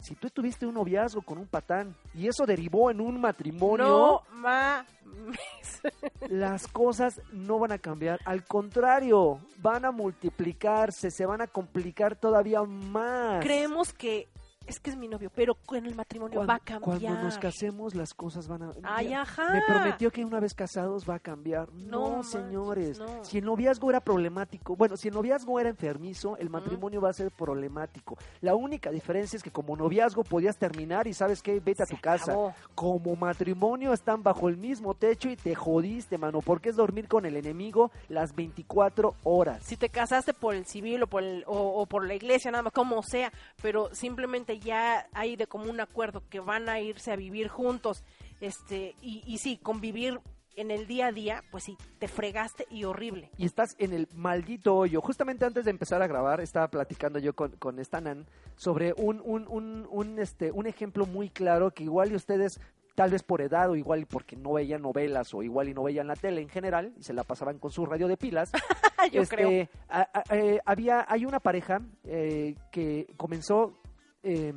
Si 0.00 0.16
tú 0.16 0.30
tuviste 0.30 0.66
un 0.66 0.74
noviazgo 0.74 1.22
con 1.22 1.38
un 1.38 1.46
patán 1.46 1.94
y 2.12 2.26
eso 2.26 2.44
derivó 2.44 2.90
en 2.90 3.00
un 3.00 3.20
matrimonio, 3.20 3.86
No 3.86 4.22
mames. 4.36 4.88
las 6.28 6.66
cosas 6.66 7.20
no 7.32 7.60
van 7.60 7.70
a 7.70 7.78
cambiar. 7.78 8.18
Al 8.24 8.44
contrario, 8.44 9.38
van 9.58 9.84
a 9.84 9.92
multiplicarse, 9.92 11.10
se 11.12 11.24
van 11.24 11.40
a 11.40 11.46
complicar 11.46 12.16
todavía 12.16 12.62
más. 12.62 13.44
Creemos 13.44 13.92
que 13.92 14.26
es 14.66 14.80
que 14.80 14.90
es 14.90 14.96
mi 14.96 15.08
novio, 15.08 15.30
pero 15.34 15.56
en 15.72 15.86
el 15.86 15.94
matrimonio 15.94 16.36
Cuando, 16.36 16.50
va 16.52 16.56
a 16.56 16.58
cambiar. 16.60 17.00
cuando 17.00 17.22
nos 17.24 17.38
casemos, 17.38 17.94
las 17.94 18.14
cosas 18.14 18.46
van 18.48 18.62
a. 18.62 18.72
Ay, 18.82 19.12
ajá. 19.12 19.52
Me 19.52 19.62
prometió 19.66 20.10
que 20.10 20.24
una 20.24 20.40
vez 20.40 20.54
casados 20.54 21.08
va 21.08 21.16
a 21.16 21.18
cambiar. 21.18 21.72
No, 21.72 22.00
No 22.00 22.10
manches, 22.16 22.30
señores. 22.32 22.98
no. 22.98 23.24
Si 23.24 23.38
el 23.38 23.44
noviazgo 23.44 23.90
era 23.90 24.00
problemático, 24.00 24.76
bueno, 24.76 24.96
si 24.96 25.08
el 25.08 25.14
noviazgo 25.14 25.58
era 25.60 25.68
enfermizo, 25.68 26.36
el 26.38 26.50
matrimonio 26.50 27.00
va 27.00 27.10
a 27.10 27.12
ser 27.12 27.30
problemático. 27.30 28.16
La 28.40 28.54
única 28.54 28.90
diferencia 28.90 29.36
es 29.36 29.42
que 29.42 29.50
como 29.50 29.76
noviazgo 29.76 30.24
podías 30.24 30.56
terminar 30.56 31.06
y 31.06 31.14
sabes 31.14 31.42
qué, 31.42 31.60
vete 31.60 31.82
a 31.82 31.86
Se 31.86 31.94
tu 31.94 32.00
casa. 32.00 32.34
Como 32.74 33.16
matrimonio 33.16 33.92
están 33.92 34.22
bajo 34.22 34.48
el 34.48 34.56
mismo 34.56 34.94
techo 34.94 35.28
y 35.28 35.36
te 35.36 35.54
jodiste, 35.54 36.18
mano, 36.18 36.40
porque 36.40 36.68
es 36.70 36.76
dormir 36.76 37.08
con 37.08 37.26
el 37.26 37.36
enemigo 37.36 37.90
las 38.08 38.34
24 38.34 39.14
horas. 39.24 39.62
Si 39.64 39.76
te 39.76 39.88
casaste 39.88 40.32
por 40.34 40.54
el 40.54 40.66
civil 40.66 41.02
o 41.02 41.06
por, 41.06 41.22
el- 41.22 41.44
o, 41.46 41.56
o 41.80 41.86
por 41.86 42.06
la 42.06 42.14
iglesia, 42.14 42.50
nada 42.50 42.62
más, 42.62 42.72
como 42.72 43.02
sea, 43.02 43.32
pero 43.60 43.94
simplemente 43.94 44.51
ya 44.60 45.06
hay 45.12 45.36
de 45.36 45.46
común 45.46 45.80
acuerdo 45.80 46.22
que 46.28 46.40
van 46.40 46.68
a 46.68 46.80
irse 46.80 47.12
a 47.12 47.16
vivir 47.16 47.48
juntos, 47.48 48.04
este, 48.40 48.94
y, 49.02 49.22
y 49.26 49.38
sí, 49.38 49.56
convivir 49.56 50.20
en 50.54 50.70
el 50.70 50.86
día 50.86 51.06
a 51.06 51.12
día, 51.12 51.42
pues 51.50 51.64
sí, 51.64 51.78
te 51.98 52.08
fregaste 52.08 52.66
y 52.70 52.84
horrible. 52.84 53.30
y 53.38 53.46
estás 53.46 53.74
en 53.78 53.94
el 53.94 54.06
maldito 54.14 54.76
hoyo. 54.76 55.00
Justamente 55.00 55.46
antes 55.46 55.64
de 55.64 55.70
empezar 55.70 56.02
a 56.02 56.06
grabar, 56.06 56.40
estaba 56.42 56.68
platicando 56.68 57.18
yo 57.18 57.34
con, 57.34 57.52
con 57.52 57.78
esta 57.78 58.00
Nan 58.02 58.26
sobre 58.56 58.92
un, 58.98 59.22
un, 59.24 59.46
un, 59.48 59.86
un, 59.90 60.18
este, 60.18 60.52
un 60.52 60.66
ejemplo 60.66 61.06
muy 61.06 61.30
claro 61.30 61.70
que 61.70 61.84
igual 61.84 62.12
y 62.12 62.16
ustedes, 62.16 62.60
tal 62.94 63.10
vez 63.12 63.22
por 63.22 63.40
edad 63.40 63.70
o 63.70 63.76
igual 63.76 64.00
y 64.00 64.04
porque 64.04 64.36
no 64.36 64.52
veían 64.52 64.82
novelas 64.82 65.32
o 65.32 65.42
igual 65.42 65.70
y 65.70 65.74
no 65.74 65.84
veían 65.84 66.06
la 66.06 66.16
tele 66.16 66.42
en 66.42 66.50
general 66.50 66.92
y 66.98 67.02
se 67.02 67.14
la 67.14 67.24
pasaban 67.24 67.58
con 67.58 67.70
su 67.70 67.86
radio 67.86 68.06
de 68.06 68.18
pilas, 68.18 68.52
Yo 69.10 69.22
este, 69.22 69.34
creo. 69.36 69.68
a- 69.88 70.06
a- 70.28 70.36
eh, 70.36 70.60
había, 70.66 71.06
hay 71.08 71.24
una 71.24 71.40
pareja 71.40 71.80
eh, 72.04 72.56
que 72.70 73.06
comenzó... 73.16 73.78
eh, 74.22 74.52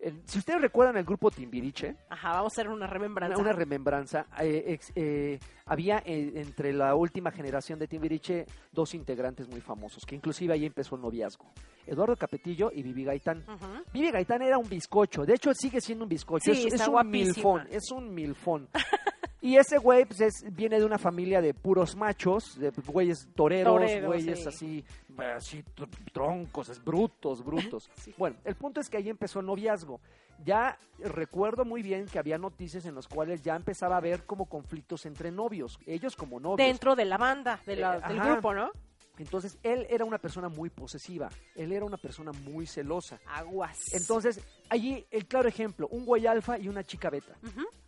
el- 0.00 0.20
si 0.24 0.38
ustedes 0.40 0.60
recuerdan 0.60 0.96
el 0.96 1.04
grupo 1.04 1.30
Timbiriche, 1.30 1.94
Ajá, 2.10 2.32
vamos 2.32 2.52
a 2.52 2.60
hacer 2.60 2.68
una 2.68 2.88
remembranza. 2.88 3.36
una, 3.38 3.50
una 3.50 3.52
remembranza. 3.52 4.26
eh, 4.40 4.64
ex- 4.66 4.90
eh, 4.96 5.38
había 5.66 5.98
eh, 6.04 6.32
entre 6.36 6.72
la 6.72 6.94
última 6.96 7.30
generación 7.30 7.78
de 7.78 7.86
Timbiriche 7.86 8.46
dos 8.72 8.94
integrantes 8.94 9.48
muy 9.48 9.60
famosos, 9.60 10.04
que 10.04 10.16
inclusive 10.16 10.54
ahí 10.54 10.66
empezó 10.66 10.96
el 10.96 11.02
noviazgo. 11.02 11.52
Eduardo 11.86 12.16
Capetillo 12.16 12.70
y 12.74 12.82
Vivi 12.82 13.04
Gaitán. 13.04 13.44
Ujú. 13.46 13.84
Vivi 13.92 14.10
Gaitán 14.10 14.42
era 14.42 14.58
un 14.58 14.68
bizcocho, 14.68 15.24
de 15.24 15.34
hecho 15.34 15.52
sigue 15.54 15.80
siendo 15.80 16.04
un 16.04 16.08
bizcocho, 16.08 16.52
Sí, 16.52 16.66
es, 16.72 16.88
un 16.88 17.08
milfón, 17.10 17.66
es 17.70 17.90
un 17.92 18.12
milfón. 18.12 18.68
Y 19.44 19.56
ese 19.56 19.78
güey 19.78 20.04
pues, 20.04 20.20
es- 20.20 20.44
viene 20.54 20.78
de 20.78 20.84
una 20.84 20.98
familia 20.98 21.40
de 21.40 21.52
puros 21.52 21.96
machos, 21.96 22.56
de 22.60 22.70
güeyes 22.86 23.26
toreros, 23.34 23.74
güeyes 24.06 24.38
sí. 24.40 24.48
así, 24.48 24.84
así 25.20 25.62
tr- 25.76 25.88
troncos, 26.12 26.68
es 26.68 26.82
brutos, 26.82 27.44
brutos. 27.44 27.90
Sí. 27.96 28.14
Bueno, 28.16 28.36
el 28.44 28.54
punto 28.54 28.80
es 28.80 28.88
que 28.88 28.96
ahí 28.96 29.08
empezó 29.08 29.40
el 29.40 29.46
noviazgo. 29.46 30.00
Ya 30.44 30.76
recuerdo 30.98 31.64
muy 31.64 31.82
bien 31.82 32.06
que 32.06 32.18
había 32.18 32.36
noticias 32.38 32.84
en 32.86 32.94
las 32.94 33.06
cuales 33.06 33.42
ya 33.42 33.54
empezaba 33.54 33.94
a 33.94 33.98
haber 33.98 34.24
como 34.24 34.46
conflictos 34.46 35.06
entre 35.06 35.30
novios, 35.30 35.78
ellos 35.86 36.16
como 36.16 36.40
novios. 36.40 36.56
Dentro 36.66 36.96
de 36.96 37.04
la 37.04 37.18
banda, 37.18 37.60
de 37.66 37.76
la- 37.76 37.98
Eh, 37.98 38.00
del 38.08 38.18
ajá. 38.20 38.32
grupo, 38.32 38.54
¿no? 38.54 38.72
Entonces, 39.18 39.58
él 39.62 39.86
era 39.90 40.04
una 40.04 40.18
persona 40.18 40.48
muy 40.48 40.70
posesiva, 40.70 41.28
él 41.54 41.72
era 41.72 41.84
una 41.84 41.98
persona 41.98 42.32
muy 42.32 42.66
celosa. 42.66 43.20
Aguas. 43.26 43.92
Entonces, 43.94 44.40
allí 44.68 45.06
el 45.10 45.26
claro 45.26 45.48
ejemplo, 45.48 45.86
un 45.90 46.04
güey 46.04 46.26
alfa 46.26 46.58
y 46.58 46.68
una 46.68 46.82
chica 46.82 47.10
beta. 47.10 47.36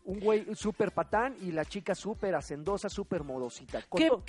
Un 0.04 0.20
güey 0.20 0.54
súper 0.54 0.92
patán 0.92 1.34
y 1.40 1.50
la 1.50 1.64
chica 1.64 1.94
súper 1.94 2.34
hacendosa, 2.34 2.90
súper 2.90 3.24
modosita. 3.24 3.82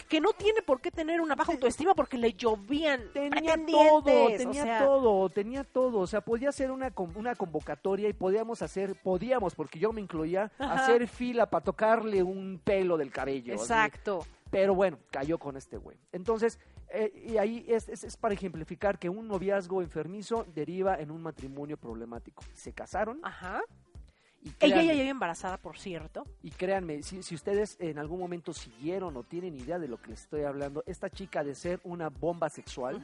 Que, 0.07 0.21
no 0.21 0.31
tiene 0.31 0.61
por 0.61 0.79
qué 0.79 0.89
tener 0.89 1.19
una 1.19 1.35
baja 1.35 1.51
autoestima 1.51 1.93
porque 1.93 2.17
le 2.17 2.31
llovían 2.31 3.11
Tenía 3.11 3.57
todo, 3.65 4.25
o 4.25 4.37
tenía 4.37 4.63
sea, 4.63 4.79
todo, 4.79 5.29
tenía 5.29 5.63
todo. 5.65 5.99
O 5.99 6.07
sea, 6.07 6.21
podía 6.21 6.47
hacer 6.47 6.71
una, 6.71 6.93
una 7.15 7.35
convocatoria 7.35 8.07
y 8.07 8.13
podíamos 8.13 8.61
hacer, 8.61 8.95
podíamos, 8.95 9.53
porque 9.53 9.77
yo 9.77 9.91
me 9.91 9.99
incluía, 9.99 10.49
Ajá. 10.57 10.75
hacer 10.75 11.09
fila 11.09 11.49
para 11.49 11.65
tocarle 11.65 12.23
un 12.23 12.61
pelo 12.63 12.95
del 12.95 13.11
cabello. 13.11 13.55
así. 13.55 13.63
Exacto. 13.63 14.25
Pero 14.49 14.73
bueno, 14.75 14.97
cayó 15.11 15.37
con 15.37 15.57
este 15.57 15.75
güey. 15.75 15.97
Entonces, 16.13 16.59
eh, 16.89 17.11
y 17.27 17.37
ahí 17.37 17.65
es, 17.67 17.89
es- 17.89 18.03
es 18.03 18.17
para 18.17 18.33
ejemplificar 18.33 18.97
que 18.99 19.09
un 19.09 19.27
noviazgo 19.27 19.81
enfermizo 19.81 20.45
deriva 20.55 20.99
en 20.99 21.11
un 21.11 21.21
matrimonio 21.21 21.77
problemático. 21.77 22.43
Se 22.53 22.71
casaron 22.73 23.19
Ajá. 23.23 23.61
y 24.43 24.51
Ella 24.59 24.81
ya 24.83 24.93
lleva 24.93 25.09
embarazada, 25.09 25.57
por 25.57 25.77
cierto. 25.77 26.23
y 26.43 26.51
créanme, 26.51 27.01
si, 27.03 27.23
si 27.23 27.33
ustedes 27.35 27.77
en 27.79 27.97
algún 27.99 28.19
momento 28.19 28.53
siguieron 28.53 29.17
o 29.17 29.23
tienen 29.23 29.55
idea 29.55 29.79
de 29.79 29.87
lo 29.87 29.97
que 30.01 30.11
les 30.11 30.21
estoy 30.21 30.43
hablando, 30.43 30.83
esta 30.85 31.09
chica 31.09 31.43
de 31.43 31.55
ser 31.55 31.79
una 31.83 32.09
bomba 32.09 32.49
sexual, 32.49 33.01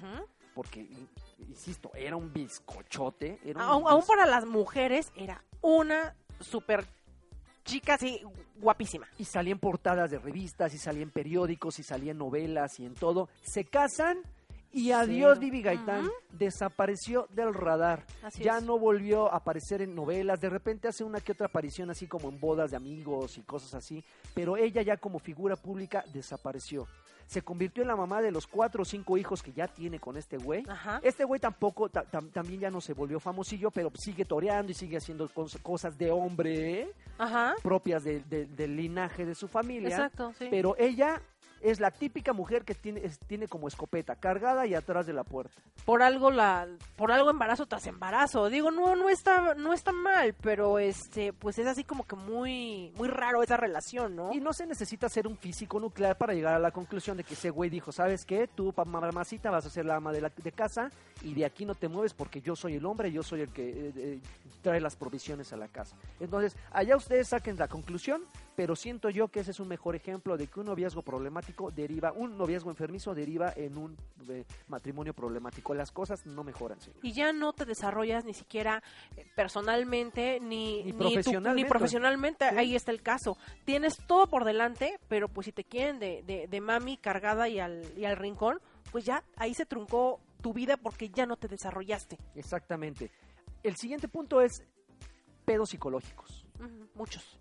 porque, 0.53 0.82
in- 0.82 1.09
insisto, 1.49 1.91
era 1.95 2.15
un 2.15 2.32
bizcochote. 2.32 3.39
Era 3.43 3.63
un 3.65 3.69
Aún, 3.71 3.84
aún 3.88 4.01
bis- 4.01 4.07
para 4.07 4.25
las 4.25 4.45
mujeres 4.45 5.11
era 5.15 5.43
una 5.61 6.15
super 6.39 6.86
chica 7.72 7.93
así 7.93 8.19
guapísima. 8.59 9.07
Y 9.17 9.26
salían 9.26 9.59
portadas 9.59 10.11
de 10.11 10.19
revistas, 10.19 10.74
y 10.74 10.78
salían 10.78 11.09
periódicos, 11.09 11.80
y 11.80 11.84
salían 11.84 12.17
novelas, 12.17 12.80
y 12.80 12.86
en 12.86 12.95
todo. 12.95 13.30
Se 13.41 13.63
casan 13.65 14.19
y 14.74 14.91
adiós 14.91 15.38
Cero. 15.38 15.39
Vivi 15.39 15.61
Gaitán. 15.61 16.09
Desapareció 16.32 17.28
del 17.32 17.53
radar. 17.53 18.05
Así 18.24 18.43
ya 18.43 18.57
es. 18.57 18.63
no 18.63 18.78
volvió 18.78 19.32
a 19.32 19.38
aparecer 19.38 19.82
en 19.82 19.95
novelas. 19.95 20.39
De 20.39 20.49
repente 20.49 20.88
hace 20.88 21.03
una 21.03 21.19
que 21.22 21.32
otra 21.32 21.47
aparición 21.47 21.89
así 21.89 22.07
como 22.07 22.30
en 22.30 22.39
bodas 22.39 22.72
de 22.72 22.78
amigos 22.78 23.38
y 23.38 23.41
cosas 23.41 23.74
así. 23.76 24.03
Pero 24.34 24.57
ella 24.57 24.82
ya 24.82 24.97
como 24.97 25.19
figura 25.19 25.55
pública 25.55 26.03
desapareció. 26.13 26.88
Se 27.32 27.41
convirtió 27.43 27.82
en 27.84 27.88
la 27.88 27.95
mamá 27.95 28.21
de 28.21 28.29
los 28.29 28.45
cuatro 28.45 28.82
o 28.82 28.86
cinco 28.86 29.17
hijos 29.17 29.41
que 29.41 29.53
ya 29.53 29.65
tiene 29.65 29.99
con 29.99 30.17
este 30.17 30.36
güey. 30.38 30.65
Ajá. 30.67 30.99
Este 31.01 31.23
güey 31.23 31.39
tampoco, 31.39 31.88
ta- 31.88 32.03
tam- 32.03 32.29
también 32.29 32.59
ya 32.59 32.69
no 32.69 32.82
se 32.82 32.91
volvió 32.93 33.21
famosillo, 33.21 33.71
pero 33.71 33.89
sigue 33.95 34.25
toreando 34.25 34.73
y 34.73 34.75
sigue 34.75 34.97
haciendo 34.97 35.29
cos- 35.29 35.57
cosas 35.61 35.97
de 35.97 36.11
hombre. 36.11 36.91
Ajá. 37.17 37.53
propias 37.63 38.03
de- 38.03 38.19
de- 38.21 38.47
del 38.47 38.75
linaje 38.75 39.25
de 39.25 39.34
su 39.36 39.47
familia. 39.47 39.89
Exacto, 39.89 40.34
sí. 40.38 40.47
Pero 40.51 40.75
ella 40.77 41.21
Es 41.62 41.80
la 41.80 41.91
típica 41.91 42.34
mujer 42.34 42.64
que 42.66 42.74
tiene, 42.76 43.05
es- 43.05 43.20
tiene 43.20 43.47
como 43.47 43.68
escopeta, 43.68 44.16
cargada 44.16 44.66
y 44.66 44.74
atrás 44.74 45.05
de 45.05 45.14
la 45.14 45.24
puerta. 45.24 45.53
por 45.86 46.01
algo 46.03 46.32
la 46.32 46.68
por 46.95 47.12
algo 47.12 47.30
embarazo 47.30 47.66
tras 47.66 47.88
embarazo 47.88 48.49
digo 48.49 48.70
no 48.72 48.95
no 48.95 49.09
está 49.09 49.55
no 49.55 49.74
está 49.74 49.91
mal 49.91 50.36
pero 50.41 50.78
este 50.80 51.34
pues 51.34 51.57
es 51.57 51.66
así 51.68 51.84
como 51.84 52.05
que 52.05 52.16
muy 52.16 52.91
muy 52.97 53.07
raro 53.07 53.41
esa 53.43 53.57
relación 53.57 54.16
no 54.16 54.32
Y 54.34 54.39
no 54.39 54.53
se 54.53 54.66
necesita 54.68 55.09
ser 55.09 55.28
un 55.28 55.38
físico 55.38 55.80
nuclear 55.80 56.18
para 56.18 56.34
llegar 56.34 56.53
a 56.55 56.59
la 56.59 56.72
conclusión 56.72 57.18
de 57.18 57.24
que 57.24 57.34
ese 57.34 57.49
güey 57.49 57.70
dijo, 57.70 57.91
¿sabes 57.91 58.26
qué? 58.26 58.47
Tú, 58.47 58.74
mamacita, 58.86 59.49
vas 59.49 59.66
a 59.66 59.70
ser 59.70 59.86
la 59.86 59.95
ama 59.95 60.12
de, 60.12 60.22
la, 60.22 60.30
de 60.30 60.51
casa 60.51 60.89
y 61.24 61.34
de 61.34 61.45
aquí 61.45 61.66
no 61.66 61.76
te 61.76 61.88
mueves 61.88 62.14
porque 62.14 62.41
yo 62.41 62.55
soy 62.55 62.76
el 62.76 62.86
hombre, 62.86 63.12
yo 63.12 63.24
soy 63.24 63.41
el 63.41 63.49
que 63.53 63.70
eh, 63.70 63.93
eh, 63.95 64.20
trae 64.62 64.80
las 64.82 64.95
provisiones 64.95 65.51
a 65.53 65.57
la 65.57 65.68
casa. 65.68 65.95
Entonces, 66.20 66.55
allá 66.72 66.95
ustedes 66.95 67.28
saquen 67.30 67.57
la 67.57 67.68
conclusión, 67.68 68.22
pero 68.62 68.76
siento 68.76 69.09
yo 69.09 69.28
que 69.30 69.39
ese 69.39 69.49
es 69.49 69.59
un 69.59 69.68
mejor 69.68 69.95
ejemplo 69.95 70.38
de 70.38 70.45
que 70.45 70.59
un 70.59 70.68
noviazgo 70.68 71.01
problemático 71.01 71.72
deriva, 71.72 72.12
un 72.12 72.38
noviazgo 72.38 72.70
enfermizo 72.70 73.16
deriva 73.16 73.51
en 73.55 73.76
un 73.76 73.97
eh, 74.30 74.45
matrimonio 74.67 75.16
problemático. 75.16 75.74
Las 75.74 75.89
cosas 75.92 76.24
no 76.28 76.43
mejoran, 76.43 76.79
señor. 76.79 77.00
y 77.01 77.12
ya 77.12 77.33
no 77.33 77.54
te 77.54 77.66
desarrollas 77.66 78.24
ni 78.24 78.36
siquiera 78.36 78.83
eh, 79.17 79.25
personalmente 79.36 80.39
ni 80.39 80.83
Ni 80.83 80.93
profesionalmente. 80.93 81.63
ni 81.63 81.67
profesionalmente 81.67 82.50
Sí. 82.51 82.55
ahí 82.55 82.75
está 82.75 82.92
el 82.92 83.01
caso 83.01 83.36
tienes 83.66 83.97
todo 84.05 84.28
por 84.28 84.46
delante 84.46 85.00
pero 85.08 85.28
pues 85.28 85.46
si 85.46 85.51
te 85.51 85.63
quieren 85.63 85.97
de, 85.97 86.21
de, 86.28 86.46
de 86.47 86.62
mami 86.62 86.97
cargada 86.97 87.50
y 87.50 87.59
al, 87.59 87.82
y 87.97 88.05
al 88.05 88.16
rincón 88.16 88.59
pues 88.92 89.05
ya 89.05 89.24
ahí 89.38 89.55
se 89.55 89.66
truncó 89.66 90.20
tu 90.43 90.54
vida 90.54 90.78
porque 90.78 91.09
ya 91.09 91.25
no 91.25 91.36
te 91.36 91.47
desarrollaste 91.47 92.20
Exactamente. 92.36 93.09
El 93.63 93.75
siguiente 93.75 94.08
punto 94.08 94.39
es 94.39 94.63
pedos 95.46 95.70
psicológicos. 95.71 96.46
Muchos 96.93 97.39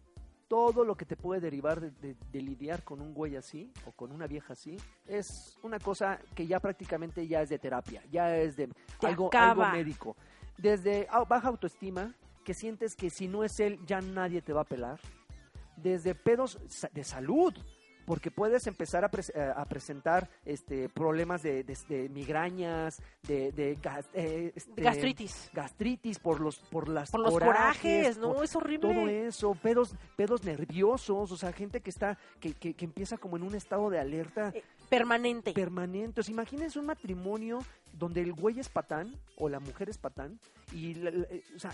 todo 0.51 0.85
lo 0.85 0.97
que 0.97 1.05
te 1.05 1.15
puede 1.17 1.41
derivar 1.41 1.81
de, 1.81 1.93
de- 1.93 2.17
de 2.33 2.43
lidiar 2.43 2.83
con 2.83 3.01
un 3.01 3.15
güey 3.15 3.37
así 3.37 3.73
o 3.87 3.93
con 3.93 4.11
una 4.11 4.27
vieja 4.27 4.55
así 4.55 4.77
es 5.07 5.57
una 5.63 5.79
cosa 5.79 6.19
que 6.35 6.45
ya 6.45 6.59
prácticamente 6.59 7.25
ya 7.29 7.41
es 7.41 7.51
de 7.51 7.61
terapia, 7.61 8.03
ya 8.11 8.37
es 8.37 8.57
de 8.57 8.69
algo, 9.11 9.31
algo 9.51 9.63
médico. 9.73 10.17
Desde 10.59 11.07
baja 11.29 11.47
autoestima, 11.47 12.13
que 12.45 12.53
sientes 12.53 12.97
que 12.97 13.11
si 13.11 13.29
no 13.29 13.45
es 13.45 13.61
él 13.61 13.79
ya 13.87 14.01
nadie 14.01 14.43
te 14.43 14.53
va 14.53 14.63
a 14.63 14.65
pelar. 14.65 14.99
Desde 15.77 16.17
pedos 16.17 16.59
de 16.93 17.05
salud, 17.05 17.55
porque 18.11 18.33
puedes 18.33 18.67
empezar 18.67 19.05
a, 19.05 19.11
eh, 19.35 19.53
a 19.57 19.65
presentar 19.67 20.29
este, 20.45 20.89
problemas 20.89 21.45
de, 21.45 21.63
de- 21.63 21.79
de 21.89 22.09
migrañas, 22.09 23.01
de, 23.29 23.53
de 23.53 23.77
gas- 23.81 24.09
eh, 24.15 24.51
este, 24.57 24.83
gastritis. 24.83 25.49
gastritis 25.53 26.19
por 26.19 26.41
los 26.41 26.57
por 26.59 26.89
las 26.89 27.13
por 27.13 27.21
los 27.21 27.33
corajes, 27.39 28.19
no 28.19 28.35
por- 28.35 28.45
es 28.45 28.57
horrible. 28.57 28.93
todo 28.93 29.07
eso, 29.07 29.55
pedos, 29.55 29.95
pedos 30.17 30.43
nerviosos, 30.43 31.31
o 31.31 31.37
sea, 31.37 31.53
gente 31.53 31.81
que 31.83 31.91
está, 31.91 32.19
que, 32.41 32.53
que, 32.53 32.75
que 32.75 32.85
empieza 32.85 33.17
como 33.17 33.37
en 33.37 33.45
un 33.45 33.55
estado 33.55 33.89
de 33.91 34.01
alerta 34.01 34.49
Eh, 34.57 34.65
permanente. 34.89 35.53
permanente. 35.53 36.21
O 36.21 36.25
sea, 36.25 36.33
imagínense 36.33 36.81
un 36.81 36.87
matrimonio 36.87 37.61
donde 37.93 38.23
el 38.23 38.33
güey 38.33 38.59
es 38.59 38.69
patán 38.69 39.15
o 39.37 39.49
la 39.49 39.61
mujer 39.61 39.89
es 39.89 39.99
patán 39.99 40.41
y, 40.73 40.95
la- 40.95 41.13
la- 41.13 41.27
o 41.55 41.59
sea, 41.61 41.73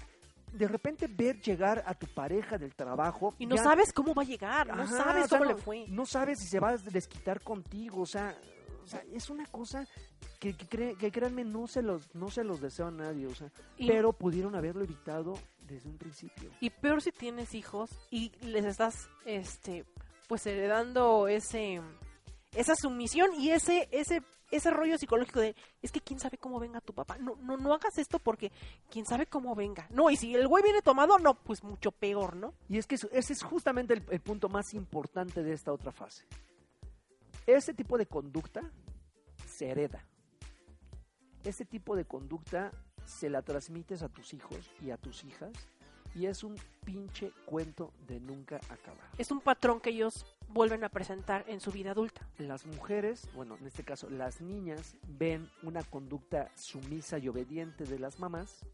de 0.57 0.69
repente 0.69 1.07
ver 1.07 1.41
llegar 1.41 1.83
a 1.87 1.95
tu 1.95 2.07
pareja 2.07 2.59
del 2.59 2.75
trabajo 2.75 3.35
y 3.39 3.47
no 3.47 3.57
ya- 3.57 3.63
sabes 3.63 3.93
cómo 3.93 4.15
va 4.15 4.23
a 4.23 4.27
llegar, 4.27 4.67
no 4.69 4.87
sabes 4.87 5.25
o 5.25 5.29
sea, 5.29 5.39
cómo 5.39 5.51
no- 5.51 5.57
le 5.57 5.63
fue. 5.63 5.85
No 5.89 6.07
sabes 6.07 6.39
si 6.41 6.47
se 6.47 6.61
va 6.61 6.71
a 6.71 6.77
desquitar 6.79 7.41
contigo, 7.43 8.03
o 8.03 8.07
sea, 8.07 8.37
o 8.85 8.87
sea, 8.87 9.03
es 9.13 9.31
una 9.31 9.47
cosa 9.47 9.87
que, 10.39 10.55
que, 10.57 10.67
cre- 10.69 10.97
que 10.97 11.11
créanme, 11.11 11.45
no 11.45 11.67
se 11.67 11.83
los, 11.83 12.15
no 12.15 12.31
se 12.31 12.45
los 12.45 12.61
deseo 12.61 12.87
a 12.87 12.91
nadie, 12.91 13.27
o 13.27 13.35
sea, 13.35 13.51
Y- 13.77 13.87
pero 13.89 14.13
pudieron 14.13 14.55
haberlo 14.55 14.85
evitado 14.85 15.39
desde 15.67 15.89
un 15.89 15.99
principio. 15.99 16.51
Y 16.61 16.71
peor 16.71 17.03
si 17.03 17.11
tienes 17.13 17.55
hijos 17.55 17.91
y 18.11 18.31
les 18.43 18.65
estás, 18.65 19.09
este, 19.25 19.85
pues 20.29 20.47
heredando 20.47 21.27
ese, 21.29 21.81
esa 22.57 22.75
sumisión 22.75 23.31
y 23.35 23.51
ese, 23.51 23.89
ese, 23.93 24.23
ese 24.51 24.71
rollo 24.71 24.99
psicológico 24.99 25.41
de, 25.41 25.55
es 25.83 25.93
que 25.93 26.01
quién 26.01 26.19
sabe 26.19 26.39
cómo 26.39 26.59
venga 26.59 26.81
tu 26.81 26.95
papá. 26.95 27.19
No, 27.19 27.37
no, 27.37 27.57
no 27.57 27.75
hagas 27.75 27.99
esto 27.99 28.19
porque 28.19 28.51
quién 28.91 29.07
sabe 29.07 29.27
cómo 29.27 29.55
venga. 29.55 29.87
No, 29.91 30.11
y 30.11 30.17
si 30.17 30.35
el 30.35 30.49
güey 30.49 30.63
viene 30.63 30.83
tomado, 30.83 31.19
no, 31.19 31.35
pues 31.35 31.63
mucho 31.63 31.93
peor, 31.93 32.37
¿no? 32.37 32.55
Y 32.69 32.79
es 32.79 32.87
que 32.87 32.95
ese 32.95 33.33
es 33.33 33.43
justamente 33.43 33.95
el, 33.95 34.21
punto 34.21 34.49
más 34.49 34.75
importante 34.75 35.43
de 35.43 35.53
esta 35.53 35.73
otra 35.73 35.93
fase. 35.93 36.25
Este 37.47 37.75
tipo 37.75 37.99
de 37.99 38.07
conducta 38.07 38.63
se 39.47 39.69
hereda. 39.69 40.05
Este 41.45 41.65
tipo 41.65 41.95
de 41.95 42.05
conducta 42.05 42.73
se 43.05 43.31
la 43.31 43.43
transmites 43.43 44.03
a 44.03 44.09
tus 44.09 44.35
hijos 44.35 44.71
y 44.83 44.91
a 44.91 44.97
tus 44.97 45.23
hijas 45.23 45.53
y 46.17 46.27
es 46.27 46.43
un 46.43 46.57
pinche 46.85 47.31
cuento 47.45 47.93
de 48.07 48.19
nunca 48.21 48.57
acabar. 48.57 49.11
Es 49.19 49.31
un 49.31 49.41
patrón 49.41 49.81
que 49.81 49.91
ellos 49.91 50.13
vuelven 50.49 50.83
a 50.85 50.89
presentar 50.89 51.45
en 51.47 51.61
su 51.61 51.71
vida 51.71 51.91
adulta. 51.91 52.27
Las 52.39 52.65
mujeres, 52.65 53.29
bueno, 53.35 53.57
en 53.61 53.67
este 53.67 53.85
caso 53.85 54.09
las 54.09 54.41
niñas, 54.41 54.97
ven 55.07 55.49
una 55.63 55.83
conducta 55.83 56.51
sumisa 56.55 57.19
y 57.19 57.29
obediente 57.29 57.85
de 57.85 57.99
las 57.99 58.19
mamás 58.19 58.65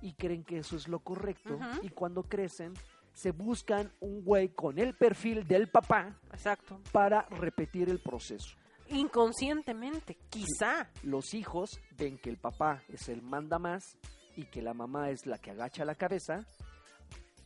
y 0.00 0.14
creen 0.14 0.44
que 0.44 0.58
eso 0.58 0.76
es 0.76 0.88
lo 0.88 1.00
correcto 1.00 1.58
y 1.82 1.90
cuando 1.90 2.22
crecen 2.22 2.72
se 3.12 3.30
buscan 3.30 3.90
un 4.00 4.24
güey 4.24 4.50
con 4.50 4.78
el 4.78 4.94
perfil 4.94 5.46
del 5.46 5.68
papá 5.68 6.18
Exacto. 6.32 6.80
para 6.92 7.22
repetir 7.22 7.88
el 7.88 7.98
proceso. 8.00 8.56
Inconscientemente, 8.88 10.16
quizá. 10.28 10.90
Los 11.02 11.34
hijos 11.34 11.70
ven 11.98 12.18
que 12.18 12.30
el 12.30 12.36
papá 12.36 12.82
es 12.88 13.08
el 13.08 13.22
manda 13.22 13.58
más 13.58 13.82
y 14.36 14.44
que 14.44 14.62
la 14.62 14.74
mamá 14.74 15.10
es 15.10 15.26
la 15.26 15.38
que 15.38 15.50
agacha 15.50 15.84
la 15.84 15.94
cabeza, 15.94 16.46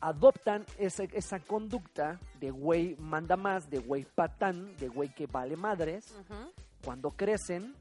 adoptan 0.00 0.64
esa, 0.78 1.04
esa 1.04 1.40
conducta 1.40 2.18
de 2.40 2.50
güey 2.50 2.96
manda 2.96 3.36
más, 3.36 3.68
de 3.70 3.78
güey 3.78 4.04
patán, 4.04 4.76
de 4.76 4.88
güey 4.88 5.08
que 5.10 5.26
vale 5.26 5.56
madres, 5.56 6.14
cuando 6.84 7.10
crecen 7.10 7.74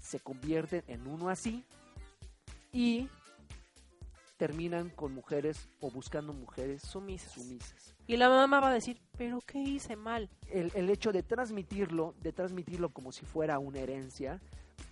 se 0.00 0.20
convierten 0.20 0.82
en 0.88 1.06
uno 1.06 1.28
así 1.28 1.64
y 2.72 3.08
terminan 4.36 4.90
con 4.90 5.14
mujeres 5.14 5.68
o 5.80 5.90
buscando 5.90 6.32
mujeres 6.32 6.82
Sumisas. 6.82 7.32
sumisas. 7.32 7.94
Y 8.06 8.16
la 8.16 8.28
mamá 8.28 8.60
va 8.60 8.68
a 8.68 8.74
decir, 8.74 9.00
pero 9.16 9.38
¿qué 9.40 9.60
hice 9.60 9.96
mal? 9.96 10.28
el, 10.50 10.72
el 10.74 10.90
hecho 10.90 11.12
de 11.12 11.22
transmitirlo, 11.22 12.14
de 12.20 12.32
transmitirlo 12.32 12.90
como 12.90 13.12
si 13.12 13.24
fuera 13.24 13.58
una 13.58 13.78
herencia, 13.78 14.40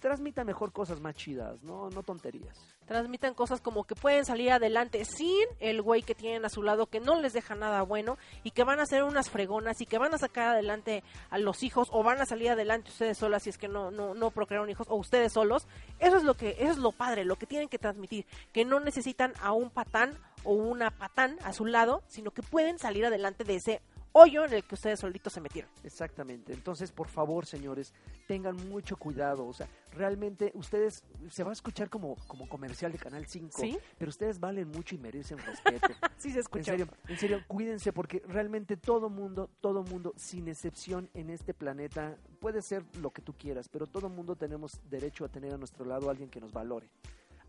transmita 0.01 0.45
mejor 0.45 0.73
cosas 0.73 1.01
más 1.01 1.15
chidas, 1.15 1.63
no, 1.63 1.91
no 1.91 2.03
tonterías. 2.03 2.59
transmitan 2.87 3.35
cosas 3.35 3.61
como 3.61 3.85
que 3.85 3.95
pueden 3.95 4.25
salir 4.25 4.51
adelante 4.51 5.05
sin 5.05 5.47
el 5.61 5.81
güey 5.81 6.03
que 6.03 6.15
tienen 6.15 6.45
a 6.45 6.49
su 6.49 6.63
lado 6.63 6.87
que 6.87 7.01
no 7.01 7.21
les 7.21 7.33
deja 7.33 7.55
nada 7.55 7.83
bueno 7.83 8.19
y 8.43 8.51
que 8.51 8.65
van 8.65 8.81
a 8.81 8.87
ser 8.87 9.05
unas 9.05 9.31
fregonas 9.31 9.81
y 9.81 9.87
que 9.87 9.99
van 9.99 10.13
a 10.15 10.19
sacar 10.19 10.49
adelante 10.49 11.05
a 11.31 11.39
los 11.39 11.63
hijos 11.63 11.89
o 11.93 12.03
van 12.03 12.21
a 12.21 12.27
salir 12.27 12.51
adelante 12.51 12.91
ustedes 12.91 13.19
solas 13.19 13.45
si 13.45 13.51
es 13.51 13.59
que 13.59 13.69
no 13.69 13.91
no 13.91 14.15
no 14.15 14.31
procrearon 14.31 14.69
hijos 14.71 14.89
o 14.91 14.97
ustedes 14.97 15.33
solos 15.33 15.67
eso 16.01 16.17
es 16.17 16.25
lo 16.25 16.35
que 16.35 16.57
eso 16.59 16.73
es 16.73 16.79
lo 16.79 16.93
padre 16.93 17.25
lo 17.25 17.37
que 17.37 17.47
tienen 17.47 17.69
que 17.69 17.79
transmitir 17.79 18.27
que 18.53 18.65
no 18.65 18.81
necesitan 18.81 19.33
a 19.41 19.53
un 19.53 19.71
patán 19.71 20.19
o 20.45 20.53
una 20.53 20.91
patán 20.91 21.39
a 21.45 21.53
su 21.53 21.67
lado 21.67 22.03
sino 22.09 22.33
que 22.33 22.43
pueden 22.43 22.79
salir 22.79 23.07
adelante 23.07 23.45
de 23.45 23.57
ese 23.57 23.81
hoyo 24.13 24.45
en 24.45 24.53
el 24.53 24.65
que 24.65 24.75
ustedes 24.75 25.01
solitos 25.01 25.33
se 25.33 25.41
metieron 25.41 25.71
Exactamente. 25.85 26.53
Entonces, 26.53 26.93
por 26.93 27.09
favor, 27.09 27.47
señores, 27.47 27.93
tengan 28.27 28.57
mucho 28.69 28.97
cuidado. 28.97 29.47
O 29.47 29.53
sea, 29.53 29.69
realmente 29.93 30.53
ustedes, 30.55 31.05
se 31.31 31.45
va 31.45 31.51
a 31.51 31.53
escuchar 31.53 31.89
como, 31.91 32.17
como 32.27 32.49
comercial 32.49 32.93
de 32.93 32.99
Canal 32.99 33.27
5, 33.27 33.61
¿Sí? 33.61 33.79
pero 33.99 34.09
ustedes 34.09 34.39
valen 34.41 34.69
mucho 34.69 34.95
y 34.95 34.99
merecen 34.99 35.39
respeto. 35.39 35.89
sí 36.19 36.31
se 36.31 36.37
En 36.37 36.41
escucha 36.41 36.73
serio, 36.73 36.89
en 37.09 37.19
serio, 37.19 37.43
cuídense 37.47 37.93
porque 37.93 38.23
realmente 38.27 38.77
todo 38.77 39.11
mundo, 39.11 39.51
todo 39.61 39.83
mundo, 39.83 40.13
sin 40.17 40.49
excepción 40.49 41.09
en 41.15 41.31
este 41.31 41.55
planeta, 41.55 42.17
puede 42.41 42.63
ser 42.63 42.85
lo 42.99 43.11
que 43.11 43.23
tú 43.23 43.35
quieras, 43.35 43.69
pero 43.69 43.87
todo 43.87 44.09
mundo 44.09 44.37
tenemos 44.37 44.81
derecho 44.89 45.25
a 45.25 45.29
tener 45.29 45.53
a 45.55 45.59
nuestro 45.59 45.85
lado 45.85 46.09
a 46.09 46.11
alguien 46.13 46.29
que 46.31 46.41
nos 46.41 46.53
valore, 46.53 46.89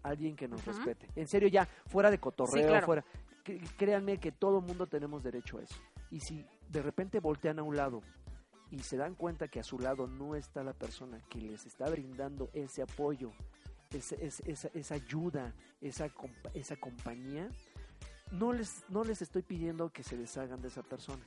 alguien 0.01 0.35
que 0.35 0.47
nos 0.47 0.63
respete. 0.65 1.07
En 1.15 1.27
serio, 1.27 1.47
ya, 1.49 1.67
fuera 1.87 2.09
de 2.11 2.19
cotorreo, 2.19 2.63
Sí, 2.63 2.67
claro. 2.67 2.85
fuera, 2.85 3.05
créanme 3.77 4.17
que 4.19 4.31
todo 4.31 4.61
mundo 4.61 4.87
tenemos 4.87 5.23
derecho 5.23 5.57
a 5.57 5.63
eso. 5.63 5.75
Y 6.13 6.19
si 6.19 6.45
de 6.69 6.81
repente 6.81 7.19
voltean 7.19 7.57
a 7.59 7.63
un 7.63 7.75
lado 7.75 8.01
y 8.69 8.79
se 8.79 8.97
dan 8.97 9.15
cuenta 9.15 9.47
que 9.47 9.59
a 9.59 9.63
su 9.63 9.79
lado 9.79 10.05
no 10.07 10.35
está 10.35 10.63
la 10.63 10.73
persona 10.73 11.19
que 11.29 11.39
les 11.41 11.65
está 11.65 11.89
brindando 11.89 12.49
ese 12.53 12.81
apoyo, 12.83 13.31
ese- 13.91 14.23
esa, 14.45 14.69
esa 14.73 14.95
ayuda, 14.95 15.53
esa, 15.81 16.09
esa 16.53 16.75
compañía, 16.77 17.49
no 18.31 18.53
les, 18.53 18.83
no 18.89 19.03
les 19.03 19.21
estoy 19.21 19.41
pidiendo 19.41 19.89
que 19.89 20.03
se 20.03 20.17
deshagan 20.17 20.61
de 20.61 20.67
esa 20.67 20.81
persona, 20.83 21.23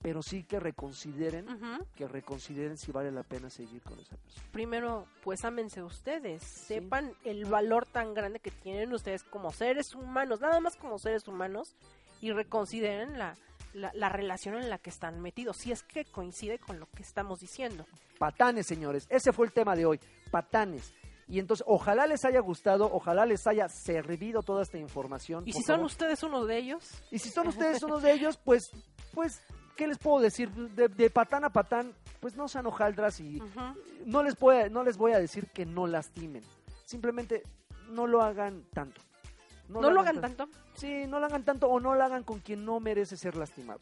pero 0.00 0.22
sí 0.22 0.44
que 0.44 0.60
reconsideren, 0.60 1.46
que 1.94 2.06
reconsideren 2.08 2.76
si 2.78 2.92
vale 2.92 3.10
la 3.12 3.22
pena 3.22 3.50
seguir 3.50 3.82
con 3.82 3.98
esa 3.98 4.16
persona. 4.16 4.46
primero, 4.52 5.06
pues 5.24 5.44
ámense 5.44 5.82
ustedes, 5.82 6.42
sepan 6.42 7.12
el 7.24 7.44
valor 7.46 7.86
tan 7.86 8.14
grande 8.14 8.40
que 8.40 8.50
tienen 8.50 8.92
ustedes 8.92 9.22
como 9.24 9.52
seres 9.52 9.94
humanos, 9.94 10.40
nada 10.40 10.60
más 10.60 10.76
como 10.76 10.98
seres 10.98 11.26
humanos, 11.28 11.74
y 12.20 12.32
reconsideren 12.32 13.18
la, 13.18 13.36
la, 13.74 13.90
la 13.94 14.08
relación 14.08 14.56
en 14.56 14.70
la 14.70 14.78
que 14.78 14.90
están 14.90 15.20
metidos, 15.20 15.58
si 15.58 15.72
es 15.72 15.82
que 15.82 16.04
coincide 16.04 16.58
con 16.58 16.78
lo 16.80 16.86
que 16.90 17.02
estamos 17.02 17.40
diciendo. 17.40 17.86
Patanes, 18.18 18.66
señores, 18.66 19.06
ese 19.10 19.32
fue 19.32 19.46
el 19.46 19.52
tema 19.52 19.76
de 19.76 19.86
hoy, 19.86 20.00
patanes. 20.30 20.92
Y 21.28 21.38
entonces, 21.38 21.64
ojalá 21.68 22.06
les 22.06 22.24
haya 22.24 22.40
gustado, 22.40 22.90
ojalá 22.90 23.26
les 23.26 23.46
haya 23.46 23.68
servido 23.68 24.42
toda 24.42 24.62
esta 24.62 24.78
información. 24.78 25.44
Y 25.46 25.52
si 25.52 25.62
son 25.62 25.84
ustedes 25.84 26.22
uno 26.22 26.46
de 26.46 26.56
ellos, 26.56 27.02
Y 27.10 27.18
si 27.18 27.28
son 27.28 27.48
ustedes 27.48 27.82
uno 27.82 28.00
de 28.00 28.12
ellos, 28.12 28.38
pues, 28.42 28.70
pues, 29.12 29.42
¿qué 29.76 29.86
les 29.86 29.98
puedo 29.98 30.20
decir? 30.20 30.50
De, 30.50 30.88
de 30.88 31.10
patán 31.10 31.44
a 31.44 31.50
patán, 31.50 31.94
pues 32.20 32.34
no 32.34 32.48
sean 32.48 32.66
hojaldras 32.66 33.20
y 33.20 33.42
no 34.06 34.22
les 34.22 34.42
a, 34.42 34.68
no 34.70 34.82
les 34.82 34.96
voy 34.96 35.12
a 35.12 35.18
decir 35.18 35.48
que 35.48 35.66
no 35.66 35.86
lastimen. 35.86 36.42
Simplemente 36.86 37.42
no 37.90 38.06
lo 38.06 38.22
hagan 38.22 38.64
tanto. 38.72 39.02
No, 39.68 39.90
lo 39.90 40.00
hagan 40.00 40.20
tan- 40.20 40.34
tanto. 40.36 40.58
Sí, 40.74 41.06
no 41.06 41.20
lo 41.20 41.26
hagan 41.26 41.44
tanto 41.44 41.68
o 41.68 41.78
no 41.80 41.94
lo 41.94 42.02
hagan 42.04 42.22
con 42.24 42.40
quien 42.40 42.64
no 42.64 42.80
merece 42.80 43.16
ser 43.16 43.36
lastimado. 43.36 43.80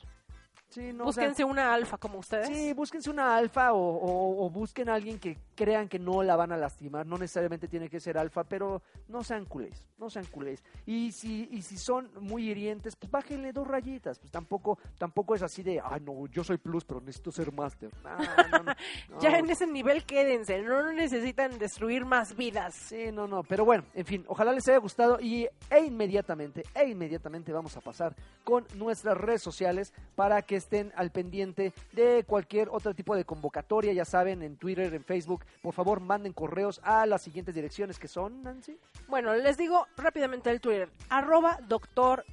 Sí, 0.69 0.93
no, 0.93 1.05
o 1.07 1.13
sea, 1.13 1.23
Búsquense 1.25 1.45
una 1.45 1.73
alfa 1.73 1.97
como 1.97 2.19
ustedes. 2.19 2.49
Sí, 2.49 2.73
búsquense 2.75 3.09
una 3.09 3.37
alfa 3.37 3.73
o, 3.73 3.79
o- 3.79 4.45
o 4.47 4.51
busquen 4.51 4.89
a 4.91 4.95
alguien 4.95 5.19
que 5.19 5.39
crean 5.55 5.89
que 5.89 5.99
no 5.99 6.23
la 6.23 6.37
van 6.37 6.53
a 6.53 6.57
lastimar. 6.57 7.07
No 7.07 7.17
necesariamente 7.17 7.69
tiene 7.69 7.89
que 7.89 8.01
ser 8.01 8.19
alfa, 8.19 8.45
pero 8.45 8.83
no 9.09 9.23
sean 9.23 9.47
culés, 9.47 9.87
no 9.97 10.11
sean 10.11 10.27
culés. 10.27 10.63
Y 10.85 11.13
si, 11.13 11.49
y 11.53 11.63
si 11.63 11.79
son 11.79 12.11
muy 12.21 12.51
hirientes, 12.51 12.95
pues 12.97 13.11
bájenle 13.11 13.53
dos 13.53 13.67
rayitas. 13.67 14.19
Pues 14.19 14.31
tampoco, 14.33 14.79
tampoco 14.99 15.35
es 15.35 15.43
así 15.43 15.63
de, 15.63 15.81
ah, 15.81 15.99
no, 16.01 16.27
yo 16.27 16.43
soy 16.45 16.59
plus, 16.59 16.85
pero 16.85 17.01
necesito 17.01 17.31
ser 17.33 17.53
master. 17.53 17.91
No, 18.03 18.17
no, 18.19 18.65
no, 18.65 18.75
no. 19.11 19.21
Ya 19.21 19.39
en 19.39 19.49
ese 19.49 19.67
nivel 19.67 20.05
quédense, 20.05 20.61
no 20.63 20.93
necesitan 20.93 21.59
destruir 21.59 22.05
más 22.05 22.37
vidas. 22.37 22.75
Sí, 22.75 23.13
no, 23.13 23.27
no, 23.29 23.43
pero 23.45 23.65
bueno, 23.65 23.85
en 23.95 24.05
fin, 24.05 24.25
ojalá 24.29 24.53
les 24.53 24.67
haya 24.69 24.79
gustado 24.79 25.19
y 25.21 25.47
e 25.71 25.81
inmediatamente, 25.85 26.65
e 26.75 26.89
inmediatamente 26.89 27.53
vamos 27.53 27.77
a 27.77 27.81
pasar 27.81 28.15
con 28.45 28.67
nuestras 28.75 29.17
redes 29.17 29.43
sociales 29.43 29.95
para 30.17 30.43
que 30.43 30.56
estén 30.57 30.93
al 30.97 31.11
pendiente 31.11 31.73
de 31.93 32.25
cualquier 32.27 32.69
otro 32.71 32.95
tipo 32.95 33.15
de 33.17 33.25
convocatoria, 33.25 33.93
ya 33.93 34.05
saben, 34.05 34.43
en 34.43 34.57
Twitter, 34.57 34.93
en 34.95 35.05
Facebook, 35.05 35.45
por 35.63 35.75
favor 35.75 36.01
manden 36.01 36.33
correos 36.33 36.81
a 36.83 37.07
las 37.07 37.23
siguientes 37.23 37.55
direcciones 37.55 37.99
que 37.99 38.09
son, 38.09 38.43
Nancy. 38.43 38.79
Bueno, 39.09 39.35
les 39.35 39.57
digo 39.57 39.87
rápidamente 39.97 40.51
el 40.51 40.61
Twitter, 40.61 40.91
arroba 41.09 41.59
doctor, 41.67 42.25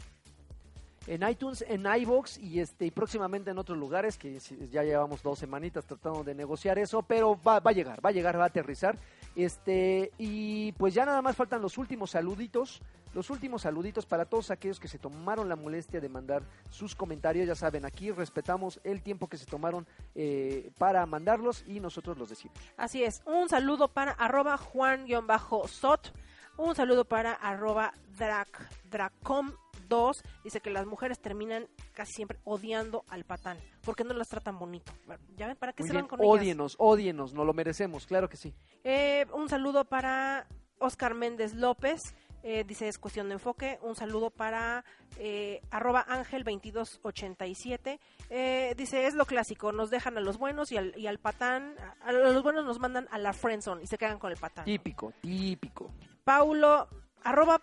En 1.07 1.27
iTunes, 1.27 1.65
en 1.67 1.85
iBox 1.85 2.37
y 2.37 2.61
este 2.61 2.85
y 2.85 2.91
próximamente 2.91 3.51
en 3.51 3.57
otros 3.57 3.77
lugares 3.77 4.17
que 4.17 4.39
ya 4.39 4.83
llevamos 4.83 5.21
dos 5.21 5.37
semanitas 5.37 5.85
tratando 5.85 6.23
de 6.23 6.33
negociar 6.33 6.79
eso, 6.79 7.01
pero 7.01 7.37
va, 7.45 7.59
va 7.59 7.71
a 7.71 7.73
llegar, 7.73 8.05
va 8.05 8.09
a 8.09 8.13
llegar, 8.13 8.39
va 8.39 8.45
a 8.45 8.47
aterrizar. 8.47 8.97
Este 9.35 10.11
y 10.17 10.71
pues 10.73 10.93
ya 10.93 11.05
nada 11.05 11.21
más 11.21 11.35
faltan 11.35 11.61
los 11.61 11.77
últimos 11.77 12.11
saluditos, 12.11 12.81
los 13.13 13.29
últimos 13.29 13.63
saluditos 13.63 14.05
para 14.05 14.25
todos 14.25 14.51
aquellos 14.51 14.79
que 14.79 14.87
se 14.87 14.97
tomaron 14.97 15.49
la 15.49 15.55
molestia 15.55 16.01
de 16.01 16.09
mandar 16.09 16.43
sus 16.69 16.95
comentarios. 16.95 17.47
Ya 17.47 17.55
saben, 17.55 17.85
aquí 17.85 18.11
respetamos 18.11 18.79
el 18.83 19.01
tiempo 19.01 19.27
que 19.27 19.37
se 19.37 19.45
tomaron 19.45 19.87
eh, 20.15 20.71
para 20.77 21.05
mandarlos 21.05 21.63
y 21.67 21.79
nosotros 21.79 22.17
los 22.17 22.29
decimos. 22.29 22.57
Así 22.77 23.03
es, 23.03 23.21
un 23.25 23.49
saludo 23.49 23.87
para 23.87 24.11
arroba 24.11 24.57
Juan-Sot, 24.57 26.13
un 26.57 26.75
saludo 26.75 27.05
para 27.05 27.33
arroba 27.33 27.93
Drac, 28.17 28.69
Dracom2, 28.89 30.21
dice 30.43 30.61
que 30.61 30.69
las 30.69 30.85
mujeres 30.85 31.19
terminan 31.19 31.67
casi 31.93 32.13
siempre 32.13 32.39
odiando 32.43 33.03
al 33.09 33.23
patán, 33.25 33.57
porque 33.83 34.03
no 34.03 34.13
las 34.13 34.27
tratan 34.27 34.57
bonito. 34.59 34.91
Ya 35.35 35.47
ven, 35.47 35.57
¿para 35.57 35.73
qué 35.73 35.83
Muy 35.83 35.87
se 35.87 35.93
bien, 35.93 36.03
van 36.05 36.09
con 36.09 36.19
ellas? 36.21 36.31
odienos, 36.31 36.75
odienos, 36.79 37.33
no 37.33 37.45
lo 37.45 37.53
merecemos, 37.53 38.05
claro 38.05 38.29
que 38.29 38.37
sí. 38.37 38.53
Eh, 38.83 39.25
un 39.33 39.49
saludo 39.49 39.85
para 39.85 40.47
Oscar 40.79 41.13
Méndez 41.15 41.53
López. 41.53 42.01
Eh, 42.43 42.63
dice 42.67 42.87
es 42.87 42.97
cuestión 42.99 43.27
de 43.29 43.33
enfoque. 43.35 43.79
Un 43.81 43.95
saludo 43.95 44.29
para 44.29 44.83
eh, 45.17 45.61
arroba 45.71 46.05
ángel 46.07 46.43
2287. 46.43 47.99
Eh, 48.29 48.73
dice 48.77 49.07
es 49.07 49.13
lo 49.15 49.25
clásico. 49.25 49.71
Nos 49.71 49.89
dejan 49.89 50.17
a 50.17 50.21
los 50.21 50.37
buenos 50.37 50.71
y 50.71 50.77
al, 50.77 50.97
y 50.97 51.07
al 51.07 51.19
patán. 51.19 51.75
A, 52.03 52.09
a 52.09 52.11
los 52.11 52.43
buenos 52.43 52.65
nos 52.65 52.79
mandan 52.79 53.07
a 53.11 53.17
la 53.17 53.33
friendzone 53.33 53.83
y 53.83 53.87
se 53.87 53.97
quedan 53.97 54.19
con 54.19 54.31
el 54.31 54.37
patán. 54.37 54.65
Típico, 54.65 55.13
típico. 55.21 55.91
Paulo, 56.23 56.87
arroba 57.23 57.61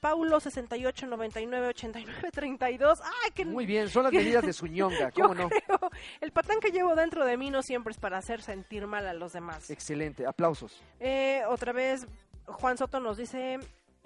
Paulo 0.00 0.38
68 0.38 1.06
99 1.06 1.68
89 1.68 2.30
32. 2.32 3.00
¡Ay, 3.00 3.30
qué 3.34 3.44
Muy 3.44 3.66
bien, 3.66 3.88
son 3.88 4.04
las 4.04 4.12
medidas 4.12 4.44
de 4.44 4.52
Suñonga, 4.52 5.10
Yo 5.14 5.22
¿cómo 5.28 5.34
no? 5.34 5.48
creo, 5.48 5.90
el 6.20 6.30
patán 6.32 6.60
que 6.60 6.70
llevo 6.70 6.94
dentro 6.94 7.24
de 7.24 7.36
mí 7.36 7.50
no 7.50 7.62
siempre 7.62 7.92
es 7.92 7.98
para 7.98 8.18
hacer 8.18 8.42
sentir 8.42 8.86
mal 8.86 9.06
a 9.06 9.14
los 9.14 9.32
demás. 9.32 9.70
Excelente, 9.70 10.26
aplausos. 10.26 10.80
Eh, 11.00 11.42
otra 11.48 11.72
vez, 11.72 12.06
Juan 12.46 12.76
Soto 12.78 13.00
nos 13.00 13.16
dice, 13.16 13.58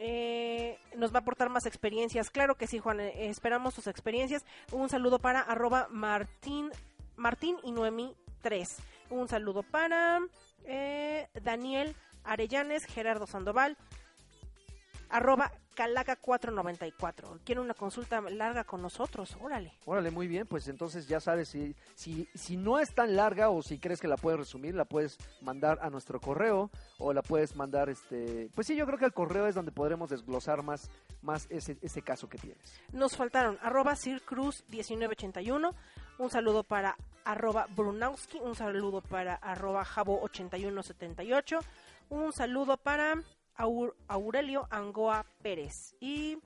eh, 0.02 0.78
nos 0.96 1.12
va 1.12 1.18
a 1.18 1.20
aportar 1.20 1.50
más 1.50 1.66
experiencias. 1.66 2.30
Claro 2.30 2.54
que 2.54 2.66
sí, 2.66 2.78
Juan, 2.78 3.00
eh, 3.00 3.28
esperamos 3.28 3.74
sus 3.74 3.86
experiencias. 3.86 4.46
Un 4.72 4.88
saludo 4.88 5.18
para 5.18 5.40
arroba 5.40 5.88
Martín, 5.90 6.70
Martín 7.16 7.58
y 7.62 7.70
Noemí 7.70 8.16
3. 8.40 8.76
Un 9.10 9.28
saludo 9.28 9.62
para 9.62 10.20
eh, 10.64 11.28
Daniel 11.42 11.94
Arellanes, 12.24 12.86
Gerardo 12.86 13.26
Sandoval, 13.26 13.76
arroba 15.10 15.52
Calaca494. 15.80 17.40
Quiere 17.42 17.60
una 17.62 17.72
consulta 17.72 18.20
larga 18.20 18.64
con 18.64 18.82
nosotros, 18.82 19.34
órale. 19.40 19.72
Órale, 19.86 20.10
muy 20.10 20.28
bien, 20.28 20.46
pues 20.46 20.68
entonces 20.68 21.08
ya 21.08 21.20
sabes, 21.20 21.48
si, 21.48 21.74
si, 21.94 22.28
si 22.34 22.58
no 22.58 22.78
es 22.78 22.94
tan 22.94 23.16
larga 23.16 23.48
o 23.48 23.62
si 23.62 23.78
crees 23.78 23.98
que 23.98 24.06
la 24.06 24.18
puedes 24.18 24.38
resumir, 24.38 24.74
la 24.74 24.84
puedes 24.84 25.16
mandar 25.40 25.78
a 25.80 25.88
nuestro 25.88 26.20
correo 26.20 26.70
o 26.98 27.14
la 27.14 27.22
puedes 27.22 27.56
mandar, 27.56 27.88
este, 27.88 28.50
pues 28.54 28.66
sí, 28.66 28.76
yo 28.76 28.84
creo 28.84 28.98
que 28.98 29.06
el 29.06 29.14
correo 29.14 29.46
es 29.46 29.54
donde 29.54 29.72
podremos 29.72 30.10
desglosar 30.10 30.62
más, 30.62 30.90
más 31.22 31.46
ese, 31.48 31.78
ese 31.80 32.02
caso 32.02 32.28
que 32.28 32.36
tienes. 32.36 32.78
Nos 32.92 33.16
faltaron 33.16 33.58
arroba 33.62 33.94
Cruz 34.26 34.62
1981, 34.68 35.74
un 36.18 36.30
saludo 36.30 36.62
para 36.62 36.98
arroba 37.24 37.66
Brunowski, 37.74 38.38
un 38.38 38.54
saludo 38.54 39.00
para 39.00 39.34
arroba 39.36 39.82
Jabo 39.86 40.20
8178, 40.20 41.58
un 42.10 42.34
saludo 42.34 42.76
para 42.76 43.14
Aur- 43.60 43.94
Aurelio 44.08 44.66
Angoa 44.70 45.24
Pérez 45.42 45.94
y 46.00 46.38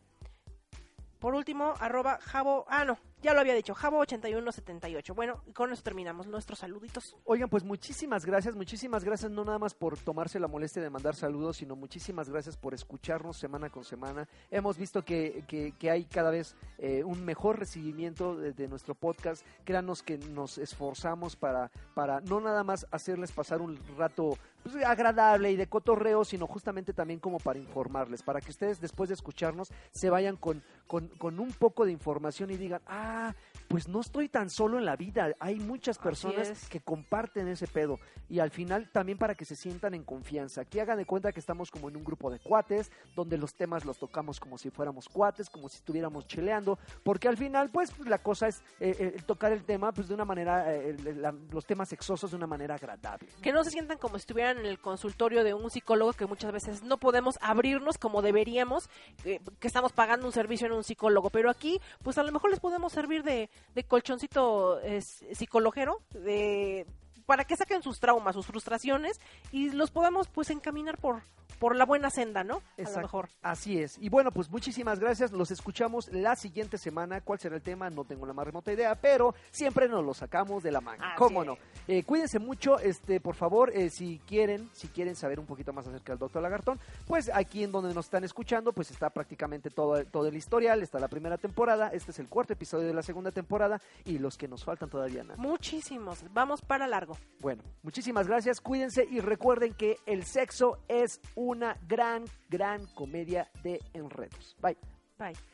por 1.18 1.34
último 1.34 1.72
arroba 1.80 2.18
Jabo, 2.20 2.66
ah 2.68 2.84
no, 2.84 2.98
ya 3.22 3.32
lo 3.32 3.40
había 3.40 3.54
dicho, 3.54 3.74
Jabo 3.74 3.96
8178. 4.00 5.14
Bueno, 5.14 5.42
y 5.46 5.54
con 5.54 5.72
eso 5.72 5.82
terminamos 5.82 6.26
nuestros 6.26 6.58
saluditos. 6.58 7.16
Oigan, 7.24 7.48
pues 7.48 7.64
muchísimas 7.64 8.26
gracias, 8.26 8.54
muchísimas 8.54 9.04
gracias, 9.04 9.32
no 9.32 9.42
nada 9.42 9.58
más 9.58 9.72
por 9.72 9.96
tomarse 9.96 10.38
la 10.38 10.48
molestia 10.48 10.82
de 10.82 10.90
mandar 10.90 11.14
saludos, 11.16 11.56
sino 11.56 11.76
muchísimas 11.76 12.28
gracias 12.28 12.58
por 12.58 12.74
escucharnos 12.74 13.38
semana 13.38 13.70
con 13.70 13.84
semana. 13.84 14.28
Hemos 14.50 14.76
visto 14.76 15.02
que, 15.02 15.44
que, 15.48 15.72
que 15.78 15.90
hay 15.90 16.04
cada 16.04 16.30
vez 16.30 16.56
eh, 16.76 17.02
un 17.04 17.24
mejor 17.24 17.58
recibimiento 17.58 18.36
de, 18.36 18.52
de 18.52 18.68
nuestro 18.68 18.94
podcast. 18.94 19.46
Créanos 19.64 20.02
que 20.02 20.18
nos 20.18 20.58
esforzamos 20.58 21.36
para, 21.36 21.70
para 21.94 22.20
no 22.20 22.38
nada 22.42 22.62
más 22.64 22.86
hacerles 22.90 23.32
pasar 23.32 23.62
un 23.62 23.78
rato 23.96 24.36
pues, 24.64 24.84
agradable 24.84 25.52
y 25.52 25.56
de 25.56 25.66
cotorreo, 25.66 26.24
sino 26.24 26.46
justamente 26.46 26.92
también 26.92 27.20
como 27.20 27.38
para 27.38 27.58
informarles, 27.58 28.22
para 28.22 28.40
que 28.40 28.50
ustedes 28.50 28.80
después 28.80 29.08
de 29.08 29.14
escucharnos 29.14 29.70
se 29.92 30.10
vayan 30.10 30.36
con, 30.36 30.62
con, 30.86 31.08
con 31.08 31.38
un 31.38 31.52
poco 31.52 31.84
de 31.84 31.92
información 31.92 32.50
y 32.50 32.56
digan, 32.56 32.80
ah, 32.86 33.34
pues 33.68 33.88
no 33.88 34.00
estoy 34.00 34.28
tan 34.28 34.50
solo 34.50 34.78
en 34.78 34.84
la 34.84 34.96
vida, 34.96 35.32
hay 35.40 35.56
muchas 35.58 35.98
personas 35.98 36.48
es. 36.48 36.68
que 36.68 36.80
comparten 36.80 37.48
ese 37.48 37.66
pedo 37.66 37.98
y 38.28 38.38
al 38.38 38.50
final 38.50 38.90
también 38.92 39.18
para 39.18 39.34
que 39.34 39.44
se 39.44 39.56
sientan 39.56 39.94
en 39.94 40.04
confianza. 40.04 40.62
Aquí 40.62 40.78
hagan 40.80 40.98
de 40.98 41.06
cuenta 41.06 41.32
que 41.32 41.40
estamos 41.40 41.70
como 41.70 41.88
en 41.88 41.96
un 41.96 42.04
grupo 42.04 42.30
de 42.30 42.38
cuates, 42.38 42.90
donde 43.14 43.36
los 43.38 43.54
temas 43.54 43.84
los 43.84 43.98
tocamos 43.98 44.40
como 44.40 44.58
si 44.58 44.70
fuéramos 44.70 45.08
cuates, 45.08 45.50
como 45.50 45.68
si 45.68 45.76
estuviéramos 45.76 46.26
cheleando, 46.26 46.78
porque 47.02 47.28
al 47.28 47.36
final 47.36 47.70
pues 47.70 47.92
la 48.06 48.18
cosa 48.18 48.48
es 48.48 48.62
eh, 48.80 48.96
eh, 49.16 49.22
tocar 49.26 49.52
el 49.52 49.64
tema 49.64 49.92
pues 49.92 50.08
de 50.08 50.14
una 50.14 50.24
manera, 50.24 50.74
eh, 50.74 50.96
la- 51.16 51.34
los 51.50 51.66
temas 51.66 51.88
sexosos 51.88 52.30
de 52.30 52.36
una 52.36 52.46
manera 52.46 52.74
agradable. 52.76 53.28
Que 53.42 53.52
no 53.52 53.64
se 53.64 53.70
sientan 53.70 53.98
como 53.98 54.16
si 54.16 54.20
estuvieran 54.22 54.58
en 54.58 54.66
el 54.66 54.78
consultorio 54.78 55.42
de 55.44 55.54
un 55.54 55.70
psicólogo 55.70 56.12
que 56.12 56.26
muchas 56.26 56.52
veces 56.52 56.82
no 56.82 56.98
podemos 56.98 57.38
abrirnos 57.40 57.98
como 57.98 58.22
deberíamos, 58.22 58.88
eh, 59.24 59.40
que 59.58 59.66
estamos 59.66 59.92
pagando 59.92 60.26
un 60.26 60.32
servicio 60.32 60.66
en 60.66 60.72
un 60.72 60.84
psicólogo. 60.84 61.30
Pero 61.30 61.50
aquí, 61.50 61.80
pues 62.02 62.18
a 62.18 62.22
lo 62.22 62.32
mejor 62.32 62.50
les 62.50 62.60
podemos 62.60 62.92
servir 62.92 63.22
de, 63.22 63.50
de 63.74 63.84
colchoncito 63.84 64.80
eh, 64.80 65.02
psicologero, 65.32 66.02
de 66.10 66.86
para 67.26 67.44
que 67.44 67.56
saquen 67.56 67.82
sus 67.82 68.00
traumas, 68.00 68.34
sus 68.34 68.46
frustraciones 68.46 69.20
y 69.52 69.70
los 69.70 69.90
podamos 69.90 70.28
pues 70.28 70.50
encaminar 70.50 70.98
por, 70.98 71.22
por 71.58 71.76
la 71.76 71.84
buena 71.86 72.10
senda, 72.10 72.44
¿no? 72.44 72.56
A 72.56 72.58
lo 72.58 72.62
Exacto. 72.76 73.00
mejor. 73.00 73.28
Así 73.42 73.80
es. 73.80 73.96
Y 73.98 74.08
bueno, 74.08 74.30
pues 74.32 74.50
muchísimas 74.50 74.98
gracias. 75.00 75.32
Los 75.32 75.50
escuchamos 75.50 76.08
la 76.12 76.36
siguiente 76.36 76.76
semana. 76.78 77.20
¿Cuál 77.20 77.38
será 77.38 77.56
el 77.56 77.62
tema? 77.62 77.88
No 77.90 78.04
tengo 78.04 78.26
la 78.26 78.32
más 78.32 78.44
remota 78.46 78.72
idea, 78.72 78.94
pero 78.94 79.34
siempre 79.50 79.88
nos 79.88 80.04
lo 80.04 80.12
sacamos 80.14 80.62
de 80.62 80.72
la 80.72 80.80
manga. 80.80 81.08
Así 81.08 81.16
¿Cómo 81.18 81.42
es. 81.42 81.46
no? 81.46 81.56
Eh, 81.86 82.02
cuídense 82.02 82.38
mucho, 82.38 82.78
este, 82.78 83.20
por 83.20 83.34
favor, 83.34 83.70
eh, 83.74 83.90
si 83.90 84.20
quieren, 84.26 84.68
si 84.72 84.88
quieren 84.88 85.16
saber 85.16 85.38
un 85.38 85.46
poquito 85.46 85.72
más 85.72 85.86
acerca 85.86 86.12
del 86.12 86.18
Doctor 86.18 86.42
Lagartón, 86.42 86.78
pues 87.06 87.30
aquí 87.32 87.62
en 87.64 87.72
donde 87.72 87.94
nos 87.94 88.06
están 88.06 88.24
escuchando, 88.24 88.72
pues 88.72 88.90
está 88.90 89.10
prácticamente 89.10 89.70
todo, 89.70 90.04
todo 90.06 90.26
el 90.28 90.36
historial, 90.36 90.82
está 90.82 90.98
la 90.98 91.08
primera 91.08 91.36
temporada, 91.38 91.88
este 91.88 92.10
es 92.10 92.18
el 92.18 92.28
cuarto 92.28 92.52
episodio 92.54 92.86
de 92.86 92.94
la 92.94 93.02
segunda 93.02 93.30
temporada 93.32 93.80
y 94.04 94.18
los 94.18 94.36
que 94.38 94.48
nos 94.48 94.64
faltan 94.64 94.88
todavía 94.90 95.22
nada. 95.24 95.36
Muchísimos. 95.36 96.24
Vamos 96.32 96.62
para 96.62 96.86
largo. 96.86 97.13
Bueno, 97.40 97.62
muchísimas 97.82 98.26
gracias, 98.26 98.60
cuídense 98.60 99.06
y 99.10 99.20
recuerden 99.20 99.74
que 99.74 99.96
el 100.06 100.24
sexo 100.24 100.78
es 100.88 101.20
una 101.34 101.76
gran, 101.86 102.24
gran 102.48 102.86
comedia 102.94 103.50
de 103.62 103.80
enredos. 103.92 104.56
Bye. 104.62 104.78
Bye. 105.18 105.53